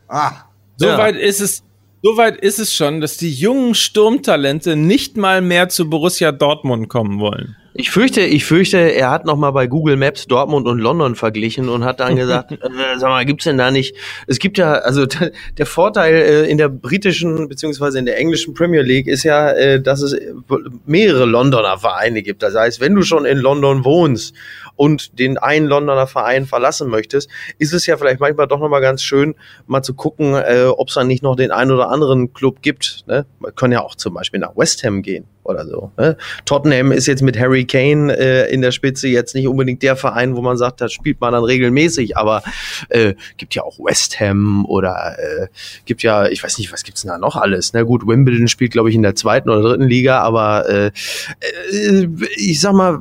Ah. 0.07 0.31
So 0.77 0.87
ja. 0.87 0.97
weit 0.97 1.15
ist 1.15 1.41
es, 1.41 1.63
Soweit 2.03 2.37
ist 2.37 2.57
es 2.57 2.73
schon, 2.73 2.99
dass 2.99 3.17
die 3.17 3.31
jungen 3.31 3.75
Sturmtalente 3.75 4.75
nicht 4.75 5.17
mal 5.17 5.41
mehr 5.41 5.69
zu 5.69 5.87
Borussia 5.87 6.31
Dortmund 6.31 6.89
kommen 6.89 7.19
wollen. 7.19 7.55
Ich 7.73 7.89
fürchte, 7.89 8.19
ich 8.19 8.43
fürchte, 8.43 8.77
er 8.77 9.11
hat 9.11 9.25
noch 9.25 9.37
mal 9.37 9.51
bei 9.51 9.65
Google 9.65 9.95
Maps 9.95 10.27
Dortmund 10.27 10.67
und 10.67 10.79
London 10.79 11.15
verglichen 11.15 11.69
und 11.69 11.85
hat 11.85 12.01
dann 12.01 12.17
gesagt, 12.17 12.51
äh, 12.51 12.57
sag 12.97 13.09
mal, 13.09 13.23
gibt's 13.23 13.45
denn 13.45 13.57
da 13.57 13.71
nicht? 13.71 13.95
Es 14.27 14.39
gibt 14.39 14.57
ja, 14.57 14.73
also 14.73 15.05
der 15.57 15.65
Vorteil 15.65 16.15
äh, 16.15 16.49
in 16.49 16.57
der 16.57 16.67
britischen 16.67 17.47
beziehungsweise 17.47 17.97
in 17.97 18.05
der 18.05 18.17
englischen 18.17 18.53
Premier 18.53 18.81
League 18.81 19.07
ist 19.07 19.23
ja, 19.23 19.51
äh, 19.51 19.81
dass 19.81 20.01
es 20.01 20.15
mehrere 20.85 21.25
Londoner 21.25 21.77
Vereine 21.77 22.23
gibt. 22.23 22.43
Das 22.43 22.55
heißt, 22.55 22.81
wenn 22.81 22.93
du 22.93 23.03
schon 23.03 23.23
in 23.23 23.37
London 23.37 23.85
wohnst 23.85 24.35
und 24.75 25.17
den 25.17 25.37
einen 25.37 25.67
Londoner 25.67 26.07
Verein 26.07 26.45
verlassen 26.47 26.89
möchtest, 26.89 27.29
ist 27.57 27.73
es 27.73 27.85
ja 27.85 27.95
vielleicht 27.95 28.19
manchmal 28.19 28.47
doch 28.47 28.59
noch 28.59 28.69
mal 28.69 28.81
ganz 28.81 29.01
schön, 29.01 29.35
mal 29.65 29.81
zu 29.81 29.93
gucken, 29.93 30.35
äh, 30.35 30.65
ob 30.65 30.89
es 30.89 30.95
dann 30.95 31.07
nicht 31.07 31.23
noch 31.23 31.37
den 31.37 31.51
einen 31.51 31.71
oder 31.71 31.89
anderen 31.89 32.33
Club 32.33 32.61
gibt. 32.61 33.05
Ne? 33.07 33.25
Man 33.39 33.55
kann 33.55 33.71
ja 33.71 33.81
auch 33.81 33.95
zum 33.95 34.13
Beispiel 34.13 34.41
nach 34.41 34.57
West 34.57 34.83
Ham 34.83 35.01
gehen 35.01 35.25
oder 35.51 35.65
so. 35.65 35.91
Ne? 35.97 36.17
Tottenham 36.45 36.91
ist 36.91 37.07
jetzt 37.07 37.21
mit 37.21 37.39
Harry 37.39 37.65
Kane 37.65 38.17
äh, 38.17 38.51
in 38.53 38.61
der 38.61 38.71
Spitze 38.71 39.07
jetzt 39.07 39.35
nicht 39.35 39.47
unbedingt 39.47 39.83
der 39.83 39.95
Verein, 39.95 40.35
wo 40.35 40.41
man 40.41 40.57
sagt, 40.57 40.81
da 40.81 40.89
spielt 40.89 41.21
man 41.21 41.33
dann 41.33 41.43
regelmäßig, 41.43 42.17
aber 42.17 42.43
äh, 42.89 43.13
gibt 43.37 43.53
ja 43.55 43.63
auch 43.63 43.77
West 43.79 44.19
Ham 44.19 44.65
oder 44.65 45.17
äh, 45.19 45.47
gibt 45.85 46.03
ja, 46.03 46.27
ich 46.27 46.43
weiß 46.43 46.57
nicht, 46.57 46.71
was 46.71 46.83
gibt's 46.83 47.01
denn 47.01 47.09
da 47.09 47.17
noch 47.17 47.35
alles? 47.35 47.73
Na 47.73 47.81
ne? 47.81 47.85
gut, 47.85 48.07
Wimbledon 48.07 48.47
spielt, 48.47 48.71
glaube 48.71 48.89
ich, 48.89 48.95
in 48.95 49.03
der 49.03 49.15
zweiten 49.15 49.49
oder 49.49 49.61
dritten 49.61 49.87
Liga, 49.87 50.19
aber 50.19 50.67
äh, 50.69 50.91
äh, 51.71 52.07
ich 52.35 52.59
sag 52.59 52.73
mal, 52.73 52.99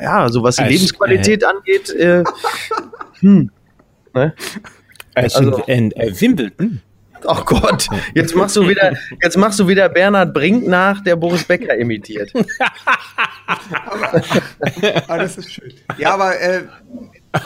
ja, 0.00 0.28
so 0.28 0.42
was 0.42 0.56
die 0.56 0.64
Lebensqualität 0.64 1.42
äh, 1.42 1.46
angeht, 1.46 1.90
äh, 1.90 2.24
hm, 3.20 3.50
ne? 4.14 4.34
Also, 5.14 5.62
in, 5.66 5.92
äh, 5.92 6.12
Wimbledon. 6.20 6.80
Oh 7.26 7.42
Gott, 7.44 7.88
jetzt 8.14 8.34
machst 8.34 8.56
du 8.56 8.68
wieder, 8.68 8.92
jetzt 9.22 9.36
machst 9.36 9.58
du 9.58 9.66
wieder 9.66 9.88
Bernhard 9.88 10.34
Brink 10.34 10.66
nach, 10.66 11.02
der 11.02 11.16
Boris 11.16 11.44
Becker 11.44 11.74
imitiert. 11.76 12.32
aber, 13.86 14.22
aber 15.08 15.18
das 15.18 15.38
ist 15.38 15.52
schön. 15.52 15.72
Ja, 15.98 16.14
aber 16.14 16.38
äh, 16.40 16.64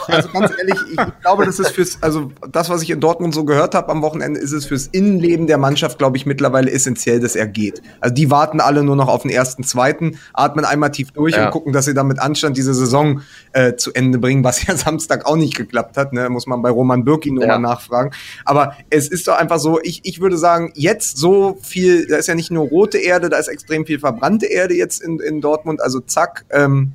also 0.07 0.29
ganz 0.29 0.51
ehrlich, 0.57 0.77
ich 0.91 1.21
glaube, 1.21 1.45
das 1.45 1.59
ist 1.59 1.71
fürs, 1.71 1.97
also 2.01 2.31
das, 2.51 2.69
was 2.69 2.81
ich 2.81 2.89
in 2.89 2.99
Dortmund 2.99 3.33
so 3.33 3.43
gehört 3.43 3.75
habe 3.75 3.89
am 3.89 4.01
Wochenende, 4.01 4.39
ist 4.39 4.51
es 4.51 4.65
fürs 4.65 4.87
Innenleben 4.87 5.47
der 5.47 5.57
Mannschaft, 5.57 5.97
glaube 5.97 6.17
ich, 6.17 6.25
mittlerweile 6.25 6.71
essentiell, 6.71 7.19
dass 7.19 7.35
er 7.35 7.47
geht. 7.47 7.81
Also 7.99 8.13
die 8.13 8.29
warten 8.29 8.61
alle 8.61 8.83
nur 8.83 8.95
noch 8.95 9.07
auf 9.07 9.23
den 9.23 9.31
ersten, 9.31 9.63
zweiten, 9.63 10.19
atmen 10.33 10.65
einmal 10.65 10.91
tief 10.91 11.11
durch 11.11 11.35
ja. 11.35 11.45
und 11.45 11.51
gucken, 11.51 11.73
dass 11.73 11.85
sie 11.85 11.93
dann 11.93 12.07
mit 12.07 12.19
Anstand 12.19 12.57
diese 12.57 12.73
Saison 12.73 13.21
äh, 13.53 13.75
zu 13.75 13.93
Ende 13.93 14.19
bringen, 14.19 14.43
was 14.43 14.63
ja 14.67 14.75
Samstag 14.75 15.25
auch 15.25 15.35
nicht 15.35 15.55
geklappt 15.55 15.97
hat. 15.97 16.13
Ne? 16.13 16.29
Muss 16.29 16.47
man 16.47 16.61
bei 16.61 16.69
Roman 16.69 17.03
Birkin 17.03 17.35
nochmal 17.35 17.49
ja. 17.49 17.59
nachfragen. 17.59 18.11
Aber 18.45 18.75
es 18.89 19.07
ist 19.07 19.27
doch 19.27 19.37
einfach 19.37 19.59
so, 19.59 19.79
ich, 19.81 20.01
ich 20.03 20.21
würde 20.21 20.37
sagen, 20.37 20.71
jetzt 20.75 21.17
so 21.17 21.57
viel, 21.61 22.07
da 22.07 22.17
ist 22.17 22.27
ja 22.27 22.35
nicht 22.35 22.51
nur 22.51 22.67
rote 22.67 22.97
Erde, 22.97 23.29
da 23.29 23.37
ist 23.37 23.47
extrem 23.47 23.85
viel 23.85 23.99
verbrannte 23.99 24.45
Erde 24.45 24.75
jetzt 24.75 25.01
in, 25.01 25.19
in 25.19 25.41
Dortmund, 25.41 25.81
also 25.81 25.99
zack, 25.99 26.45
ähm, 26.49 26.93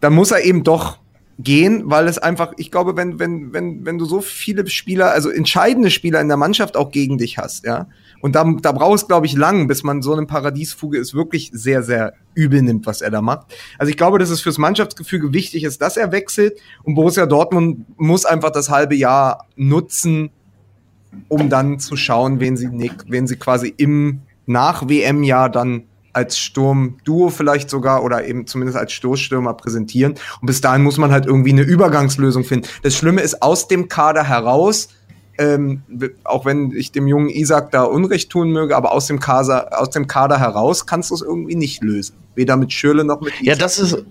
dann 0.00 0.12
muss 0.12 0.30
er 0.30 0.44
eben 0.44 0.62
doch 0.62 0.98
gehen, 1.38 1.82
weil 1.84 2.08
es 2.08 2.18
einfach, 2.18 2.54
ich 2.56 2.70
glaube, 2.70 2.96
wenn, 2.96 3.18
wenn, 3.18 3.52
wenn, 3.52 3.84
wenn 3.84 3.98
du 3.98 4.06
so 4.06 4.20
viele 4.20 4.66
Spieler, 4.68 5.12
also 5.12 5.28
entscheidende 5.28 5.90
Spieler 5.90 6.20
in 6.20 6.28
der 6.28 6.38
Mannschaft 6.38 6.76
auch 6.76 6.90
gegen 6.90 7.18
dich 7.18 7.36
hast, 7.36 7.66
ja, 7.66 7.88
und 8.22 8.34
da, 8.34 8.44
da 8.62 8.72
braucht 8.72 8.96
es, 8.96 9.06
glaube 9.06 9.26
ich, 9.26 9.34
lang, 9.34 9.68
bis 9.68 9.82
man 9.82 10.00
so 10.00 10.14
eine 10.14 10.24
Paradiesfuge 10.24 10.98
ist, 10.98 11.14
wirklich 11.14 11.50
sehr, 11.52 11.82
sehr 11.82 12.14
übel 12.34 12.62
nimmt, 12.62 12.86
was 12.86 13.02
er 13.02 13.10
da 13.10 13.20
macht. 13.20 13.54
Also 13.78 13.90
ich 13.90 13.98
glaube, 13.98 14.18
dass 14.18 14.30
es 14.30 14.40
fürs 14.40 14.56
Mannschaftsgefüge 14.56 15.34
wichtig 15.34 15.64
ist, 15.64 15.82
dass 15.82 15.98
er 15.98 16.10
wechselt 16.12 16.58
und 16.84 16.94
Borussia 16.94 17.26
Dortmund 17.26 17.84
muss 17.98 18.24
einfach 18.24 18.50
das 18.50 18.70
halbe 18.70 18.94
Jahr 18.94 19.46
nutzen, 19.56 20.30
um 21.28 21.50
dann 21.50 21.78
zu 21.78 21.96
schauen, 21.96 22.40
wen 22.40 22.56
sie, 22.56 22.70
wen 23.06 23.26
sie 23.26 23.36
quasi 23.36 23.72
im 23.76 24.22
Nach-WM-Jahr 24.46 25.50
dann 25.50 25.84
als 26.16 26.38
Sturmduo 26.38 27.28
vielleicht 27.28 27.68
sogar 27.68 28.02
oder 28.02 28.26
eben 28.26 28.46
zumindest 28.46 28.78
als 28.78 28.92
Stoßstürmer 28.92 29.52
präsentieren. 29.52 30.14
Und 30.40 30.46
bis 30.46 30.62
dahin 30.62 30.82
muss 30.82 30.96
man 30.96 31.12
halt 31.12 31.26
irgendwie 31.26 31.50
eine 31.52 31.60
Übergangslösung 31.60 32.42
finden. 32.42 32.66
Das 32.82 32.96
Schlimme 32.96 33.20
ist, 33.20 33.42
aus 33.42 33.68
dem 33.68 33.88
Kader 33.88 34.24
heraus, 34.24 34.88
ähm, 35.36 35.82
auch 36.24 36.46
wenn 36.46 36.72
ich 36.72 36.90
dem 36.90 37.06
jungen 37.06 37.28
Isaac 37.28 37.70
da 37.70 37.82
Unrecht 37.82 38.30
tun 38.30 38.50
möge, 38.50 38.74
aber 38.74 38.92
aus 38.92 39.06
dem 39.06 39.20
Kader, 39.20 39.78
aus 39.78 39.90
dem 39.90 40.06
Kader 40.06 40.40
heraus 40.40 40.86
kannst 40.86 41.10
du 41.10 41.14
es 41.14 41.20
irgendwie 41.20 41.54
nicht 41.54 41.82
lösen. 41.82 42.16
Weder 42.34 42.56
mit 42.56 42.72
Schürle 42.72 43.04
noch 43.04 43.20
mit 43.20 43.34
Isaac. 43.34 43.46
Ja, 43.46 43.54
das 43.54 43.78
ist, 43.78 44.02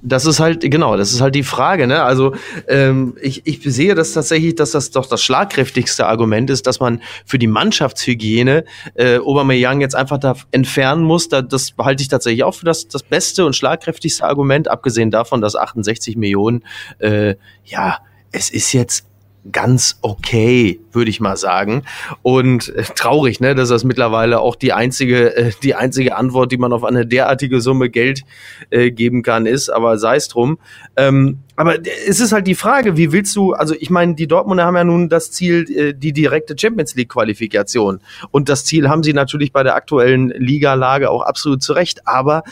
das 0.00 0.26
ist 0.26 0.38
halt, 0.38 0.60
genau, 0.60 0.96
das 0.96 1.12
ist 1.12 1.20
halt 1.20 1.34
die 1.34 1.42
Frage, 1.42 1.86
ne? 1.86 2.02
Also 2.02 2.34
ähm, 2.68 3.16
ich, 3.20 3.46
ich 3.46 3.60
sehe 3.64 3.94
das 3.94 4.12
tatsächlich, 4.12 4.54
dass 4.54 4.70
das 4.70 4.90
doch 4.90 5.06
das 5.06 5.22
schlagkräftigste 5.22 6.06
Argument 6.06 6.50
ist, 6.50 6.66
dass 6.66 6.78
man 6.78 7.02
für 7.26 7.38
die 7.38 7.48
Mannschaftshygiene 7.48 8.64
äh, 8.94 9.18
Aubameyang 9.18 9.80
jetzt 9.80 9.96
einfach 9.96 10.18
da 10.18 10.36
entfernen 10.52 11.02
muss. 11.02 11.28
Da, 11.28 11.42
das 11.42 11.74
halte 11.78 12.02
ich 12.02 12.08
tatsächlich 12.08 12.44
auch 12.44 12.54
für 12.54 12.64
das, 12.64 12.86
das 12.86 13.02
beste 13.02 13.44
und 13.44 13.56
schlagkräftigste 13.56 14.24
Argument, 14.24 14.68
abgesehen 14.68 15.10
davon, 15.10 15.40
dass 15.40 15.56
68 15.56 16.16
Millionen, 16.16 16.64
äh, 16.98 17.34
ja, 17.64 17.98
es 18.30 18.50
ist 18.50 18.72
jetzt 18.72 19.07
ganz 19.50 19.98
okay, 20.02 20.80
würde 20.92 21.10
ich 21.10 21.20
mal 21.20 21.36
sagen. 21.36 21.84
Und 22.22 22.74
äh, 22.74 22.82
traurig, 22.82 23.40
ne, 23.40 23.54
dass 23.54 23.68
das 23.68 23.84
mittlerweile 23.84 24.40
auch 24.40 24.56
die 24.56 24.72
einzige, 24.72 25.36
äh, 25.36 25.52
die 25.62 25.74
einzige 25.74 26.16
Antwort, 26.16 26.52
die 26.52 26.58
man 26.58 26.72
auf 26.72 26.84
eine 26.84 27.06
derartige 27.06 27.60
Summe 27.60 27.90
Geld 27.90 28.22
äh, 28.70 28.90
geben 28.90 29.22
kann, 29.22 29.46
ist. 29.46 29.68
Aber 29.68 29.98
sei 29.98 30.16
es 30.16 30.28
drum. 30.28 30.58
Ähm, 30.96 31.38
aber 31.56 31.76
es 32.06 32.20
ist 32.20 32.32
halt 32.32 32.46
die 32.46 32.54
Frage, 32.54 32.96
wie 32.96 33.10
willst 33.10 33.34
du, 33.34 33.52
also 33.52 33.74
ich 33.78 33.90
meine, 33.90 34.14
die 34.14 34.28
Dortmunder 34.28 34.64
haben 34.64 34.76
ja 34.76 34.84
nun 34.84 35.08
das 35.08 35.30
Ziel, 35.32 35.64
äh, 35.70 35.94
die 35.94 36.12
direkte 36.12 36.54
Champions 36.58 36.94
League 36.94 37.08
Qualifikation. 37.08 38.00
Und 38.30 38.48
das 38.48 38.64
Ziel 38.64 38.88
haben 38.88 39.02
sie 39.02 39.12
natürlich 39.12 39.52
bei 39.52 39.62
der 39.62 39.74
aktuellen 39.74 40.28
Ligalage 40.30 41.10
auch 41.10 41.22
absolut 41.22 41.62
zurecht. 41.62 42.06
Aber 42.06 42.44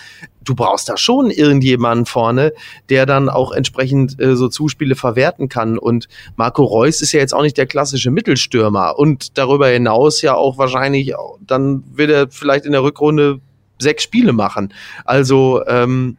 du 0.46 0.54
brauchst 0.54 0.88
da 0.88 0.96
schon 0.96 1.30
irgendjemanden 1.30 2.06
vorne, 2.06 2.52
der 2.88 3.04
dann 3.04 3.28
auch 3.28 3.52
entsprechend 3.52 4.18
äh, 4.20 4.36
so 4.36 4.48
Zuspiele 4.48 4.94
verwerten 4.94 5.48
kann. 5.48 5.76
Und 5.76 6.08
Marco 6.36 6.64
Reus 6.64 7.02
ist 7.02 7.12
ja 7.12 7.20
jetzt 7.20 7.34
auch 7.34 7.42
nicht 7.42 7.58
der 7.58 7.66
klassische 7.66 8.10
Mittelstürmer. 8.10 8.98
Und 8.98 9.36
darüber 9.36 9.68
hinaus 9.68 10.22
ja 10.22 10.34
auch 10.34 10.56
wahrscheinlich, 10.56 11.14
dann 11.40 11.84
wird 11.92 12.10
er 12.10 12.28
vielleicht 12.30 12.64
in 12.64 12.72
der 12.72 12.82
Rückrunde 12.82 13.40
sechs 13.78 14.04
Spiele 14.04 14.32
machen. 14.32 14.72
Also, 15.04 15.66
ähm, 15.66 16.16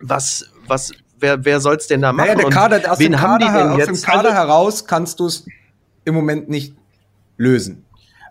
was, 0.00 0.46
was, 0.66 0.92
wer, 1.18 1.44
wer 1.44 1.60
soll 1.60 1.76
es 1.76 1.86
denn 1.86 2.00
da 2.00 2.12
machen? 2.12 2.28
Naja, 2.28 2.38
der 2.38 2.50
Kader, 2.50 2.92
aus 2.92 2.98
wen 2.98 3.12
dem 3.12 3.20
haben 3.20 3.38
Kader, 3.38 3.52
die 3.52 3.58
denn 3.58 3.68
aus 3.72 3.78
jetzt? 3.78 3.88
dem 3.88 4.10
Kader 4.10 4.28
also, 4.30 4.34
heraus 4.34 4.86
kannst 4.86 5.20
du 5.20 5.26
es 5.26 5.46
im 6.04 6.14
Moment 6.14 6.48
nicht 6.48 6.74
lösen. 7.36 7.84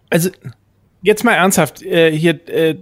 Also, 0.09 0.29
jetzt 1.01 1.23
mal 1.23 1.33
ernsthaft, 1.33 1.81
äh, 1.83 2.11
hier, 2.11 2.47
äh, 2.49 2.77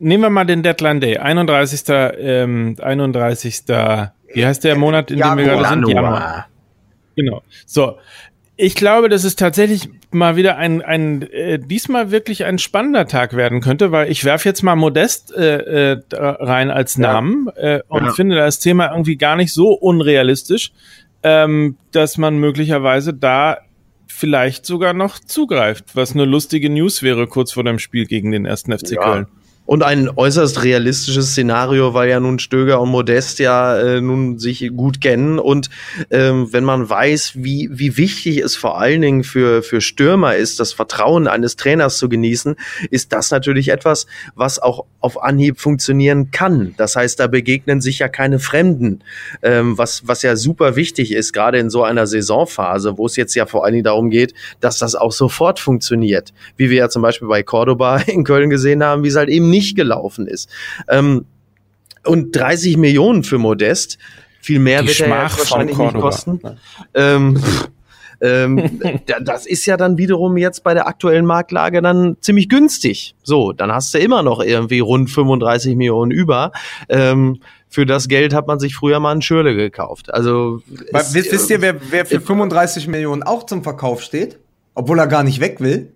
nehmen 0.00 0.24
wir 0.24 0.30
mal 0.30 0.44
den 0.44 0.62
Deadline 0.62 1.00
Day, 1.00 1.18
31. 1.18 1.82
Ähm, 1.88 2.76
31. 2.80 3.62
Wie 4.32 4.46
heißt 4.46 4.64
der 4.64 4.76
Monat, 4.76 5.10
in 5.10 5.18
dem 5.18 5.36
wir 5.36 5.44
gerade 5.44 5.68
sind? 5.68 5.88
Januar. 5.88 6.46
Genau. 7.16 7.42
So, 7.66 7.98
ich 8.56 8.74
glaube, 8.74 9.08
dass 9.08 9.24
es 9.24 9.36
tatsächlich 9.36 9.88
mal 10.10 10.36
wieder 10.36 10.56
ein, 10.56 10.82
ein 10.82 11.22
äh, 11.22 11.58
diesmal 11.58 12.10
wirklich 12.10 12.44
ein 12.44 12.58
spannender 12.58 13.06
Tag 13.06 13.34
werden 13.34 13.60
könnte, 13.60 13.90
weil 13.90 14.10
ich 14.10 14.24
werfe 14.24 14.48
jetzt 14.48 14.62
mal 14.62 14.76
Modest 14.76 15.34
äh, 15.34 15.92
äh, 15.92 16.00
rein 16.12 16.70
als 16.70 16.98
Namen 16.98 17.48
ja. 17.56 17.76
äh, 17.76 17.82
und 17.88 18.04
ja. 18.04 18.12
finde 18.12 18.36
das 18.36 18.58
Thema 18.58 18.90
irgendwie 18.90 19.16
gar 19.16 19.36
nicht 19.36 19.52
so 19.52 19.70
unrealistisch, 19.70 20.72
ähm, 21.22 21.76
dass 21.92 22.18
man 22.18 22.38
möglicherweise 22.38 23.14
da 23.14 23.58
vielleicht 24.06 24.66
sogar 24.66 24.92
noch 24.92 25.18
zugreift, 25.20 25.96
was 25.96 26.12
eine 26.12 26.24
lustige 26.26 26.68
News 26.68 27.02
wäre 27.02 27.26
kurz 27.26 27.52
vor 27.52 27.64
dem 27.64 27.78
Spiel 27.78 28.06
gegen 28.06 28.30
den 28.30 28.44
ersten 28.44 28.76
FC 28.76 28.92
ja. 28.92 29.02
Köln. 29.02 29.26
Und 29.70 29.84
ein 29.84 30.08
äußerst 30.08 30.64
realistisches 30.64 31.30
Szenario, 31.30 31.94
weil 31.94 32.08
ja 32.08 32.18
nun 32.18 32.40
Stöger 32.40 32.80
und 32.80 32.88
Modest 32.88 33.38
ja 33.38 33.78
äh, 33.78 34.00
nun 34.00 34.36
sich 34.40 34.68
gut 34.74 35.00
kennen. 35.00 35.38
Und 35.38 35.70
ähm, 36.10 36.52
wenn 36.52 36.64
man 36.64 36.90
weiß, 36.90 37.34
wie, 37.36 37.68
wie 37.70 37.96
wichtig 37.96 38.38
es 38.38 38.56
vor 38.56 38.80
allen 38.80 39.00
Dingen 39.00 39.22
für, 39.22 39.62
für 39.62 39.80
Stürmer 39.80 40.34
ist, 40.34 40.58
das 40.58 40.72
Vertrauen 40.72 41.28
eines 41.28 41.54
Trainers 41.54 41.98
zu 41.98 42.08
genießen, 42.08 42.56
ist 42.90 43.12
das 43.12 43.30
natürlich 43.30 43.68
etwas, 43.68 44.06
was 44.34 44.58
auch 44.58 44.86
auf 44.98 45.22
Anhieb 45.22 45.60
funktionieren 45.60 46.32
kann. 46.32 46.74
Das 46.76 46.96
heißt, 46.96 47.20
da 47.20 47.28
begegnen 47.28 47.80
sich 47.80 48.00
ja 48.00 48.08
keine 48.08 48.40
Fremden, 48.40 49.04
ähm, 49.40 49.78
was, 49.78 50.02
was 50.04 50.22
ja 50.22 50.34
super 50.34 50.74
wichtig 50.74 51.12
ist, 51.12 51.32
gerade 51.32 51.60
in 51.60 51.70
so 51.70 51.84
einer 51.84 52.08
Saisonphase, 52.08 52.98
wo 52.98 53.06
es 53.06 53.14
jetzt 53.14 53.36
ja 53.36 53.46
vor 53.46 53.64
allen 53.64 53.74
Dingen 53.74 53.84
darum 53.84 54.10
geht, 54.10 54.34
dass 54.58 54.78
das 54.78 54.96
auch 54.96 55.12
sofort 55.12 55.60
funktioniert. 55.60 56.34
Wie 56.56 56.70
wir 56.70 56.78
ja 56.78 56.88
zum 56.88 57.02
Beispiel 57.02 57.28
bei 57.28 57.44
Cordoba 57.44 57.98
in 58.08 58.24
Köln 58.24 58.50
gesehen 58.50 58.82
haben, 58.82 59.04
wie 59.04 59.08
es 59.08 59.14
halt 59.14 59.28
eben 59.28 59.48
nicht 59.48 59.59
nicht 59.60 59.76
gelaufen 59.76 60.26
ist. 60.26 60.48
Ähm, 60.88 61.26
und 62.04 62.34
30 62.34 62.76
Millionen 62.76 63.24
für 63.24 63.38
Modest, 63.38 63.98
viel 64.40 64.58
mehr 64.58 64.82
Die 64.82 64.88
wird 64.88 65.00
er 65.00 65.10
wahrscheinlich 65.10 65.76
nicht 65.76 65.94
kosten. 65.94 66.40
Ähm, 66.94 67.42
ähm, 68.20 68.80
das 69.22 69.46
ist 69.46 69.66
ja 69.66 69.76
dann 69.76 69.98
wiederum 69.98 70.36
jetzt 70.36 70.64
bei 70.64 70.72
der 70.72 70.86
aktuellen 70.86 71.26
Marktlage 71.26 71.82
dann 71.82 72.16
ziemlich 72.20 72.48
günstig. 72.48 73.14
So, 73.22 73.52
dann 73.52 73.72
hast 73.72 73.92
du 73.92 73.98
immer 73.98 74.22
noch 74.22 74.40
irgendwie 74.40 74.80
rund 74.80 75.10
35 75.10 75.76
Millionen 75.76 76.10
über. 76.10 76.52
Ähm, 76.88 77.40
für 77.68 77.86
das 77.86 78.08
Geld 78.08 78.34
hat 78.34 78.46
man 78.46 78.58
sich 78.58 78.74
früher 78.74 78.98
mal 78.98 79.12
einen 79.12 79.22
Schürle 79.22 79.54
gekauft. 79.54 80.12
Also 80.12 80.62
ist, 80.92 81.14
wisst 81.14 81.50
ihr, 81.50 81.60
wer, 81.60 81.76
wer 81.90 82.06
für 82.06 82.20
35 82.20 82.88
Millionen 82.88 83.22
auch 83.22 83.44
zum 83.44 83.62
Verkauf 83.62 84.02
steht, 84.02 84.40
obwohl 84.74 84.98
er 84.98 85.06
gar 85.06 85.22
nicht 85.22 85.40
weg 85.40 85.60
will? 85.60 85.94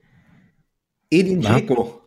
Edin 1.11 1.41
Dzeko. 1.41 2.04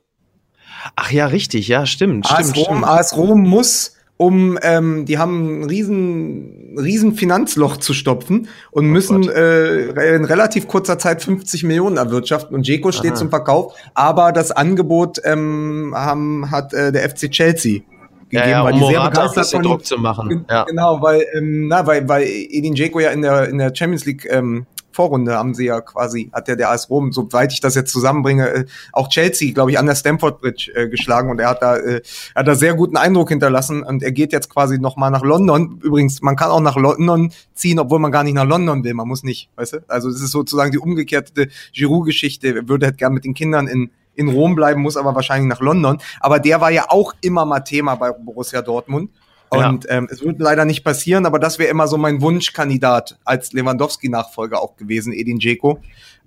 Ach 0.96 1.12
ja, 1.12 1.28
richtig, 1.28 1.68
ja, 1.68 1.86
stimmt. 1.86 2.26
AS 2.32 2.50
stimmt, 2.50 2.58
Rom, 2.58 2.78
stimmt. 2.78 2.86
AS 2.86 3.18
Rom 3.18 3.42
muss 3.42 3.94
um 4.18 4.58
ähm, 4.64 5.06
die 5.06 5.20
haben 5.20 5.62
ein 5.62 5.64
riesen 5.66 6.76
riesen 6.78 7.14
Finanzloch 7.14 7.78
zu 7.78 7.94
stopfen 7.94 8.50
und 8.72 8.86
oh 8.86 8.92
müssen 8.92 9.30
äh, 9.30 10.16
in 10.16 10.26
relativ 10.26 10.68
kurzer 10.68 10.98
Zeit 10.98 11.22
50 11.22 11.64
Millionen 11.64 11.98
erwirtschaften 11.98 12.56
und 12.56 12.68
Jeko 12.68 12.92
steht 12.92 13.12
Aha. 13.12 13.18
zum 13.18 13.30
Verkauf, 13.30 13.76
aber 13.94 14.32
das 14.32 14.52
Angebot 14.52 15.20
ähm, 15.24 15.94
haben, 15.96 16.50
hat 16.50 16.74
äh, 16.74 16.92
der 16.92 17.08
FC 17.08 17.30
Chelsea 17.30 17.82
gegeben, 18.30 18.50
ja, 18.50 18.50
ja, 18.50 18.64
weil 18.64 18.74
um 18.74 18.80
die 18.80 18.86
sehr 18.88 19.10
begeistert 19.10 19.48
von 19.48 19.64
Druck 19.64 19.86
zu 19.86 19.98
machen. 19.98 20.46
Ja. 20.50 20.64
Genau, 20.64 21.02
weil 21.02 21.24
ähm, 21.36 21.68
na, 21.68 21.86
weil 21.86 22.10
weil 22.10 22.24
Edin 22.24 22.74
Jeko 22.74 23.00
ja 23.00 23.12
in 23.12 23.22
der 23.22 23.48
in 23.50 23.60
der 23.60 23.74
Champions 23.74 24.06
League 24.06 24.28
ähm, 24.30 24.66
Vorrunde 24.98 25.36
haben 25.36 25.54
sie 25.54 25.66
ja 25.66 25.80
quasi, 25.80 26.32
hat 26.34 26.48
ja 26.48 26.56
der 26.56 26.72
AS 26.72 26.89
Rom, 26.89 27.12
soweit 27.12 27.54
ich 27.54 27.62
das 27.62 27.76
jetzt 27.76 27.91
zusammenbringe, 27.91 28.50
äh, 28.50 28.66
auch 28.91 29.10
Chelsea, 29.10 29.54
glaube 29.54 29.70
ich, 29.70 29.78
an 29.78 29.86
der 29.86 29.93
Stamford 29.93 30.41
Bridge 30.41 30.72
äh, 30.74 30.89
geschlagen 30.89 31.30
und 31.30 31.39
er 31.39 31.50
hat 31.50 31.62
da, 31.62 31.78
äh, 31.78 32.02
hat 32.36 32.48
da 32.48 32.56
sehr 32.56 32.74
guten 32.74 32.98
Eindruck 32.98 33.30
hinterlassen 33.30 33.84
und 33.84 34.02
er 34.02 34.12
geht 34.12 34.34
jetzt 34.34 34.50
quasi 34.50 34.80
nochmal 34.80 35.12
nach 35.12 35.22
London. 35.22 35.80
Übrigens, 35.84 36.24
man 36.24 36.36
kann 36.36 36.50
auch 36.50 36.62
nach 36.62 36.78
London 36.78 37.32
ziehen, 37.54 37.78
obwohl 37.78 38.00
man 38.00 38.12
gar 38.12 38.24
nicht 38.24 38.34
nach 38.34 38.48
London 38.48 38.84
will, 38.84 38.95
man 38.95 39.08
muss 39.08 39.22
nicht, 39.22 39.52
weißt 39.56 39.74
du? 39.74 39.78
Also 39.88 40.10
es 40.10 40.20
ist 40.20 40.32
sozusagen 40.32 40.72
die 40.72 40.80
umgekehrte 40.80 41.50
Giroud-Geschichte, 41.74 42.56
er 42.56 42.68
würde 42.68 42.88
halt 42.88 42.98
gern 42.98 43.14
mit 43.14 43.24
den 43.24 43.36
Kindern 43.36 43.68
in 43.68 43.91
in 44.16 44.30
Rom 44.30 44.56
bleiben, 44.56 44.82
muss 44.82 44.98
aber 44.98 45.14
wahrscheinlich 45.14 45.48
nach 45.48 45.62
London. 45.62 46.00
Aber 46.20 46.39
der 46.39 46.60
war 46.60 46.72
ja 46.72 46.86
auch 46.89 47.14
immer 47.22 47.45
mal 47.45 47.60
Thema 47.60 47.93
bei 47.93 48.12
Borussia 48.12 48.64
Dortmund. 48.64 49.12
Und 49.50 49.86
ja. 49.86 49.91
ähm, 49.91 50.08
es 50.12 50.24
wird 50.24 50.39
leider 50.39 50.66
nicht 50.66 50.84
passieren, 50.84 51.26
aber 51.26 51.39
das 51.39 51.60
wäre 51.60 51.70
immer 51.70 51.88
so 51.88 51.98
mein 51.98 52.22
Wunschkandidat 52.22 53.18
als 53.24 53.54
Lewandowski-Nachfolger 53.54 54.62
auch 54.62 54.76
gewesen, 54.76 55.14
Edin 55.14 55.39
Dzeko. 55.39 55.80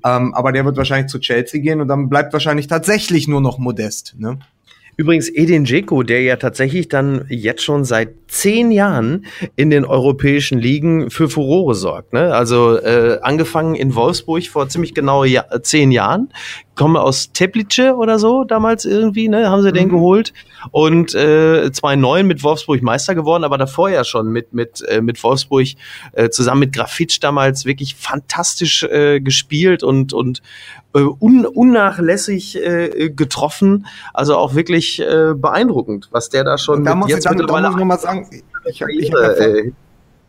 Ähm, 0.05 0.35
aber 0.35 0.53
der 0.53 0.65
wird 0.65 0.77
wahrscheinlich 0.77 1.11
zu 1.11 1.19
Chelsea 1.19 1.61
gehen 1.61 1.81
und 1.81 1.89
dann 1.89 2.09
bleibt 2.09 2.33
wahrscheinlich 2.33 2.67
tatsächlich 2.67 3.29
nur 3.29 3.41
noch 3.41 3.59
Modest. 3.59 4.15
Ne? 4.19 4.39
Übrigens 4.97 5.29
Edin 5.29 5.65
Dzeko, 5.65 6.03
der 6.03 6.23
ja 6.23 6.37
tatsächlich 6.37 6.89
dann 6.89 7.25
jetzt 7.29 7.63
schon 7.63 7.85
seit 7.85 8.11
zehn 8.29 8.71
Jahren 8.71 9.27
in 9.57 9.71
den 9.71 9.85
europäischen 9.85 10.59
Ligen 10.59 11.11
für 11.11 11.29
Furore 11.29 11.75
sorgt. 11.75 12.13
Ne? 12.13 12.35
Also 12.35 12.77
äh, 12.77 13.19
angefangen 13.23 13.75
in 13.75 13.95
Wolfsburg 13.95 14.47
vor 14.47 14.69
ziemlich 14.69 14.95
genau 14.95 15.25
ja 15.25 15.45
zehn 15.63 15.91
Jahren, 15.91 16.29
komme 16.75 17.01
aus 17.01 17.33
Teplice 17.33 17.95
oder 17.97 18.19
so 18.19 18.45
damals 18.45 18.85
irgendwie, 18.85 19.29
ne, 19.29 19.49
haben 19.49 19.63
sie 19.63 19.71
mhm. 19.71 19.75
den 19.75 19.89
geholt 19.89 20.33
und 20.71 21.15
äh, 21.15 21.71
2009 21.73 22.27
mit 22.27 22.43
Wolfsburg 22.43 22.83
Meister 22.83 23.15
geworden, 23.15 23.45
aber 23.45 23.59
davor 23.59 23.91
ja 23.91 24.05
schon 24.05 24.31
mit 24.31 24.53
mit 24.53 24.83
äh, 24.89 25.01
mit 25.01 25.23
Wolfsburg 25.23 25.69
äh, 26.13 26.31
zusammen 26.31 26.61
mit 26.61 26.73
Grafitsch 26.73 27.19
damals 27.21 27.65
wirklich 27.65 27.95
fantastisch 27.97 28.83
äh, 28.85 29.21
gespielt 29.21 29.83
und 29.83 30.13
und 30.13 30.43
äh, 30.95 31.01
un, 31.01 31.47
unnachlässig 31.47 32.57
äh, 32.57 33.11
getroffen, 33.11 33.87
also 34.13 34.37
auch 34.37 34.55
wirklich 34.55 35.01
äh, 35.01 35.35
beeindruckend, 35.35 36.09
was 36.11 36.31
der 36.31 36.45
da 36.45 36.59
schon 36.59 36.85
da 36.85 36.95
muss 36.95 37.11
jetzt 37.11 37.19
ich 37.19 37.25
dann, 37.25 37.47
da 37.47 37.61
muss 37.61 37.71
ich 37.71 37.77
noch 37.77 37.85
mal 37.85 37.99
sagen, 37.99 38.27
ich, 38.65 38.81
ich, 38.89 39.13
ich, 39.13 39.15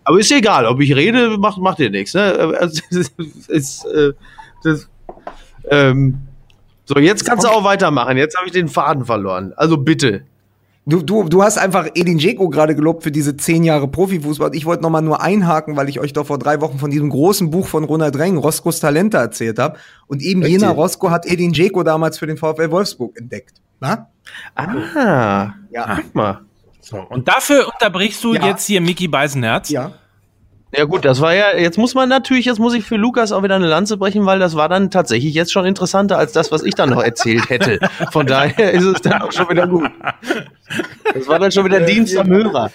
Aber 0.04 0.20
ist 0.20 0.32
egal, 0.32 0.66
ob 0.66 0.80
ich 0.82 0.96
rede, 0.96 1.38
macht, 1.38 1.58
macht 1.60 1.80
ihr 1.80 1.90
nichts. 1.90 2.14
Ne? 2.14 2.56
Also, 2.60 2.82
ist, 3.48 3.86
äh, 3.86 4.14
das, 4.64 4.88
ähm, 5.70 6.20
so, 6.94 7.00
jetzt 7.00 7.26
kannst 7.26 7.46
du 7.46 7.50
auch 7.50 7.64
weitermachen. 7.64 8.18
Jetzt 8.18 8.38
habe 8.38 8.48
ich 8.48 8.52
den 8.52 8.68
Faden 8.68 9.06
verloren. 9.06 9.54
Also 9.56 9.78
bitte. 9.78 10.24
Du, 10.86 11.02
du, 11.02 11.24
du 11.24 11.42
hast 11.42 11.58
einfach 11.58 11.88
Edin 11.96 12.18
Dzeko 12.18 12.50
gerade 12.50 12.76
gelobt 12.76 13.04
für 13.04 13.12
diese 13.12 13.38
zehn 13.38 13.64
Jahre 13.64 13.88
Profifußball. 13.88 14.54
Ich 14.56 14.66
wollte 14.66 14.84
noch 14.84 14.90
mal 14.90 15.02
nur 15.02 15.22
einhaken, 15.22 15.78
weil 15.78 15.88
ich 15.88 16.02
euch 16.02 16.12
doch 16.12 16.26
vor 16.26 16.38
drei 16.38 16.60
Wochen 16.60 16.80
von 16.80 16.92
diesem 16.92 17.10
großen 17.10 17.50
Buch 17.50 17.68
von 17.68 17.86
Ronald 17.86 18.18
Reng, 18.18 18.36
Roskos 18.36 18.82
Talente, 18.82 19.16
erzählt 19.16 19.58
habe. 19.58 19.78
Und 20.08 20.22
eben 20.22 20.44
Richtig. 20.44 20.60
jener 20.60 20.74
Rosco 20.74 21.12
hat 21.12 21.26
Edin 21.26 21.54
Dzeko 21.54 21.84
damals 21.84 22.18
für 22.18 22.28
den 22.28 22.36
VfL 22.36 22.72
Wolfsburg 22.72 23.18
entdeckt. 23.18 23.62
Na? 23.80 24.10
Ah, 24.54 25.54
ja. 25.72 25.96
Guck 25.96 26.14
mal. 26.14 26.42
So, 26.82 26.98
und 26.98 27.26
dafür 27.26 27.72
unterbrichst 27.72 28.22
du 28.22 28.34
ja. 28.34 28.48
jetzt 28.48 28.66
hier 28.66 28.82
Mickey 28.82 29.08
Beisenherz. 29.08 29.70
Ja. 29.70 29.94
Ja 30.74 30.86
gut, 30.86 31.04
das 31.04 31.20
war 31.20 31.34
ja, 31.36 31.58
jetzt 31.58 31.78
muss 31.78 31.96
man 31.96 32.08
natürlich, 32.08 32.46
jetzt 32.46 32.60
muss 32.60 32.74
ich 32.74 32.86
für 32.86 32.96
Lukas 32.96 33.34
auch 33.34 33.44
wieder 33.44 33.56
eine 33.56 33.68
Lanze 33.68 33.98
brechen, 33.98 34.26
weil 34.26 34.40
das 34.40 34.56
war 34.56 34.70
dann 34.70 34.90
tatsächlich 34.90 35.34
jetzt 35.34 35.52
schon 35.52 35.66
interessanter 35.66 36.18
als 36.18 36.32
das, 36.32 36.52
was 36.52 36.64
ich 36.64 36.76
dann 36.76 36.90
noch 36.92 37.04
erzählt 37.04 37.50
hätte. 37.50 37.80
Von 38.12 38.26
daher 38.26 38.72
ist 38.72 38.86
es 38.86 39.02
dann 39.02 39.22
auch 39.22 39.32
schon 39.32 39.50
wieder 39.50 39.68
gut. 39.68 39.90
Das 41.14 41.28
war 41.28 41.40
dann 41.40 41.52
schon 41.52 41.66
wieder 41.66 41.82
Dienst 41.82 42.16
am 42.18 42.28
Hörer. 42.28 42.72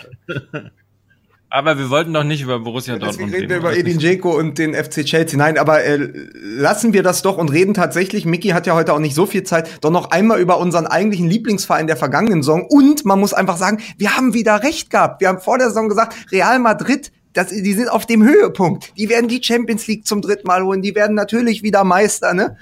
Aber 1.48 1.78
wir 1.78 1.88
wollten 1.88 2.12
doch 2.12 2.24
nicht 2.24 2.42
über 2.42 2.58
Borussia 2.58 2.98
Dortmund 2.98 3.32
reden. 3.32 3.48
Wir 3.48 3.56
über 3.58 3.74
Edin 3.74 3.98
Dzeko 3.98 4.36
und 4.36 4.58
den 4.58 4.74
FC 4.74 5.04
Chelsea. 5.04 5.38
Nein, 5.38 5.56
aber 5.56 5.84
äh, 5.84 6.10
lassen 6.42 6.92
wir 6.92 7.02
das 7.02 7.22
doch 7.22 7.38
und 7.38 7.50
reden 7.50 7.72
tatsächlich. 7.72 8.26
Mickey 8.26 8.48
hat 8.48 8.66
ja 8.66 8.74
heute 8.74 8.92
auch 8.92 8.98
nicht 8.98 9.14
so 9.14 9.24
viel 9.24 9.44
Zeit. 9.44 9.82
Doch 9.82 9.90
noch 9.90 10.10
einmal 10.10 10.40
über 10.40 10.58
unseren 10.58 10.86
eigentlichen 10.86 11.30
Lieblingsverein 11.30 11.86
der 11.86 11.96
vergangenen 11.96 12.42
Saison. 12.42 12.66
Und 12.66 13.06
man 13.06 13.20
muss 13.20 13.32
einfach 13.32 13.56
sagen, 13.56 13.80
wir 13.96 14.16
haben 14.16 14.34
wieder 14.34 14.64
recht 14.64 14.90
gehabt. 14.90 15.20
Wir 15.20 15.28
haben 15.28 15.40
vor 15.40 15.56
der 15.56 15.68
Saison 15.68 15.88
gesagt, 15.88 16.30
Real 16.32 16.58
Madrid 16.58 17.12
das, 17.36 17.48
die 17.48 17.72
sind 17.74 17.88
auf 17.88 18.06
dem 18.06 18.24
Höhepunkt. 18.24 18.92
Die 18.96 19.08
werden 19.08 19.28
die 19.28 19.42
Champions 19.42 19.86
League 19.86 20.06
zum 20.06 20.22
dritten 20.22 20.46
Mal 20.46 20.62
holen. 20.64 20.80
Die 20.80 20.94
werden 20.94 21.14
natürlich 21.14 21.62
wieder 21.62 21.84
Meister, 21.84 22.32
ne? 22.32 22.56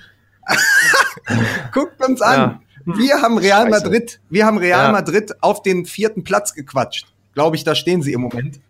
Guckt 1.72 2.04
uns 2.04 2.20
an. 2.20 2.60
Ja. 2.86 2.94
Wir 2.96 3.22
haben 3.22 3.38
Real 3.38 3.62
Scheiße. 3.62 3.84
Madrid, 3.84 4.20
wir 4.28 4.44
haben 4.44 4.58
Real 4.58 4.86
ja. 4.86 4.92
Madrid 4.92 5.42
auf 5.42 5.62
den 5.62 5.86
vierten 5.86 6.24
Platz 6.24 6.54
gequatscht. 6.54 7.06
Glaube 7.34 7.56
ich, 7.56 7.64
da 7.64 7.74
stehen 7.74 8.02
sie 8.02 8.12
im 8.12 8.20
Moment. 8.20 8.60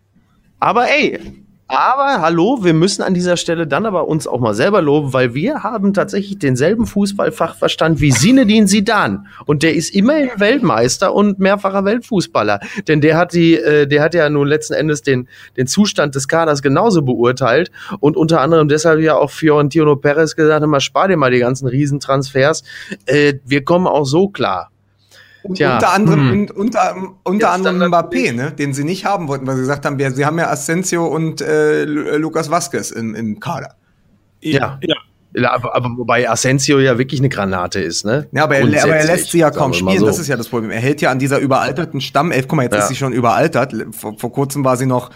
Aber 0.59 0.87
ey, 0.89 1.19
aber 1.67 2.21
hallo, 2.21 2.59
wir 2.61 2.73
müssen 2.73 3.01
an 3.01 3.15
dieser 3.15 3.37
Stelle 3.37 3.65
dann 3.65 3.87
aber 3.87 4.07
uns 4.07 4.27
auch 4.27 4.39
mal 4.39 4.53
selber 4.53 4.81
loben, 4.81 5.13
weil 5.13 5.33
wir 5.33 5.63
haben 5.63 5.93
tatsächlich 5.93 6.37
denselben 6.37 6.85
Fußballfachverstand 6.85 7.99
wie 8.01 8.11
Sinedin 8.11 8.67
Sidan 8.67 9.27
und 9.45 9.63
der 9.63 9.73
ist 9.73 9.95
immerhin 9.95 10.29
Weltmeister 10.37 11.13
und 11.13 11.39
mehrfacher 11.39 11.83
Weltfußballer, 11.83 12.59
denn 12.87 13.01
der 13.01 13.17
hat 13.17 13.33
die, 13.33 13.55
äh, 13.55 13.87
der 13.87 14.03
hat 14.03 14.13
ja 14.13 14.29
nun 14.29 14.47
letzten 14.47 14.73
Endes 14.73 15.01
den 15.01 15.27
den 15.57 15.65
Zustand 15.65 16.13
des 16.13 16.27
Kaders 16.27 16.61
genauso 16.61 17.01
beurteilt 17.01 17.71
und 17.99 18.15
unter 18.15 18.41
anderem 18.41 18.67
deshalb 18.67 18.99
ja 18.99 19.15
auch 19.15 19.31
Fiorentino 19.31 19.95
Perez 19.95 20.35
gesagt, 20.35 20.63
immer 20.63 20.79
spar 20.79 21.07
dir 21.07 21.17
mal 21.17 21.31
die 21.31 21.39
ganzen 21.39 21.67
Riesentransfers, 21.67 22.63
äh, 23.07 23.35
wir 23.43 23.63
kommen 23.63 23.87
auch 23.87 24.05
so 24.05 24.29
klar. 24.29 24.69
Und 25.47 25.55
Tja, 25.55 25.75
unter 25.75 25.93
anderem, 25.93 26.31
hm. 26.31 26.51
unter, 26.55 26.95
unter 27.23 27.51
anderem 27.51 27.81
Mbappé, 27.81 28.33
ne, 28.33 28.51
den 28.51 28.73
sie 28.73 28.83
nicht 28.83 29.05
haben 29.05 29.27
wollten, 29.27 29.45
weil 29.45 29.55
sie 29.55 29.61
gesagt 29.61 29.85
haben, 29.85 29.99
wir, 29.99 30.11
sie 30.11 30.25
haben 30.25 30.39
ja 30.39 30.49
Asensio 30.49 31.05
und 31.05 31.39
äh, 31.41 31.83
Lucas 31.85 32.49
Vasquez 32.49 32.89
im, 32.91 33.13
im 33.13 33.39
Kader. 33.39 33.75
Ja. 34.41 34.79
ja. 34.81 34.95
Ja, 35.37 35.51
aber, 35.51 35.75
aber 35.75 35.89
wobei 35.97 36.29
Asensio 36.29 36.79
ja 36.79 36.97
wirklich 36.97 37.19
eine 37.19 37.27
Granate 37.27 37.81
ist, 37.81 38.05
ne? 38.05 38.25
Ja, 38.31 38.45
aber 38.45 38.55
er, 38.55 38.83
aber 38.83 38.95
er 38.95 39.05
lässt 39.05 39.31
sie 39.31 39.39
ja 39.39 39.51
kaum 39.51 39.73
spielen, 39.73 39.99
so. 39.99 40.05
das 40.05 40.17
ist 40.17 40.27
ja 40.27 40.37
das 40.37 40.47
Problem. 40.47 40.71
Er 40.71 40.79
hält 40.79 41.01
ja 41.01 41.11
an 41.11 41.19
dieser 41.19 41.39
überalterten 41.39 41.99
Stammelf, 41.99 42.47
guck 42.47 42.55
mal, 42.55 42.63
jetzt 42.63 42.73
ja. 42.73 42.79
ist 42.79 42.87
sie 42.87 42.95
schon 42.95 43.11
überaltert. 43.11 43.75
Vor, 43.91 44.17
vor 44.17 44.31
kurzem 44.31 44.63
war 44.63 44.77
sie 44.77 44.85
noch 44.85 45.09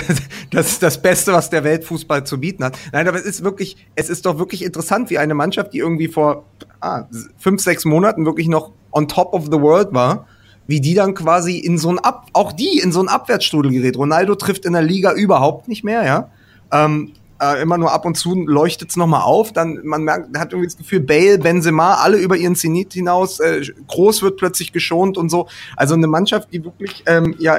das 0.50 0.68
ist 0.68 0.82
das 0.82 1.00
Beste, 1.00 1.32
was 1.32 1.50
der 1.50 1.64
Weltfußball 1.64 2.24
zu 2.24 2.40
bieten 2.40 2.64
hat. 2.64 2.78
Nein, 2.92 3.08
aber 3.08 3.18
es 3.18 3.24
ist 3.24 3.44
wirklich, 3.44 3.76
es 3.94 4.08
ist 4.08 4.26
doch 4.26 4.38
wirklich 4.38 4.64
interessant, 4.64 5.10
wie 5.10 5.18
eine 5.18 5.34
Mannschaft, 5.34 5.72
die 5.72 5.78
irgendwie 5.78 6.08
vor 6.08 6.44
ah, 6.80 7.04
fünf, 7.38 7.62
sechs 7.62 7.84
Monaten 7.84 8.26
wirklich 8.26 8.48
noch 8.48 8.72
on 8.92 9.08
top 9.08 9.32
of 9.32 9.46
the 9.46 9.60
world 9.60 9.92
war, 9.92 10.26
wie 10.66 10.80
die 10.80 10.94
dann 10.94 11.14
quasi 11.14 11.58
in 11.58 11.78
so 11.78 11.90
ein 11.90 11.98
Ab, 11.98 12.26
auch 12.32 12.52
die 12.52 12.78
in 12.78 12.92
so 12.92 13.00
ein 13.00 13.08
Abwärtsstrudel 13.08 13.70
gerät. 13.70 13.96
Ronaldo 13.96 14.34
trifft 14.34 14.64
in 14.64 14.72
der 14.72 14.82
Liga 14.82 15.12
überhaupt 15.12 15.68
nicht 15.68 15.84
mehr, 15.84 16.04
ja. 16.04 16.30
Ähm, 16.72 17.12
äh, 17.40 17.60
immer 17.60 17.76
nur 17.76 17.92
ab 17.92 18.06
und 18.06 18.16
zu 18.16 18.34
leuchtet 18.34 18.90
es 18.90 18.96
nochmal 18.96 19.22
auf. 19.22 19.52
Dann, 19.52 19.80
man 19.84 20.02
merkt, 20.02 20.36
hat 20.38 20.52
irgendwie 20.52 20.68
das 20.68 20.76
Gefühl, 20.76 21.00
Bale, 21.00 21.38
Benzema, 21.38 21.94
alle 21.94 22.16
über 22.16 22.36
ihren 22.36 22.56
Zenit 22.56 22.94
hinaus. 22.94 23.40
Äh, 23.40 23.62
Groß 23.88 24.22
wird 24.22 24.38
plötzlich 24.38 24.72
geschont 24.72 25.18
und 25.18 25.28
so. 25.28 25.46
Also 25.76 25.94
eine 25.94 26.06
Mannschaft, 26.06 26.48
die 26.52 26.64
wirklich 26.64 27.04
ähm, 27.06 27.34
ja 27.38 27.58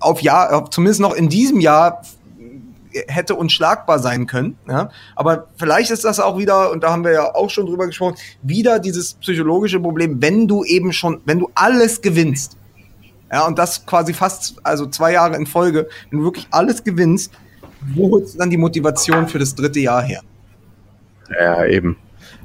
auf 0.00 0.20
Jahr, 0.20 0.70
zumindest 0.70 1.00
noch 1.00 1.14
in 1.14 1.28
diesem 1.28 1.60
Jahr 1.60 2.02
hätte 3.08 3.34
unschlagbar 3.34 3.98
sein 3.98 4.26
können. 4.26 4.56
Ja? 4.68 4.90
Aber 5.14 5.48
vielleicht 5.56 5.90
ist 5.90 6.04
das 6.04 6.20
auch 6.20 6.38
wieder, 6.38 6.70
und 6.70 6.82
da 6.82 6.92
haben 6.92 7.04
wir 7.04 7.12
ja 7.12 7.34
auch 7.34 7.50
schon 7.50 7.66
drüber 7.66 7.86
gesprochen, 7.86 8.16
wieder 8.42 8.78
dieses 8.78 9.14
psychologische 9.14 9.80
Problem, 9.80 10.22
wenn 10.22 10.48
du 10.48 10.64
eben 10.64 10.92
schon, 10.92 11.20
wenn 11.24 11.38
du 11.38 11.50
alles 11.54 12.00
gewinnst, 12.00 12.56
ja, 13.30 13.44
und 13.44 13.58
das 13.58 13.84
quasi 13.84 14.14
fast, 14.14 14.54
also 14.62 14.86
zwei 14.86 15.12
Jahre 15.12 15.34
in 15.36 15.46
Folge, 15.46 15.88
wenn 16.10 16.20
du 16.20 16.24
wirklich 16.24 16.46
alles 16.52 16.84
gewinnst, 16.84 17.32
wo 17.94 18.10
holst 18.10 18.34
du 18.34 18.38
dann 18.38 18.50
die 18.50 18.56
Motivation 18.56 19.26
für 19.26 19.38
das 19.38 19.54
dritte 19.54 19.80
Jahr 19.80 20.02
her? 20.02 20.22
Ja, 21.28 21.64
eben. 21.66 21.96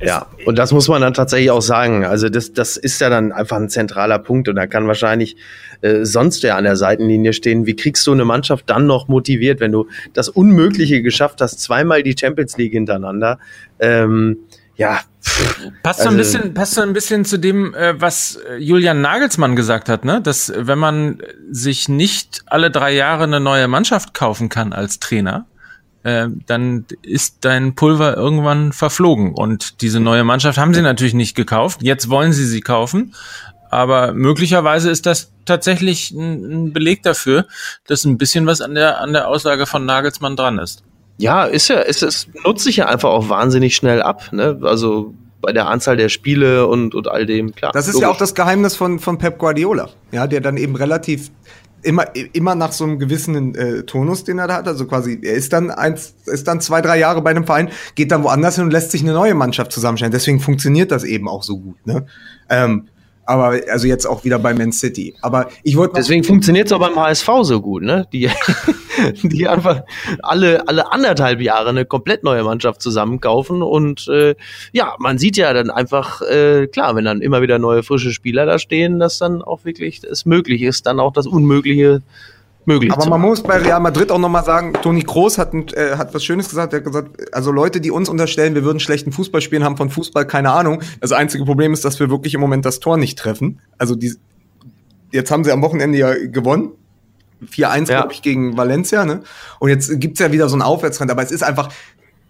Ja, 0.02 0.28
und 0.46 0.58
das 0.58 0.72
muss 0.72 0.88
man 0.88 1.02
dann 1.02 1.14
tatsächlich 1.14 1.52
auch 1.52 1.62
sagen. 1.62 2.06
Also 2.06 2.30
das, 2.30 2.54
das 2.54 2.78
ist 2.78 3.00
ja 3.02 3.10
dann 3.10 3.32
einfach 3.32 3.58
ein 3.58 3.70
zentraler 3.70 4.20
Punkt 4.20 4.50
und 4.50 4.56
da 4.56 4.68
kann 4.68 4.88
wahrscheinlich 4.88 5.36
äh, 5.82 6.06
sonst 6.06 6.44
wer 6.44 6.56
an 6.56 6.64
der 6.64 6.76
Seitenlinie 6.76 7.34
stehen. 7.34 7.66
Wie 7.66 7.76
kriegst 7.76 8.06
du 8.08 8.12
eine 8.12 8.26
Mannschaft 8.26 8.70
dann 8.70 8.88
noch 8.88 9.08
motiviert, 9.08 9.60
wenn 9.60 9.72
du 9.72 9.88
das 10.14 10.30
Unmögliche 10.30 11.02
geschafft 11.02 11.42
hast, 11.42 11.60
zweimal 11.60 12.04
die 12.04 12.16
Champions 12.20 12.58
League 12.58 12.74
hintereinander? 12.74 13.40
Ähm, 13.80 14.38
ja. 14.76 15.02
Passt 15.84 16.00
so 16.00 16.10
ein 16.10 16.18
also 16.18 16.18
bisschen, 16.18 16.54
passt 16.56 16.74
so 16.74 16.82
ein 16.82 16.94
bisschen 16.94 17.26
zu 17.26 17.38
dem, 17.38 17.76
äh, 17.76 18.00
was 18.02 18.40
äh, 18.50 18.58
Julian 18.58 19.02
Nagelsmann 19.02 19.56
gesagt 19.56 19.90
hat, 19.90 20.04
ne? 20.04 20.20
Dass 20.22 20.52
wenn 20.56 20.80
man 20.80 21.22
sich 21.52 21.88
nicht 21.88 22.42
alle 22.48 22.72
drei 22.72 22.92
Jahre 22.92 23.26
eine 23.26 23.40
neue 23.40 23.68
Mannschaft 23.68 24.16
kaufen 24.16 24.50
kann 24.50 24.74
als 24.74 25.00
Trainer, 25.00 25.46
äh, 26.04 26.28
dann 26.48 26.86
ist 27.02 27.38
dein 27.42 27.76
Pulver 27.76 28.18
irgendwann 28.18 28.74
verflogen. 28.74 29.34
Und 29.34 29.82
diese 29.82 30.00
neue 30.00 30.24
Mannschaft 30.24 30.58
haben 30.58 30.74
sie 30.74 30.82
natürlich 30.82 31.14
nicht 31.14 31.36
gekauft. 31.36 31.82
Jetzt 31.82 32.10
wollen 32.10 32.34
sie 32.34 32.46
sie 32.46 32.62
kaufen. 32.62 33.14
Aber 33.70 34.12
möglicherweise 34.14 34.90
ist 34.90 35.06
das 35.06 35.32
tatsächlich 35.46 36.12
ein, 36.12 36.66
ein 36.66 36.74
Beleg 36.74 37.04
dafür, 37.04 37.46
dass 37.88 38.04
ein 38.04 38.18
bisschen 38.18 38.46
was 38.46 38.62
an 38.62 38.76
der, 38.76 39.00
an 39.00 39.14
der 39.14 39.28
Aussage 39.28 39.66
von 39.66 39.86
Nagelsmann 39.86 40.36
dran 40.36 40.60
ist. 40.60 40.84
Ja, 41.18 41.46
ist 41.46 41.68
ja, 41.68 41.80
ist, 41.80 42.04
es 42.04 42.28
nutzt 42.44 42.64
sich 42.64 42.78
ja 42.78 42.88
einfach 42.88 43.10
auch 43.10 43.30
wahnsinnig 43.30 43.76
schnell 43.76 44.02
ab. 44.02 44.34
Ne? 44.34 44.60
Also 44.64 45.14
bei 45.40 45.54
der 45.54 45.68
Anzahl 45.68 45.98
der 45.98 46.10
Spiele 46.10 46.68
und, 46.68 46.96
und 46.96 47.08
all 47.08 47.26
dem, 47.26 47.56
klar. 47.56 47.72
Das 47.72 47.88
ist 47.88 47.94
logisch. 47.94 48.08
ja 48.08 48.14
auch 48.14 48.18
das 48.18 48.36
Geheimnis 48.36 48.76
von, 48.76 49.00
von 49.00 49.18
Pep 49.18 49.38
Guardiola, 49.38 49.90
ja, 50.12 50.28
der 50.28 50.42
dann 50.42 50.58
eben 50.58 50.76
relativ 50.76 51.32
immer, 51.84 52.06
immer 52.34 52.56
nach 52.56 52.72
so 52.72 52.84
einem 52.84 53.00
gewissen 53.00 53.56
äh, 53.56 53.84
Tonus, 53.84 54.24
den 54.24 54.40
er 54.40 54.48
da 54.48 54.56
hat. 54.58 54.68
Also 54.68 54.86
quasi, 54.86 55.20
er 55.22 55.34
ist 55.34 55.54
dann 55.54 55.72
eins, 55.72 56.16
ist 56.26 56.48
dann 56.48 56.62
zwei, 56.62 56.82
drei 56.82 56.98
Jahre 57.00 57.22
bei 57.22 57.32
einem 57.32 57.46
Verein, 57.46 57.70
geht 57.96 58.12
dann 58.12 58.24
woanders 58.24 58.56
hin 58.56 58.66
und 58.66 58.72
lässt 58.72 58.92
sich 58.92 59.02
eine 59.02 59.14
neue 59.14 59.34
Mannschaft 59.34 59.72
zusammenstellen. 59.72 60.12
Deswegen 60.12 60.40
funktioniert 60.40 60.92
das 60.92 61.04
eben 61.04 61.28
auch 61.28 61.44
so 61.44 61.60
gut. 61.60 61.86
Ne? 61.86 62.06
Ähm, 62.50 62.88
aber 63.26 63.60
also 63.70 63.88
jetzt 63.88 64.06
auch 64.06 64.24
wieder 64.24 64.40
bei 64.40 64.54
Man 64.54 64.72
City. 64.72 65.16
Aber 65.22 65.50
ich 65.64 65.78
wollte 65.78 65.94
deswegen 65.96 66.24
funktioniert 66.24 66.68
es 66.68 66.74
auch 66.74 66.80
beim 66.80 66.96
HSV 66.96 67.30
so 67.44 67.62
gut, 67.62 67.84
ne? 67.84 68.08
Die, 68.12 68.30
die 69.24 69.48
einfach 69.48 69.84
alle 70.22 70.68
alle 70.68 70.92
anderthalb 70.92 71.42
Jahre 71.42 71.70
eine 71.70 71.86
komplett 71.86 72.24
neue 72.24 72.44
Mannschaft 72.44 72.82
zusammenkaufen 72.82 73.62
und 73.62 74.08
äh, 74.08 74.36
ja, 74.72 74.96
man 75.00 75.18
sieht 75.18 75.38
ja 75.38 75.54
dann 75.54 75.70
einfach 75.70 76.22
äh, 76.22 76.68
klar, 76.68 76.96
wenn 76.96 77.06
dann 77.06 77.22
immer 77.22 77.42
wieder 77.42 77.60
neue 77.60 77.84
frische 77.84 78.12
Spieler 78.12 78.46
da 78.46 78.60
stehen, 78.60 79.00
dass 79.00 79.18
dann 79.18 79.42
auch 79.42 79.66
wirklich 79.66 80.04
es 80.04 80.26
möglich 80.26 80.62
ist, 80.62 80.86
dann 80.86 81.00
auch 81.00 81.14
das 81.14 81.28
Unmögliche 81.28 82.02
möglich. 82.66 82.92
Aber 82.92 83.08
man 83.08 83.22
muss 83.22 83.42
bei 83.42 83.58
Real 83.58 83.80
Madrid 83.80 84.12
auch 84.12 84.20
nochmal 84.20 84.44
sagen, 84.44 84.74
Toni 84.74 85.04
Kroos 85.04 85.38
hat, 85.38 85.54
äh, 85.74 85.96
hat 85.98 86.14
was 86.14 86.24
Schönes 86.24 86.50
gesagt. 86.50 86.74
Er 86.74 86.78
hat 86.78 86.86
gesagt, 86.86 87.34
also 87.34 87.52
Leute, 87.52 87.82
die 87.82 87.92
uns 87.92 88.10
unterstellen, 88.10 88.56
wir 88.56 88.64
würden 88.64 88.80
schlechten 88.80 89.12
Fußball 89.12 89.42
spielen, 89.42 89.64
haben 89.64 89.78
von 89.78 89.90
Fußball 89.90 90.26
keine 90.26 90.52
Ahnung. 90.52 90.82
Das 91.00 91.12
einzige 91.12 91.46
Problem 91.46 91.74
ist, 91.74 91.86
dass 91.86 92.00
wir 92.00 92.10
wirklich 92.10 92.34
im 92.34 92.42
Moment 92.42 92.66
das 92.66 92.80
Tor 92.80 92.98
nicht 92.98 93.18
treffen. 93.18 93.60
Also 93.78 93.96
die, 93.96 94.14
jetzt 95.12 95.32
haben 95.32 95.44
sie 95.44 95.52
am 95.52 95.62
Wochenende 95.62 95.98
ja 95.98 96.14
gewonnen. 96.14 96.72
4-1, 97.50 97.90
ja. 97.90 98.02
glaube 98.02 98.14
ich, 98.14 98.22
gegen 98.22 98.56
Valencia, 98.56 99.04
ne? 99.04 99.24
Und 99.60 99.70
jetzt 99.70 100.00
gibt's 100.00 100.20
ja 100.20 100.32
wieder 100.32 100.48
so 100.48 100.56
einen 100.56 100.62
Aufwärtstrend, 100.62 101.10
aber 101.10 101.24
es 101.24 101.32
ist 101.32 101.44
einfach, 101.44 101.70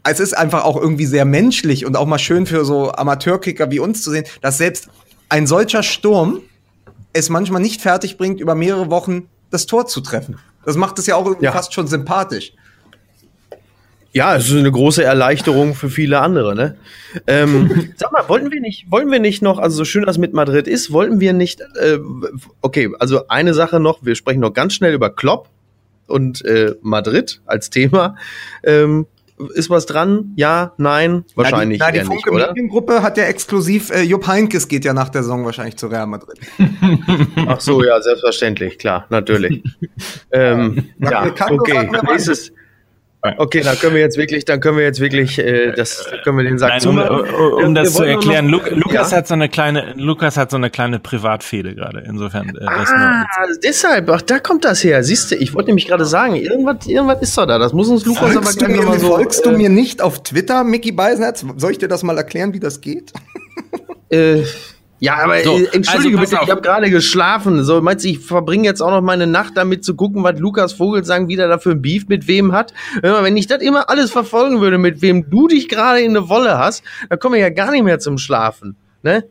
es 0.04 0.22
ist 0.22 0.38
einfach 0.38 0.64
auch 0.64 0.78
irgendwie 0.78 1.06
sehr 1.06 1.26
menschlich 1.26 1.86
und 1.86 1.98
auch 1.98 2.06
mal 2.06 2.18
schön 2.18 2.46
für 2.46 2.64
so 2.64 2.92
Amateurkicker 2.94 3.70
wie 3.72 3.80
uns 3.80 4.04
zu 4.04 4.12
sehen, 4.12 4.24
dass 4.42 4.58
selbst 4.58 4.90
ein 5.28 5.48
solcher 5.48 5.84
Sturm 5.84 6.40
es 7.14 7.30
manchmal 7.30 7.62
nicht 7.62 7.82
fertig 7.82 8.18
bringt, 8.18 8.40
über 8.40 8.56
mehrere 8.56 8.90
Wochen 8.90 9.28
das 9.52 9.66
Tor 9.68 9.86
zu 9.86 10.02
treffen. 10.02 10.40
Das 10.66 10.76
macht 10.76 10.98
es 11.00 11.06
ja 11.08 11.16
auch 11.16 11.42
ja. 11.42 11.52
fast 11.52 11.74
schon 11.74 11.88
sympathisch. 11.88 12.54
Ja, 14.14 14.36
es 14.36 14.50
ist 14.50 14.58
eine 14.58 14.72
große 14.72 15.04
Erleichterung 15.04 15.74
für 15.74 15.90
viele 15.90 16.20
andere, 16.20 16.54
ne? 16.54 16.76
Ähm, 17.28 17.94
sag 17.98 18.12
mal, 18.12 18.28
wollten 18.28 18.52
wir 18.52 18.60
nicht, 18.60 18.92
wollen 18.92 19.10
wir 19.10 19.20
nicht 19.20 19.42
noch, 19.42 19.58
also 19.58 19.78
so 19.78 19.86
schön 19.86 20.06
das 20.06 20.18
mit 20.18 20.34
Madrid 20.34 20.68
ist, 20.68 20.92
wollten 20.92 21.22
wir 21.22 21.32
nicht, 21.32 21.62
äh, 21.62 21.98
okay, 22.62 22.90
also 23.00 23.28
eine 23.30 23.54
Sache 23.54 23.80
noch, 23.80 24.04
wir 24.04 24.16
sprechen 24.16 24.42
noch 24.42 24.54
ganz 24.54 24.74
schnell 24.74 24.94
über 24.94 25.10
Klopp 25.16 25.48
und 26.08 26.44
äh, 26.44 26.76
Madrid 26.82 27.42
als 27.46 27.70
Thema. 27.70 28.16
Ähm, 28.64 29.08
ist 29.50 29.70
was 29.70 29.86
dran? 29.86 30.34
Ja, 30.36 30.74
nein, 30.78 31.26
wahrscheinlich 31.36 31.80
na, 31.80 31.92
die, 31.92 31.98
na, 31.98 32.04
die 32.04 32.08
Funke 32.08 32.34
nicht, 32.34 32.48
Mediengruppe 32.48 33.02
hat 33.02 33.18
ja 33.18 33.26
exklusiv, 33.26 33.92
äh, 33.92 34.02
Jupp 34.02 34.28
Heinkes 34.28 34.68
geht 34.68 34.86
ja 34.86 34.94
nach 34.94 35.10
der 35.10 35.24
Saison 35.24 35.46
wahrscheinlich 35.46 35.78
zu 35.78 35.88
Real 35.88 36.08
Madrid. 36.08 36.40
Ach 37.48 37.60
so, 37.60 37.84
ja, 37.84 38.02
selbstverständlich, 38.02 38.78
klar, 38.78 39.06
natürlich. 39.10 39.64
ähm, 40.32 40.90
ja, 41.00 41.32
okay, 41.50 41.90
nächstes, 42.08 42.52
Okay, 43.38 43.62
dann 43.62 43.78
können 43.78 43.94
wir 43.94 44.02
jetzt 44.02 44.18
wirklich, 44.18 44.46
dann 44.46 44.60
können 44.60 44.78
wir 44.78 44.84
jetzt 44.84 45.00
wirklich, 45.00 45.38
äh, 45.38 45.74
das 45.74 46.10
können 46.24 46.38
wir 46.38 46.44
den 46.44 46.58
Sack 46.58 46.84
Nein, 46.84 46.88
um, 46.88 46.98
um, 46.98 47.64
um 47.66 47.76
das 47.76 47.94
zu 47.94 48.04
erklären, 48.04 48.48
noch, 48.48 48.68
Lukas 48.72 49.12
ja? 49.12 49.18
hat 49.18 49.28
so 49.28 49.36
eine 49.36 49.48
kleine, 49.48 49.94
Lukas 49.96 50.38
hat 50.38 50.50
so 50.50 50.58
eine 50.58 50.72
kleine 50.72 50.98
Privatfehde 50.98 51.76
gerade. 51.76 52.04
Insofern. 52.08 52.50
Äh, 52.50 52.66
ah, 52.66 53.26
deshalb, 53.64 54.10
ach, 54.10 54.24
da 54.24 54.40
kommt 54.40 54.66
das 54.66 54.84
her. 54.84 55.04
Siehst 55.04 55.30
du, 55.30 55.36
ich 55.36 55.54
wollte 55.54 55.70
nämlich 55.70 55.88
gerade 55.88 56.06
sagen, 56.06 56.36
irgendwas, 56.36 56.88
irgendwas 56.88 57.22
ist 57.22 57.38
doch 57.38 57.46
da. 57.46 57.60
Das 57.60 57.74
muss 57.74 57.90
uns 57.90 58.06
Lukas 58.06 58.34
folgst 58.34 58.60
aber 58.60 58.74
gleich 58.74 58.86
mal 58.86 59.00
so. 59.00 59.08
Folgst 59.10 59.46
du 59.46 59.52
äh, 59.52 59.58
mir 59.58 59.70
nicht 59.70 60.02
auf 60.02 60.24
Twitter, 60.24 60.64
Mickey 60.64 60.92
Beisenherz? 60.92 61.46
Soll 61.58 61.72
ich 61.74 61.78
dir 61.78 61.88
das 61.88 62.02
mal 62.02 62.18
erklären, 62.18 62.54
wie 62.54 62.60
das 62.60 62.82
geht? 62.82 63.14
äh, 64.10 64.42
ja, 65.02 65.16
aber 65.16 65.44
so, 65.44 65.58
äh, 65.58 65.66
entschuldige 65.74 66.20
also 66.20 66.30
bitte, 66.32 66.44
ich 66.44 66.52
habe 66.52 66.62
gerade 66.62 66.92
geschlafen. 66.92 67.64
So, 67.64 67.82
meinst 67.82 68.06
du, 68.06 68.10
ich 68.10 68.20
verbringe 68.20 68.66
jetzt 68.66 68.82
auch 68.82 68.92
noch 68.92 69.02
meine 69.02 69.26
Nacht 69.26 69.58
damit 69.58 69.84
zu 69.84 69.96
gucken, 69.96 70.24
was 70.24 70.38
Lukas 70.38 70.74
Vogelsang 70.74 71.28
wieder 71.28 71.48
dafür 71.48 71.72
ein 71.72 71.82
Beef 71.82 72.08
mit 72.08 72.28
wem 72.28 72.52
hat? 72.52 72.72
Wenn 73.02 73.36
ich 73.36 73.48
das 73.48 73.64
immer 73.64 73.90
alles 73.90 74.12
verfolgen 74.12 74.62
würde, 74.62 74.78
mit 74.78 75.02
wem 75.02 75.28
du 75.28 75.48
dich 75.48 75.68
gerade 75.70 76.02
in 76.02 76.16
eine 76.16 76.30
Wolle 76.30 76.60
hast, 76.60 76.84
dann 77.10 77.18
komme 77.18 77.38
ich 77.38 77.42
ja 77.42 77.50
gar 77.50 77.72
nicht 77.72 77.84
mehr 77.84 77.98
zum 77.98 78.20
Schlafen. 78.20 78.76
Ne? 79.02 79.26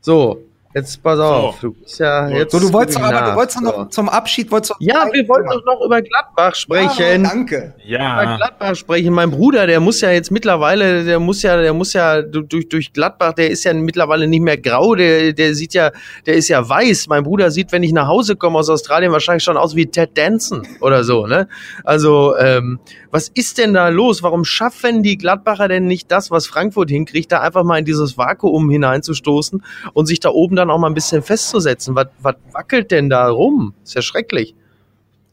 So, 0.00 0.42
Jetzt 0.74 1.02
pass 1.02 1.18
auf, 1.18 1.60
so. 1.60 1.68
du 1.68 1.74
bist 1.74 1.98
ja 1.98 2.28
jetzt. 2.28 2.52
So, 2.52 2.58
du 2.58 2.72
wolltest 2.72 2.98
aber, 2.98 3.30
du 3.30 3.36
wolltest 3.36 3.58
so. 3.58 3.64
noch 3.64 3.88
zum 3.90 4.08
Abschied, 4.08 4.50
wolltest 4.50 4.70
du 4.70 4.74
Ja, 4.80 5.06
wir 5.12 5.28
wollten 5.28 5.50
doch 5.50 5.64
noch 5.66 5.84
über 5.84 6.00
Gladbach 6.00 6.54
sprechen. 6.54 7.22
Ja, 7.24 7.30
danke. 7.30 7.74
Ja. 7.84 8.22
Über 8.22 8.36
Gladbach 8.36 8.74
sprechen. 8.74 9.12
Mein 9.12 9.30
Bruder, 9.30 9.66
der 9.66 9.80
muss 9.80 10.00
ja 10.00 10.10
jetzt 10.10 10.30
mittlerweile, 10.30 11.04
der 11.04 11.20
muss 11.20 11.42
ja, 11.42 11.60
der 11.60 11.74
muss 11.74 11.92
ja 11.92 12.22
durch, 12.22 12.70
durch 12.70 12.92
Gladbach, 12.94 13.34
der 13.34 13.50
ist 13.50 13.64
ja 13.64 13.74
mittlerweile 13.74 14.26
nicht 14.26 14.40
mehr 14.40 14.56
grau, 14.56 14.94
der, 14.94 15.34
der 15.34 15.54
sieht 15.54 15.74
ja, 15.74 15.90
der 16.24 16.34
ist 16.34 16.48
ja 16.48 16.66
weiß. 16.66 17.06
Mein 17.08 17.24
Bruder 17.24 17.50
sieht, 17.50 17.70
wenn 17.72 17.82
ich 17.82 17.92
nach 17.92 18.06
Hause 18.06 18.36
komme 18.36 18.58
aus 18.58 18.70
Australien, 18.70 19.12
wahrscheinlich 19.12 19.44
schon 19.44 19.58
aus 19.58 19.76
wie 19.76 19.86
Ted 19.86 20.16
Danson 20.16 20.66
oder 20.80 21.04
so, 21.04 21.26
ne? 21.26 21.48
Also, 21.84 22.34
ähm, 22.38 22.80
was 23.10 23.28
ist 23.28 23.58
denn 23.58 23.74
da 23.74 23.88
los? 23.88 24.22
Warum 24.22 24.46
schaffen 24.46 25.02
die 25.02 25.18
Gladbacher 25.18 25.68
denn 25.68 25.86
nicht 25.86 26.10
das, 26.10 26.30
was 26.30 26.46
Frankfurt 26.46 26.88
hinkriegt, 26.88 27.30
da 27.30 27.40
einfach 27.40 27.62
mal 27.62 27.78
in 27.78 27.84
dieses 27.84 28.16
Vakuum 28.16 28.70
hineinzustoßen 28.70 29.62
und 29.92 30.06
sich 30.06 30.18
da 30.18 30.30
oben 30.30 30.56
dann 30.62 30.70
auch 30.70 30.78
mal 30.78 30.88
ein 30.88 30.94
bisschen 30.94 31.22
festzusetzen? 31.22 31.94
Was, 31.94 32.08
was 32.20 32.36
wackelt 32.52 32.90
denn 32.90 33.10
da 33.10 33.28
rum? 33.28 33.74
Ist 33.84 33.94
ja 33.94 34.02
schrecklich. 34.02 34.54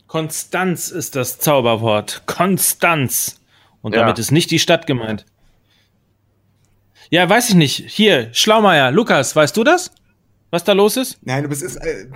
Konstanz 0.08 0.90
ist 0.90 1.16
das 1.16 1.40
Zauberwort. 1.40 2.24
Konstanz. 2.26 3.40
Und 3.82 3.96
damit 3.96 4.18
ja. 4.18 4.22
ist 4.22 4.32
nicht 4.32 4.52
die 4.52 4.60
Stadt 4.60 4.88
gemeint. 4.88 5.26
Ja, 7.10 7.28
weiß 7.30 7.50
ich 7.50 7.56
nicht. 7.56 7.86
Hier, 7.88 8.30
Schlaumeier, 8.34 8.92
Lukas, 8.92 9.36
weißt 9.36 9.56
du 9.56 9.64
das? 9.64 9.92
Was 10.52 10.64
da 10.64 10.74
los 10.74 10.98
ist? 10.98 11.20
Nein, 11.22 11.46
aber 11.46 11.54
es 11.54 11.62
ist, 11.62 11.76
äh, 11.78 12.08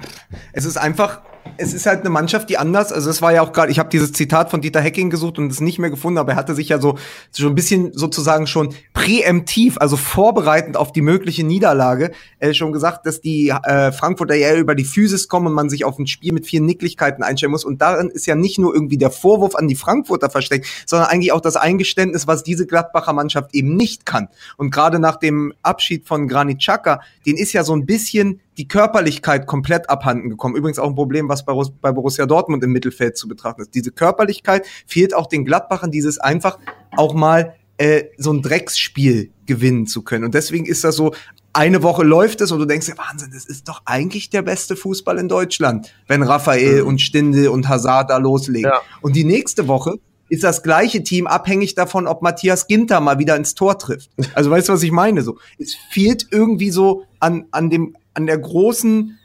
es 0.54 0.66
ist 0.66 0.78
einfach, 0.78 1.22
es 1.58 1.74
ist 1.74 1.86
halt 1.86 2.02
eine 2.02 2.10
Mannschaft, 2.10 2.50
die 2.50 2.58
anders, 2.58 2.92
also 2.92 3.10
es 3.10 3.22
war 3.22 3.34
ja 3.34 3.42
auch 3.42 3.54
gerade, 3.54 3.72
ich 3.72 3.80
habe 3.80 3.90
dieses 3.90 4.12
Zitat 4.14 4.50
von 4.50 4.62
Dieter 4.62 4.82
Hecking 4.82 5.10
gesucht 5.10 5.38
und 5.38 5.52
es 5.52 5.62
nicht 5.62 5.78
mehr 5.78 5.90
gefunden, 5.90 6.18
aber 6.18 6.34
er 6.34 6.36
hatte 6.38 6.56
sich 6.56 6.70
ja 6.70 6.80
so 6.80 6.98
so 7.32 7.48
ein 7.48 7.56
bisschen 7.56 7.94
sozusagen 7.94 8.48
schon 8.48 8.74
präemptiv, 8.94 9.78
also 9.80 9.98
vorbereitend 9.98 10.78
auf 10.78 10.92
die 10.92 11.02
mögliche 11.02 11.44
Niederlage, 11.44 12.12
äh, 12.40 12.54
schon 12.54 12.72
gesagt, 12.72 13.06
dass 13.06 13.22
die 13.22 13.50
äh, 13.50 13.92
Frankfurter 13.92 14.36
ja 14.36 14.56
über 14.56 14.76
die 14.76 14.84
Physis 14.84 15.28
kommen 15.28 15.48
und 15.48 15.54
man 15.54 15.70
sich 15.70 15.86
auf 15.86 16.00
ein 16.00 16.08
Spiel 16.08 16.34
mit 16.34 16.48
vielen 16.48 16.66
Nicklichkeiten 16.66 17.24
einstellen 17.24 17.52
muss 17.52 17.66
und 17.66 17.82
darin 17.82 18.10
ist 18.10 18.26
ja 18.26 18.36
nicht 18.36 18.58
nur 18.58 18.74
irgendwie 18.74 18.98
der 18.98 19.12
Vorwurf 19.12 19.56
an 19.56 19.68
die 19.68 19.76
Frankfurter 19.76 20.30
versteckt, 20.30 20.66
sondern 20.86 21.10
eigentlich 21.10 21.32
auch 21.34 21.42
das 21.42 21.56
Eingeständnis, 21.56 22.28
was 22.28 22.44
diese 22.44 22.66
Gladbacher 22.66 23.14
Mannschaft 23.14 23.54
eben 23.54 23.76
nicht 23.76 24.06
kann. 24.06 24.28
Und 24.58 24.72
gerade 24.72 25.00
nach 25.00 25.18
dem 25.18 25.54
Abschied 25.62 26.08
von 26.08 26.28
Granit 26.28 26.60
Xhaka, 26.60 27.02
den 27.26 27.38
ist 27.38 27.54
ja 27.54 27.64
so 27.64 27.76
ein 27.76 27.86
bisschen 27.86 28.40
die 28.58 28.68
Körperlichkeit 28.68 29.48
komplett 29.48 29.90
abhanden 29.90 30.30
gekommen. 30.30 30.56
Übrigens 30.56 30.80
auch 30.80 30.88
ein 30.88 30.96
Problem, 30.96 31.30
was 31.30 31.46
bei, 31.46 31.54
bei 31.82 31.92
Borussia 31.92 32.26
Dortmund 32.26 32.64
im 32.64 32.72
Mittelfeld 32.72 33.18
zu 33.18 33.28
betrachten 33.28 33.62
ist. 33.62 33.74
Diese 33.74 33.92
Körperlichkeit 33.92 34.66
fehlt 34.86 35.14
auch 35.14 35.28
den 35.28 35.46
Gladbachern, 35.46 35.92
dieses 35.92 36.20
einfach 36.20 36.60
auch 36.96 37.14
mal 37.14 37.56
äh, 37.78 38.06
so 38.18 38.32
ein 38.32 38.42
Drecksspiel 38.42 39.32
gewinnen 39.46 39.88
zu 39.88 40.04
können. 40.04 40.26
Und 40.26 40.34
deswegen 40.34 40.66
ist 40.66 40.84
das 40.84 40.96
so, 40.96 41.14
eine 41.54 41.84
Woche 41.84 42.04
läuft 42.04 42.42
es 42.42 42.52
und 42.52 42.60
du 42.60 42.66
denkst, 42.66 42.88
ja, 42.88 42.98
Wahnsinn, 42.98 43.32
das 43.32 43.46
ist 43.46 43.68
doch 43.68 43.84
eigentlich 43.86 44.30
der 44.30 44.42
beste 44.42 44.76
Fußball 44.76 45.20
in 45.20 45.30
Deutschland, 45.30 45.94
wenn 46.08 46.24
Raphael 46.24 46.82
mhm. 46.82 46.88
und 46.88 47.02
Stindel 47.02 47.50
und 47.50 47.70
Hazard 47.70 48.10
da 48.10 48.18
loslegen. 48.18 48.72
Ja. 48.72 48.82
Und 49.02 49.16
die 49.16 49.24
nächste 49.24 49.68
Woche 49.68 50.00
ist 50.30 50.44
das 50.44 50.64
gleiche 50.64 51.04
Team 51.04 51.28
abhängig 51.28 51.76
davon, 51.76 52.08
ob 52.08 52.24
Matthias 52.24 52.66
Ginter 52.66 53.00
mal 53.02 53.20
wieder 53.20 53.36
ins 53.36 53.54
Tor 53.54 53.78
trifft. 53.78 54.10
Also 54.34 54.50
weißt 54.50 54.70
du, 54.70 54.74
was 54.74 54.82
ich 54.82 54.92
meine? 54.92 55.22
So, 55.22 55.38
es 55.60 55.76
fehlt 55.92 56.28
irgendwie 56.32 56.72
so 56.72 57.06
an, 57.20 57.46
an 57.52 57.70
dem, 57.70 57.96
an 58.14 58.26
der 58.26 58.38
großen, 58.38 59.18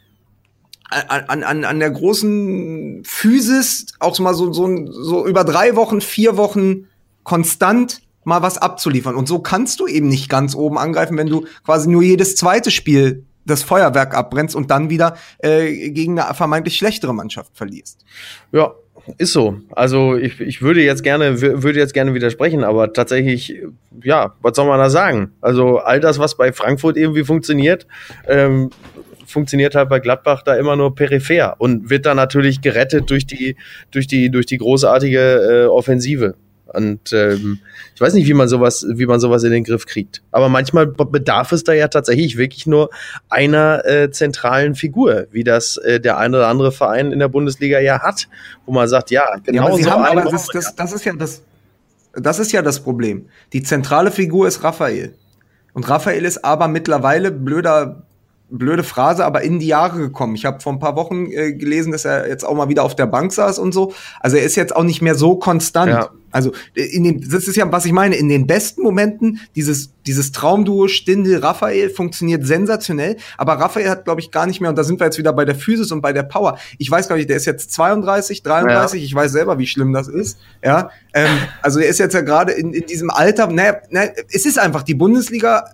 an, 0.90 1.42
an, 1.42 1.64
an 1.64 1.78
der 1.78 1.90
großen 1.90 3.02
Physis, 3.04 3.86
auch 4.00 4.18
mal 4.18 4.34
so, 4.34 4.52
so, 4.52 4.90
so 4.90 5.26
über 5.26 5.44
drei 5.44 5.76
Wochen, 5.76 6.00
vier 6.00 6.36
Wochen 6.36 6.86
konstant 7.24 8.02
mal 8.24 8.42
was 8.42 8.58
abzuliefern. 8.58 9.14
Und 9.14 9.28
so 9.28 9.38
kannst 9.38 9.80
du 9.80 9.86
eben 9.86 10.08
nicht 10.08 10.28
ganz 10.28 10.54
oben 10.54 10.78
angreifen, 10.78 11.16
wenn 11.16 11.28
du 11.28 11.46
quasi 11.64 11.88
nur 11.88 12.02
jedes 12.02 12.36
zweite 12.36 12.70
Spiel 12.70 13.24
das 13.44 13.62
Feuerwerk 13.62 14.14
abbrennst 14.14 14.54
und 14.54 14.70
dann 14.70 14.90
wieder 14.90 15.16
äh, 15.38 15.90
gegen 15.90 16.18
eine 16.18 16.34
vermeintlich 16.34 16.76
schlechtere 16.76 17.14
Mannschaft 17.14 17.56
verlierst. 17.56 18.04
Ja, 18.52 18.74
ist 19.16 19.32
so. 19.32 19.58
Also 19.70 20.16
ich, 20.16 20.40
ich 20.40 20.60
würde 20.62 20.82
jetzt 20.82 21.02
gerne 21.02 21.40
würde 21.40 21.78
jetzt 21.78 21.94
gerne 21.94 22.14
widersprechen, 22.14 22.64
aber 22.64 22.92
tatsächlich, 22.92 23.62
ja, 24.02 24.34
was 24.42 24.56
soll 24.56 24.66
man 24.66 24.78
da 24.78 24.90
sagen? 24.90 25.32
Also 25.40 25.78
all 25.78 26.00
das, 26.00 26.18
was 26.18 26.36
bei 26.36 26.52
Frankfurt 26.52 26.96
irgendwie 26.96 27.24
funktioniert, 27.24 27.86
ähm, 28.26 28.70
funktioniert 29.26 29.74
halt 29.74 29.88
bei 29.88 30.00
Gladbach 30.00 30.42
da 30.42 30.54
immer 30.56 30.76
nur 30.76 30.94
peripher 30.94 31.56
und 31.58 31.90
wird 31.90 32.06
dann 32.06 32.16
natürlich 32.16 32.60
gerettet 32.60 33.10
durch 33.10 33.26
die 33.26 33.56
durch 33.90 34.06
die 34.06 34.30
durch 34.30 34.46
die 34.46 34.58
großartige 34.58 35.20
äh, 35.20 35.66
Offensive. 35.66 36.34
Und 36.72 37.12
ähm, 37.12 37.60
ich 37.94 38.00
weiß 38.00 38.12
nicht, 38.14 38.26
wie 38.26 38.34
man 38.34 38.48
sowas, 38.48 38.86
wie 38.88 39.06
man 39.06 39.20
sowas 39.20 39.42
in 39.42 39.50
den 39.50 39.64
Griff 39.64 39.86
kriegt. 39.86 40.22
Aber 40.30 40.48
manchmal 40.48 40.86
bedarf 40.86 41.52
es 41.52 41.64
da 41.64 41.72
ja 41.72 41.88
tatsächlich 41.88 42.36
wirklich 42.36 42.66
nur 42.66 42.90
einer 43.28 43.84
äh, 43.86 44.10
zentralen 44.10 44.74
Figur, 44.74 45.26
wie 45.30 45.44
das 45.44 45.78
äh, 45.78 45.98
der 45.98 46.18
eine 46.18 46.36
oder 46.36 46.48
andere 46.48 46.70
Verein 46.70 47.10
in 47.10 47.18
der 47.18 47.28
Bundesliga 47.28 47.80
ja 47.80 48.02
hat, 48.02 48.28
wo 48.66 48.72
man 48.72 48.86
sagt, 48.88 49.10
ja, 49.10 49.24
genau 49.44 49.76
ja, 49.76 49.84
so 49.84 49.90
haben, 49.90 50.04
aber 50.04 50.30
das, 50.30 50.48
das, 50.48 50.76
das 50.76 50.92
ist 50.92 51.04
ja 51.04 51.14
das, 51.14 51.42
das 52.12 52.38
ist 52.38 52.52
ja 52.52 52.62
das 52.62 52.80
Problem. 52.80 53.26
Die 53.52 53.62
zentrale 53.62 54.10
Figur 54.10 54.46
ist 54.46 54.62
Raphael. 54.62 55.14
Und 55.72 55.88
Raphael 55.88 56.24
ist 56.24 56.44
aber 56.44 56.68
mittlerweile 56.68 57.30
blöder 57.30 58.02
blöde 58.50 58.82
Phrase, 58.82 59.24
aber 59.24 59.42
in 59.42 59.58
die 59.58 59.66
Jahre 59.66 59.98
gekommen. 59.98 60.34
Ich 60.34 60.44
habe 60.44 60.60
vor 60.60 60.72
ein 60.72 60.78
paar 60.78 60.96
Wochen 60.96 61.26
äh, 61.30 61.52
gelesen, 61.52 61.92
dass 61.92 62.04
er 62.04 62.28
jetzt 62.28 62.44
auch 62.44 62.54
mal 62.54 62.68
wieder 62.68 62.82
auf 62.82 62.96
der 62.96 63.06
Bank 63.06 63.32
saß 63.32 63.58
und 63.58 63.72
so. 63.72 63.92
Also 64.20 64.36
er 64.36 64.44
ist 64.44 64.56
jetzt 64.56 64.74
auch 64.74 64.84
nicht 64.84 65.02
mehr 65.02 65.14
so 65.14 65.36
konstant. 65.36 65.90
Ja. 65.90 66.10
Also 66.30 66.52
äh, 66.74 66.84
in 66.84 67.04
den, 67.04 67.28
das 67.28 67.46
ist 67.46 67.56
ja, 67.56 67.70
was 67.70 67.84
ich 67.84 67.92
meine, 67.92 68.16
in 68.16 68.28
den 68.28 68.46
besten 68.46 68.82
Momenten, 68.82 69.40
dieses, 69.54 69.92
dieses 70.06 70.32
Traumduo 70.32 70.88
Stindel-Raphael 70.88 71.90
funktioniert 71.90 72.46
sensationell, 72.46 73.16
aber 73.36 73.54
Raphael 73.54 73.88
hat, 73.90 74.04
glaube 74.04 74.20
ich, 74.20 74.30
gar 74.30 74.46
nicht 74.46 74.60
mehr, 74.60 74.70
und 74.70 74.76
da 74.76 74.84
sind 74.84 75.00
wir 75.00 75.06
jetzt 75.06 75.18
wieder 75.18 75.32
bei 75.32 75.44
der 75.44 75.54
Physis 75.54 75.92
und 75.92 76.00
bei 76.00 76.12
der 76.12 76.22
Power. 76.22 76.58
Ich 76.78 76.90
weiß 76.90 77.08
gar 77.08 77.16
nicht, 77.16 77.28
der 77.28 77.36
ist 77.36 77.46
jetzt 77.46 77.72
32, 77.72 78.42
33, 78.42 79.00
ja. 79.00 79.06
ich 79.06 79.14
weiß 79.14 79.32
selber, 79.32 79.58
wie 79.58 79.66
schlimm 79.66 79.92
das 79.92 80.08
ist. 80.08 80.38
Ja, 80.62 80.90
ähm, 81.12 81.28
also 81.62 81.80
er 81.80 81.88
ist 81.88 81.98
jetzt 81.98 82.14
ja 82.14 82.22
gerade 82.22 82.52
in, 82.52 82.72
in 82.72 82.86
diesem 82.86 83.10
Alter, 83.10 83.46
naja, 83.48 83.76
naja, 83.90 84.10
es 84.30 84.46
ist 84.46 84.58
einfach 84.58 84.82
die 84.82 84.94
Bundesliga, 84.94 85.64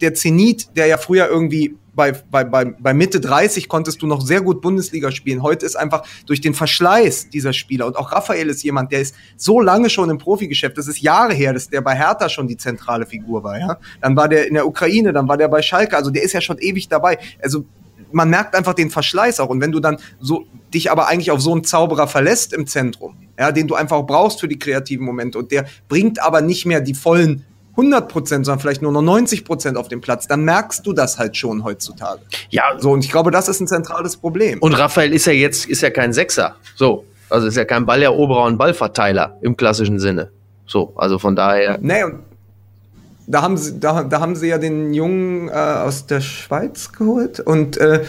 der 0.00 0.14
Zenit, 0.14 0.76
der 0.76 0.86
ja 0.86 0.98
früher 0.98 1.28
irgendwie 1.28 1.76
bei, 1.94 2.12
bei, 2.12 2.44
bei, 2.44 2.64
bei 2.64 2.94
Mitte 2.94 3.20
30 3.20 3.68
konntest 3.68 4.02
du 4.02 4.06
noch 4.06 4.20
sehr 4.22 4.40
gut 4.40 4.60
Bundesliga 4.62 5.10
spielen. 5.10 5.42
Heute 5.42 5.66
ist 5.66 5.76
einfach 5.76 6.06
durch 6.26 6.40
den 6.40 6.54
Verschleiß 6.54 7.30
dieser 7.30 7.52
Spieler 7.52 7.86
und 7.86 7.96
auch 7.96 8.12
Raphael 8.12 8.48
ist 8.48 8.62
jemand, 8.62 8.92
der 8.92 9.00
ist 9.00 9.14
so 9.36 9.60
lange 9.60 9.90
schon 9.90 10.08
im 10.10 10.18
Profigeschäft. 10.18 10.78
Das 10.78 10.88
ist 10.88 11.00
Jahre 11.00 11.34
her, 11.34 11.52
dass 11.52 11.68
der 11.68 11.80
bei 11.80 11.94
Hertha 11.94 12.28
schon 12.28 12.48
die 12.48 12.56
zentrale 12.56 13.06
Figur 13.06 13.44
war. 13.44 13.58
Ja, 13.58 13.78
dann 14.00 14.16
war 14.16 14.28
der 14.28 14.46
in 14.46 14.54
der 14.54 14.66
Ukraine, 14.66 15.12
dann 15.12 15.28
war 15.28 15.36
der 15.36 15.48
bei 15.48 15.62
Schalke. 15.62 15.96
Also 15.96 16.10
der 16.10 16.22
ist 16.22 16.32
ja 16.32 16.40
schon 16.40 16.58
ewig 16.58 16.88
dabei. 16.88 17.18
Also 17.42 17.64
man 18.12 18.30
merkt 18.30 18.54
einfach 18.54 18.74
den 18.74 18.90
Verschleiß 18.90 19.40
auch. 19.40 19.48
Und 19.48 19.60
wenn 19.60 19.72
du 19.72 19.80
dann 19.80 19.98
so 20.20 20.46
dich 20.72 20.90
aber 20.90 21.08
eigentlich 21.08 21.30
auf 21.30 21.40
so 21.40 21.52
einen 21.52 21.64
Zauberer 21.64 22.08
verlässt 22.08 22.52
im 22.52 22.66
Zentrum, 22.66 23.16
ja, 23.38 23.52
den 23.52 23.66
du 23.66 23.74
einfach 23.74 24.02
brauchst 24.02 24.40
für 24.40 24.48
die 24.48 24.58
kreativen 24.58 25.04
Momente 25.04 25.38
und 25.38 25.50
der 25.52 25.66
bringt 25.88 26.22
aber 26.22 26.40
nicht 26.40 26.66
mehr 26.66 26.80
die 26.80 26.94
vollen 26.94 27.44
100 27.72 28.08
Prozent, 28.08 28.46
sondern 28.46 28.60
vielleicht 28.60 28.82
nur 28.82 28.92
noch 28.92 29.02
90 29.02 29.44
Prozent 29.44 29.76
auf 29.76 29.88
dem 29.88 30.00
Platz, 30.00 30.26
dann 30.26 30.44
merkst 30.44 30.86
du 30.86 30.92
das 30.92 31.18
halt 31.18 31.36
schon 31.36 31.64
heutzutage. 31.64 32.20
Ja. 32.50 32.64
So, 32.78 32.92
und 32.92 33.04
ich 33.04 33.10
glaube, 33.10 33.30
das 33.30 33.48
ist 33.48 33.60
ein 33.60 33.66
zentrales 33.66 34.16
Problem. 34.16 34.58
Und 34.60 34.74
Raphael 34.74 35.12
ist 35.12 35.26
ja 35.26 35.32
jetzt, 35.32 35.66
ist 35.66 35.80
ja 35.80 35.90
kein 35.90 36.12
Sechser. 36.12 36.56
So. 36.76 37.04
Also 37.30 37.46
ist 37.46 37.56
ja 37.56 37.64
kein 37.64 37.86
Balleroberer 37.86 38.44
und 38.44 38.58
Ballverteiler 38.58 39.38
im 39.40 39.56
klassischen 39.56 39.98
Sinne. 39.98 40.30
So, 40.66 40.92
also 40.96 41.18
von 41.18 41.34
daher. 41.34 41.78
Nee, 41.80 42.04
und 42.04 42.20
da 43.26 43.40
haben 43.40 43.56
sie, 43.56 43.80
da, 43.80 44.02
da 44.02 44.20
haben 44.20 44.36
sie 44.36 44.48
ja 44.48 44.58
den 44.58 44.92
Jungen 44.92 45.48
äh, 45.48 45.52
aus 45.52 46.06
der 46.06 46.20
Schweiz 46.20 46.92
geholt 46.92 47.40
und 47.40 47.78
äh, 47.78 48.04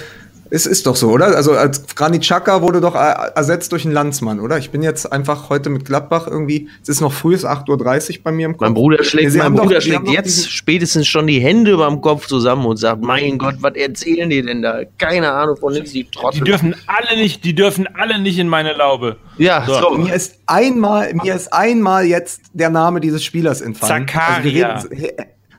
Es 0.54 0.68
ist 0.68 0.86
doch 0.86 0.96
so, 0.96 1.10
oder? 1.10 1.36
Also 1.36 1.54
als 1.54 1.96
Granit 1.96 2.22
Xhaka 2.22 2.62
wurde 2.62 2.80
doch 2.80 2.94
ersetzt 2.94 3.72
durch 3.72 3.86
einen 3.86 3.94
Landsmann, 3.96 4.40
oder? 4.40 4.60
Ich 4.60 4.70
bin 4.70 4.84
jetzt 4.84 5.12
einfach 5.12 5.50
heute 5.50 5.72
mit 5.72 5.84
Gladbach 5.84 6.28
irgendwie, 6.28 6.70
es 6.84 6.90
ist 6.90 7.02
noch 7.02 7.12
früh, 7.12 7.34
es 7.34 7.42
ist 7.42 7.50
8.30 7.50 8.18
Uhr 8.18 8.24
bei 8.24 8.32
mir 8.32 8.46
im 8.46 8.52
Kopf. 8.52 8.62
Mein 8.62 8.76
Bruder 8.76 9.04
schlägt, 9.04 9.34
mein 9.34 9.56
Bruder 9.56 9.78
doch, 9.78 9.82
schlägt 9.82 10.08
jetzt 10.10 10.52
spätestens 10.52 11.08
schon 11.08 11.26
die 11.26 11.40
Hände 11.40 11.72
über 11.72 11.88
dem 11.88 12.02
Kopf 12.02 12.28
zusammen 12.28 12.68
und 12.68 12.78
sagt, 12.78 13.02
mein 13.02 13.40
Gott, 13.40 13.56
was 13.62 13.74
erzählen 13.74 14.30
die 14.30 14.44
denn 14.44 14.62
da? 14.62 14.82
Keine 15.00 15.32
Ahnung 15.32 15.58
von 15.58 15.74
nichts, 15.74 15.92
die 15.92 16.04
Trottel. 16.04 16.42
Die 16.42 16.44
dürfen 16.44 16.76
alle 16.86 17.20
nicht, 17.20 17.44
die 17.44 17.56
dürfen 17.56 17.88
alle 17.96 18.20
nicht 18.20 18.38
in 18.38 18.48
meine 18.48 18.74
Laube. 18.74 19.18
Ja, 19.40 19.66
so. 19.66 19.80
so. 19.80 19.90
Mir 19.98 20.14
ist 20.14 20.38
einmal, 20.46 21.16
mir 21.16 21.34
ist 21.34 21.52
einmal 21.52 22.06
jetzt 22.06 22.42
der 22.54 22.70
Name 22.70 23.00
dieses 23.00 23.24
Spielers 23.24 23.60
entfallen. 23.60 24.08
Zakaria. 24.08 24.74
Also 24.74 24.90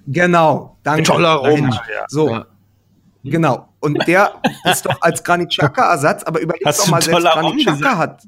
genau, 0.07 0.77
danke. 0.85 1.03
Toller 1.03 1.35
Rum. 1.35 1.75
So. 2.07 2.31
Ja. 2.31 2.47
Genau. 3.25 3.69
Und 3.81 4.07
der 4.07 4.35
ist 4.65 4.87
doch 4.87 5.01
als 5.01 5.25
Granit 5.25 5.51
Xhaka 5.51 5.91
Ersatz, 5.91 6.23
aber 6.25 6.41
überleg 6.41 6.63
doch 6.63 6.89
mal, 6.89 7.03
selbst 7.03 7.23
Granit 7.23 7.67
Xhaka 7.67 7.97
hat. 7.97 8.23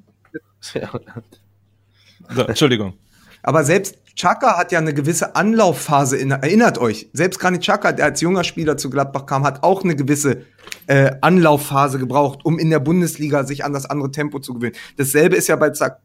So, 2.35 2.43
Entschuldigung. 2.43 2.95
Aber 3.43 3.63
selbst 3.63 3.97
Chaka 4.17 4.57
hat 4.57 4.73
ja 4.73 4.79
eine 4.79 4.95
gewisse 4.95 5.37
Anlaufphase, 5.37 6.17
in, 6.17 6.31
erinnert 6.31 6.79
euch, 6.79 7.09
selbst 7.13 7.39
Granit 7.39 7.61
Chaka, 7.61 7.93
der 7.93 8.07
als 8.07 8.21
junger 8.23 8.45
Spieler 8.45 8.79
zu 8.79 8.89
Gladbach 8.89 9.27
kam, 9.27 9.45
hat 9.45 9.63
auch 9.63 9.85
eine 9.85 9.95
gewisse 9.95 10.43
äh, 10.87 11.13
Anlaufphase 11.21 11.99
gebraucht, 11.99 12.41
um 12.45 12.59
in 12.59 12.71
der 12.71 12.81
Bundesliga 12.81 13.45
sich 13.45 13.65
an 13.65 13.75
das 13.75 13.85
andere 13.85 14.11
Tempo 14.11 14.41
zu 14.41 14.55
gewöhnen. 14.55 14.75
Dasselbe 14.97 15.37
ist 15.37 15.49
ja 15.49 15.57
bei 15.57 15.71
Zak 15.71 16.01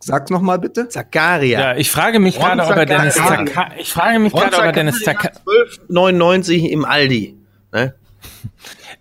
Sag's 0.00 0.30
noch 0.30 0.42
mal 0.42 0.60
bitte. 0.60 0.88
Zakaria. 0.88 1.60
Ja, 1.60 1.76
ich 1.76 1.90
frage 1.90 2.20
mich 2.20 2.38
gerade, 2.38 2.62
ob 2.62 2.70
er 2.70 2.86
Dennis 2.86 3.14
Zakaria. 3.14 3.70
Ich 3.80 3.92
frage 3.92 4.20
mich 4.20 4.32
gerade, 4.32 4.56
ob 4.56 4.62
er 4.62 4.72
Dennis 4.72 5.00
Zakaria. 5.00 5.40
12,99 5.90 6.68
im 6.68 6.84
Aldi. 6.84 7.36
Ne? 7.72 7.94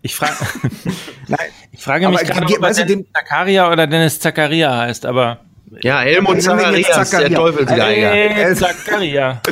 Ich 0.02 0.16
frage, 0.16 0.34
ich 1.72 1.84
frage 1.84 2.10
mich 2.10 2.20
gerade, 2.20 2.46
ob 2.46 2.64
er 2.64 2.86
Dennis 2.86 3.08
Zakaria 3.14 3.72
oder 3.72 3.88
Dennis 3.88 4.20
Zakaria 4.20 4.78
heißt, 4.78 5.06
aber 5.06 5.40
ja, 5.82 6.00
Helmut 6.00 6.42
Zacharias, 6.42 7.10
der 7.10 7.34
Teufelsgeiger. 7.34 8.10
Hey, 8.10 8.56
Zakaria. 8.56 9.42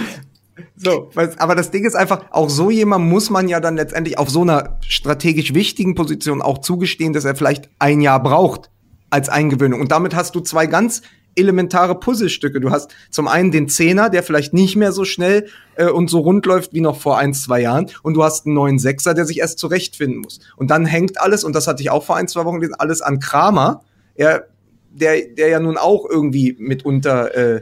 So, 0.77 1.09
aber 1.37 1.55
das 1.55 1.71
Ding 1.71 1.85
ist 1.85 1.95
einfach, 1.95 2.25
auch 2.31 2.49
so 2.49 2.69
jemand 2.69 3.05
muss 3.05 3.29
man 3.29 3.47
ja 3.47 3.59
dann 3.61 3.77
letztendlich 3.77 4.17
auf 4.17 4.29
so 4.29 4.41
einer 4.41 4.77
strategisch 4.87 5.53
wichtigen 5.53 5.95
Position 5.95 6.41
auch 6.41 6.59
zugestehen, 6.59 7.13
dass 7.13 7.23
er 7.23 7.35
vielleicht 7.35 7.69
ein 7.79 8.01
Jahr 8.01 8.21
braucht 8.21 8.69
als 9.09 9.29
Eingewöhnung. 9.29 9.79
Und 9.79 9.91
damit 9.91 10.15
hast 10.15 10.35
du 10.35 10.41
zwei 10.41 10.67
ganz 10.67 11.01
elementare 11.35 11.99
Puzzlestücke. 11.99 12.59
Du 12.59 12.71
hast 12.71 12.93
zum 13.09 13.27
einen 13.27 13.51
den 13.51 13.69
Zehner, 13.69 14.09
der 14.09 14.23
vielleicht 14.23 14.53
nicht 14.53 14.75
mehr 14.75 14.91
so 14.91 15.05
schnell 15.05 15.47
äh, 15.75 15.87
und 15.87 16.09
so 16.09 16.19
rund 16.19 16.45
läuft 16.45 16.73
wie 16.73 16.81
noch 16.81 16.99
vor 16.99 17.17
ein, 17.17 17.33
zwei 17.33 17.61
Jahren. 17.61 17.91
Und 18.03 18.15
du 18.15 18.23
hast 18.23 18.45
einen 18.45 18.55
neuen 18.55 18.79
Sechser, 18.79 19.13
der 19.13 19.25
sich 19.25 19.39
erst 19.39 19.59
zurechtfinden 19.59 20.19
muss. 20.19 20.39
Und 20.55 20.71
dann 20.71 20.85
hängt 20.85 21.19
alles, 21.19 21.43
und 21.43 21.53
das 21.53 21.67
hatte 21.67 21.81
ich 21.81 21.89
auch 21.89 22.03
vor 22.03 22.15
ein, 22.15 22.27
zwei 22.27 22.45
Wochen 22.45 22.59
gelesen, 22.59 22.75
alles 22.79 23.01
an 23.01 23.19
Kramer. 23.19 23.81
Er 24.15 24.47
der, 24.95 25.27
der 25.27 25.49
ja 25.49 25.59
nun 25.59 25.77
auch 25.77 26.05
irgendwie 26.09 26.55
mitunter 26.57 27.35
äh, 27.35 27.61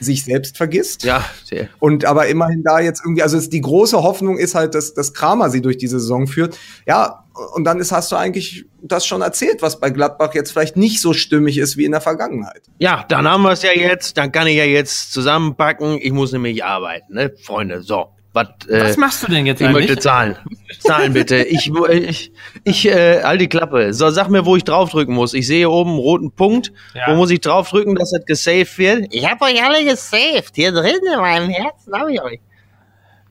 sich 0.00 0.24
selbst 0.24 0.56
vergisst. 0.56 1.04
Ja, 1.04 1.24
sehr. 1.44 1.68
Und 1.78 2.04
aber 2.04 2.26
immerhin 2.28 2.62
da 2.62 2.80
jetzt 2.80 3.02
irgendwie, 3.04 3.22
also 3.22 3.38
die 3.40 3.60
große 3.60 4.02
Hoffnung 4.02 4.38
ist 4.38 4.54
halt, 4.54 4.74
dass, 4.74 4.94
dass 4.94 5.14
Kramer 5.14 5.50
sie 5.50 5.60
durch 5.60 5.78
diese 5.78 6.00
Saison 6.00 6.26
führt. 6.26 6.58
Ja, 6.86 7.24
und 7.54 7.64
dann 7.64 7.78
ist, 7.78 7.92
hast 7.92 8.10
du 8.12 8.16
eigentlich 8.16 8.66
das 8.82 9.06
schon 9.06 9.22
erzählt, 9.22 9.62
was 9.62 9.80
bei 9.80 9.90
Gladbach 9.90 10.34
jetzt 10.34 10.52
vielleicht 10.52 10.76
nicht 10.76 11.00
so 11.00 11.12
stimmig 11.12 11.58
ist 11.58 11.76
wie 11.76 11.84
in 11.84 11.92
der 11.92 12.00
Vergangenheit. 12.00 12.62
Ja, 12.78 13.04
dann 13.08 13.28
haben 13.28 13.42
wir 13.42 13.52
es 13.52 13.62
ja 13.62 13.72
jetzt, 13.72 14.16
dann 14.16 14.32
kann 14.32 14.46
ich 14.46 14.56
ja 14.56 14.64
jetzt 14.64 15.12
zusammenpacken. 15.12 15.98
Ich 16.00 16.12
muss 16.12 16.32
nämlich 16.32 16.64
arbeiten, 16.64 17.14
ne, 17.14 17.32
Freunde. 17.42 17.82
So. 17.82 18.08
Was, 18.38 18.68
äh, 18.68 18.84
Was 18.84 18.96
machst 18.96 19.22
du 19.24 19.26
denn 19.32 19.46
jetzt 19.46 19.60
ich 19.60 19.66
eigentlich? 19.66 19.84
Ich 19.84 19.90
möchte 19.90 20.02
Zahlen. 20.02 20.36
Zahlen 20.78 21.12
bitte. 21.12 21.42
Ich, 21.42 21.72
ich, 21.90 22.32
ich 22.62 22.86
äh, 22.86 23.22
halt 23.24 23.40
die 23.40 23.48
Klappe. 23.48 23.92
So, 23.92 24.10
sag 24.10 24.28
mir, 24.28 24.46
wo 24.46 24.54
ich 24.54 24.62
draufdrücken 24.62 25.12
muss. 25.12 25.34
Ich 25.34 25.48
sehe 25.48 25.68
oben 25.68 25.90
einen 25.90 25.98
roten 25.98 26.30
Punkt. 26.30 26.72
Ja. 26.94 27.08
Wo 27.08 27.16
muss 27.16 27.30
ich 27.30 27.40
draufdrücken, 27.40 27.96
dass 27.96 28.12
das 28.12 28.24
gesaved 28.26 28.78
wird? 28.78 29.06
Ich 29.10 29.28
habe 29.28 29.44
euch 29.44 29.60
alle 29.60 29.84
gesaved. 29.84 30.52
Hier 30.54 30.70
drin 30.70 31.00
in 31.12 31.20
meinem 31.20 31.50
Herzen 31.50 31.92
habe 31.92 32.12
ich 32.12 32.22
euch. 32.22 32.40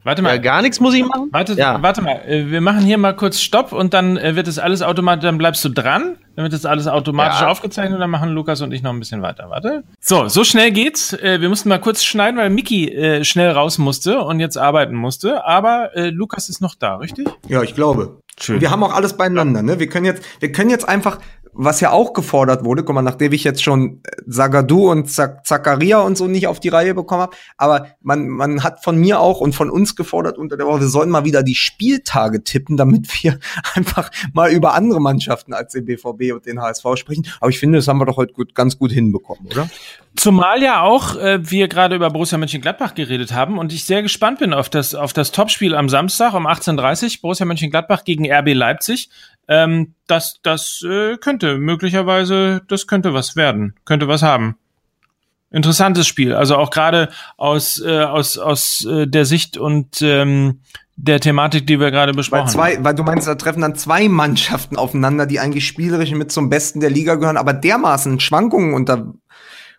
Warte 0.07 0.21
mal. 0.21 0.35
Ja, 0.35 0.37
gar 0.37 0.61
nichts 0.61 0.79
muss 0.79 0.93
ich 0.93 1.03
machen? 1.03 1.27
Warte, 1.33 1.51
ja. 1.55 1.81
warte 1.81 2.01
mal. 2.01 2.21
Äh, 2.25 2.49
wir 2.49 2.61
machen 2.61 2.79
hier 2.79 2.97
mal 2.97 3.13
kurz 3.13 3.41
Stopp 3.41 3.73
und 3.73 3.93
dann 3.93 4.15
äh, 4.15 4.37
wird 4.37 4.47
das 4.47 4.57
alles 4.57 4.81
automatisch, 4.81 5.23
dann 5.23 5.37
bleibst 5.37 5.65
du 5.65 5.69
dran, 5.69 6.15
dann 6.37 6.43
wird 6.43 6.53
das 6.53 6.63
alles 6.63 6.87
automatisch 6.87 7.41
ja. 7.41 7.49
aufgezeichnet 7.49 7.95
und 7.95 7.99
dann 7.99 8.09
machen 8.09 8.29
Lukas 8.29 8.61
und 8.61 8.71
ich 8.71 8.81
noch 8.81 8.93
ein 8.93 8.99
bisschen 8.99 9.21
weiter. 9.21 9.49
Warte. 9.49 9.83
So, 9.99 10.29
so 10.29 10.45
schnell 10.45 10.71
geht's. 10.71 11.11
Äh, 11.11 11.41
wir 11.41 11.49
mussten 11.49 11.67
mal 11.67 11.81
kurz 11.81 12.05
schneiden, 12.05 12.37
weil 12.39 12.49
Miki 12.49 13.19
schnell 13.23 13.51
raus 13.51 13.79
musste 13.79 14.19
und 14.19 14.39
jetzt 14.39 14.57
arbeiten 14.57 14.95
musste. 14.95 15.45
Aber 15.45 15.91
Lukas 15.93 16.47
ist 16.47 16.61
noch 16.61 16.75
da, 16.75 16.95
richtig? 16.95 17.27
Ja, 17.49 17.61
ich 17.61 17.75
glaube. 17.75 18.21
Schön. 18.39 18.61
Wir 18.61 18.69
haben 18.69 18.83
auch 18.83 18.93
alles 18.93 19.17
beieinander, 19.17 19.63
ne? 19.63 19.79
Wir 19.79 19.89
können 19.89 20.05
jetzt, 20.05 20.23
wir 20.39 20.51
können 20.51 20.69
jetzt 20.69 20.87
einfach 20.87 21.19
was 21.57 21.81
ja 21.81 21.91
auch 21.91 22.13
gefordert 22.13 22.63
wurde, 22.63 22.83
guck 22.83 22.93
mal, 22.93 23.01
nachdem 23.01 23.33
ich 23.33 23.43
jetzt 23.43 23.63
schon 23.63 24.01
Sagadu 24.27 24.91
und 24.91 25.09
Zakaria 25.09 25.99
und 25.99 26.15
so 26.15 26.27
nicht 26.27 26.47
auf 26.47 26.59
die 26.59 26.69
Reihe 26.69 26.93
bekommen 26.93 27.23
habe, 27.23 27.35
aber 27.57 27.87
man, 28.01 28.29
man 28.29 28.63
hat 28.63 28.83
von 28.83 28.97
mir 28.97 29.19
auch 29.19 29.41
und 29.41 29.53
von 29.53 29.71
uns 29.71 29.95
gefordert 29.95 30.37
unter 30.37 30.55
der 30.55 30.67
Woche, 30.67 30.81
wir 30.81 30.87
sollen 30.87 31.09
mal 31.09 31.25
wieder 31.25 31.41
die 31.41 31.55
Spieltage 31.55 32.43
tippen, 32.43 32.77
damit 32.77 33.07
wir 33.23 33.39
einfach 33.73 34.11
mal 34.33 34.51
über 34.51 34.75
andere 34.75 35.01
Mannschaften 35.01 35.53
als 35.53 35.73
den 35.73 35.85
BVB 35.85 36.33
und 36.33 36.45
den 36.45 36.61
HSV 36.61 36.85
sprechen. 36.95 37.25
Aber 37.41 37.49
ich 37.49 37.59
finde, 37.59 37.79
das 37.79 37.87
haben 37.87 37.97
wir 37.97 38.05
doch 38.05 38.17
heute 38.17 38.33
gut, 38.33 38.53
ganz 38.53 38.77
gut 38.77 38.91
hinbekommen, 38.91 39.47
oder? 39.47 39.67
Zumal 40.15 40.61
ja 40.61 40.81
auch 40.81 41.15
äh, 41.15 41.39
wir 41.49 41.67
gerade 41.67 41.95
über 41.95 42.09
Borussia 42.09 42.37
Mönchengladbach 42.37 42.95
geredet 42.95 43.33
haben 43.33 43.57
und 43.57 43.73
ich 43.73 43.85
sehr 43.85 44.01
gespannt 44.01 44.39
bin 44.39 44.53
auf 44.53 44.69
das, 44.69 44.95
auf 44.95 45.13
das 45.13 45.31
Topspiel 45.31 45.75
am 45.75 45.89
Samstag 45.89 46.33
um 46.33 46.47
18.30 46.47 47.03
Uhr, 47.03 47.21
Borussia 47.21 47.45
Mönchengladbach 47.45 48.03
gegen 48.03 48.31
RB 48.31 48.53
Leipzig. 48.53 49.09
Ähm, 49.47 49.95
das 50.07 50.39
das 50.43 50.83
äh, 50.83 51.17
könnte 51.17 51.57
möglicherweise, 51.57 52.61
das 52.67 52.87
könnte 52.87 53.13
was 53.13 53.35
werden, 53.35 53.75
könnte 53.85 54.07
was 54.07 54.23
haben. 54.23 54.57
Interessantes 55.49 56.05
Spiel, 56.07 56.33
also 56.33 56.57
auch 56.57 56.71
gerade 56.71 57.09
aus, 57.37 57.81
äh, 57.81 58.01
aus, 58.01 58.37
aus 58.37 58.83
äh, 58.83 59.07
der 59.07 59.25
Sicht 59.25 59.57
und 59.57 60.01
ähm, 60.01 60.59
der 60.97 61.21
Thematik, 61.21 61.65
die 61.67 61.79
wir 61.79 61.89
gerade 61.91 62.13
besprochen 62.13 62.47
weil 62.47 62.51
zwei, 62.51 62.75
haben. 62.75 62.83
Weil 62.83 62.95
du 62.95 63.03
meinst, 63.03 63.27
da 63.27 63.35
treffen 63.35 63.61
dann 63.61 63.75
zwei 63.75 64.09
Mannschaften 64.09 64.75
aufeinander, 64.75 65.25
die 65.25 65.39
eigentlich 65.39 65.65
spielerisch 65.65 66.11
mit 66.11 66.31
zum 66.31 66.49
Besten 66.49 66.81
der 66.81 66.89
Liga 66.89 67.15
gehören, 67.15 67.37
aber 67.37 67.53
dermaßen 67.53 68.19
Schwankungen 68.19 68.73
unter, 68.73 69.13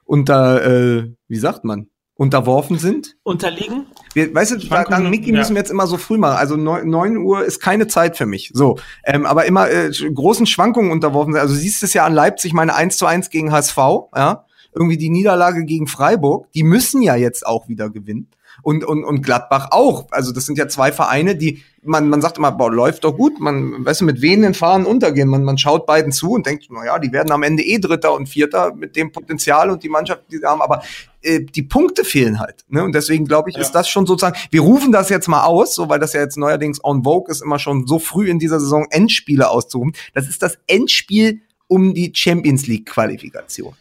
unter 0.04 0.64
äh, 0.64 1.12
wie 1.26 1.36
sagt 1.36 1.64
man, 1.64 1.88
unterworfen 2.14 2.78
sind. 2.78 3.16
Unterliegen? 3.22 3.86
Wir, 4.18 4.34
weißt 4.34 4.50
du, 4.52 4.56
dann 4.90 5.10
Mickey 5.10 5.30
ja. 5.30 5.38
müssen 5.38 5.54
wir 5.54 5.60
jetzt 5.60 5.70
immer 5.70 5.86
so 5.86 5.96
früh 5.96 6.18
machen. 6.18 6.36
Also 6.36 6.56
neun, 6.56 6.88
neun 6.88 7.16
Uhr 7.18 7.44
ist 7.44 7.60
keine 7.60 7.86
Zeit 7.86 8.16
für 8.16 8.26
mich. 8.26 8.50
So, 8.52 8.78
ähm, 9.04 9.24
aber 9.26 9.46
immer 9.46 9.70
äh, 9.70 9.90
großen 9.90 10.46
Schwankungen 10.46 10.90
unterworfen 10.90 11.34
sind. 11.34 11.40
Also 11.40 11.54
du 11.54 11.60
siehst 11.60 11.82
es 11.84 11.94
ja 11.94 12.04
an 12.04 12.12
Leipzig, 12.12 12.52
meine 12.52 12.74
1 12.74 12.96
zu 12.96 13.06
1 13.06 13.30
gegen 13.30 13.52
HSV, 13.52 13.76
ja. 14.16 14.44
Irgendwie 14.74 14.98
die 14.98 15.08
Niederlage 15.08 15.64
gegen 15.64 15.86
Freiburg, 15.86 16.52
die 16.52 16.62
müssen 16.62 17.00
ja 17.00 17.16
jetzt 17.16 17.46
auch 17.46 17.68
wieder 17.68 17.90
gewinnen 17.90 18.28
und, 18.62 18.84
und, 18.84 19.04
und 19.04 19.22
Gladbach 19.22 19.68
auch. 19.70 20.06
Also 20.10 20.32
das 20.32 20.46
sind 20.46 20.58
ja 20.58 20.68
zwei 20.68 20.92
Vereine, 20.92 21.36
die, 21.36 21.62
man, 21.82 22.08
man 22.08 22.20
sagt 22.20 22.38
immer, 22.38 22.52
boah, 22.52 22.70
läuft 22.70 23.04
doch 23.04 23.16
gut, 23.16 23.40
man, 23.40 23.84
weißt 23.84 24.00
du, 24.00 24.04
mit 24.04 24.20
wehenden 24.20 24.54
Fahnen 24.54 24.86
untergehen. 24.86 25.28
Man, 25.28 25.44
man 25.44 25.58
schaut 25.58 25.86
beiden 25.86 26.12
zu 26.12 26.32
und 26.32 26.46
denkt, 26.46 26.66
na 26.70 26.84
ja, 26.84 26.98
die 26.98 27.12
werden 27.12 27.30
am 27.32 27.42
Ende 27.42 27.62
eh 27.62 27.78
Dritter 27.78 28.12
und 28.14 28.28
Vierter 28.28 28.74
mit 28.74 28.96
dem 28.96 29.12
Potenzial 29.12 29.70
und 29.70 29.82
die 29.82 29.88
Mannschaft, 29.88 30.22
die 30.30 30.38
sie 30.38 30.44
haben, 30.44 30.62
aber 30.62 30.82
äh, 31.22 31.40
die 31.40 31.62
Punkte 31.62 32.04
fehlen 32.04 32.38
halt. 32.40 32.64
Ne? 32.68 32.84
Und 32.84 32.94
deswegen 32.94 33.26
glaube 33.26 33.50
ich, 33.50 33.56
ja. 33.56 33.62
ist 33.62 33.72
das 33.72 33.88
schon 33.88 34.06
sozusagen, 34.06 34.38
wir 34.50 34.60
rufen 34.60 34.92
das 34.92 35.08
jetzt 35.08 35.28
mal 35.28 35.44
aus, 35.44 35.74
so 35.74 35.88
weil 35.88 35.98
das 35.98 36.12
ja 36.12 36.20
jetzt 36.20 36.36
neuerdings 36.36 36.82
on 36.84 37.04
vogue 37.04 37.30
ist, 37.30 37.42
immer 37.42 37.58
schon 37.58 37.86
so 37.86 37.98
früh 37.98 38.28
in 38.28 38.38
dieser 38.38 38.60
Saison 38.60 38.86
Endspiele 38.90 39.48
auszurufen. 39.48 39.94
Das 40.14 40.28
ist 40.28 40.42
das 40.42 40.58
Endspiel 40.66 41.40
um 41.68 41.94
die 41.94 42.12
Champions 42.14 42.66
League 42.66 42.86
Qualifikation. 42.86 43.74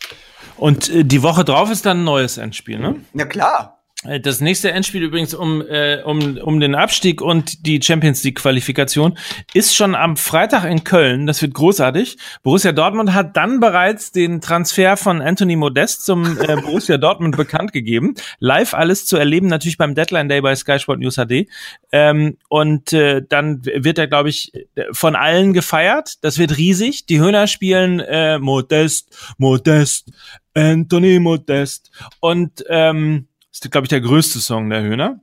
Und 0.58 0.90
äh, 0.90 1.04
die 1.04 1.24
Woche 1.24 1.46
drauf 1.46 1.72
ist 1.72 1.86
dann 1.86 2.02
ein 2.02 2.04
neues 2.04 2.38
Endspiel, 2.38 2.80
ne? 2.80 2.96
Ja 3.14 3.26
klar. 3.26 3.77
Äh, 4.04 4.20
das 4.20 4.42
nächste 4.42 4.72
Endspiel 4.72 5.04
übrigens 5.04 5.34
um, 5.34 5.62
äh, 5.62 6.02
um, 6.04 6.38
um 6.38 6.60
den 6.60 6.76
Abstieg 6.76 7.22
und 7.22 7.66
die 7.66 7.82
Champions 7.82 8.24
League 8.24 8.40
Qualifikation 8.40 9.18
ist 9.54 9.76
schon 9.76 9.96
am 9.96 10.18
Freitag 10.18 10.66
in 10.66 10.84
Köln. 10.84 11.26
Das 11.26 11.42
wird 11.42 11.54
großartig. 11.54 12.18
Borussia 12.44 12.72
Dortmund 12.72 13.14
hat 13.14 13.36
dann 13.36 13.60
bereits 13.60 14.12
den 14.12 14.42
Transfer 14.42 14.98
von 14.98 15.22
Anthony 15.22 15.56
Modest 15.56 16.06
zum 16.06 16.40
äh, 16.40 16.56
Borussia 16.62 16.98
Dortmund 16.98 17.38
bekannt 17.38 17.74
gegeben. 17.74 18.16
Live 18.40 18.74
alles 18.74 19.06
zu 19.06 19.18
erleben, 19.18 19.48
natürlich 19.48 19.78
beim 19.78 19.96
Deadline 19.96 20.30
Day 20.30 20.42
bei 20.42 20.56
Sky 20.56 20.80
Sport 20.80 21.00
News 21.00 21.16
HD. 21.16 21.48
Ähm, 21.92 22.38
und 22.50 22.94
äh, 22.94 23.24
dann 23.28 23.66
wird 23.66 23.98
er, 23.98 24.08
glaube 24.08 24.30
ich, 24.30 24.52
von 24.92 25.16
allen 25.16 25.54
gefeiert. 25.54 26.24
Das 26.24 26.38
wird 26.38 26.58
riesig. 26.58 27.06
Die 27.08 27.20
Höhner 27.20 27.48
spielen 27.48 28.00
äh, 28.00 28.38
Modest, 28.38 29.34
Modest, 29.38 30.12
Anthony 30.54 31.20
Modest. 31.20 31.92
Und 32.20 32.64
ähm, 32.70 33.28
ist, 33.66 33.72
glaube 33.72 33.86
ich, 33.86 33.90
der 33.90 34.02
größte 34.02 34.40
Song 34.40 34.70
der 34.70 34.82
Höhner. 34.82 35.22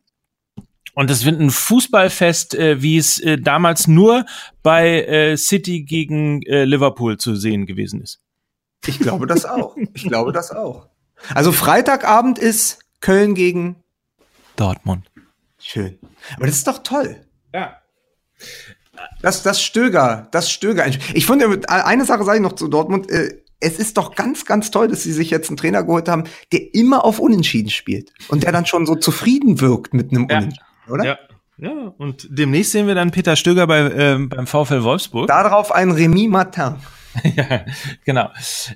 Und 0.95 1.11
das 1.11 1.25
wird 1.25 1.41
ein 1.41 1.51
Fußballfest, 1.51 2.55
äh, 2.55 2.83
wie 2.83 2.99
es 2.99 3.19
äh, 3.19 3.39
damals 3.39 3.89
nur 3.89 4.27
bei 4.63 5.03
äh, 5.05 5.37
City 5.37 5.83
gegen 5.83 6.43
äh, 6.43 6.65
Liverpool 6.65 7.17
zu 7.19 7.35
sehen 7.35 7.67
gewesen 7.67 8.01
ist. 8.01 8.21
Ich 8.87 9.01
glaube 9.01 9.27
das 9.27 9.45
auch. 9.45 9.77
Ich 9.95 10.05
glaube 10.05 10.33
das 10.33 10.51
auch. 10.51 10.89
Also 11.35 11.53
Freitagabend 11.53 12.39
ist 12.39 12.81
Köln 13.01 13.35
gegen 13.35 13.77
Dortmund. 14.57 15.11
Schön. 15.59 15.99
Aber 16.37 16.47
das 16.47 16.57
ist 16.57 16.67
doch 16.67 16.83
toll. 16.83 17.25
Ja. 17.53 17.79
Das, 19.23 19.43
das 19.43 19.63
Stöger, 19.63 20.29
das 20.31 20.51
Stöger. 20.51 20.87
Ich 20.87 21.27
finde, 21.27 21.69
eine 21.69 22.05
Sache 22.05 22.25
sage 22.25 22.39
ich 22.39 22.43
noch 22.43 22.55
zu 22.55 22.69
Dortmund. 22.69 23.11
Äh, 23.11 23.43
es 23.65 23.79
ist 23.79 23.97
doch 23.97 24.15
ganz, 24.15 24.45
ganz 24.45 24.71
toll, 24.71 24.89
dass 24.89 25.03
sie 25.03 25.13
sich 25.13 25.31
jetzt 25.31 25.49
einen 25.49 25.57
Trainer 25.57 25.83
geholt 25.83 26.09
haben, 26.09 26.25
der 26.53 26.75
immer 26.75 27.05
auf 27.05 27.19
Unentschieden 27.19 27.71
spielt 27.71 28.13
und 28.29 28.43
der 28.43 28.53
dann 28.53 28.67
schon 28.67 28.87
so 28.87 28.95
zufrieden 28.95 29.61
wirkt 29.61 29.95
mit 29.95 30.13
einem 30.13 30.29
ja. 30.29 30.39
Unentschieden, 30.39 30.67
oder? 30.89 31.05
Ja. 31.05 31.19
Ja, 31.57 31.95
und 31.99 32.27
demnächst 32.31 32.73
sehen 32.73 32.89
wir 32.89 32.97
dann 32.97 33.13
Peter 33.13 33.37
Stöger 33.37 33.69
bei, 33.69 33.83
äh, 33.83 34.19
beim 34.19 34.49
VfL 34.49 34.83
Wolfsburg. 34.83 35.29
Darauf 35.29 35.71
ein 35.71 35.93
Remy 35.93 36.27
Martin. 36.27 36.75
ja, 37.37 37.65
genau. 38.05 38.31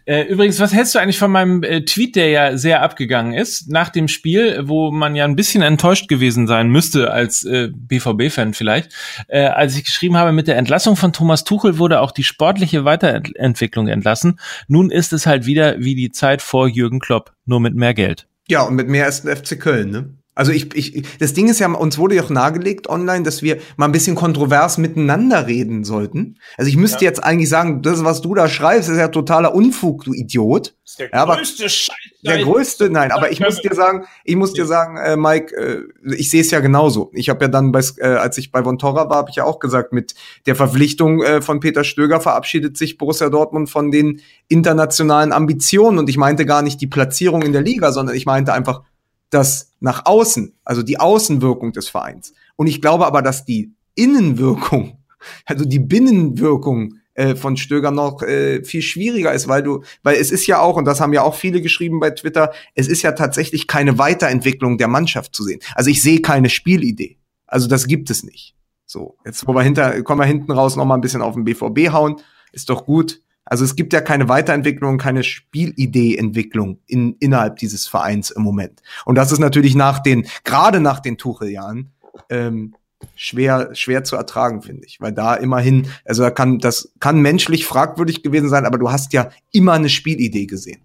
Äh, 0.05 0.22
übrigens, 0.22 0.61
was 0.61 0.72
hältst 0.72 0.95
du 0.95 0.99
eigentlich 0.99 1.18
von 1.18 1.30
meinem 1.30 1.62
äh, 1.62 1.84
Tweet, 1.84 2.16
der 2.16 2.30
ja 2.30 2.57
sehr 2.57 2.82
abgegangen 2.82 3.34
ist, 3.34 3.68
nach 3.70 3.89
dem 3.89 4.09
Spiel, 4.09 4.62
wo 4.64 4.91
man 4.91 5.16
ja 5.16 5.24
ein 5.24 5.36
bisschen 5.36 5.62
enttäuscht 5.62 6.09
gewesen 6.09 6.47
sein 6.47 6.68
müsste 6.68 7.11
als 7.11 7.45
äh, 7.45 7.68
BVB-Fan 7.72 8.55
vielleicht, 8.55 8.93
äh, 9.28 9.47
als 9.47 9.76
ich 9.76 9.84
geschrieben 9.84 10.16
habe, 10.16 10.32
mit 10.32 10.49
der 10.49 10.57
Entlassung 10.57 10.97
von 10.97 11.12
Thomas 11.12 11.45
Tuchel 11.45 11.78
wurde 11.78 12.01
auch 12.01 12.12
die 12.12 12.24
sportliche 12.24 12.84
Weiterentwicklung 12.84 13.89
entlassen. 13.89 14.39
Nun 14.68 14.91
ist 14.91 15.12
es 15.12 15.26
halt 15.26 15.47
wieder 15.47 15.80
wie 15.80 15.95
die 15.95 16.11
Zeit 16.11 16.43
vor 16.43 16.68
Jürgen 16.68 17.01
Klopp, 17.01 17.32
nur 17.47 17.61
mit 17.61 17.74
mehr 17.74 17.95
Geld. 17.95 18.26
Ja, 18.49 18.62
und 18.62 18.74
mit 18.76 18.89
mehr 18.89 19.05
als 19.05 19.20
FC 19.20 19.61
Köln, 19.61 19.91
ne? 19.91 20.18
Also 20.39 20.53
ich, 20.53 20.72
ich, 20.76 21.18
das 21.18 21.34
Ding 21.34 21.49
ist 21.49 21.59
ja, 21.59 21.68
uns 21.68 21.99
wurde 21.99 22.14
ja 22.14 22.22
auch 22.22 22.30
nahegelegt 22.30 22.89
online, 22.89 23.24
dass 23.24 23.43
wir 23.43 23.59
mal 23.76 23.86
ein 23.86 23.93
bisschen 23.93 24.14
kontrovers 24.14 24.78
miteinander 24.78 25.49
reden 25.49 25.82
sollten. 25.82 26.36
Also 26.57 26.68
ich 26.68 26.76
müsste 26.76 27.05
ja. 27.05 27.11
jetzt 27.11 27.24
eigentlich 27.24 27.49
sagen, 27.49 27.82
das, 27.82 28.05
was 28.05 28.20
du 28.20 28.36
da 28.36 28.49
schreibst, 28.49 28.89
ist 28.89 28.99
ja 28.99 29.09
totaler 29.09 29.53
Unfug, 29.53 30.05
du 30.05 30.14
Idiot. 30.14 30.76
Das 30.84 30.93
ist 30.93 31.01
der 31.01 31.11
ja, 31.12 31.24
größte 31.24 31.68
Scheiß. 31.68 31.97
Der 32.22 32.39
größte, 32.45 32.89
nein, 32.89 33.11
aber 33.11 33.32
ich 33.32 33.41
muss 33.41 33.61
dir 33.61 33.74
sagen, 33.74 34.07
ich 34.22 34.36
muss 34.36 34.53
dir 34.53 34.64
sagen, 34.64 34.97
äh, 34.97 35.16
Mike, 35.16 35.57
äh, 35.57 36.14
ich 36.14 36.30
sehe 36.30 36.43
es 36.43 36.53
ja 36.53 36.61
genauso. 36.61 37.11
Ich 37.14 37.30
habe 37.30 37.47
ja 37.47 37.49
dann, 37.49 37.72
bei, 37.72 37.82
äh, 37.97 38.07
als 38.07 38.39
ich 38.39 38.53
bei 38.53 38.62
Von 38.62 38.78
Torra 38.78 39.11
war, 39.11 39.16
habe 39.16 39.30
ich 39.30 39.36
ja 39.36 39.45
auch 39.45 39.59
gesagt, 39.59 39.93
mit 39.93 40.14
der 40.47 40.55
Verpflichtung 40.55 41.20
äh, 41.20 41.43
von 41.43 41.59
Peter 41.59 41.82
Stöger 41.82 42.20
verabschiedet 42.20 42.76
sich 42.76 42.97
Borussia 42.97 43.28
Dortmund 43.28 43.70
von 43.70 43.91
den 43.91 44.20
internationalen 44.47 45.32
Ambitionen. 45.32 45.99
Und 45.99 46.09
ich 46.09 46.16
meinte 46.16 46.47
gar 46.47 46.62
nicht 46.62 46.80
die 46.80 46.86
Platzierung 46.86 47.43
in 47.43 47.53
der 47.53 47.62
Liga, 47.62 47.91
sondern 47.91 48.14
ich 48.14 48.24
meinte 48.24 48.53
einfach, 48.53 48.82
das 49.31 49.72
nach 49.81 50.07
außen, 50.07 50.55
also 50.64 50.83
die 50.83 50.99
Außenwirkung 50.99 51.72
des 51.72 51.89
Vereins. 51.89 52.33
Und 52.57 52.66
ich 52.66 52.81
glaube 52.81 53.07
aber, 53.07 53.22
dass 53.22 53.45
die 53.45 53.74
Innenwirkung, 53.95 54.99
also 55.47 55.64
die 55.64 55.79
Binnenwirkung 55.79 56.95
äh, 57.14 57.35
von 57.35 57.57
Stöger 57.57 57.91
noch 57.91 58.22
äh, 58.22 58.64
viel 58.64 58.83
schwieriger 58.83 59.33
ist, 59.33 59.49
weil 59.49 59.62
du, 59.62 59.83
weil 60.03 60.16
es 60.16 60.31
ist 60.31 60.47
ja 60.47 60.61
auch, 60.61 60.76
und 60.76 60.85
das 60.85 61.01
haben 61.01 61.12
ja 61.12 61.22
auch 61.22 61.35
viele 61.35 61.61
geschrieben 61.61 62.01
bei 62.01 62.11
Twitter, 62.11 62.53
es 62.74 62.87
ist 62.87 63.03
ja 63.03 63.12
tatsächlich 63.12 63.66
keine 63.66 63.99
Weiterentwicklung 63.99 64.79
der 64.79 64.89
Mannschaft 64.89 65.35
zu 65.35 65.43
sehen. 65.43 65.61
Also 65.74 65.91
ich 65.91 66.01
sehe 66.01 66.20
keine 66.20 66.49
Spielidee. 66.49 67.18
Also 67.47 67.66
das 67.66 67.87
gibt 67.87 68.11
es 68.11 68.22
nicht. 68.22 68.55
So, 68.87 69.16
jetzt 69.24 69.47
wo 69.47 69.53
wir 69.53 69.62
hinter, 69.62 70.03
kommen 70.03 70.20
wir 70.20 70.26
hinten 70.26 70.53
raus 70.53 70.76
noch 70.76 70.85
mal 70.85 70.95
ein 70.95 71.01
bisschen 71.01 71.20
auf 71.20 71.35
den 71.35 71.45
BVB 71.45 71.93
hauen, 71.93 72.16
ist 72.53 72.70
doch 72.70 72.87
gut. 72.87 73.20
Also 73.49 73.64
es 73.64 73.76
gibt 73.76 73.92
ja 73.92 74.01
keine 74.01 74.28
Weiterentwicklung, 74.28 74.99
keine 74.99 75.24
Spielideeentwicklung 75.24 76.78
in, 76.86 77.16
innerhalb 77.18 77.57
dieses 77.57 77.86
Vereins 77.86 78.30
im 78.30 78.42
Moment. 78.42 78.82
Und 79.05 79.14
das 79.16 79.32
ist 79.32 79.38
natürlich 79.38 79.74
nach 79.74 79.99
den, 80.01 80.26
gerade 80.44 80.80
nach 80.80 81.01
den 81.01 81.18
Tuchel-Jahren, 81.18 81.90
ähm, 82.30 82.74
schwer, 83.14 83.70
schwer 83.74 84.05
zu 84.05 84.16
ertragen, 84.16 84.62
finde 84.62 84.86
ich. 84.86 85.01
Weil 85.01 85.12
da 85.12 85.34
immerhin, 85.34 85.88
also 86.05 86.22
da 86.22 86.30
kann, 86.30 86.59
das 86.59 86.92
kann 87.01 87.20
menschlich 87.20 87.66
fragwürdig 87.66 88.22
gewesen 88.22 88.49
sein, 88.49 88.66
aber 88.66 88.78
du 88.78 88.90
hast 88.90 89.12
ja 89.12 89.30
immer 89.53 89.72
eine 89.72 89.88
Spielidee 89.88 90.46
gesehen. 90.46 90.80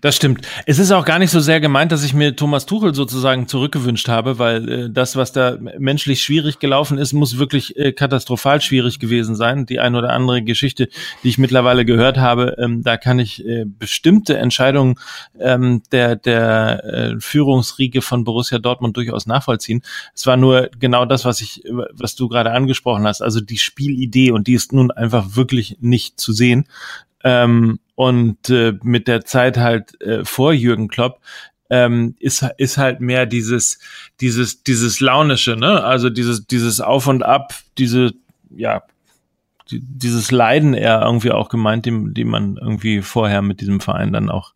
Das 0.00 0.16
stimmt. 0.16 0.46
Es 0.66 0.78
ist 0.78 0.92
auch 0.92 1.04
gar 1.04 1.18
nicht 1.18 1.30
so 1.30 1.40
sehr 1.40 1.60
gemeint, 1.60 1.92
dass 1.92 2.04
ich 2.04 2.14
mir 2.14 2.36
Thomas 2.36 2.66
Tuchel 2.66 2.94
sozusagen 2.94 3.48
zurückgewünscht 3.48 4.08
habe, 4.08 4.38
weil 4.38 4.68
äh, 4.68 4.90
das, 4.90 5.16
was 5.16 5.32
da 5.32 5.58
menschlich 5.78 6.22
schwierig 6.22 6.58
gelaufen 6.58 6.98
ist, 6.98 7.12
muss 7.12 7.38
wirklich 7.38 7.76
äh, 7.76 7.92
katastrophal 7.92 8.60
schwierig 8.60 8.98
gewesen 8.98 9.36
sein. 9.36 9.66
Die 9.66 9.80
ein 9.80 9.94
oder 9.94 10.10
andere 10.10 10.42
Geschichte, 10.42 10.88
die 11.22 11.28
ich 11.28 11.38
mittlerweile 11.38 11.84
gehört 11.84 12.18
habe, 12.18 12.56
ähm, 12.58 12.82
da 12.82 12.96
kann 12.96 13.18
ich 13.18 13.44
äh, 13.44 13.64
bestimmte 13.66 14.36
Entscheidungen 14.36 14.96
ähm, 15.38 15.82
der, 15.92 16.16
der 16.16 16.84
äh, 16.84 17.20
Führungsriege 17.20 18.02
von 18.02 18.24
Borussia 18.24 18.58
Dortmund 18.58 18.96
durchaus 18.96 19.26
nachvollziehen. 19.26 19.82
Es 20.14 20.26
war 20.26 20.36
nur 20.36 20.70
genau 20.78 21.04
das, 21.04 21.24
was 21.24 21.40
ich, 21.40 21.62
was 21.92 22.14
du 22.14 22.28
gerade 22.28 22.52
angesprochen 22.52 23.06
hast, 23.06 23.22
also 23.22 23.40
die 23.40 23.58
Spielidee 23.58 24.30
und 24.30 24.46
die 24.46 24.54
ist 24.54 24.72
nun 24.72 24.90
einfach 24.90 25.36
wirklich 25.36 25.78
nicht 25.80 26.18
zu 26.18 26.32
sehen. 26.32 26.66
Ähm, 27.22 27.78
und 27.94 28.50
äh, 28.50 28.74
mit 28.82 29.08
der 29.08 29.24
Zeit 29.24 29.56
halt 29.56 30.00
äh, 30.00 30.24
vor 30.24 30.52
Jürgen 30.52 30.88
Klopp 30.88 31.20
ähm, 31.70 32.14
ist 32.18 32.46
ist 32.58 32.78
halt 32.78 33.00
mehr 33.00 33.26
dieses 33.26 33.78
dieses 34.20 34.62
dieses 34.62 35.00
launische, 35.00 35.56
ne? 35.56 35.82
Also 35.82 36.10
dieses 36.10 36.46
dieses 36.46 36.80
Auf 36.80 37.06
und 37.06 37.22
Ab, 37.22 37.54
diese 37.78 38.12
ja 38.50 38.82
die, 39.70 39.80
dieses 39.80 40.30
Leiden 40.30 40.74
eher 40.74 41.02
irgendwie 41.02 41.30
auch 41.30 41.48
gemeint, 41.48 41.86
dem, 41.86 42.14
dem 42.14 42.28
man 42.28 42.56
irgendwie 42.56 43.02
vorher 43.02 43.42
mit 43.42 43.60
diesem 43.60 43.80
Verein 43.80 44.12
dann 44.12 44.30
auch 44.30 44.52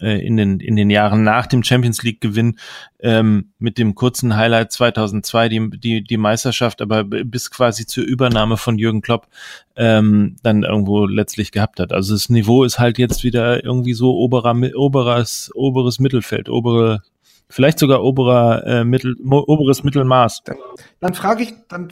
äh, 0.00 0.24
in, 0.26 0.36
den, 0.36 0.60
in 0.60 0.76
den 0.76 0.90
Jahren 0.90 1.22
nach 1.22 1.46
dem 1.46 1.62
Champions 1.62 2.02
League 2.02 2.20
Gewinn 2.20 2.58
ähm, 3.00 3.52
mit 3.58 3.78
dem 3.78 3.94
kurzen 3.94 4.36
Highlight 4.36 4.72
2002 4.72 5.48
die, 5.48 5.70
die, 5.70 6.04
die 6.04 6.16
Meisterschaft, 6.16 6.82
aber 6.82 7.04
bis 7.04 7.50
quasi 7.50 7.86
zur 7.86 8.04
Übernahme 8.04 8.56
von 8.56 8.78
Jürgen 8.78 9.02
Klopp 9.02 9.28
ähm, 9.76 10.36
dann 10.42 10.62
irgendwo 10.62 11.06
letztlich 11.06 11.52
gehabt 11.52 11.80
hat. 11.80 11.92
Also 11.92 12.14
das 12.14 12.28
Niveau 12.28 12.64
ist 12.64 12.78
halt 12.78 12.98
jetzt 12.98 13.24
wieder 13.24 13.64
irgendwie 13.64 13.94
so 13.94 14.16
oberer, 14.16 14.56
oberes, 14.74 15.50
oberes 15.54 15.98
Mittelfeld, 15.98 16.48
obere 16.48 17.02
vielleicht 17.48 17.78
sogar 17.78 18.02
oberer 18.02 18.66
äh, 18.66 18.84
Mittel, 18.84 19.16
oberes 19.22 19.84
Mittelmaß. 19.84 20.42
Dann, 20.44 20.56
dann 21.00 21.14
frage 21.14 21.44
ich, 21.44 21.54
dann 21.68 21.90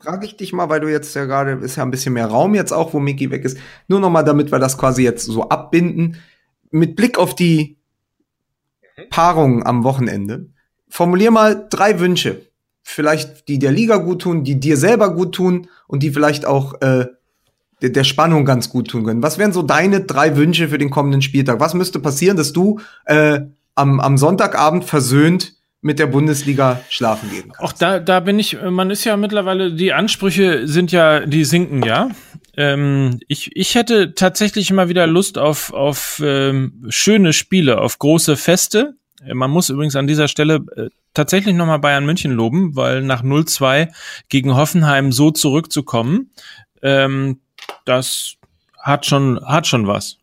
frage 0.00 0.24
ich 0.24 0.36
dich 0.36 0.52
mal, 0.52 0.68
weil 0.68 0.80
du 0.80 0.88
jetzt 0.88 1.14
ja 1.14 1.26
gerade 1.26 1.52
ist 1.52 1.76
ja 1.76 1.82
ein 1.82 1.90
bisschen 1.90 2.14
mehr 2.14 2.26
Raum 2.26 2.54
jetzt 2.54 2.72
auch, 2.72 2.94
wo 2.94 3.00
Miki 3.00 3.30
weg 3.30 3.44
ist. 3.44 3.58
Nur 3.88 4.00
noch 4.00 4.10
mal, 4.10 4.22
damit 4.22 4.50
wir 4.50 4.58
das 4.58 4.78
quasi 4.78 5.02
jetzt 5.02 5.26
so 5.26 5.48
abbinden 5.48 6.16
mit 6.70 6.96
Blick 6.96 7.18
auf 7.18 7.34
die 7.34 7.78
Paarung 9.10 9.64
am 9.64 9.84
Wochenende, 9.84 10.46
formulier 10.88 11.30
mal 11.30 11.66
drei 11.70 12.00
Wünsche. 12.00 12.46
Vielleicht 12.82 13.48
die 13.48 13.58
der 13.58 13.72
Liga 13.72 13.96
gut 13.96 14.22
tun, 14.22 14.44
die 14.44 14.58
dir 14.58 14.76
selber 14.76 15.14
gut 15.14 15.34
tun 15.34 15.68
und 15.86 16.02
die 16.02 16.10
vielleicht 16.10 16.44
auch 16.46 16.80
äh, 16.80 17.06
der, 17.82 17.90
der 17.90 18.04
Spannung 18.04 18.44
ganz 18.44 18.70
gut 18.70 18.88
tun 18.88 19.04
können. 19.04 19.22
Was 19.22 19.38
wären 19.38 19.52
so 19.52 19.62
deine 19.62 20.00
drei 20.00 20.36
Wünsche 20.36 20.68
für 20.68 20.78
den 20.78 20.90
kommenden 20.90 21.22
Spieltag? 21.22 21.60
Was 21.60 21.74
müsste 21.74 22.00
passieren, 22.00 22.36
dass 22.36 22.52
du 22.52 22.80
äh, 23.04 23.40
am, 23.74 24.00
am 24.00 24.18
Sonntagabend 24.18 24.84
versöhnt 24.84 25.54
mit 25.82 25.98
der 25.98 26.06
Bundesliga 26.06 26.80
schlafen 26.88 27.30
gehen 27.30 27.52
kannst? 27.52 27.60
Auch 27.60 27.72
da, 27.72 28.00
da 28.00 28.20
bin 28.20 28.38
ich, 28.38 28.58
man 28.62 28.90
ist 28.90 29.04
ja 29.04 29.16
mittlerweile, 29.16 29.72
die 29.72 29.92
Ansprüche 29.92 30.66
sind 30.66 30.92
ja, 30.92 31.24
die 31.26 31.44
sinken 31.44 31.82
ja. 31.82 32.10
Ähm, 32.60 33.20
ich, 33.26 33.56
ich 33.56 33.74
hätte 33.74 34.14
tatsächlich 34.14 34.70
immer 34.70 34.90
wieder 34.90 35.06
Lust 35.06 35.38
auf, 35.38 35.72
auf 35.72 36.20
ähm, 36.22 36.84
schöne 36.90 37.32
Spiele, 37.32 37.80
auf 37.80 37.98
große 37.98 38.36
Feste. 38.36 38.96
Äh, 39.24 39.32
man 39.32 39.50
muss 39.50 39.70
übrigens 39.70 39.96
an 39.96 40.06
dieser 40.06 40.28
Stelle 40.28 40.66
äh, 40.76 40.90
tatsächlich 41.14 41.54
nochmal 41.54 41.78
Bayern 41.78 42.04
München 42.04 42.32
loben, 42.32 42.76
weil 42.76 43.00
nach 43.00 43.22
0-2 43.22 43.88
gegen 44.28 44.54
Hoffenheim 44.54 45.10
so 45.10 45.30
zurückzukommen, 45.30 46.32
ähm, 46.82 47.40
das 47.86 48.34
hat 48.78 49.06
schon, 49.06 49.40
hat 49.42 49.66
schon 49.66 49.86
was. 49.86 50.18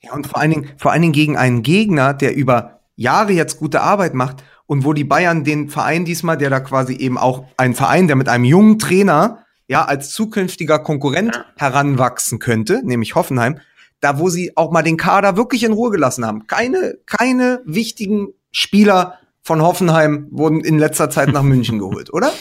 Ja, 0.00 0.14
und 0.14 0.26
vor 0.26 0.40
allen 0.40 0.50
Dingen, 0.50 0.70
vor 0.78 0.92
allen 0.92 1.02
Dingen 1.02 1.12
gegen 1.12 1.36
einen 1.36 1.62
Gegner, 1.62 2.14
der 2.14 2.34
über 2.34 2.80
Jahre 2.94 3.32
jetzt 3.34 3.58
gute 3.58 3.82
Arbeit 3.82 4.14
macht 4.14 4.42
und 4.64 4.86
wo 4.86 4.94
die 4.94 5.04
Bayern 5.04 5.44
den 5.44 5.68
Verein 5.68 6.06
diesmal, 6.06 6.38
der 6.38 6.48
da 6.48 6.60
quasi 6.60 6.94
eben 6.94 7.18
auch 7.18 7.44
ein 7.58 7.74
Verein, 7.74 8.06
der 8.06 8.16
mit 8.16 8.30
einem 8.30 8.44
jungen 8.44 8.78
Trainer 8.78 9.42
ja 9.68 9.84
als 9.84 10.10
zukünftiger 10.10 10.78
Konkurrent 10.78 11.44
heranwachsen 11.56 12.38
könnte, 12.38 12.80
nämlich 12.84 13.14
Hoffenheim, 13.14 13.58
da 14.00 14.18
wo 14.18 14.28
sie 14.28 14.56
auch 14.56 14.70
mal 14.70 14.82
den 14.82 14.96
Kader 14.96 15.36
wirklich 15.36 15.64
in 15.64 15.72
Ruhe 15.72 15.90
gelassen 15.90 16.24
haben. 16.24 16.46
Keine, 16.46 16.98
keine 17.06 17.62
wichtigen 17.64 18.28
Spieler 18.52 19.18
von 19.42 19.62
Hoffenheim 19.62 20.28
wurden 20.30 20.60
in 20.60 20.78
letzter 20.78 21.10
Zeit 21.10 21.32
nach 21.32 21.42
München 21.42 21.78
geholt, 21.80 22.12
oder? 22.12 22.32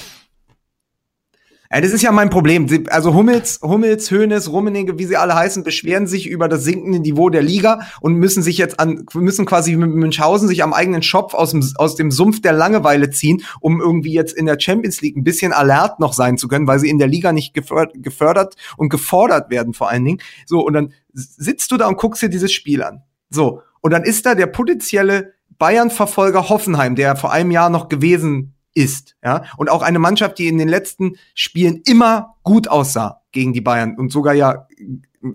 Ja, 1.76 1.82
das 1.82 1.92
ist 1.92 2.04
ja 2.04 2.14
mein 2.14 2.30
Problem. 2.30 2.68
Also 2.88 3.14
Hummels, 3.14 3.60
Hummels, 3.62 4.10
Hönes, 4.10 4.50
Rummenigge, 4.50 4.98
wie 4.98 5.04
sie 5.04 5.18
alle 5.18 5.36
heißen, 5.36 5.66
beschweren 5.66 6.08
sich 6.08 6.26
über 6.26 6.48
das 6.48 6.64
sinkende 6.64 7.00
Niveau 7.00 7.30
der 7.30 7.42
Liga 7.42 7.82
und 8.00 8.14
müssen 8.14 8.42
sich 8.42 8.58
jetzt 8.58 8.80
an, 8.80 9.06
müssen 9.14 9.46
quasi 9.46 9.76
mit 9.76 9.90
Münchhausen 9.90 10.48
sich 10.48 10.64
am 10.64 10.72
eigenen 10.72 11.04
Schopf 11.04 11.34
aus 11.34 11.52
dem, 11.52 11.70
aus 11.76 11.98
dem 11.98 12.12
Sumpf 12.12 12.42
der 12.42 12.54
Langeweile 12.54 13.10
ziehen, 13.10 13.44
um 13.60 13.82
irgendwie 13.82 14.14
jetzt 14.14 14.32
in 14.38 14.46
der 14.46 14.58
Champions 14.58 15.02
League 15.02 15.18
ein 15.18 15.26
bisschen 15.26 15.52
alert 15.52 16.00
noch 16.00 16.14
sein 16.14 16.38
zu 16.38 16.48
können, 16.48 16.66
weil 16.66 16.80
sie 16.80 16.88
in 16.88 16.98
der 16.98 17.10
Liga 17.10 17.34
nicht 17.34 17.54
gefördert 17.54 18.56
und 18.78 18.88
gefordert 18.88 19.50
werden 19.50 19.74
vor 19.74 19.90
allen 19.90 20.06
Dingen. 20.06 20.22
So, 20.46 20.66
und 20.66 20.72
dann 20.72 20.94
sitzt 21.12 21.74
du 21.74 21.76
da 21.76 21.90
und 21.90 21.98
guckst 21.98 22.22
dir 22.22 22.30
dieses 22.30 22.54
Spiel 22.54 22.84
an. 22.84 23.02
So, 23.30 23.64
und 23.82 23.92
dann 23.92 24.04
ist 24.04 24.26
da 24.26 24.34
der 24.34 24.48
potenzielle 24.48 25.34
Bayern-Verfolger 25.58 26.48
Hoffenheim, 26.48 26.96
der 26.96 27.18
vor 27.18 27.34
einem 27.34 27.52
Jahr 27.52 27.70
noch 27.70 27.90
gewesen 27.90 28.55
ist. 28.76 29.16
Ja? 29.24 29.44
Und 29.58 29.72
auch 29.72 29.82
eine 29.82 29.98
Mannschaft, 29.98 30.38
die 30.38 30.48
in 30.48 30.60
den 30.60 30.70
letzten 30.70 31.16
Spielen 31.34 31.82
immer 31.86 32.36
gut 32.44 32.68
aussah 32.68 33.22
gegen 33.32 33.54
die 33.54 33.62
Bayern 33.62 33.98
und 33.98 34.12
sogar 34.12 34.34
ja 34.34 34.68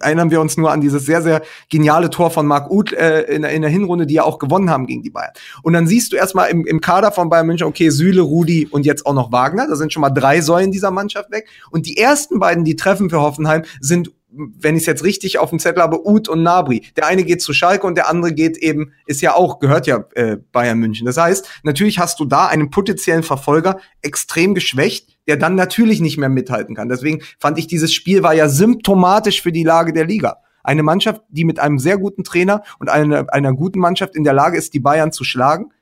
erinnern 0.00 0.30
wir 0.30 0.40
uns 0.40 0.56
nur 0.56 0.70
an 0.70 0.80
dieses 0.80 1.04
sehr, 1.04 1.22
sehr 1.22 1.42
geniale 1.68 2.10
Tor 2.10 2.30
von 2.30 2.46
Marc 2.46 2.70
Uth 2.70 2.92
äh, 2.92 3.22
in, 3.22 3.42
in, 3.42 3.62
der 3.62 3.70
Hinrunde, 3.70 4.06
die 4.06 4.14
ja 4.14 4.22
auch 4.22 4.38
gewonnen 4.38 4.70
haben 4.70 4.86
gegen 4.86 5.02
die 5.02 5.10
Bayern. 5.10 5.32
Und 5.62 5.72
dann 5.72 5.86
siehst 5.86 6.12
du 6.12 6.16
erstmal 6.16 6.50
im, 6.50 6.64
im 6.64 6.80
Kader 6.80 7.10
von 7.10 7.28
Bayern 7.28 7.46
München, 7.46 7.66
okay, 7.66 7.90
Süle, 7.90 8.20
Rudi 8.20 8.68
und 8.70 8.86
jetzt 8.86 9.04
auch 9.06 9.14
noch 9.14 9.32
Wagner. 9.32 9.66
Da 9.68 9.74
sind 9.74 9.92
schon 9.92 10.02
mal 10.02 10.10
drei 10.10 10.40
Säulen 10.40 10.70
dieser 10.70 10.90
Mannschaft 10.92 11.30
weg. 11.30 11.48
Und 11.70 11.86
die 11.86 11.96
ersten 11.96 12.38
beiden, 12.38 12.64
die 12.64 12.76
treffen 12.76 13.10
für 13.10 13.20
Hoffenheim, 13.20 13.64
sind 13.80 14.12
wenn 14.32 14.76
ich 14.76 14.82
es 14.82 14.86
jetzt 14.86 15.04
richtig 15.04 15.38
auf 15.38 15.50
dem 15.50 15.58
Zettel 15.58 15.82
habe, 15.82 16.06
Uth 16.06 16.28
und 16.28 16.42
Nabri. 16.42 16.86
Der 16.96 17.06
eine 17.06 17.24
geht 17.24 17.42
zu 17.42 17.52
Schalke 17.52 17.86
und 17.86 17.96
der 17.96 18.08
andere 18.08 18.32
geht 18.32 18.56
eben, 18.56 18.92
ist 19.06 19.20
ja 19.20 19.34
auch, 19.34 19.58
gehört 19.58 19.86
ja 19.86 20.04
äh, 20.14 20.36
Bayern 20.52 20.78
München. 20.78 21.06
Das 21.06 21.16
heißt, 21.16 21.48
natürlich 21.62 21.98
hast 21.98 22.20
du 22.20 22.24
da 22.24 22.46
einen 22.46 22.70
potenziellen 22.70 23.22
Verfolger 23.22 23.80
extrem 24.02 24.54
geschwächt, 24.54 25.18
der 25.26 25.36
dann 25.36 25.54
natürlich 25.54 26.00
nicht 26.00 26.18
mehr 26.18 26.28
mithalten 26.28 26.74
kann. 26.74 26.88
Deswegen 26.88 27.22
fand 27.38 27.58
ich, 27.58 27.66
dieses 27.66 27.92
Spiel 27.92 28.22
war 28.22 28.34
ja 28.34 28.48
symptomatisch 28.48 29.42
für 29.42 29.52
die 29.52 29.64
Lage 29.64 29.92
der 29.92 30.06
Liga. 30.06 30.38
Eine 30.62 30.82
Mannschaft, 30.82 31.22
die 31.28 31.44
mit 31.44 31.58
einem 31.58 31.78
sehr 31.78 31.98
guten 31.98 32.24
Trainer 32.24 32.62
und 32.78 32.90
einer, 32.90 33.32
einer 33.32 33.54
guten 33.54 33.78
Mannschaft 33.78 34.14
in 34.14 34.24
der 34.24 34.34
Lage 34.34 34.58
ist, 34.58 34.74
die 34.74 34.80
Bayern 34.80 35.12
zu 35.12 35.24
schlagen, 35.24 35.72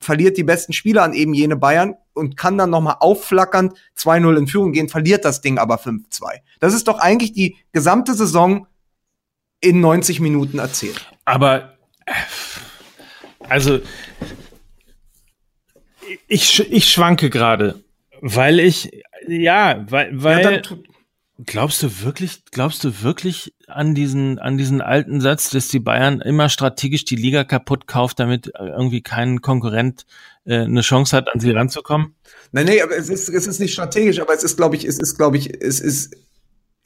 verliert 0.00 0.36
die 0.36 0.44
besten 0.44 0.72
Spieler 0.72 1.02
an 1.02 1.12
eben 1.12 1.34
jene 1.34 1.56
Bayern 1.56 1.94
und 2.12 2.36
kann 2.36 2.58
dann 2.58 2.70
nochmal 2.70 2.96
aufflackernd 3.00 3.74
2-0 3.96 4.36
in 4.36 4.46
Führung 4.46 4.72
gehen, 4.72 4.88
verliert 4.88 5.24
das 5.24 5.40
Ding 5.40 5.58
aber 5.58 5.76
5-2. 5.76 6.40
Das 6.60 6.74
ist 6.74 6.88
doch 6.88 6.98
eigentlich 6.98 7.32
die 7.32 7.56
gesamte 7.72 8.14
Saison 8.14 8.66
in 9.60 9.80
90 9.80 10.20
Minuten 10.20 10.58
erzählt. 10.58 11.10
Aber, 11.24 11.76
also, 13.48 13.80
ich, 16.26 16.72
ich 16.72 16.90
schwanke 16.90 17.28
gerade, 17.30 17.82
weil 18.20 18.60
ich, 18.60 18.90
ja, 19.26 19.84
weil, 19.88 20.10
weil, 20.22 20.54
ja, 20.54 20.76
Glaubst 21.46 21.84
du 21.84 22.00
wirklich, 22.00 22.44
glaubst 22.50 22.82
du 22.82 23.02
wirklich 23.02 23.54
an 23.68 23.94
diesen, 23.94 24.38
an 24.38 24.58
diesen 24.58 24.80
alten 24.80 25.20
Satz, 25.20 25.50
dass 25.50 25.68
die 25.68 25.80
Bayern 25.80 26.20
immer 26.20 26.48
strategisch 26.48 27.04
die 27.04 27.16
Liga 27.16 27.44
kaputt 27.44 27.86
kauft, 27.86 28.20
damit 28.20 28.52
irgendwie 28.58 29.02
kein 29.02 29.40
Konkurrent 29.40 30.06
äh, 30.44 30.60
eine 30.60 30.80
Chance 30.80 31.16
hat, 31.16 31.32
an 31.32 31.40
sie 31.40 31.50
ranzukommen? 31.50 32.14
Nein, 32.52 32.66
nein, 32.66 32.78
aber 32.82 32.96
es 32.96 33.08
ist, 33.08 33.28
es 33.28 33.46
ist 33.46 33.60
nicht 33.60 33.72
strategisch, 33.72 34.20
aber 34.20 34.34
es 34.34 34.42
ist, 34.42 34.56
glaube 34.56 34.76
ich, 34.76 34.84
es 34.84 34.98
ist, 34.98 35.16
glaube 35.16 35.36
ich, 35.36 35.62
es 35.62 35.80
ist 35.80 36.16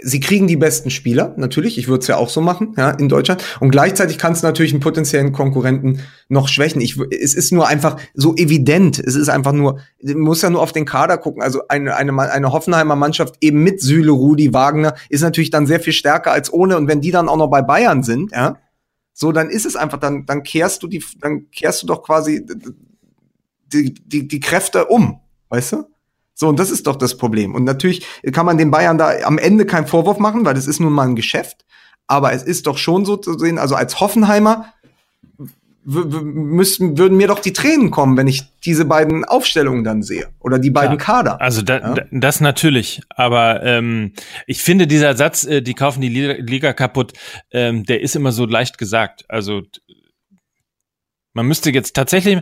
sie 0.03 0.21
kriegen 0.21 0.47
die 0.47 0.57
besten 0.57 0.91
Spieler, 0.91 1.35
natürlich, 1.37 1.79
ich 1.79 1.89
würde 1.89 2.01
es 2.01 2.07
ja 2.07 2.17
auch 2.17 2.29
so 2.29 2.41
machen, 2.41 2.75
ja, 2.77 2.91
in 2.91 3.09
Deutschland. 3.09 3.43
Und 3.61 3.71
gleichzeitig 3.71 4.19
kannst 4.19 4.43
du 4.43 4.47
natürlich 4.47 4.73
einen 4.73 4.81
potenziellen 4.81 5.33
Konkurrenten 5.33 6.01
noch 6.29 6.49
schwächen. 6.49 6.81
Ich, 6.81 6.99
es 6.99 7.35
ist 7.35 7.53
nur 7.53 7.69
einfach 7.69 7.97
so 8.15 8.35
evident. 8.37 8.99
Es 8.99 9.15
ist 9.15 9.29
einfach 9.29 9.53
nur, 9.53 9.81
du 10.01 10.17
musst 10.19 10.43
ja 10.43 10.51
nur 10.51 10.63
auf 10.63 10.73
den 10.73 10.85
Kader 10.85 11.19
gucken. 11.19 11.43
Also 11.43 11.63
eine, 11.69 11.97
eine, 11.97 12.19
eine 12.19 12.53
Hoffenheimer 12.53 12.97
Mannschaft 12.97 13.37
eben 13.41 13.63
mit 13.63 13.81
Süle, 13.81 14.13
Rudi, 14.13 14.53
Wagner 14.53 14.95
ist 15.09 15.23
natürlich 15.23 15.51
dann 15.51 15.67
sehr 15.67 15.81
viel 15.81 15.93
stärker 15.93 16.33
als 16.33 16.53
ohne. 16.53 16.77
Und 16.77 16.89
wenn 16.89 17.01
die 17.01 17.11
dann 17.11 17.29
auch 17.29 17.37
noch 17.37 17.49
bei 17.49 17.63
Bayern 17.63 18.03
sind, 18.03 18.33
ja, 18.33 18.59
so, 19.15 19.31
dann 19.31 19.51
ist 19.51 19.67
es 19.67 19.77
einfach, 19.77 19.99
dann, 19.99 20.27
dann 20.27 20.43
kehrst 20.43 20.83
du 20.83 20.89
die, 20.89 21.05
dann 21.21 21.51
kehrst 21.51 21.83
du 21.83 21.87
doch 21.87 22.03
quasi 22.03 22.47
die, 23.73 23.95
die, 23.95 24.27
die 24.27 24.41
Kräfte 24.41 24.87
um, 24.87 25.21
weißt 25.49 25.73
du? 25.73 25.92
So, 26.43 26.49
und 26.49 26.59
das 26.59 26.73
ist 26.73 26.89
doch 26.89 26.97
das 26.97 27.17
Problem. 27.17 27.55
Und 27.55 27.63
natürlich 27.63 28.05
kann 28.33 28.47
man 28.47 28.59
den 28.59 28.73
Bayern 28.73 28.99
da 28.99 29.13
am 29.23 29.39
Ende 29.39 29.65
keinen 29.65 29.87
Vorwurf 29.87 30.19
machen, 30.19 30.45
weil 30.45 30.55
das 30.55 30.67
ist 30.67 30.81
nun 30.81 30.93
mal 30.93 31.07
ein 31.07 31.15
Geschäft. 31.15 31.65
Aber 32.09 32.33
es 32.33 32.43
ist 32.43 32.67
doch 32.67 32.79
schon 32.79 33.05
so 33.05 33.17
zu 33.17 33.39
sehen, 33.39 33.59
also 33.59 33.77
als 33.77 34.01
Hoffenheimer 34.01 34.73
müssten, 35.85 36.99
würden 36.99 37.17
mir 37.17 37.29
doch 37.29 37.39
die 37.39 37.53
Tränen 37.53 37.93
kommen, 37.93 38.17
wenn 38.17 38.27
ich 38.27 38.43
diese 38.65 38.85
beiden 38.87 39.25
Aufstellungen 39.25 39.85
dann 39.85 40.03
sehe 40.03 40.31
oder 40.41 40.59
die 40.59 40.71
beiden 40.71 40.99
ja, 40.99 41.05
Kader. 41.05 41.41
Also 41.41 41.63
da, 41.63 41.79
ja? 41.79 42.05
das 42.11 42.41
natürlich, 42.41 43.03
aber 43.11 43.63
ähm, 43.63 44.13
ich 44.49 44.63
finde 44.63 44.89
dieser 44.89 45.17
Satz, 45.17 45.45
äh, 45.45 45.63
die 45.63 45.75
kaufen 45.75 46.01
die 46.01 46.09
Liga, 46.09 46.73
kaputt, 46.73 47.13
ähm, 47.53 47.85
der 47.85 48.01
ist 48.01 48.17
immer 48.17 48.33
so 48.33 48.47
leicht 48.47 48.79
gesagt. 48.79 49.25
Also 49.29 49.63
man 51.35 51.47
müsste 51.47 51.71
jetzt 51.71 51.95
tatsächlich 51.95 52.41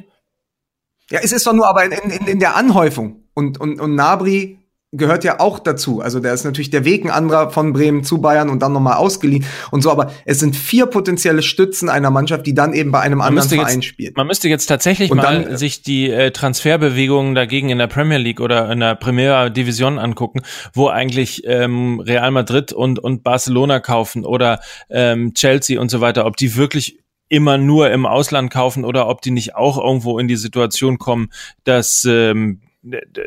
ja, 1.11 1.21
es 1.23 1.33
ist 1.33 1.47
doch 1.47 1.53
nur 1.53 1.69
aber 1.69 1.85
in, 1.85 1.93
in, 1.93 2.27
in 2.27 2.41
der 2.41 2.57
Anhäufung. 2.57 3.25
Und, 3.35 3.61
und, 3.61 3.81
und 3.81 3.95
Nabri 3.95 4.61
gehört 4.93 5.23
ja 5.23 5.39
auch 5.39 5.61
dazu. 5.61 6.01
Also 6.01 6.19
der 6.19 6.35
ist 6.35 6.45
natürlich 6.45 6.71
der 6.71 6.85
Weg 6.85 7.05
ein 7.05 7.11
anderer 7.11 7.51
von 7.51 7.73
Bremen 7.73 8.03
zu 8.03 8.19
Bayern 8.19 8.49
und 8.49 8.61
dann 8.61 8.73
nochmal 8.73 8.95
ausgeliehen 8.95 9.45
und 9.71 9.83
so. 9.83 9.91
Aber 9.91 10.11
es 10.25 10.41
sind 10.41 10.57
vier 10.57 10.87
potenzielle 10.87 11.43
Stützen 11.43 11.89
einer 11.89 12.11
Mannschaft, 12.11 12.45
die 12.47 12.55
dann 12.55 12.73
eben 12.73 12.91
bei 12.91 13.01
einem 13.01 13.19
man 13.19 13.29
anderen 13.29 13.49
Verein 13.49 13.75
jetzt, 13.77 13.85
spielt. 13.85 14.17
Man 14.17 14.27
müsste 14.27 14.49
jetzt 14.49 14.67
tatsächlich 14.67 15.13
und 15.13 15.19
mal 15.19 15.45
dann, 15.45 15.57
sich 15.57 15.83
die 15.83 16.11
äh, 16.11 16.33
Transferbewegungen 16.33 17.37
dagegen 17.37 17.71
in 17.71 17.79
der 17.79 17.87
Premier 17.87 18.19
League 18.19 18.41
oder 18.41 18.71
in 18.73 18.81
der 18.81 18.97
Primera 18.97 19.49
Division 19.49 20.01
angucken, 20.01 20.43
wo 20.73 20.89
eigentlich 20.89 21.43
ähm, 21.45 22.01
Real 22.01 22.33
Madrid 22.33 22.73
und, 22.73 22.99
und 22.99 23.23
Barcelona 23.23 23.79
kaufen 23.79 24.25
oder 24.25 24.59
ähm, 24.89 25.35
Chelsea 25.35 25.81
und 25.81 25.91
so 25.91 26.01
weiter, 26.01 26.27
ob 26.27 26.37
die 26.37 26.57
wirklich 26.57 27.00
immer 27.31 27.57
nur 27.57 27.91
im 27.91 28.05
Ausland 28.05 28.51
kaufen 28.51 28.85
oder 28.85 29.09
ob 29.09 29.23
die 29.23 29.31
nicht 29.31 29.55
auch 29.55 29.79
irgendwo 29.79 30.19
in 30.19 30.29
die 30.29 30.37
Situation 30.37 30.99
kommen, 30.99 31.31
dass 31.65 32.05
ähm, 32.05 32.61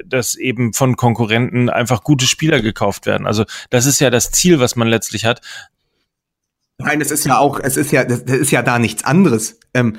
dass 0.06 0.36
eben 0.36 0.74
von 0.74 0.96
Konkurrenten 0.96 1.70
einfach 1.70 2.04
gute 2.04 2.26
Spieler 2.26 2.62
gekauft 2.62 3.06
werden. 3.06 3.28
Also 3.28 3.46
das 3.70 3.86
ist 3.86 4.00
ja 4.00 4.10
das 4.10 4.32
Ziel, 4.32 4.60
was 4.60 4.76
man 4.76 4.88
letztlich 4.88 5.26
hat. 5.26 5.42
Nein, 6.80 7.02
es 7.02 7.12
ist 7.12 7.26
ja 7.26 7.38
auch, 7.38 7.60
es 7.60 7.78
ist 7.78 7.92
ja, 7.92 8.04
das 8.04 8.22
ist 8.22 8.52
ja 8.52 8.64
da 8.64 8.80
nichts 8.80 9.04
anderes. 9.04 9.60
Ähm, 9.76 9.98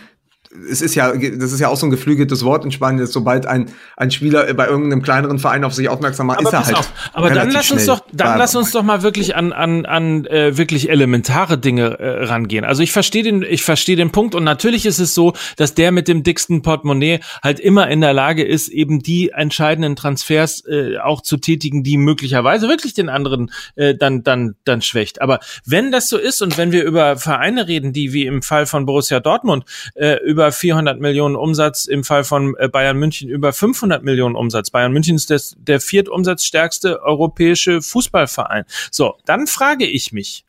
es 0.70 0.80
ist 0.80 0.94
ja, 0.94 1.12
das 1.12 1.52
ist 1.52 1.60
ja 1.60 1.68
auch 1.68 1.76
so 1.76 1.86
ein 1.86 1.90
geflügeltes 1.90 2.44
Wort 2.44 2.64
in 2.64 2.70
Spanien, 2.70 3.00
dass 3.00 3.12
sobald 3.12 3.46
ein, 3.46 3.70
ein 3.96 4.10
Spieler 4.10 4.52
bei 4.54 4.66
irgendeinem 4.66 5.02
kleineren 5.02 5.38
Verein 5.38 5.64
auf 5.64 5.74
sich 5.74 5.88
aufmerksam 5.88 6.28
macht, 6.28 6.40
aber 6.40 6.48
ist 6.48 6.52
er 6.52 6.66
halt. 6.66 6.76
Auf. 6.76 6.92
Aber 7.12 7.30
dann 7.30 7.50
lass 7.50 7.70
uns 7.70 7.86
doch, 7.86 8.02
dann 8.12 8.38
lass 8.38 8.54
uns 8.54 8.70
doch 8.70 8.82
mal 8.82 9.02
wirklich 9.02 9.36
an, 9.36 9.52
an, 9.52 9.84
an 9.84 10.26
äh, 10.26 10.56
wirklich 10.56 10.90
elementare 10.90 11.58
Dinge 11.58 11.98
äh, 11.98 12.24
rangehen. 12.24 12.64
Also 12.64 12.82
ich 12.82 12.92
verstehe 12.92 13.22
den, 13.22 13.42
ich 13.42 13.62
verstehe 13.62 13.96
den 13.96 14.10
Punkt 14.10 14.34
und 14.34 14.44
natürlich 14.44 14.86
ist 14.86 15.00
es 15.00 15.14
so, 15.14 15.34
dass 15.56 15.74
der 15.74 15.92
mit 15.92 16.08
dem 16.08 16.22
dicksten 16.22 16.62
Portemonnaie 16.62 17.20
halt 17.42 17.60
immer 17.60 17.88
in 17.88 18.00
der 18.00 18.12
Lage 18.12 18.44
ist, 18.44 18.68
eben 18.68 19.00
die 19.00 19.30
entscheidenden 19.30 19.96
Transfers 19.96 20.64
äh, 20.66 20.98
auch 20.98 21.20
zu 21.20 21.36
tätigen, 21.36 21.82
die 21.82 21.96
möglicherweise 21.96 22.68
wirklich 22.68 22.94
den 22.94 23.08
anderen 23.08 23.50
äh, 23.74 23.94
dann, 23.94 24.22
dann, 24.22 24.54
dann 24.64 24.82
schwächt. 24.82 25.20
Aber 25.20 25.40
wenn 25.66 25.90
das 25.90 26.08
so 26.08 26.16
ist 26.16 26.42
und 26.42 26.56
wenn 26.58 26.72
wir 26.72 26.84
über 26.84 27.16
Vereine 27.16 27.66
reden, 27.66 27.92
die 27.92 28.12
wie 28.12 28.26
im 28.26 28.42
Fall 28.42 28.66
von 28.66 28.86
Borussia 28.86 29.20
Dortmund 29.20 29.64
äh, 29.94 30.22
über 30.24 30.43
über 30.44 30.52
400 30.52 31.00
Millionen 31.00 31.36
Umsatz, 31.36 31.86
im 31.86 32.04
Fall 32.04 32.22
von 32.22 32.54
äh, 32.58 32.68
Bayern 32.68 32.98
München 32.98 33.30
über 33.30 33.54
500 33.54 34.04
Millionen 34.04 34.36
Umsatz. 34.36 34.70
Bayern 34.70 34.92
München 34.92 35.16
ist 35.16 35.30
das, 35.30 35.56
der 35.56 35.80
viertumsatzstärkste 35.80 37.02
europäische 37.02 37.80
Fußballverein. 37.80 38.64
So, 38.90 39.14
dann 39.24 39.46
frage 39.46 39.86
ich 39.86 40.12
mich, 40.12 40.43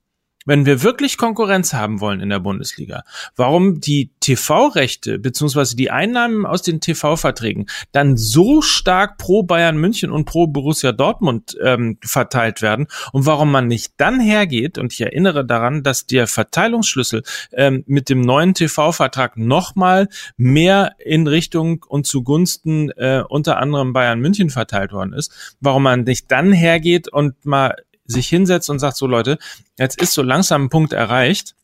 wenn 0.45 0.65
wir 0.65 0.83
wirklich 0.83 1.17
Konkurrenz 1.17 1.73
haben 1.73 1.99
wollen 1.99 2.21
in 2.21 2.29
der 2.29 2.39
Bundesliga, 2.39 3.03
warum 3.35 3.81
die 3.81 4.11
TV-Rechte 4.19 5.19
beziehungsweise 5.19 5.75
die 5.75 5.91
Einnahmen 5.91 6.45
aus 6.45 6.61
den 6.61 6.79
TV-Verträgen 6.79 7.65
dann 7.91 8.15
so 8.15 8.61
stark 8.61 9.17
pro 9.17 9.43
Bayern 9.43 9.77
München 9.77 10.11
und 10.11 10.25
pro 10.25 10.47
Borussia 10.47 10.91
Dortmund 10.91 11.57
ähm, 11.61 11.97
verteilt 12.03 12.61
werden 12.61 12.87
und 13.11 13.25
warum 13.25 13.51
man 13.51 13.67
nicht 13.67 13.93
dann 13.97 14.19
hergeht, 14.19 14.77
und 14.77 14.93
ich 14.93 15.01
erinnere 15.01 15.45
daran, 15.45 15.83
dass 15.83 16.05
der 16.05 16.27
Verteilungsschlüssel 16.27 17.23
ähm, 17.53 17.83
mit 17.87 18.09
dem 18.09 18.21
neuen 18.21 18.53
TV-Vertrag 18.53 19.37
nochmal 19.37 20.07
mehr 20.37 20.95
in 20.99 21.27
Richtung 21.27 21.83
und 21.87 22.05
zugunsten 22.05 22.91
äh, 22.91 23.23
unter 23.27 23.57
anderem 23.57 23.93
Bayern 23.93 24.19
München 24.19 24.49
verteilt 24.49 24.91
worden 24.91 25.13
ist, 25.13 25.57
warum 25.59 25.83
man 25.83 26.03
nicht 26.03 26.31
dann 26.31 26.53
hergeht 26.53 27.07
und 27.07 27.45
mal 27.45 27.75
sich 28.05 28.27
hinsetzt 28.27 28.69
und 28.69 28.79
sagt, 28.79 28.97
so 28.97 29.07
Leute, 29.07 29.37
jetzt 29.77 30.01
ist 30.01 30.13
so 30.13 30.21
langsam 30.21 30.65
ein 30.65 30.69
Punkt 30.69 30.93
erreicht, 30.93 31.55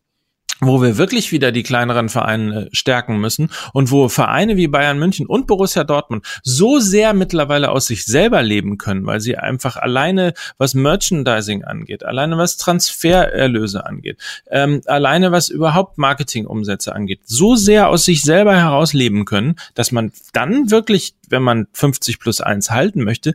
wo 0.61 0.81
wir 0.81 0.97
wirklich 0.97 1.31
wieder 1.31 1.51
die 1.51 1.63
kleineren 1.63 2.07
Vereine 2.07 2.69
stärken 2.71 3.19
müssen 3.19 3.49
und 3.73 3.89
wo 3.89 4.09
Vereine 4.09 4.57
wie 4.57 4.67
Bayern 4.67 4.99
München 4.99 5.25
und 5.25 5.47
Borussia 5.47 5.83
Dortmund 5.83 6.23
so 6.43 6.79
sehr 6.79 7.13
mittlerweile 7.13 7.71
aus 7.71 7.87
sich 7.87 8.05
selber 8.05 8.43
leben 8.43 8.77
können, 8.77 9.07
weil 9.07 9.19
sie 9.19 9.37
einfach 9.37 9.75
alleine 9.75 10.33
was 10.59 10.75
Merchandising 10.75 11.63
angeht, 11.63 12.05
alleine 12.05 12.37
was 12.37 12.57
Transfererlöse 12.57 13.85
angeht, 13.85 14.17
ähm, 14.51 14.81
alleine 14.85 15.31
was 15.31 15.49
überhaupt 15.49 15.97
Marketingumsätze 15.97 16.93
angeht, 16.93 17.21
so 17.25 17.55
sehr 17.55 17.89
aus 17.89 18.05
sich 18.05 18.21
selber 18.21 18.55
heraus 18.55 18.93
leben 18.93 19.25
können, 19.25 19.55
dass 19.73 19.91
man 19.91 20.11
dann 20.31 20.69
wirklich, 20.69 21.15
wenn 21.27 21.41
man 21.41 21.67
50 21.73 22.19
plus 22.19 22.39
1 22.39 22.69
halten 22.69 23.03
möchte, 23.03 23.33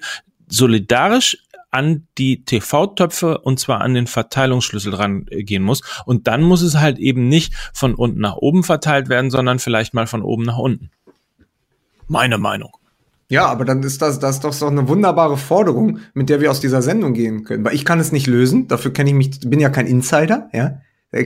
solidarisch 0.48 1.38
an 1.77 2.09
die 2.16 2.43
TV-Töpfe 2.43 3.39
und 3.39 3.61
zwar 3.61 3.83
an 3.83 3.93
den 3.93 4.07
Verteilungsschlüssel 4.07 4.95
rangehen 4.95 5.62
muss. 5.62 5.83
Und 6.07 6.27
dann 6.27 6.43
muss 6.43 6.62
es 6.62 6.81
halt 6.81 6.99
eben 6.99 7.29
nicht 7.29 7.53
von 7.74 7.95
unten 7.95 8.18
nach 8.18 8.37
oben 8.37 8.64
verteilt 8.64 9.11
werden, 9.11 9.31
sondern 9.31 9.59
vielleicht 9.59 9.93
mal 9.93 10.07
von 10.07 10.22
oben 10.22 10.45
nach 10.45 10.57
unten. 10.57 10.91
Meine 12.09 12.39
Meinung. 12.39 12.70
Ja, 13.29 13.47
aber 13.47 13.66
dann 13.66 13.83
ist 13.83 14.01
das, 14.01 14.18
das 14.20 14.41
doch 14.41 14.55
so 14.55 14.66
eine 14.66 14.89
wunderbare 14.89 15.37
Forderung, 15.37 15.99
mit 16.14 16.31
der 16.31 16.41
wir 16.41 16.51
aus 16.51 16.61
dieser 16.61 16.81
Sendung 16.81 17.12
gehen 17.12 17.45
können. 17.45 17.64
Weil 17.64 17.74
ich 17.74 17.85
kann 17.85 18.01
es 18.01 18.11
nicht 18.11 18.27
lösen, 18.27 18.68
dafür 18.68 18.93
kenne 18.93 19.11
ich 19.11 19.16
mich, 19.16 19.41
bin 19.41 19.61
ja 19.61 19.68
kein 19.68 19.87
Insider, 19.87 20.49
ja. 20.53 20.79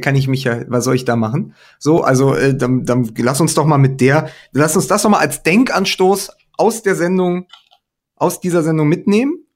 Kann 0.02 0.14
ich 0.14 0.28
mich 0.28 0.44
ja, 0.44 0.60
was 0.68 0.84
soll 0.84 0.94
ich 0.94 1.04
da 1.04 1.16
machen? 1.16 1.54
So, 1.78 2.02
also 2.02 2.34
äh, 2.34 2.54
dann, 2.54 2.84
dann 2.84 3.12
lass 3.16 3.40
uns 3.40 3.54
doch 3.54 3.64
mal 3.64 3.78
mit 3.78 4.00
der, 4.00 4.28
lass 4.52 4.76
uns 4.76 4.86
das 4.86 5.02
doch 5.02 5.10
mal 5.10 5.18
als 5.18 5.42
Denkanstoß 5.42 6.30
aus 6.56 6.82
der 6.82 6.94
Sendung, 6.94 7.46
aus 8.14 8.40
dieser 8.40 8.62
Sendung 8.62 8.88
mitnehmen 8.88 9.46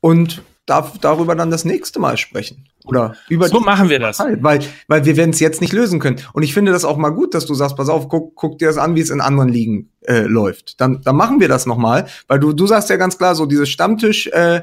und 0.00 0.42
darf 0.66 0.98
darüber 0.98 1.34
dann 1.34 1.50
das 1.50 1.64
nächste 1.64 1.98
Mal 1.98 2.16
sprechen. 2.16 2.68
Oder 2.84 3.16
über 3.28 3.48
so 3.48 3.60
machen 3.60 3.90
wir 3.90 3.98
das. 3.98 4.18
Zeit, 4.18 4.42
weil, 4.42 4.60
weil 4.86 5.04
wir 5.04 5.16
werden 5.16 5.30
es 5.30 5.40
jetzt 5.40 5.60
nicht 5.60 5.72
lösen 5.72 6.00
können. 6.00 6.20
Und 6.32 6.42
ich 6.42 6.54
finde 6.54 6.72
das 6.72 6.84
auch 6.84 6.96
mal 6.96 7.10
gut, 7.10 7.34
dass 7.34 7.44
du 7.44 7.54
sagst, 7.54 7.76
pass 7.76 7.88
auf, 7.88 8.08
guck, 8.08 8.34
guck 8.34 8.58
dir 8.58 8.68
das 8.68 8.78
an, 8.78 8.94
wie 8.94 9.00
es 9.00 9.10
in 9.10 9.20
anderen 9.20 9.48
Ligen 9.48 9.90
äh, 10.02 10.22
läuft. 10.22 10.80
Dann, 10.80 11.02
dann 11.02 11.16
machen 11.16 11.40
wir 11.40 11.48
das 11.48 11.66
nochmal, 11.66 12.06
weil 12.28 12.38
du, 12.38 12.52
du 12.52 12.66
sagst 12.66 12.88
ja 12.88 12.96
ganz 12.96 13.18
klar, 13.18 13.34
so 13.34 13.46
dieses 13.46 13.68
Stammtisch, 13.68 14.28
äh, 14.28 14.62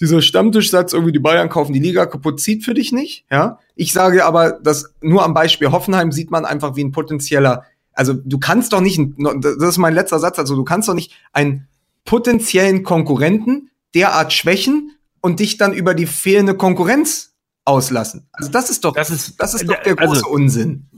dieser 0.00 0.22
Stammtischsatz, 0.22 0.92
irgendwie 0.92 1.12
die 1.12 1.20
Bayern 1.20 1.48
kaufen 1.48 1.72
die 1.72 1.80
Liga 1.80 2.06
kaputt, 2.06 2.40
zieht 2.40 2.64
für 2.64 2.74
dich 2.74 2.92
nicht. 2.92 3.24
Ja, 3.30 3.60
ich 3.76 3.92
sage 3.92 4.24
aber, 4.24 4.52
dass 4.52 4.92
nur 5.00 5.24
am 5.24 5.34
Beispiel 5.34 5.70
Hoffenheim 5.70 6.10
sieht 6.10 6.30
man 6.30 6.44
einfach 6.44 6.76
wie 6.76 6.84
ein 6.84 6.92
potenzieller. 6.92 7.64
Also 7.92 8.12
du 8.12 8.38
kannst 8.38 8.72
doch 8.72 8.80
nicht, 8.80 9.00
das 9.16 9.54
ist 9.56 9.78
mein 9.78 9.94
letzter 9.94 10.18
Satz, 10.18 10.38
also 10.38 10.56
du 10.56 10.64
kannst 10.64 10.88
doch 10.88 10.94
nicht 10.94 11.12
einen 11.32 11.68
potenziellen 12.04 12.82
Konkurrenten 12.82 13.70
derart 13.94 14.32
schwächen 14.32 14.92
und 15.20 15.40
dich 15.40 15.56
dann 15.56 15.72
über 15.72 15.94
die 15.94 16.06
fehlende 16.06 16.54
Konkurrenz 16.54 17.34
auslassen. 17.64 18.28
Also 18.32 18.50
das 18.50 18.70
ist 18.70 18.84
doch, 18.84 18.94
das 18.94 19.10
ist, 19.10 19.40
das 19.40 19.54
ist 19.54 19.68
doch 19.68 19.82
der 19.82 19.98
also 19.98 20.06
große 20.06 20.24
also, 20.24 20.28
Unsinn. 20.28 20.88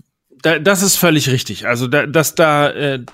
Da, 0.43 0.59
das 0.59 0.83
ist 0.83 0.97
völlig 0.97 1.29
richtig. 1.31 1.67
Also 1.67 1.87
da, 1.87 2.07
dass 2.07 2.35
da 2.35 2.71
äh, 2.71 3.05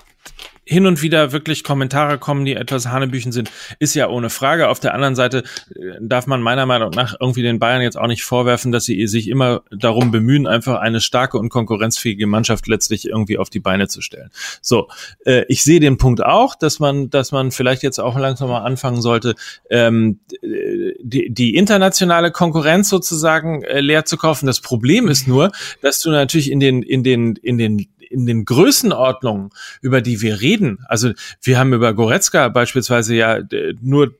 hin 0.73 0.87
und 0.87 1.01
wieder 1.01 1.31
wirklich 1.31 1.63
Kommentare 1.63 2.17
kommen, 2.17 2.45
die 2.45 2.55
etwas 2.55 2.87
Hanebüchen 2.87 3.31
sind, 3.31 3.51
ist 3.79 3.93
ja 3.93 4.09
ohne 4.09 4.29
Frage. 4.29 4.69
Auf 4.69 4.79
der 4.79 4.93
anderen 4.93 5.15
Seite 5.15 5.43
äh, 5.75 5.97
darf 6.01 6.27
man 6.27 6.41
meiner 6.41 6.65
Meinung 6.65 6.89
nach 6.89 7.15
irgendwie 7.19 7.43
den 7.43 7.59
Bayern 7.59 7.81
jetzt 7.81 7.97
auch 7.97 8.07
nicht 8.07 8.23
vorwerfen, 8.23 8.71
dass 8.71 8.85
sie 8.85 9.07
sich 9.07 9.29
immer 9.29 9.61
darum 9.71 10.11
bemühen, 10.11 10.47
einfach 10.47 10.79
eine 10.79 10.99
starke 10.99 11.37
und 11.37 11.49
konkurrenzfähige 11.49 12.27
Mannschaft 12.27 12.67
letztlich 12.67 13.07
irgendwie 13.07 13.37
auf 13.37 13.49
die 13.49 13.59
Beine 13.59 13.87
zu 13.87 14.01
stellen. 14.01 14.31
So, 14.61 14.89
äh, 15.25 15.45
ich 15.47 15.63
sehe 15.63 15.79
den 15.79 15.97
Punkt 15.97 16.23
auch, 16.23 16.55
dass 16.55 16.79
man, 16.79 17.09
dass 17.09 17.31
man 17.31 17.51
vielleicht 17.51 17.83
jetzt 17.83 17.99
auch 17.99 18.17
langsam 18.17 18.49
mal 18.49 18.63
anfangen 18.63 19.01
sollte, 19.01 19.35
ähm, 19.69 20.19
die, 20.41 21.31
die 21.31 21.55
internationale 21.55 22.31
Konkurrenz 22.31 22.89
sozusagen 22.89 23.63
äh, 23.63 23.79
leer 23.79 24.05
zu 24.05 24.17
kaufen. 24.17 24.47
Das 24.47 24.59
Problem 24.59 25.07
ist 25.07 25.27
nur, 25.27 25.51
dass 25.81 26.01
du 26.01 26.09
natürlich 26.09 26.49
in 26.49 26.59
den, 26.59 26.81
in 26.81 27.03
den, 27.03 27.35
in 27.35 27.57
den 27.59 27.87
in 28.13 28.25
den 28.25 28.45
Größenordnungen, 28.45 29.49
über 29.81 30.01
die 30.01 30.21
wir 30.21 30.39
reden, 30.39 30.79
also 30.87 31.11
wir 31.41 31.59
haben 31.59 31.73
über 31.73 31.93
Goretzka 31.93 32.47
beispielsweise 32.49 33.15
ja 33.15 33.39
nur 33.81 34.13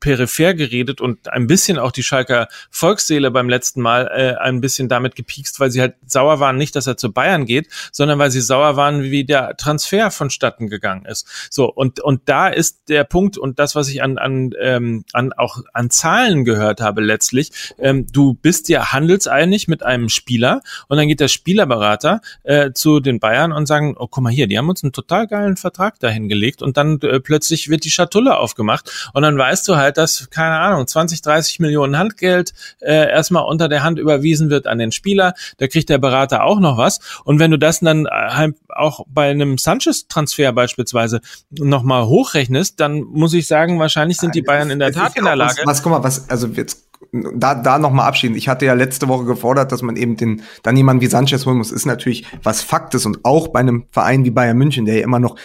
peripher 0.00 0.54
geredet 0.54 1.00
und 1.00 1.32
ein 1.32 1.46
bisschen 1.46 1.78
auch 1.78 1.92
die 1.92 2.02
Schalker 2.02 2.48
Volksseele 2.70 3.30
beim 3.30 3.48
letzten 3.48 3.80
Mal 3.80 4.06
äh, 4.06 4.40
ein 4.40 4.60
bisschen 4.60 4.88
damit 4.88 5.16
gepiekst, 5.16 5.60
weil 5.60 5.70
sie 5.70 5.80
halt 5.80 5.94
sauer 6.06 6.40
waren, 6.40 6.56
nicht, 6.56 6.76
dass 6.76 6.86
er 6.86 6.96
zu 6.96 7.12
Bayern 7.12 7.46
geht, 7.46 7.68
sondern 7.92 8.18
weil 8.18 8.30
sie 8.30 8.40
sauer 8.40 8.76
waren, 8.76 9.02
wie 9.02 9.24
der 9.24 9.56
Transfer 9.56 10.10
vonstatten 10.10 10.68
gegangen 10.68 11.04
ist. 11.04 11.48
So, 11.50 11.72
und, 11.72 12.00
und 12.00 12.22
da 12.26 12.48
ist 12.48 12.88
der 12.88 13.04
Punkt 13.04 13.38
und 13.38 13.58
das, 13.58 13.74
was 13.74 13.88
ich 13.88 14.02
an, 14.02 14.18
an, 14.18 14.50
ähm, 14.60 15.04
an 15.12 15.32
auch 15.32 15.58
an 15.72 15.90
Zahlen 15.90 16.44
gehört 16.44 16.80
habe 16.80 17.00
letztlich, 17.00 17.50
ähm, 17.78 18.06
du 18.12 18.34
bist 18.34 18.68
ja 18.68 18.92
handelseinig 18.92 19.68
mit 19.68 19.82
einem 19.82 20.08
Spieler 20.08 20.62
und 20.88 20.96
dann 20.96 21.08
geht 21.08 21.20
der 21.20 21.28
Spielerberater 21.28 22.20
äh, 22.44 22.72
zu 22.72 23.00
den 23.00 23.20
Bayern 23.20 23.52
und 23.52 23.66
sagen, 23.66 23.96
oh, 23.98 24.06
guck 24.08 24.22
mal 24.22 24.32
hier, 24.32 24.46
die 24.46 24.58
haben 24.58 24.68
uns 24.68 24.82
einen 24.82 24.92
total 24.92 25.26
geilen 25.26 25.56
Vertrag 25.56 25.98
dahin 26.00 26.28
gelegt 26.28 26.62
und 26.62 26.76
dann 26.76 27.00
äh, 27.00 27.20
plötzlich 27.20 27.68
wird 27.68 27.84
die 27.84 27.90
Schatulle 27.90 28.36
aufgemacht 28.36 29.10
und 29.14 29.22
dann 29.22 29.38
weißt 29.38 29.66
du 29.68 29.76
halt, 29.76 29.87
halt, 29.88 29.98
dass, 29.98 30.28
keine 30.30 30.58
Ahnung, 30.58 30.86
20, 30.86 31.22
30 31.22 31.60
Millionen 31.60 31.98
Handgeld 31.98 32.52
äh, 32.80 33.10
erstmal 33.10 33.44
unter 33.44 33.68
der 33.68 33.82
Hand 33.82 33.98
überwiesen 33.98 34.50
wird 34.50 34.66
an 34.66 34.78
den 34.78 34.92
Spieler. 34.92 35.34
Da 35.56 35.66
kriegt 35.66 35.88
der 35.88 35.98
Berater 35.98 36.44
auch 36.44 36.60
noch 36.60 36.78
was. 36.78 37.00
Und 37.24 37.38
wenn 37.38 37.50
du 37.50 37.58
das 37.58 37.80
dann 37.80 38.06
äh, 38.06 38.10
halt 38.10 38.56
auch 38.68 39.04
bei 39.08 39.30
einem 39.30 39.58
Sanchez-Transfer 39.58 40.52
beispielsweise 40.52 41.20
nochmal 41.50 42.06
hochrechnest, 42.06 42.80
dann 42.80 43.00
muss 43.00 43.34
ich 43.34 43.46
sagen, 43.46 43.78
wahrscheinlich 43.78 44.18
sind 44.18 44.34
die 44.34 44.42
Bayern 44.42 44.70
in 44.70 44.78
der 44.78 44.92
Tat 44.92 45.16
in 45.16 45.24
der 45.24 45.36
Lage. 45.36 45.62
Was, 45.64 45.82
guck 45.82 45.92
mal, 45.92 46.02
was, 46.02 46.28
also 46.28 46.46
jetzt 46.48 46.88
da, 47.12 47.54
da 47.54 47.78
nochmal 47.78 48.06
abschieden. 48.06 48.36
Ich 48.36 48.48
hatte 48.48 48.66
ja 48.66 48.74
letzte 48.74 49.08
Woche 49.08 49.24
gefordert, 49.24 49.72
dass 49.72 49.82
man 49.82 49.96
eben 49.96 50.16
den, 50.16 50.42
dann 50.62 50.76
jemanden 50.76 51.00
wie 51.00 51.06
Sanchez 51.06 51.46
holen 51.46 51.56
muss. 51.56 51.72
Ist 51.72 51.86
natürlich 51.86 52.26
was 52.42 52.62
Fakt 52.62 52.94
ist 52.94 53.06
und 53.06 53.24
auch 53.24 53.48
bei 53.48 53.60
einem 53.60 53.86
Verein 53.90 54.24
wie 54.24 54.30
Bayern 54.30 54.58
München, 54.58 54.84
der 54.84 54.96
ja 54.96 55.04
immer 55.04 55.20
noch 55.20 55.36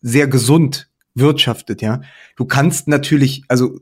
sehr 0.00 0.26
gesund 0.26 0.88
wirtschaftet, 1.14 1.82
ja. 1.82 2.00
Du 2.36 2.44
kannst 2.44 2.88
natürlich, 2.88 3.44
also 3.48 3.80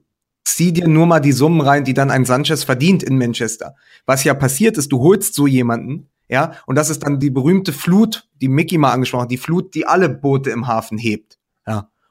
zieh 0.57 0.72
dir 0.72 0.88
nur 0.88 1.07
mal 1.07 1.20
die 1.20 1.32
Summen 1.32 1.61
rein, 1.61 1.84
die 1.84 1.94
dann 1.94 2.11
ein 2.11 2.24
Sanchez 2.24 2.64
verdient 2.64 3.03
in 3.03 3.18
Manchester. 3.18 3.74
Was 4.07 4.24
ja 4.24 4.34
passiert 4.34 4.78
ist, 4.78 4.92
du 4.92 5.01
holst 5.01 5.34
so 5.34 5.46
jemanden, 5.46 6.11
ja, 6.28 6.53
und 6.66 6.76
das 6.76 6.90
ist 6.90 7.03
dann 7.03 7.18
die 7.18 7.30
berühmte 7.30 7.72
Flut, 7.72 8.28
die 8.40 8.48
Mickey 8.48 8.78
mal 8.78 8.92
angesprochen 8.92 9.22
hat, 9.24 9.30
die 9.32 9.36
Flut, 9.36 9.74
die 9.74 9.86
alle 9.86 10.09
Boote 10.09 10.51
im 10.51 10.68
Hafen 10.68 10.96
hebt. 10.96 11.39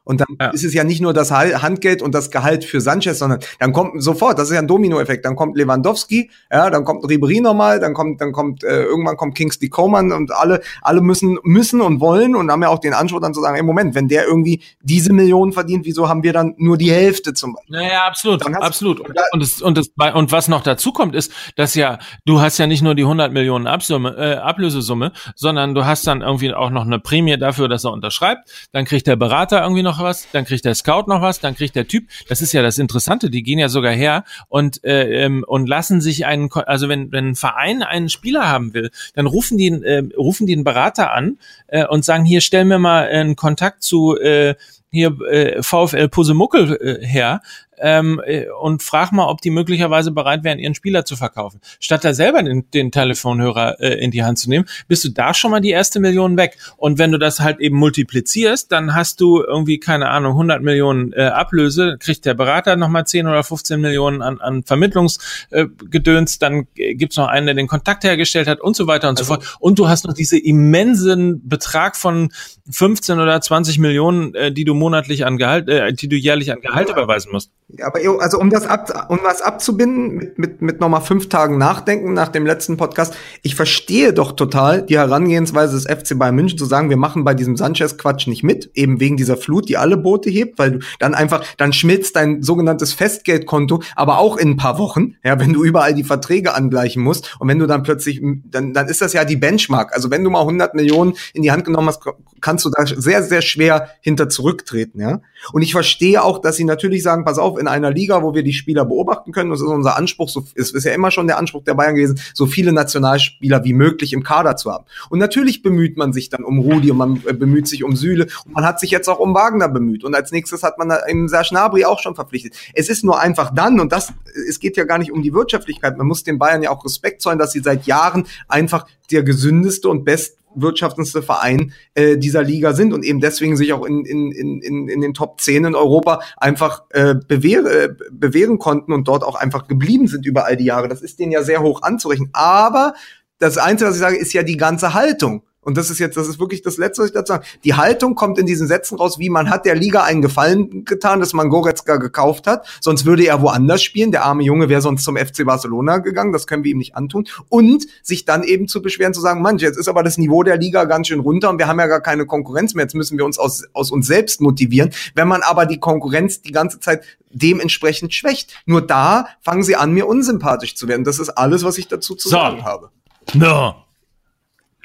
Und 0.09 0.21
dann 0.21 0.27
ja. 0.41 0.47
ist 0.47 0.63
es 0.63 0.73
ja 0.73 0.83
nicht 0.83 1.01
nur 1.01 1.13
das 1.13 1.29
Handgeld 1.29 2.01
und 2.01 2.15
das 2.15 2.31
Gehalt 2.31 2.65
für 2.65 2.81
Sanchez, 2.81 3.19
sondern 3.19 3.41
dann 3.59 3.73
kommt 3.73 4.01
sofort, 4.01 4.39
das 4.39 4.49
ist 4.49 4.55
ja 4.55 4.59
ein 4.59 4.67
Dominoeffekt, 4.67 5.23
dann 5.23 5.35
kommt 5.35 5.55
Lewandowski, 5.55 6.31
ja, 6.51 6.71
dann 6.71 6.83
kommt 6.83 7.07
Ribery 7.07 7.41
nochmal, 7.41 7.79
dann 7.79 7.93
kommt, 7.93 8.19
dann 8.19 8.31
kommt, 8.31 8.63
äh, 8.63 8.85
irgendwann 8.85 9.17
kommt 9.17 9.35
Kingsley 9.35 9.69
Coman 9.69 10.11
und 10.11 10.31
alle, 10.31 10.61
alle 10.81 11.01
müssen, 11.01 11.37
müssen 11.43 11.79
und 11.79 11.99
wollen 11.99 12.35
und 12.35 12.49
haben 12.49 12.63
ja 12.63 12.69
auch 12.69 12.79
den 12.79 12.95
Anspruch 12.95 13.19
dann 13.21 13.35
zu 13.35 13.41
sagen, 13.41 13.55
im 13.57 13.67
Moment, 13.67 13.93
wenn 13.93 14.07
der 14.07 14.25
irgendwie 14.25 14.63
diese 14.81 15.13
Millionen 15.13 15.51
verdient, 15.51 15.85
wieso 15.85 16.09
haben 16.09 16.23
wir 16.23 16.33
dann 16.33 16.55
nur 16.57 16.79
die 16.79 16.91
Hälfte 16.91 17.35
zum 17.35 17.53
Beispiel? 17.53 17.77
Naja, 17.77 18.07
absolut, 18.07 18.43
absolut. 18.43 19.01
Und, 19.01 19.15
und, 19.33 19.43
das, 19.43 19.61
und, 19.61 19.77
das, 19.77 19.89
und 20.15 20.31
was 20.31 20.47
noch 20.47 20.63
dazu 20.63 20.91
kommt, 20.91 21.13
ist, 21.13 21.31
dass 21.55 21.75
ja, 21.75 21.99
du 22.25 22.41
hast 22.41 22.57
ja 22.57 22.65
nicht 22.65 22.81
nur 22.81 22.95
die 22.95 23.03
100 23.03 23.31
Millionen 23.31 23.67
Absumme, 23.67 24.15
äh, 24.17 24.37
Ablösesumme, 24.37 25.11
sondern 25.35 25.75
du 25.75 25.85
hast 25.85 26.07
dann 26.07 26.21
irgendwie 26.21 26.51
auch 26.51 26.71
noch 26.71 26.87
eine 26.87 26.97
Prämie 26.97 27.37
dafür, 27.37 27.67
dass 27.67 27.83
er 27.85 27.91
unterschreibt, 27.91 28.49
dann 28.71 28.85
kriegt 28.85 29.05
der 29.05 29.15
Berater 29.15 29.61
irgendwie 29.61 29.83
noch 29.83 29.98
was, 29.99 30.27
dann 30.31 30.45
kriegt 30.45 30.65
der 30.65 30.75
Scout 30.75 31.05
noch 31.07 31.21
was, 31.21 31.39
dann 31.39 31.55
kriegt 31.55 31.75
der 31.75 31.87
Typ, 31.87 32.07
das 32.27 32.41
ist 32.41 32.53
ja 32.53 32.61
das 32.61 32.77
Interessante, 32.77 33.29
die 33.29 33.43
gehen 33.43 33.59
ja 33.59 33.69
sogar 33.69 33.93
her 33.93 34.23
und, 34.47 34.83
äh, 34.83 35.25
ähm, 35.25 35.43
und 35.47 35.67
lassen 35.67 36.01
sich 36.01 36.25
einen, 36.25 36.49
also 36.51 36.89
wenn, 36.89 37.11
wenn 37.11 37.29
ein 37.29 37.35
Verein 37.35 37.83
einen 37.83 38.09
Spieler 38.09 38.47
haben 38.47 38.73
will, 38.73 38.91
dann 39.15 39.25
rufen 39.25 39.57
die, 39.57 39.67
äh, 39.67 40.07
rufen 40.17 40.47
die 40.47 40.53
einen 40.53 40.63
Berater 40.63 41.13
an 41.13 41.37
äh, 41.67 41.85
und 41.85 42.05
sagen, 42.05 42.25
hier 42.25 42.41
stellen 42.41 42.69
wir 42.69 42.79
mal 42.79 43.07
einen 43.07 43.35
Kontakt 43.35 43.83
zu 43.83 44.17
äh, 44.17 44.55
hier 44.91 45.19
äh, 45.29 45.61
VfL 45.61 46.09
Pusemuckel 46.09 46.77
äh, 46.81 47.05
her, 47.05 47.41
ähm, 47.81 48.21
äh, 48.25 48.45
und 48.49 48.83
frag 48.83 49.11
mal, 49.11 49.27
ob 49.27 49.41
die 49.41 49.49
möglicherweise 49.49 50.11
bereit 50.11 50.43
wären, 50.43 50.59
ihren 50.59 50.75
Spieler 50.75 51.05
zu 51.05 51.15
verkaufen. 51.15 51.61
Statt 51.79 52.03
da 52.03 52.13
selber 52.13 52.43
den, 52.43 52.69
den 52.71 52.91
Telefonhörer 52.91 53.79
äh, 53.79 54.03
in 54.03 54.11
die 54.11 54.23
Hand 54.23 54.39
zu 54.39 54.49
nehmen, 54.49 54.65
bist 54.87 55.03
du 55.03 55.09
da 55.09 55.33
schon 55.33 55.51
mal 55.51 55.61
die 55.61 55.71
erste 55.71 55.99
Million 55.99 56.37
weg. 56.37 56.57
Und 56.77 56.97
wenn 56.97 57.11
du 57.11 57.17
das 57.17 57.39
halt 57.39 57.59
eben 57.59 57.77
multiplizierst, 57.77 58.71
dann 58.71 58.95
hast 58.95 59.21
du 59.21 59.41
irgendwie, 59.41 59.79
keine 59.79 60.09
Ahnung, 60.09 60.33
100 60.33 60.61
Millionen 60.61 61.13
äh, 61.13 61.23
Ablöse, 61.23 61.97
kriegt 61.99 62.25
der 62.25 62.33
Berater 62.33 62.75
nochmal 62.75 63.05
10 63.05 63.27
oder 63.27 63.43
15 63.43 63.79
Millionen 63.79 64.21
an, 64.21 64.39
an 64.39 64.63
Vermittlungsgedöns, 64.63 66.35
äh, 66.35 66.39
dann 66.39 66.67
gibt's 66.73 67.17
noch 67.17 67.27
einen, 67.27 67.45
der 67.45 67.55
den 67.55 67.67
Kontakt 67.67 68.03
hergestellt 68.03 68.47
hat 68.47 68.61
und 68.61 68.75
so 68.75 68.87
weiter 68.87 69.09
und 69.09 69.17
also, 69.19 69.35
so 69.35 69.41
fort. 69.41 69.57
Und 69.59 69.79
du 69.79 69.87
hast 69.87 70.05
noch 70.05 70.13
diese 70.13 70.37
immensen 70.37 71.47
Betrag 71.47 71.95
von 71.95 72.29
15 72.69 73.19
oder 73.19 73.39
20 73.39 73.79
Millionen, 73.79 74.35
äh, 74.35 74.51
die 74.51 74.63
du 74.63 74.73
monatlich 74.73 75.25
an 75.25 75.37
Gehalt, 75.37 75.69
äh, 75.69 75.93
die 75.93 76.07
du 76.07 76.15
jährlich 76.15 76.51
an 76.51 76.61
Gehalt 76.61 76.89
überweisen 76.89 77.31
musst. 77.31 77.51
Ja, 77.77 77.85
aber 77.85 77.99
also 78.19 78.39
um 78.39 78.49
das 78.49 78.65
ab, 78.65 79.07
um 79.09 79.19
was 79.21 79.43
abzubinden, 79.43 80.15
mit, 80.15 80.39
mit, 80.39 80.61
mit 80.61 80.79
nochmal 80.79 81.01
fünf 81.01 81.29
Tagen 81.29 81.59
Nachdenken 81.59 82.13
nach 82.13 82.29
dem 82.29 82.47
letzten 82.47 82.77
Podcast, 82.77 83.13
ich 83.43 83.53
verstehe 83.53 84.11
doch 84.11 84.31
total 84.31 84.81
die 84.81 84.97
Herangehensweise 84.97 85.75
des 85.75 85.85
FC 85.85 86.17
Bayern 86.17 86.33
München 86.33 86.57
zu 86.57 86.65
sagen, 86.65 86.89
wir 86.89 86.97
machen 86.97 87.23
bei 87.23 87.35
diesem 87.35 87.55
Sanchez-Quatsch 87.57 88.25
nicht 88.25 88.41
mit, 88.41 88.71
eben 88.73 88.99
wegen 88.99 89.17
dieser 89.17 89.37
Flut, 89.37 89.69
die 89.69 89.77
alle 89.77 89.97
Boote 89.97 90.31
hebt, 90.31 90.57
weil 90.57 90.71
du 90.71 90.79
dann 90.97 91.13
einfach, 91.13 91.43
dann 91.57 91.71
schmilzt 91.71 92.15
dein 92.15 92.41
sogenanntes 92.41 92.93
Festgeldkonto, 92.93 93.83
aber 93.95 94.17
auch 94.17 94.37
in 94.37 94.49
ein 94.49 94.57
paar 94.57 94.79
Wochen, 94.79 95.13
ja, 95.23 95.39
wenn 95.39 95.53
du 95.53 95.63
überall 95.63 95.93
die 95.93 96.03
Verträge 96.03 96.55
angleichen 96.55 97.03
musst 97.03 97.37
und 97.37 97.49
wenn 97.49 97.59
du 97.59 97.67
dann 97.67 97.83
plötzlich, 97.83 98.19
dann, 98.45 98.73
dann 98.73 98.87
ist 98.87 99.01
das 99.01 99.13
ja 99.13 99.25
die 99.25 99.37
Benchmark. 99.37 99.93
Also 99.93 100.09
wenn 100.09 100.23
du 100.23 100.31
mal 100.31 100.41
100 100.41 100.73
Millionen 100.73 101.13
in 101.33 101.43
die 101.43 101.51
Hand 101.51 101.65
genommen 101.65 101.89
hast, 101.89 102.01
kannst 102.41 102.65
du 102.65 102.71
da 102.71 102.83
sehr, 102.87 103.21
sehr 103.21 103.43
schwer 103.43 103.89
hinter 104.01 104.27
zurücktreten, 104.27 104.99
ja. 104.99 105.21
Und 105.53 105.61
ich 105.61 105.71
verstehe 105.71 106.23
auch, 106.23 106.39
dass 106.39 106.55
sie 106.55 106.63
natürlich 106.63 107.03
sagen, 107.03 107.25
pass 107.25 107.37
auf, 107.37 107.58
in 107.59 107.67
einer 107.67 107.91
Liga, 107.91 108.23
wo 108.23 108.33
wir 108.33 108.43
die 108.43 108.53
Spieler 108.53 108.85
beobachten 108.85 109.31
können. 109.31 109.49
Das 109.49 109.61
ist 109.61 109.67
unser 109.67 109.97
Anspruch, 109.97 110.29
so, 110.29 110.45
ist, 110.55 110.73
ist 110.73 110.83
ja 110.83 110.93
immer 110.93 111.11
schon 111.11 111.27
der 111.27 111.37
Anspruch 111.37 111.63
der 111.63 111.75
Bayern 111.75 111.95
gewesen, 111.95 112.19
so 112.33 112.45
viele 112.45 112.71
Nationalspieler 112.73 113.63
wie 113.63 113.73
möglich 113.73 114.13
im 114.13 114.23
Kader 114.23 114.55
zu 114.55 114.71
haben. 114.71 114.85
Und 115.09 115.19
natürlich 115.19 115.61
bemüht 115.61 115.97
man 115.97 116.13
sich 116.13 116.29
dann 116.29 116.43
um 116.43 116.59
Rudi 116.59 116.91
und 116.91 116.97
man 116.97 117.21
äh, 117.27 117.33
bemüht 117.33 117.67
sich 117.67 117.83
um 117.83 117.95
Süle 117.95 118.27
und 118.45 118.53
man 118.53 118.65
hat 118.65 118.79
sich 118.79 118.91
jetzt 118.91 119.07
auch 119.07 119.19
um 119.19 119.33
Wagner 119.33 119.69
bemüht. 119.69 120.03
Und 120.03 120.15
als 120.15 120.31
nächstes 120.31 120.63
hat 120.63 120.77
man 120.77 120.91
im 121.07 121.27
Serge 121.27 121.49
Gnabry 121.49 121.85
auch 121.85 121.99
schon 121.99 122.15
verpflichtet. 122.15 122.53
Es 122.73 122.89
ist 122.89 123.03
nur 123.03 123.19
einfach 123.19 123.53
dann, 123.53 123.79
und 123.79 123.91
das, 123.91 124.13
es 124.47 124.59
geht 124.59 124.77
ja 124.77 124.85
gar 124.85 124.97
nicht 124.97 125.11
um 125.11 125.21
die 125.21 125.33
Wirtschaftlichkeit, 125.33 125.97
man 125.97 126.07
muss 126.07 126.23
den 126.23 126.39
Bayern 126.39 126.63
ja 126.63 126.71
auch 126.71 126.83
Respekt 126.85 127.21
zollen, 127.21 127.39
dass 127.39 127.51
sie 127.51 127.59
seit 127.59 127.85
Jahren 127.85 128.25
einfach 128.47 128.85
der 129.11 129.23
gesündeste 129.23 129.89
und 129.89 130.05
best 130.05 130.38
wirtschaftendste 130.55 131.21
Verein 131.21 131.73
äh, 131.93 132.17
dieser 132.17 132.43
Liga 132.43 132.73
sind 132.73 132.93
und 132.93 133.03
eben 133.03 133.19
deswegen 133.19 133.57
sich 133.57 133.73
auch 133.73 133.85
in, 133.85 134.05
in, 134.05 134.31
in, 134.31 134.87
in 134.87 135.01
den 135.01 135.13
Top 135.13 135.41
10 135.41 135.65
in 135.65 135.75
Europa 135.75 136.21
einfach 136.37 136.83
äh, 136.89 137.15
bewähr, 137.15 137.65
äh, 137.65 137.89
bewähren 138.11 138.59
konnten 138.59 138.93
und 138.93 139.07
dort 139.07 139.23
auch 139.23 139.35
einfach 139.35 139.67
geblieben 139.67 140.07
sind 140.07 140.25
über 140.25 140.45
all 140.45 140.57
die 140.57 140.65
Jahre. 140.65 140.87
Das 140.87 141.01
ist 141.01 141.19
denen 141.19 141.31
ja 141.31 141.43
sehr 141.43 141.61
hoch 141.61 141.81
anzurechnen. 141.81 142.29
Aber 142.33 142.93
das 143.37 143.57
Einzige, 143.57 143.89
was 143.89 143.95
ich 143.95 144.01
sage, 144.01 144.17
ist 144.17 144.33
ja 144.33 144.43
die 144.43 144.57
ganze 144.57 144.93
Haltung. 144.93 145.43
Und 145.61 145.77
das 145.77 145.89
ist 145.89 145.99
jetzt, 145.99 146.15
das 146.15 146.27
ist 146.27 146.39
wirklich 146.39 146.61
das 146.61 146.77
Letzte, 146.77 147.01
was 147.01 147.09
ich 147.09 147.13
dazu 147.13 147.33
sage. 147.33 147.45
Die 147.65 147.73
Haltung 147.73 148.15
kommt 148.15 148.37
in 148.37 148.45
diesen 148.45 148.67
Sätzen 148.67 148.97
raus, 148.97 149.19
wie 149.19 149.29
man 149.29 149.49
hat 149.49 149.65
der 149.65 149.75
Liga 149.75 150.03
einen 150.03 150.21
Gefallen 150.21 150.85
getan, 150.85 151.19
dass 151.19 151.33
man 151.33 151.49
Goretzka 151.49 151.97
gekauft 151.97 152.47
hat. 152.47 152.65
Sonst 152.79 153.05
würde 153.05 153.25
er 153.25 153.41
woanders 153.41 153.83
spielen. 153.83 154.11
Der 154.11 154.23
arme 154.23 154.43
Junge 154.43 154.69
wäre 154.69 154.81
sonst 154.81 155.03
zum 155.03 155.17
FC 155.17 155.45
Barcelona 155.45 155.97
gegangen. 155.97 156.31
Das 156.31 156.47
können 156.47 156.63
wir 156.63 156.71
ihm 156.71 156.77
nicht 156.77 156.95
antun. 156.95 157.27
Und 157.49 157.85
sich 158.01 158.23
dann 158.23 158.43
eben 158.43 158.69
zu 158.69 158.81
beschweren, 158.81 159.13
zu 159.13 159.19
sagen, 159.19 159.41
manch, 159.41 159.61
jetzt 159.61 159.77
ist 159.77 159.89
aber 159.89 160.01
das 160.01 160.17
Niveau 160.17 160.43
der 160.43 160.57
Liga 160.57 160.85
ganz 160.85 161.09
schön 161.09 161.19
runter 161.19 161.49
und 161.49 161.59
wir 161.59 161.67
haben 161.67 161.79
ja 161.79 161.87
gar 161.87 162.01
keine 162.01 162.25
Konkurrenz 162.25 162.73
mehr. 162.73 162.85
Jetzt 162.85 162.95
müssen 162.95 163.17
wir 163.17 163.25
uns 163.25 163.37
aus, 163.37 163.63
aus 163.73 163.91
uns 163.91 164.07
selbst 164.07 164.39
motivieren. 164.39 164.91
Wenn 165.13 165.27
man 165.27 165.41
aber 165.41 165.65
die 165.65 165.79
Konkurrenz 165.79 166.41
die 166.41 166.51
ganze 166.51 166.79
Zeit 166.79 167.03
dementsprechend 167.31 168.13
schwächt. 168.13 168.53
Nur 168.65 168.81
da 168.81 169.27
fangen 169.41 169.63
sie 169.63 169.75
an, 169.75 169.91
mir 169.91 170.07
unsympathisch 170.07 170.75
zu 170.75 170.87
werden. 170.87 171.03
Das 171.03 171.19
ist 171.19 171.29
alles, 171.29 171.63
was 171.63 171.77
ich 171.77 171.87
dazu 171.87 172.15
zu 172.15 172.29
so. 172.29 172.35
sagen 172.35 172.63
habe. 172.63 172.89
No. 173.33 173.75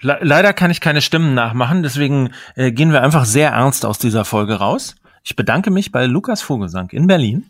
Le 0.05 0.19
leider 0.21 0.53
kann 0.53 0.71
ich 0.71 0.83
keine 0.83 1.01
Stimmen 1.01 1.33
nachmachen, 1.35 1.83
deswegen 1.83 2.31
äh, 2.57 2.73
gehen 2.73 2.93
wir 2.93 3.03
einfach 3.03 3.25
sehr 3.25 3.51
ernst 3.51 3.87
aus 3.87 3.99
dieser 3.99 4.27
Folge 4.27 4.57
raus. 4.57 4.97
Ich 5.25 5.35
bedanke 5.35 5.71
mich 5.71 5.93
bei 5.93 6.05
Lukas 6.05 6.43
Vogelsang 6.43 6.91
in 6.91 7.07
Berlin. 7.07 7.47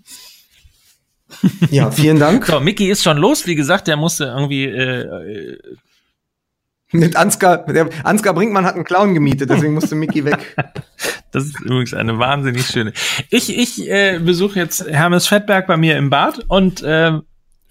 Ja, 1.70 1.90
vielen 1.90 2.20
Dank. 2.20 2.46
so, 2.46 2.60
Mickey 2.60 2.88
ist 2.88 3.02
schon 3.02 3.18
los. 3.18 3.48
Wie 3.48 3.56
gesagt, 3.56 3.88
der 3.88 3.96
musste 3.96 4.26
irgendwie 4.26 4.66
äh, 4.66 5.00
äh 5.00 5.58
mit 6.92 7.16
Ansgar, 7.16 7.66
der, 7.66 7.88
Ansgar 8.04 8.34
Brinkmann 8.34 8.64
hat 8.64 8.76
einen 8.76 8.84
Clown 8.84 9.14
gemietet, 9.14 9.50
deswegen 9.50 9.74
musste 9.74 9.96
Mickey 9.96 10.24
weg. 10.24 10.56
Das 11.32 11.46
ist 11.46 11.60
übrigens 11.62 11.92
eine 11.94 12.20
wahnsinnig 12.20 12.64
schöne. 12.64 12.92
Ich, 13.28 13.58
ich 13.58 13.90
äh, 13.90 14.20
besuche 14.20 14.56
jetzt 14.60 14.86
Hermes 14.88 15.26
Fettberg 15.26 15.66
bei 15.66 15.76
mir 15.76 15.98
im 15.98 16.08
Bad 16.08 16.44
und 16.46 16.80
äh, 16.84 17.18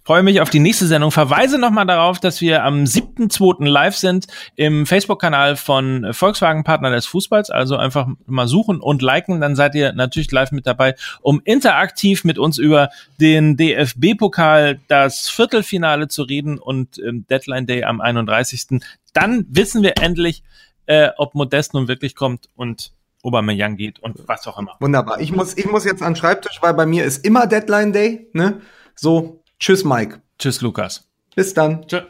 Freue 0.05 0.21
mich 0.21 0.41
auf 0.41 0.49
die 0.49 0.59
nächste 0.59 0.85
Sendung. 0.85 1.11
Verweise 1.11 1.57
nochmal 1.57 1.85
darauf, 1.85 2.19
dass 2.19 2.41
wir 2.41 2.65
am 2.65 2.84
7.2. 2.84 3.65
live 3.65 3.95
sind 3.95 4.27
im 4.57 4.85
Facebook-Kanal 4.85 5.55
von 5.55 6.11
Volkswagen 6.11 6.65
Partner 6.65 6.91
des 6.91 7.05
Fußballs. 7.05 7.49
Also 7.49 7.77
einfach 7.77 8.07
mal 8.25 8.49
suchen 8.49 8.81
und 8.81 9.01
liken, 9.01 9.39
dann 9.39 9.55
seid 9.55 9.75
ihr 9.75 9.93
natürlich 9.93 10.30
live 10.30 10.51
mit 10.51 10.67
dabei, 10.67 10.95
um 11.21 11.41
interaktiv 11.45 12.25
mit 12.25 12.38
uns 12.38 12.57
über 12.57 12.89
den 13.21 13.55
DFB-Pokal, 13.55 14.81
das 14.89 15.30
Viertelfinale 15.30 16.09
zu 16.09 16.23
reden 16.23 16.59
und 16.59 16.99
ähm, 16.99 17.25
Deadline 17.30 17.65
Day 17.65 17.85
am 17.85 18.01
31. 18.01 18.81
Dann 19.13 19.45
wissen 19.47 19.84
wir 19.84 19.93
endlich, 20.01 20.43
äh, 20.85 21.11
ob 21.17 21.34
Modest 21.34 21.73
nun 21.73 21.88
wirklich 21.88 22.13
kommt 22.13 22.49
und 22.57 22.91
Aubameyang 23.23 23.77
geht 23.77 23.99
und 23.99 24.17
was 24.27 24.45
auch 24.47 24.59
immer. 24.59 24.75
Wunderbar. 24.81 25.21
Ich 25.21 25.31
muss, 25.31 25.57
ich 25.57 25.65
muss 25.65 25.85
jetzt 25.85 26.01
an 26.01 26.11
den 26.11 26.17
Schreibtisch, 26.17 26.57
weil 26.61 26.73
bei 26.73 26.85
mir 26.85 27.05
ist 27.05 27.25
immer 27.25 27.47
Deadline 27.47 27.93
Day. 27.93 28.27
Ne? 28.34 28.59
So, 28.95 29.43
Tschüss, 29.64 29.85
Mike. 29.85 30.22
Tschüss, 30.38 30.60
Lukas. 30.60 31.10
Bis 31.38 31.53
dann. 31.53 31.88
Tschüss. 31.88 32.03